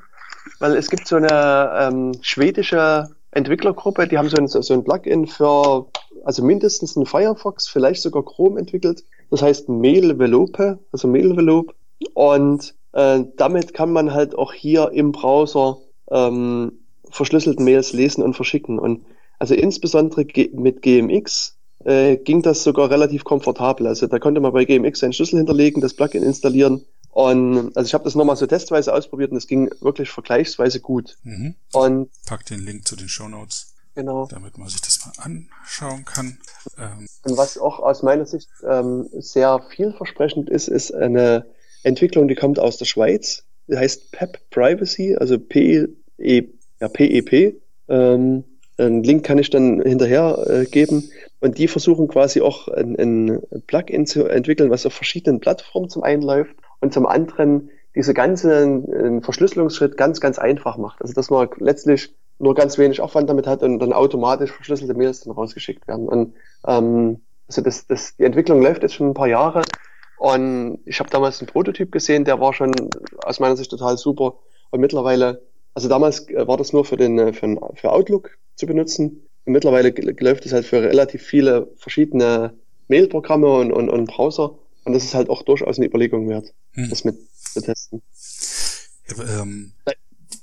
weil 0.60 0.78
es 0.78 0.89
gibt 0.89 1.07
so 1.07 1.18
eine 1.18 1.72
ähm, 1.80 2.14
schwedische 2.22 3.10
Entwicklergruppe, 3.32 4.07
die 4.07 4.18
haben 4.18 4.30
so 4.30 4.38
ein, 4.38 4.47
so 4.47 4.74
ein 4.74 4.84
Plugin 4.84 5.28
für, 5.28 5.88
also 6.30 6.43
mindestens 6.43 6.95
ein 6.95 7.07
Firefox, 7.07 7.67
vielleicht 7.67 8.03
sogar 8.03 8.23
Chrome 8.23 8.59
entwickelt. 8.59 9.03
Das 9.32 9.41
heißt 9.41 9.67
Mailvelope, 9.67 10.77
also 10.91 11.07
Mailvelope. 11.07 11.73
Und 12.13 12.75
äh, 12.91 13.23
damit 13.36 13.73
kann 13.73 13.91
man 13.91 14.13
halt 14.13 14.36
auch 14.36 14.53
hier 14.53 14.91
im 14.91 15.11
Browser 15.11 15.80
ähm, 16.11 16.73
verschlüsselte 17.09 17.63
Mails 17.63 17.93
lesen 17.93 18.21
und 18.21 18.36
verschicken. 18.36 18.77
Und 18.77 19.07
also 19.39 19.55
insbesondere 19.55 20.23
mit 20.53 20.84
GMX 20.84 21.57
äh, 21.84 22.17
ging 22.17 22.43
das 22.43 22.63
sogar 22.63 22.91
relativ 22.91 23.23
komfortabel. 23.23 23.88
Also 23.88 24.05
da 24.05 24.19
konnte 24.19 24.39
man 24.39 24.53
bei 24.53 24.65
GMX 24.65 25.03
einen 25.03 25.13
Schlüssel 25.13 25.38
hinterlegen, 25.38 25.82
das 25.82 25.95
Plugin 25.95 26.21
installieren. 26.21 26.86
Und 27.09 27.75
also 27.75 27.88
ich 27.88 27.95
habe 27.95 28.03
das 28.03 28.13
nochmal 28.13 28.36
so 28.36 28.45
testweise 28.45 28.93
ausprobiert 28.93 29.32
und 29.32 29.38
es 29.38 29.47
ging 29.47 29.71
wirklich 29.82 30.11
vergleichsweise 30.11 30.80
gut. 30.80 31.17
Mhm. 31.23 31.55
Und 31.73 32.11
pack 32.27 32.45
den 32.45 32.59
Link 32.59 32.88
zu 32.88 32.95
den 32.95 33.09
Show 33.09 33.27
Notes. 33.27 33.73
Genau. 34.00 34.28
Damit 34.32 34.58
man 34.58 34.70
sich 34.70 34.80
das 34.80 35.06
mal 35.06 35.12
anschauen 35.26 36.06
kann. 36.06 36.38
Ähm. 36.78 37.06
Und 37.26 37.38
was 37.38 37.58
auch 37.58 37.80
aus 37.80 38.02
meiner 38.02 38.26
Sicht 38.26 38.47
ähm, 38.66 39.10
sehr 39.12 39.62
vielversprechend 39.76 40.50
ist, 40.50 40.70
ist 40.70 40.93
eine 40.93 41.45
Entwicklung, 41.84 42.30
die 42.30 42.36
kommt 42.36 42.60
aus 42.60 42.78
der 42.78 42.86
Schweiz. 42.86 43.43
Die 43.68 43.76
heißt 43.76 44.14
PEP 44.14 44.39
Privacy, 44.52 45.18
also 45.18 45.38
P-E-P. 45.38 46.50
Ja, 46.80 46.88
PEP. 46.88 47.62
Ähm, 47.89 48.45
einen 48.78 49.04
Link 49.04 49.26
kann 49.26 49.38
ich 49.38 49.50
dann 49.50 49.82
hinterher 49.82 50.45
äh, 50.47 50.64
geben. 50.64 51.12
Und 51.41 51.58
die 51.58 51.68
versuchen 51.68 52.08
quasi 52.08 52.39
auch 52.39 52.70
ein, 52.70 52.97
ein 52.97 53.41
Plugin 53.68 54.06
zu 54.06 54.28
entwickeln, 54.28 54.70
was 54.70 54.86
auf 54.86 54.93
verschiedenen 54.93 55.41
Plattformen 55.41 55.89
zum 55.89 56.04
einen 56.04 56.22
läuft 56.22 56.56
und 56.80 56.93
zum 56.93 57.06
anderen 57.06 57.70
diese 57.95 58.14
ganzen 58.14 59.18
äh, 59.20 59.22
Verschlüsselungsschritt 59.22 59.97
ganz, 59.97 60.22
ganz 60.22 60.39
einfach 60.39 60.78
macht. 60.78 61.02
Also 61.02 61.14
dass 61.14 61.30
man 61.30 61.50
letztlich 61.58 62.16
nur 62.40 62.56
ganz 62.56 62.78
wenig 62.78 63.02
Aufwand 63.02 63.30
damit 63.30 63.48
hat 63.48 63.64
und 63.64 63.80
dann 63.80 63.94
automatisch 63.94 64.52
verschlüsselte 64.52 64.94
Mails 64.94 65.22
dann 65.22 65.34
rausgeschickt 65.34 65.88
werden. 65.88 66.08
Und 66.08 66.34
ähm, 66.66 67.22
also 67.48 67.62
das, 67.62 67.88
das, 67.88 68.16
die 68.16 68.24
Entwicklung 68.24 68.62
läuft 68.62 68.84
jetzt 68.84 68.96
schon 68.96 69.10
ein 69.10 69.14
paar 69.14 69.28
Jahre 69.28 69.62
und 70.20 70.80
ich 70.86 71.00
habe 71.00 71.10
damals 71.10 71.40
einen 71.40 71.48
Prototyp 71.48 71.94
gesehen, 71.94 72.26
der 72.26 72.42
war 72.42 72.54
schon 72.54 72.74
aus 73.24 73.40
meiner 73.40 73.56
Sicht 73.56 73.72
total 73.72 73.98
super. 73.98 74.36
Und 74.70 74.82
mittlerweile, 74.82 75.42
also 75.74 75.88
damals 75.88 76.28
äh, 76.28 76.46
war 76.46 76.58
das 76.58 76.74
nur 76.74 76.84
für 76.84 76.98
den 76.98 77.18
äh, 77.18 77.34
für, 77.34 77.58
für 77.76 77.92
Outlook 77.92 78.38
zu 78.56 78.68
benutzen. 78.68 79.26
Und 79.46 79.54
mittlerweile 79.54 79.90
läuft 80.20 80.46
es 80.46 80.52
halt 80.52 80.66
für 80.66 80.82
relativ 80.82 81.24
viele 81.24 81.72
verschiedene 81.78 82.54
Mailprogramme 82.90 83.48
und, 83.48 83.72
und, 83.72 83.90
und 83.90 84.06
Browser. 84.08 84.60
Und 84.84 84.94
das 84.94 85.06
ist 85.06 85.16
halt 85.16 85.30
auch 85.30 85.42
durchaus 85.44 85.78
eine 85.78 85.88
Überlegung 85.88 86.28
wert, 86.28 86.54
hm. 86.74 86.90
das 86.90 87.06
mit 87.06 87.18
zu 87.34 87.62
testen. 87.62 88.02
Ähm, 89.18 89.72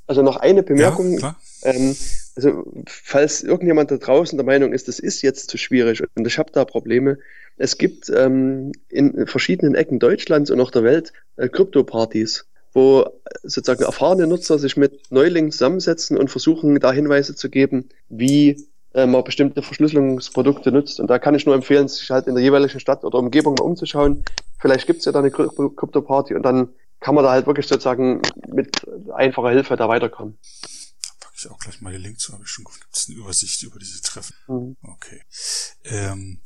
also 0.07 0.23
noch 0.23 0.37
eine 0.37 0.63
Bemerkung. 0.63 1.19
Ja, 1.19 1.37
ähm, 1.63 1.97
also 2.37 2.65
falls 2.87 3.43
irgendjemand 3.43 3.91
da 3.91 3.97
draußen 3.97 4.37
der 4.37 4.45
Meinung 4.45 4.73
ist, 4.73 4.89
das 4.89 4.99
ist 4.99 5.23
jetzt 5.23 5.51
zu 5.51 5.57
schwierig 5.57 6.03
und 6.15 6.27
ich 6.27 6.39
habe 6.39 6.53
da 6.53 6.65
Probleme, 6.65 7.19
es 7.57 7.79
gibt 7.79 8.11
ähm, 8.11 8.73
in 8.89 9.27
verschiedenen 9.27 9.75
Ecken 9.75 9.99
Deutschlands 9.99 10.51
und 10.51 10.61
auch 10.61 10.71
der 10.71 10.85
Welt 10.85 11.13
äh, 11.37 11.49
Krypto-Partys, 11.49 12.45
wo 12.75 13.07
sozusagen 13.43 13.83
erfahrene 13.83 14.27
Nutzer 14.27 14.59
sich 14.59 14.77
mit 14.77 15.11
Neulingen 15.11 15.51
zusammensetzen 15.51 16.19
und 16.19 16.31
versuchen, 16.31 16.79
da 16.79 16.93
Hinweise 16.93 17.35
zu 17.35 17.49
geben, 17.49 17.89
wie 18.11 18.67
äh, 18.93 19.07
man 19.07 19.25
bestimmte 19.25 19.63
Verschlüsselungsprodukte 19.63 20.71
nutzt. 20.71 21.01
Und 21.01 21.09
da 21.09 21.19
kann 21.19 21.35
ich 21.35 21.47
nur 21.47 21.55
empfehlen, 21.55 21.89
sich 21.89 22.11
halt 22.11 22.27
in 22.27 22.35
der 22.35 22.45
jeweiligen 22.45 22.81
Stadt 22.81 23.05
oder 23.05 23.19
Umgebung 23.19 23.55
mal 23.55 23.65
umzuschauen. 23.65 24.25
Vielleicht 24.59 24.87
gibt 24.87 24.99
es 24.99 25.07
ja 25.07 25.13
da 25.13 25.21
eine 25.21 25.31
Krypto-Party 25.31 26.35
und 26.35 26.43
dann 26.43 26.69
kann 27.07 27.15
man 27.15 27.23
da 27.23 27.31
halt 27.31 27.47
wirklich 27.47 27.69
sozusagen 27.69 28.21
mit 28.49 28.85
einfacher 29.15 29.51
Hilfe 29.51 29.77
da 29.77 29.89
weiterkommen 29.89 30.37
ich 31.37 31.51
auch 31.51 31.59
gleich 31.59 31.81
mal 31.81 31.93
den 31.93 32.03
Link 32.03 32.19
zu, 32.19 32.33
habe 32.33 32.45
ich 32.45 32.51
schon 32.51 32.65
gibt 32.65 32.97
es 32.97 33.09
eine 33.09 33.19
Übersicht 33.19 33.63
über 33.63 33.79
diese 33.79 34.01
Treffen. 34.01 34.35
Mhm. 34.49 34.77
Okay. 34.83 35.23
Ähm, 35.85 36.41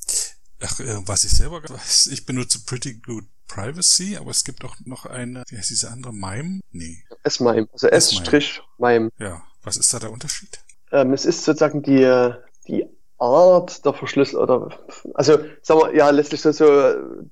Ach, 0.60 0.80
äh, 0.80 0.98
was 1.06 1.24
ich 1.24 1.30
selber 1.30 1.62
weiß, 1.62 2.08
ich 2.08 2.26
benutze 2.26 2.64
Pretty 2.66 2.94
Good 2.94 3.24
Privacy, 3.46 4.16
aber 4.16 4.30
es 4.30 4.44
gibt 4.44 4.64
auch 4.64 4.76
noch 4.84 5.06
eine, 5.06 5.44
wie 5.48 5.56
heißt 5.56 5.70
diese 5.70 5.90
andere, 5.90 6.12
MIME? 6.12 6.60
Nee. 6.72 7.04
S-MIME, 7.22 7.68
also 7.72 7.86
S-MIME. 7.86 9.10
Ja, 9.18 9.42
was 9.62 9.76
ist 9.76 9.94
da 9.94 10.00
der 10.00 10.10
Unterschied? 10.10 10.60
Ähm, 10.92 11.12
es 11.12 11.24
ist 11.24 11.44
sozusagen 11.44 11.82
die, 11.82 12.32
die 12.66 12.84
Art 13.20 13.84
der 13.84 13.92
Verschlüsselung 13.92 14.42
oder 14.42 14.68
also 15.14 15.38
sagen 15.62 15.80
wir 15.80 15.94
ja 15.94 16.10
letztlich 16.10 16.40
so, 16.40 16.52
so 16.52 16.66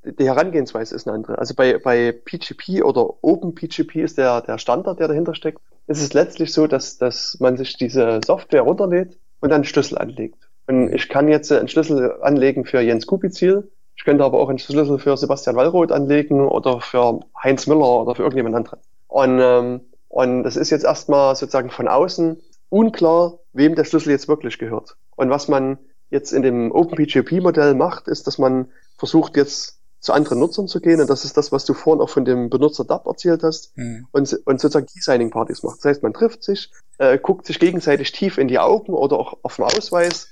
die 0.04 0.26
Herangehensweise 0.26 0.94
ist 0.94 1.06
eine 1.06 1.16
andere. 1.16 1.38
Also 1.38 1.54
bei 1.54 1.78
bei 1.78 2.12
PGP 2.12 2.82
oder 2.84 3.14
OpenPGP 3.22 3.96
ist 3.96 4.18
der 4.18 4.42
der 4.42 4.58
Standard, 4.58 5.00
der 5.00 5.08
dahinter 5.08 5.34
steckt. 5.34 5.60
Ist 5.86 6.02
es 6.02 6.12
letztlich 6.12 6.52
so, 6.52 6.66
dass 6.66 6.98
dass 6.98 7.38
man 7.40 7.56
sich 7.56 7.76
diese 7.76 8.20
Software 8.24 8.62
runterlädt 8.62 9.18
und 9.40 9.50
dann 9.50 9.64
Schlüssel 9.64 9.98
anlegt. 9.98 10.48
Und 10.66 10.92
ich 10.92 11.08
kann 11.08 11.28
jetzt 11.28 11.50
einen 11.50 11.68
Schlüssel 11.68 12.20
anlegen 12.20 12.66
für 12.66 12.80
Jens 12.80 13.06
Kubizil. 13.06 13.70
Ich 13.96 14.04
könnte 14.04 14.24
aber 14.24 14.38
auch 14.38 14.48
einen 14.48 14.58
Schlüssel 14.58 14.98
für 14.98 15.16
Sebastian 15.16 15.56
Wallroth 15.56 15.90
anlegen 15.90 16.46
oder 16.46 16.80
für 16.80 17.20
Heinz 17.42 17.66
Müller 17.66 18.02
oder 18.02 18.14
für 18.14 18.22
irgendjemand 18.22 18.54
anderen. 18.54 18.80
Und, 19.08 19.40
ähm, 19.40 19.80
und 20.08 20.44
das 20.44 20.56
ist 20.56 20.70
jetzt 20.70 20.84
erstmal 20.84 21.34
sozusagen 21.34 21.70
von 21.70 21.88
außen 21.88 22.40
unklar, 22.68 23.38
wem 23.58 23.74
der 23.74 23.84
Schlüssel 23.84 24.10
jetzt 24.10 24.28
wirklich 24.28 24.58
gehört. 24.58 24.96
Und 25.16 25.30
was 25.30 25.48
man 25.48 25.78
jetzt 26.10 26.32
in 26.32 26.42
dem 26.42 26.72
OpenPGP-Modell 26.72 27.74
macht, 27.74 28.08
ist, 28.08 28.26
dass 28.26 28.38
man 28.38 28.72
versucht 28.96 29.36
jetzt 29.36 29.78
zu 30.00 30.12
anderen 30.12 30.38
Nutzern 30.38 30.68
zu 30.68 30.80
gehen. 30.80 31.00
Und 31.00 31.10
das 31.10 31.24
ist 31.24 31.36
das, 31.36 31.52
was 31.52 31.64
du 31.64 31.74
vorhin 31.74 32.00
auch 32.00 32.08
von 32.08 32.24
dem 32.24 32.50
Benutzer 32.50 32.84
DAP 32.84 33.06
erzählt 33.06 33.42
hast. 33.42 33.76
Mhm. 33.76 34.06
Und, 34.12 34.32
und 34.44 34.60
sozusagen 34.60 34.86
Key-Signing-Partys 34.86 35.62
macht. 35.62 35.78
Das 35.78 35.84
heißt, 35.84 36.02
man 36.02 36.14
trifft 36.14 36.44
sich, 36.44 36.70
äh, 36.98 37.18
guckt 37.18 37.46
sich 37.46 37.58
gegenseitig 37.58 38.12
tief 38.12 38.38
in 38.38 38.48
die 38.48 38.58
Augen 38.58 38.94
oder 38.94 39.18
auch 39.18 39.38
auf 39.42 39.56
dem 39.56 39.64
Ausweis 39.64 40.28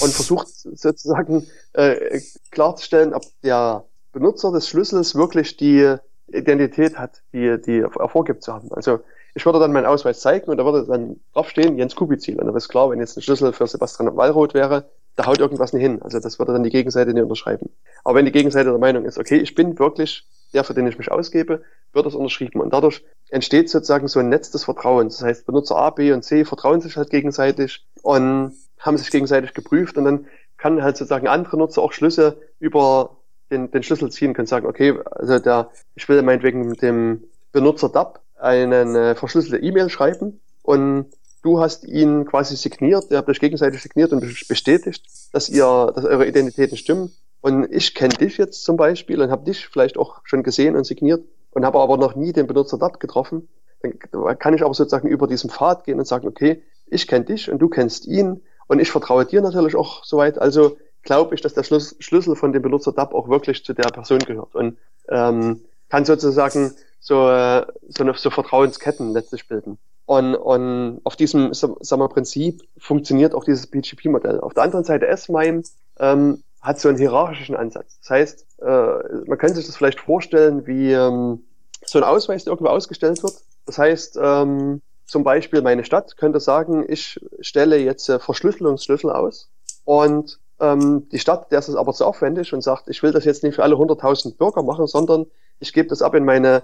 und 0.00 0.12
versucht 0.12 0.48
sozusagen 0.48 1.46
äh, 1.72 2.20
klarzustellen, 2.50 3.12
ob 3.12 3.24
der 3.42 3.84
Benutzer 4.12 4.52
des 4.52 4.68
Schlüssels 4.68 5.14
wirklich 5.14 5.56
die 5.56 5.96
Identität 6.28 6.98
hat, 6.98 7.22
die, 7.32 7.60
die 7.60 7.78
er 7.80 8.08
vorgibt 8.08 8.42
zu 8.42 8.52
haben. 8.52 8.72
Also 8.72 9.00
ich 9.34 9.44
würde 9.46 9.58
dann 9.58 9.72
meinen 9.72 9.86
Ausweis 9.86 10.20
zeigen 10.20 10.50
und 10.50 10.56
da 10.56 10.64
würde 10.64 10.86
dann 10.86 11.20
draufstehen 11.32 11.78
Jens 11.78 11.94
Kubizil. 11.94 12.38
Und 12.38 12.46
dann 12.46 12.56
ist 12.56 12.68
klar, 12.68 12.90
wenn 12.90 12.98
jetzt 12.98 13.16
ein 13.16 13.22
Schlüssel 13.22 13.52
für 13.52 13.66
Sebastian 13.66 14.16
Wallroth 14.16 14.54
wäre, 14.54 14.88
da 15.16 15.26
haut 15.26 15.38
irgendwas 15.38 15.72
nicht 15.72 15.82
hin. 15.82 16.00
Also 16.02 16.20
das 16.20 16.38
würde 16.38 16.52
dann 16.52 16.62
die 16.62 16.70
Gegenseite 16.70 17.12
nicht 17.12 17.22
unterschreiben. 17.22 17.70
Aber 18.04 18.16
wenn 18.16 18.24
die 18.24 18.32
Gegenseite 18.32 18.70
der 18.70 18.78
Meinung 18.78 19.04
ist, 19.04 19.18
okay, 19.18 19.36
ich 19.36 19.54
bin 19.54 19.78
wirklich 19.78 20.26
der, 20.54 20.64
für 20.64 20.74
den 20.74 20.86
ich 20.86 20.96
mich 20.96 21.10
ausgebe, 21.10 21.62
wird 21.92 22.06
das 22.06 22.14
unterschrieben. 22.14 22.60
Und 22.60 22.72
dadurch 22.72 23.04
entsteht 23.28 23.68
sozusagen 23.68 24.08
so 24.08 24.20
ein 24.20 24.28
Netz 24.28 24.50
des 24.50 24.64
Vertrauens. 24.64 25.18
Das 25.18 25.26
heißt, 25.26 25.46
Benutzer 25.46 25.76
A, 25.76 25.90
B 25.90 26.12
und 26.12 26.22
C 26.22 26.44
vertrauen 26.44 26.80
sich 26.80 26.96
halt 26.96 27.10
gegenseitig 27.10 27.86
und 28.02 28.54
haben 28.78 28.96
sich 28.96 29.10
gegenseitig 29.10 29.54
geprüft 29.54 29.98
und 29.98 30.04
dann 30.04 30.26
kann 30.56 30.82
halt 30.82 30.96
sozusagen 30.96 31.28
andere 31.28 31.56
Nutzer 31.56 31.82
auch 31.82 31.92
Schlüsse 31.92 32.40
über 32.58 33.16
den, 33.50 33.70
den 33.70 33.82
Schlüssel 33.82 34.10
ziehen, 34.10 34.34
können 34.34 34.46
sagen, 34.46 34.66
okay, 34.66 34.98
also 35.10 35.38
der, 35.38 35.70
ich 35.94 36.08
will 36.08 36.22
meinetwegen 36.22 36.74
dem 36.74 37.24
Benutzer 37.52 37.88
DAP 37.88 38.20
eine 38.38 39.14
verschlüsselte 39.16 39.64
E-Mail 39.64 39.88
schreiben 39.88 40.40
und 40.62 41.06
du 41.42 41.60
hast 41.60 41.84
ihn 41.84 42.24
quasi 42.24 42.56
signiert, 42.56 43.10
ihr 43.10 43.18
habt 43.18 43.28
euch 43.28 43.40
gegenseitig 43.40 43.82
signiert 43.82 44.12
und 44.12 44.20
bestätigt, 44.48 45.04
dass 45.32 45.48
ihr, 45.48 45.92
dass 45.94 46.04
eure 46.04 46.26
Identitäten 46.26 46.76
stimmen. 46.76 47.12
Und 47.40 47.72
ich 47.72 47.94
kenne 47.94 48.14
dich 48.14 48.36
jetzt 48.36 48.64
zum 48.64 48.76
Beispiel 48.76 49.22
und 49.22 49.30
habe 49.30 49.44
dich 49.44 49.68
vielleicht 49.68 49.96
auch 49.96 50.20
schon 50.24 50.42
gesehen 50.42 50.76
und 50.76 50.84
signiert 50.84 51.24
und 51.52 51.64
habe 51.64 51.78
aber 51.78 51.96
noch 51.96 52.16
nie 52.16 52.32
den 52.32 52.46
Benutzer 52.46 52.78
DAP 52.78 52.98
getroffen. 52.98 53.48
Dann 53.80 54.38
kann 54.38 54.54
ich 54.54 54.62
aber 54.64 54.74
sozusagen 54.74 55.08
über 55.08 55.28
diesen 55.28 55.50
Pfad 55.50 55.84
gehen 55.84 56.00
und 56.00 56.06
sagen, 56.06 56.26
okay, 56.26 56.62
ich 56.86 57.06
kenne 57.06 57.24
dich 57.24 57.50
und 57.50 57.60
du 57.60 57.68
kennst 57.68 58.06
ihn 58.06 58.42
und 58.66 58.80
ich 58.80 58.90
vertraue 58.90 59.24
dir 59.24 59.40
natürlich 59.40 59.76
auch 59.76 60.04
soweit. 60.04 60.38
Also 60.38 60.76
glaube 61.02 61.34
ich, 61.34 61.40
dass 61.40 61.54
der 61.54 61.62
Schlüssel 61.62 62.34
von 62.34 62.52
dem 62.52 62.62
Benutzer 62.62 62.92
DAP 62.92 63.14
auch 63.14 63.28
wirklich 63.28 63.64
zu 63.64 63.72
der 63.72 63.88
Person 63.90 64.18
gehört 64.18 64.54
und 64.56 64.78
ähm, 65.08 65.60
kann 65.88 66.04
sozusagen 66.04 66.74
so, 67.00 67.30
äh, 67.30 67.66
so, 67.88 68.04
eine, 68.04 68.14
so 68.14 68.30
Vertrauensketten 68.30 69.12
letztlich 69.12 69.48
bilden. 69.48 69.78
Und, 70.06 70.34
und 70.36 71.00
auf 71.04 71.16
diesem 71.16 71.52
sagen 71.52 71.76
wir, 72.00 72.08
Prinzip 72.08 72.62
funktioniert 72.78 73.34
auch 73.34 73.44
dieses 73.44 73.66
PGP-Modell. 73.66 74.40
Auf 74.40 74.54
der 74.54 74.62
anderen 74.62 74.84
Seite 74.84 75.06
S-MIME 75.06 75.62
ähm, 75.98 76.42
hat 76.62 76.80
so 76.80 76.88
einen 76.88 76.98
hierarchischen 76.98 77.54
Ansatz. 77.54 77.98
Das 78.00 78.10
heißt, 78.10 78.46
äh, 78.62 79.24
man 79.26 79.38
kann 79.38 79.54
sich 79.54 79.66
das 79.66 79.76
vielleicht 79.76 80.00
vorstellen 80.00 80.66
wie 80.66 80.92
ähm, 80.92 81.44
so 81.84 81.98
ein 81.98 82.04
Ausweis, 82.04 82.44
der 82.44 82.52
irgendwo 82.52 82.70
ausgestellt 82.70 83.22
wird. 83.22 83.34
Das 83.66 83.78
heißt, 83.78 84.18
ähm, 84.20 84.80
zum 85.04 85.24
Beispiel 85.24 85.62
meine 85.62 85.84
Stadt 85.84 86.16
könnte 86.16 86.40
sagen, 86.40 86.84
ich 86.88 87.20
stelle 87.40 87.78
jetzt 87.78 88.08
äh, 88.08 88.18
Verschlüsselungsschlüssel 88.18 89.10
aus 89.10 89.50
und 89.84 90.38
ähm, 90.60 91.08
die 91.10 91.18
Stadt, 91.18 91.52
der 91.52 91.60
ist 91.60 91.68
es 91.68 91.76
aber 91.76 91.92
zu 91.92 92.04
aufwendig 92.04 92.52
und 92.52 92.62
sagt, 92.62 92.88
ich 92.88 93.02
will 93.02 93.12
das 93.12 93.24
jetzt 93.24 93.42
nicht 93.42 93.54
für 93.54 93.62
alle 93.62 93.76
100.000 93.76 94.36
Bürger 94.36 94.62
machen, 94.62 94.86
sondern 94.86 95.26
ich 95.60 95.72
gebe 95.72 95.88
das 95.88 96.02
ab 96.02 96.14
in 96.14 96.24
meine 96.24 96.62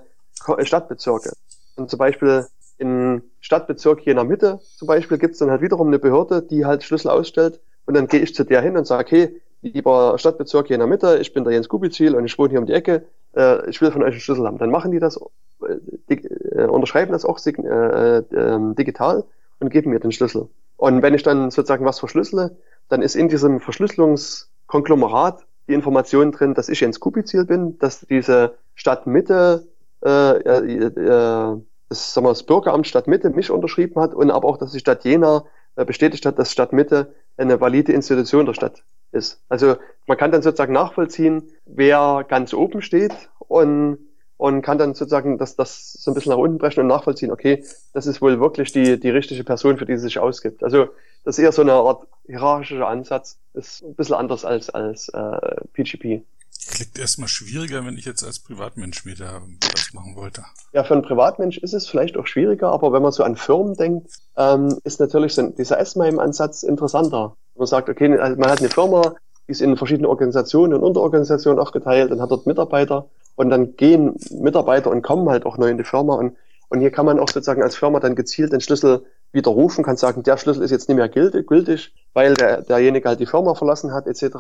Stadtbezirke. 0.63 1.33
Und 1.77 1.91
zum 1.91 1.99
Beispiel 1.99 2.47
in 2.79 3.23
Stadtbezirk 3.41 4.05
Jena 4.05 4.25
Mitte 4.25 4.61
zum 4.77 4.89
Beispiel 4.89 5.19
gibt 5.19 5.35
es 5.35 5.39
dann 5.39 5.51
halt 5.51 5.61
wiederum 5.61 5.89
eine 5.89 5.99
Behörde, 5.99 6.43
die 6.43 6.65
halt 6.65 6.83
Schlüssel 6.83 7.11
ausstellt 7.11 7.61
und 7.87 7.95
dann 7.95 8.09
gehe 8.09 8.21
ich 8.21 8.35
zu 8.35 8.45
der 8.45 8.63
hin 8.63 8.77
und 8.77 8.87
sage, 8.87 9.11
hey, 9.11 9.43
lieber 9.63 10.19
Stadtbezirk 10.19 10.71
Jena 10.71 10.87
Mitte, 10.87 11.19
ich 11.19 11.33
bin 11.33 11.45
der 11.45 11.53
Jens 11.53 11.69
Kubizil 11.69 12.15
und 12.15 12.25
ich 12.25 12.39
wohne 12.39 12.51
hier 12.51 12.61
um 12.61 12.67
die 12.67 12.73
Ecke, 12.73 13.05
äh, 13.37 13.69
ich 13.69 13.81
will 13.81 13.91
von 13.91 14.03
euch 14.03 14.13
einen 14.13 14.21
Schlüssel 14.21 14.47
haben. 14.47 14.59
Dann 14.59 14.71
machen 14.71 14.91
die 14.91 14.99
das, 14.99 15.17
äh, 15.17 15.77
die, 16.09 16.25
äh, 16.27 16.67
unterschreiben 16.67 17.13
das 17.13 17.25
auch 17.25 17.39
äh, 17.47 17.51
äh, 17.51 18.75
digital 18.75 19.25
und 19.61 19.71
geben 19.71 19.91
mir 19.91 20.01
den 20.01 20.13
Schlüssel. 20.13 20.49
Und 20.77 21.03
wenn 21.03 21.15
ich 21.15 21.23
dann 21.23 21.51
sozusagen 21.51 21.85
was 21.85 21.99
verschlüssele, 21.99 22.57
dann 22.89 23.03
ist 23.03 23.15
in 23.15 23.29
diesem 23.29 23.61
Verschlüsselungskonglomerat 23.61 25.47
die 25.69 25.75
Information 25.75 26.33
drin, 26.33 26.55
dass 26.55 26.69
ich 26.69 26.81
Jens 26.81 27.01
Kubizil 27.01 27.45
bin, 27.45 27.79
dass 27.79 28.01
diese 28.01 28.57
Stadtmitte 28.75 29.67
äh, 30.05 30.39
äh, 30.39 30.85
äh, 30.87 31.61
das, 31.89 32.13
sagen 32.13 32.27
wir, 32.27 32.31
das 32.31 32.43
Bürgeramt 32.43 32.87
Stadtmitte 32.87 33.31
mich 33.31 33.51
unterschrieben 33.51 34.01
hat 34.01 34.15
und 34.15 34.31
aber 34.31 34.49
auch, 34.49 34.59
dass 34.59 34.73
die 34.73 34.81
Stadt 34.81 35.05
Jena 35.05 35.45
äh, 35.77 35.85
bestätigt 35.85 36.27
hat, 36.27 36.39
dass 36.39 36.53
Stadtmitte 36.53 37.15
eine 37.37 37.61
valide 37.61 37.93
Institution 37.93 38.47
der 38.47 38.55
Stadt 38.55 38.85
ist. 39.13 39.41
Also 39.49 39.77
man 40.07 40.19
kann 40.19 40.31
dann 40.31 40.43
sozusagen 40.43 40.73
nachvollziehen, 40.73 41.51
wer 41.65 42.25
ganz 42.29 42.53
oben 42.53 42.83
steht 42.83 43.15
und, 43.39 43.99
und 44.37 44.63
kann 44.63 44.79
dann 44.79 44.95
sozusagen 44.95 45.39
das, 45.39 45.57
das 45.57 45.93
so 45.93 46.11
ein 46.11 46.15
bisschen 46.15 46.33
nach 46.33 46.39
unten 46.39 46.59
brechen 46.59 46.81
und 46.81 46.89
nachvollziehen, 46.89 47.31
okay, 47.31 47.65
das 47.93 48.07
ist 48.07 48.21
wohl 48.21 48.41
wirklich 48.41 48.73
die, 48.73 49.01
die 49.01 49.11
richtige 49.11 49.45
Person, 49.45 49.79
für 49.79 49.87
die 49.87 49.97
sie 49.97 50.05
sich 50.05 50.19
ausgibt. 50.19 50.63
Also 50.63 50.89
das 51.25 51.39
ist 51.39 51.45
eher 51.45 51.53
so 51.53 51.63
eine 51.63 51.73
Art 51.73 52.07
hierarchischer 52.27 52.87
Ansatz, 52.87 53.39
ist 53.55 53.83
ein 53.83 53.95
bisschen 53.95 54.15
anders 54.15 54.45
als, 54.45 54.71
als 54.71 55.09
äh, 55.11 55.57
PGP. 55.73 56.23
Klingt 56.71 56.99
erstmal 56.99 57.29
schwieriger, 57.29 57.85
wenn 57.85 57.99
ich 57.99 58.07
jetzt 58.07 58.25
als 58.25 58.39
Privatmensch 58.39 59.05
mir 59.05 59.15
da 59.15 59.43
was 59.73 59.93
machen 59.93 60.17
wollte. 60.17 60.45
Ja, 60.73 60.85
für 60.85 60.95
einen 60.95 61.03
Privatmensch 61.03 61.59
ist 61.59 61.75
es 61.75 61.87
vielleicht 61.87 62.17
auch 62.17 62.27
schwieriger, 62.27 62.71
aber 62.71 62.93
wenn 62.93 63.03
man 63.03 63.13
so 63.13 63.23
an 63.23 63.37
Firmen 63.37 63.77
denkt, 63.77 64.09
ähm, 64.37 64.79
ist 64.85 64.99
natürlich 65.01 65.35
so 65.35 65.43
dieser 65.51 65.79
S-MIME-Ansatz 65.79 66.63
interessanter. 66.63 67.37
Man 67.55 67.67
sagt, 67.67 67.89
okay, 67.89 68.17
also 68.19 68.41
man 68.41 68.51
hat 68.51 68.61
eine 68.61 68.71
Firma, 68.71 69.15
die 69.47 69.53
ist 69.53 69.61
in 69.61 69.77
verschiedene 69.77 70.09
Organisationen 70.09 70.75
und 70.75 70.83
Unterorganisationen 70.83 71.59
aufgeteilt 71.59 72.11
und 72.11 72.21
hat 72.23 72.31
dort 72.31 72.47
Mitarbeiter 72.47 73.09
und 73.37 73.51
dann 73.51 73.77
gehen 73.77 74.17
Mitarbeiter 74.31 74.91
und 74.91 75.03
kommen 75.03 75.29
halt 75.29 75.45
auch 75.45 75.59
neu 75.59 75.69
in 75.69 75.79
die 75.79 75.85
Firma 75.85 76.15
und, 76.15 76.37
und 76.71 76.81
hier 76.81 76.91
kann 76.91 77.05
man 77.05 77.21
auch 77.21 77.29
sozusagen 77.29 77.63
als 77.63 77.77
Firma 77.77 78.01
dann 78.01 78.17
gezielt 78.17 78.53
den 78.53 78.63
Schlüssel 78.63 79.05
widerrufen, 79.35 79.85
kann 79.85 79.97
sagen, 79.97 80.23
der 80.23 80.37
Schlüssel 80.37 80.63
ist 80.63 80.71
jetzt 80.71 80.89
nicht 80.89 80.97
mehr 80.97 81.09
gültig, 81.09 81.93
weil 82.13 82.35
der, 82.35 82.63
derjenige 82.63 83.09
halt 83.09 83.21
die 83.21 83.27
Firma 83.27 83.55
verlassen 83.55 83.93
hat 83.93 84.07
etc. 84.07 84.37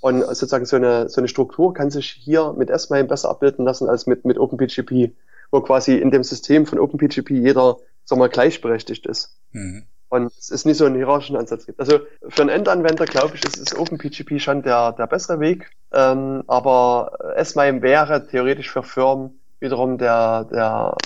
Und 0.00 0.22
sozusagen 0.22 0.66
so 0.66 0.76
eine, 0.76 1.08
so 1.08 1.20
eine 1.20 1.28
Struktur 1.28 1.74
kann 1.74 1.90
sich 1.90 2.10
hier 2.10 2.54
mit 2.56 2.70
S-MIME 2.70 3.08
besser 3.08 3.30
abbilden 3.30 3.64
lassen 3.64 3.88
als 3.88 4.06
mit, 4.06 4.24
mit 4.24 4.38
OpenPGP, 4.38 5.12
wo 5.50 5.60
quasi 5.60 5.96
in 5.96 6.10
dem 6.10 6.22
System 6.22 6.66
von 6.66 6.78
OpenPGP 6.78 7.30
jeder, 7.30 7.78
sag 8.04 8.18
mal, 8.18 8.28
gleichberechtigt 8.28 9.06
ist. 9.06 9.36
Mhm. 9.52 9.84
Und 10.08 10.32
es 10.38 10.50
ist 10.50 10.66
nicht 10.66 10.76
so 10.76 10.84
einen 10.84 10.94
hierarchischen 10.94 11.36
Ansatz 11.36 11.66
gibt. 11.66 11.80
Also 11.80 11.98
für 12.28 12.42
einen 12.42 12.50
Endanwender, 12.50 13.06
glaube 13.06 13.34
ich, 13.34 13.44
ist, 13.44 13.56
ist 13.56 13.76
OpenPGP 13.76 14.40
schon 14.40 14.62
der, 14.62 14.92
der 14.92 15.06
bessere 15.08 15.40
Weg. 15.40 15.70
Ähm, 15.92 16.44
aber 16.46 17.34
S-MIME 17.36 17.82
wäre 17.82 18.26
theoretisch 18.28 18.70
für 18.70 18.84
Firmen 18.84 19.40
wiederum 19.58 19.98
der, 19.98 20.44
der, 20.44 20.96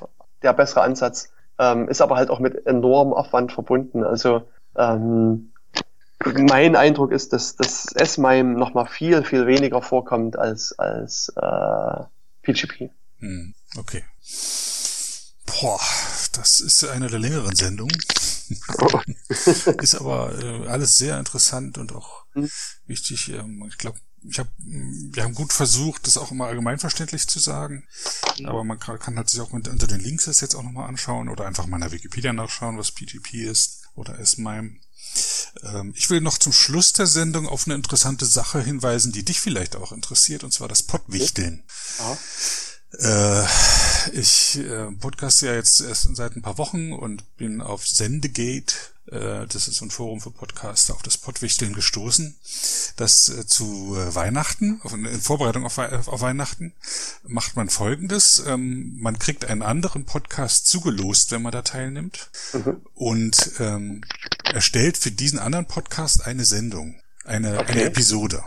der 0.43 0.53
bessere 0.53 0.82
Ansatz. 0.82 1.32
Ähm, 1.61 1.88
ist 1.88 2.00
aber 2.00 2.16
halt 2.16 2.30
auch 2.30 2.40
mit 2.40 2.66
enormem 2.66 3.12
Aufwand 3.12 3.52
verbunden. 3.52 4.02
Also 4.02 4.48
ähm, 4.76 5.52
mein 6.24 6.74
Eindruck 6.74 7.12
ist, 7.12 7.34
dass 7.34 7.54
das 7.54 7.92
S-MIME 7.92 8.58
noch 8.58 8.72
mal 8.72 8.86
viel, 8.86 9.22
viel 9.24 9.46
weniger 9.46 9.82
vorkommt 9.82 10.38
als, 10.38 10.78
als 10.78 11.30
äh, 11.36 12.04
PGP. 12.42 12.90
Hm, 13.18 13.54
okay. 13.76 14.02
Boah, 15.44 15.80
das 16.32 16.61
ist 16.61 16.82
eine 16.88 17.08
der 17.08 17.18
längeren 17.18 17.54
Sendungen. 17.54 17.98
Ist 19.80 19.94
aber 19.94 20.36
äh, 20.42 20.66
alles 20.66 20.98
sehr 20.98 21.18
interessant 21.18 21.78
und 21.78 21.94
auch 21.94 22.24
hm. 22.32 22.50
wichtig. 22.86 23.28
Ähm, 23.28 23.64
ich 23.68 23.78
glaube, 23.78 23.98
ich 24.28 24.38
hab, 24.38 24.48
wir 24.58 25.24
haben 25.24 25.34
gut 25.34 25.52
versucht, 25.52 26.06
das 26.06 26.18
auch 26.18 26.30
immer 26.30 26.46
allgemeinverständlich 26.46 27.26
zu 27.26 27.38
sagen. 27.38 27.84
Mhm. 28.38 28.46
Aber 28.46 28.64
man 28.64 28.78
kann, 28.78 28.98
kann 28.98 29.16
halt 29.16 29.30
sich 29.30 29.40
auch 29.40 29.52
unter 29.52 29.86
den 29.86 30.00
Links 30.00 30.24
das 30.24 30.40
jetzt 30.40 30.54
auch 30.54 30.62
nochmal 30.62 30.88
anschauen 30.88 31.28
oder 31.28 31.46
einfach 31.46 31.66
mal 31.66 31.76
in 31.78 31.82
der 31.82 31.92
Wikipedia 31.92 32.32
nachschauen, 32.32 32.78
was 32.78 32.92
PGP 32.92 33.34
ist 33.34 33.82
oder 33.94 34.18
S-MIME. 34.18 34.76
Ähm, 35.62 35.92
ich 35.96 36.10
will 36.10 36.20
noch 36.20 36.38
zum 36.38 36.52
Schluss 36.52 36.92
der 36.92 37.06
Sendung 37.06 37.48
auf 37.48 37.66
eine 37.66 37.74
interessante 37.74 38.26
Sache 38.26 38.60
hinweisen, 38.60 39.12
die 39.12 39.24
dich 39.24 39.40
vielleicht 39.40 39.76
auch 39.76 39.92
interessiert, 39.92 40.44
und 40.44 40.52
zwar 40.52 40.68
das 40.68 40.82
Pottwichteln. 40.82 41.64
Ja. 41.98 42.18
Äh, 42.98 43.47
ich 44.12 44.59
äh, 44.59 44.90
podcaste 44.92 45.47
ja 45.47 45.55
jetzt 45.55 45.80
erst 45.80 46.14
seit 46.16 46.36
ein 46.36 46.42
paar 46.42 46.59
Wochen 46.59 46.92
und 46.92 47.36
bin 47.36 47.60
auf 47.60 47.86
Sendegate, 47.86 48.74
äh, 49.11 49.47
das 49.47 49.69
ist 49.69 49.81
ein 49.81 49.91
Forum 49.91 50.20
für 50.20 50.31
Podcaster, 50.31 50.95
auf 50.95 51.03
das 51.03 51.19
Pottwichteln 51.19 51.73
gestoßen. 51.73 52.37
Das 52.97 53.28
äh, 53.28 53.47
zu 53.47 53.97
äh, 53.97 54.15
Weihnachten, 54.15 54.81
auf, 54.82 54.93
in 54.93 55.20
Vorbereitung 55.20 55.65
auf, 55.65 55.78
auf, 55.78 56.20
Weihnachten, 56.20 56.73
macht 57.27 57.57
man 57.57 57.69
folgendes. 57.69 58.43
Ähm, 58.47 58.97
man 59.01 59.19
kriegt 59.19 59.45
einen 59.45 59.62
anderen 59.62 60.05
Podcast 60.05 60.66
zugelost, 60.66 61.31
wenn 61.32 61.43
man 61.43 61.53
da 61.53 61.62
teilnimmt. 61.62 62.31
Mhm. 62.53 62.81
Und 62.95 63.53
ähm, 63.59 64.03
erstellt 64.45 64.97
für 64.97 65.11
diesen 65.11 65.39
anderen 65.39 65.66
Podcast 65.66 66.27
eine 66.27 66.45
Sendung 66.45 67.01
eine, 67.24 67.61
okay. 67.61 67.73
eine 67.73 67.85
Episode. 67.85 68.43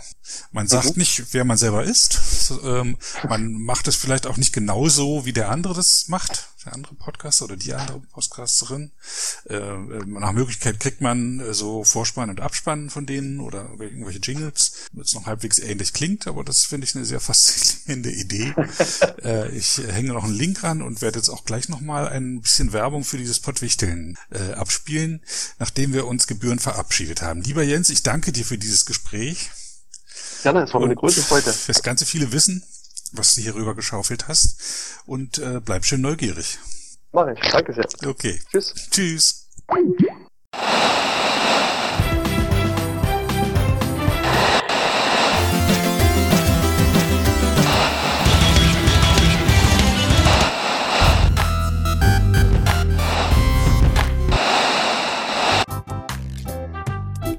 Man 0.51 0.67
sagt 0.67 0.95
mhm. 0.95 0.99
nicht, 0.99 1.33
wer 1.33 1.45
man 1.45 1.57
selber 1.57 1.83
ist. 1.83 2.19
Ähm, 2.63 2.97
man 3.27 3.53
macht 3.53 3.87
es 3.87 3.95
vielleicht 3.95 4.25
auch 4.27 4.37
nicht 4.37 4.53
genauso, 4.53 5.25
wie 5.25 5.33
der 5.33 5.49
andere 5.49 5.73
das 5.73 6.07
macht 6.07 6.52
der 6.65 6.73
andere 6.73 6.95
Podcaster 6.95 7.45
oder 7.45 7.55
die 7.55 7.73
andere 7.73 7.99
Podcasterin. 7.99 8.91
Äh, 9.49 9.55
äh, 9.55 10.05
nach 10.05 10.31
Möglichkeit 10.31 10.79
kriegt 10.79 11.01
man 11.01 11.39
äh, 11.39 11.53
so 11.53 11.83
Vorspann 11.83 12.29
und 12.29 12.41
Abspann 12.41 12.89
von 12.89 13.05
denen 13.05 13.39
oder 13.39 13.69
irgendwelche 13.79 14.19
Jingles, 14.19 14.73
wenn 14.91 15.03
es 15.03 15.13
noch 15.13 15.25
halbwegs 15.25 15.59
ähnlich 15.59 15.93
klingt, 15.93 16.27
aber 16.27 16.43
das 16.43 16.63
finde 16.65 16.85
ich 16.85 16.95
eine 16.95 17.05
sehr 17.05 17.19
faszinierende 17.19 18.11
Idee. 18.11 18.53
äh, 19.23 19.49
ich 19.49 19.77
hänge 19.77 20.13
noch 20.13 20.23
einen 20.23 20.33
Link 20.33 20.63
ran 20.63 20.81
und 20.81 21.01
werde 21.01 21.19
jetzt 21.19 21.29
auch 21.29 21.45
gleich 21.45 21.69
nochmal 21.69 22.07
ein 22.07 22.41
bisschen 22.41 22.73
Werbung 22.73 23.03
für 23.03 23.17
dieses 23.17 23.39
Pottwichteln 23.39 24.17
äh, 24.31 24.53
abspielen, 24.53 25.21
nachdem 25.59 25.93
wir 25.93 26.07
uns 26.07 26.27
Gebühren 26.27 26.59
verabschiedet 26.59 27.21
haben. 27.21 27.41
Lieber 27.41 27.63
Jens, 27.63 27.89
ich 27.89 28.03
danke 28.03 28.31
dir 28.31 28.45
für 28.45 28.57
dieses 28.57 28.85
Gespräch. 28.85 29.49
Gerne, 30.43 30.63
es 30.63 30.73
war 30.73 30.81
mir 30.81 30.87
eine 30.87 30.95
große 30.95 31.21
Freude. 31.21 31.53
Fürs 31.53 31.83
ganze 31.83 32.05
viele 32.05 32.31
Wissen 32.31 32.63
was 33.13 33.35
du 33.35 33.41
hier 33.41 33.55
rüber 33.55 33.75
geschaufelt 33.75 34.27
hast. 34.27 35.01
Und 35.05 35.37
äh, 35.37 35.61
bleib 35.63 35.85
schön 35.85 36.01
neugierig. 36.01 36.59
Mach 37.11 37.27
ich. 37.27 37.39
Danke 37.51 37.73
sehr. 37.73 37.87
Okay. 38.05 38.41
Tschüss. 38.51 38.73
Tschüss. 38.89 39.49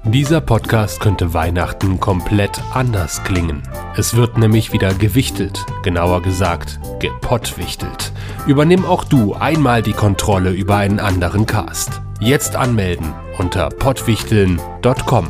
Dieser 0.07 0.39
Podcast 0.39 0.99
könnte 0.99 1.33
Weihnachten 1.33 1.99
komplett 1.99 2.61
anders 2.71 3.23
klingen. 3.23 3.63
Es 3.97 4.15
wird 4.15 4.37
nämlich 4.37 4.71
wieder 4.71 4.93
gewichtelt, 4.93 5.65
genauer 5.81 6.21
gesagt 6.21 6.79
gepottwichtelt. 6.99 8.11
Übernimm 8.45 8.85
auch 8.85 9.03
du 9.03 9.33
einmal 9.33 9.81
die 9.81 9.93
Kontrolle 9.93 10.51
über 10.51 10.77
einen 10.77 10.99
anderen 10.99 11.47
Cast. 11.47 12.01
Jetzt 12.19 12.55
anmelden 12.55 13.13
unter 13.39 13.69
pottwichteln.com. 13.69 15.29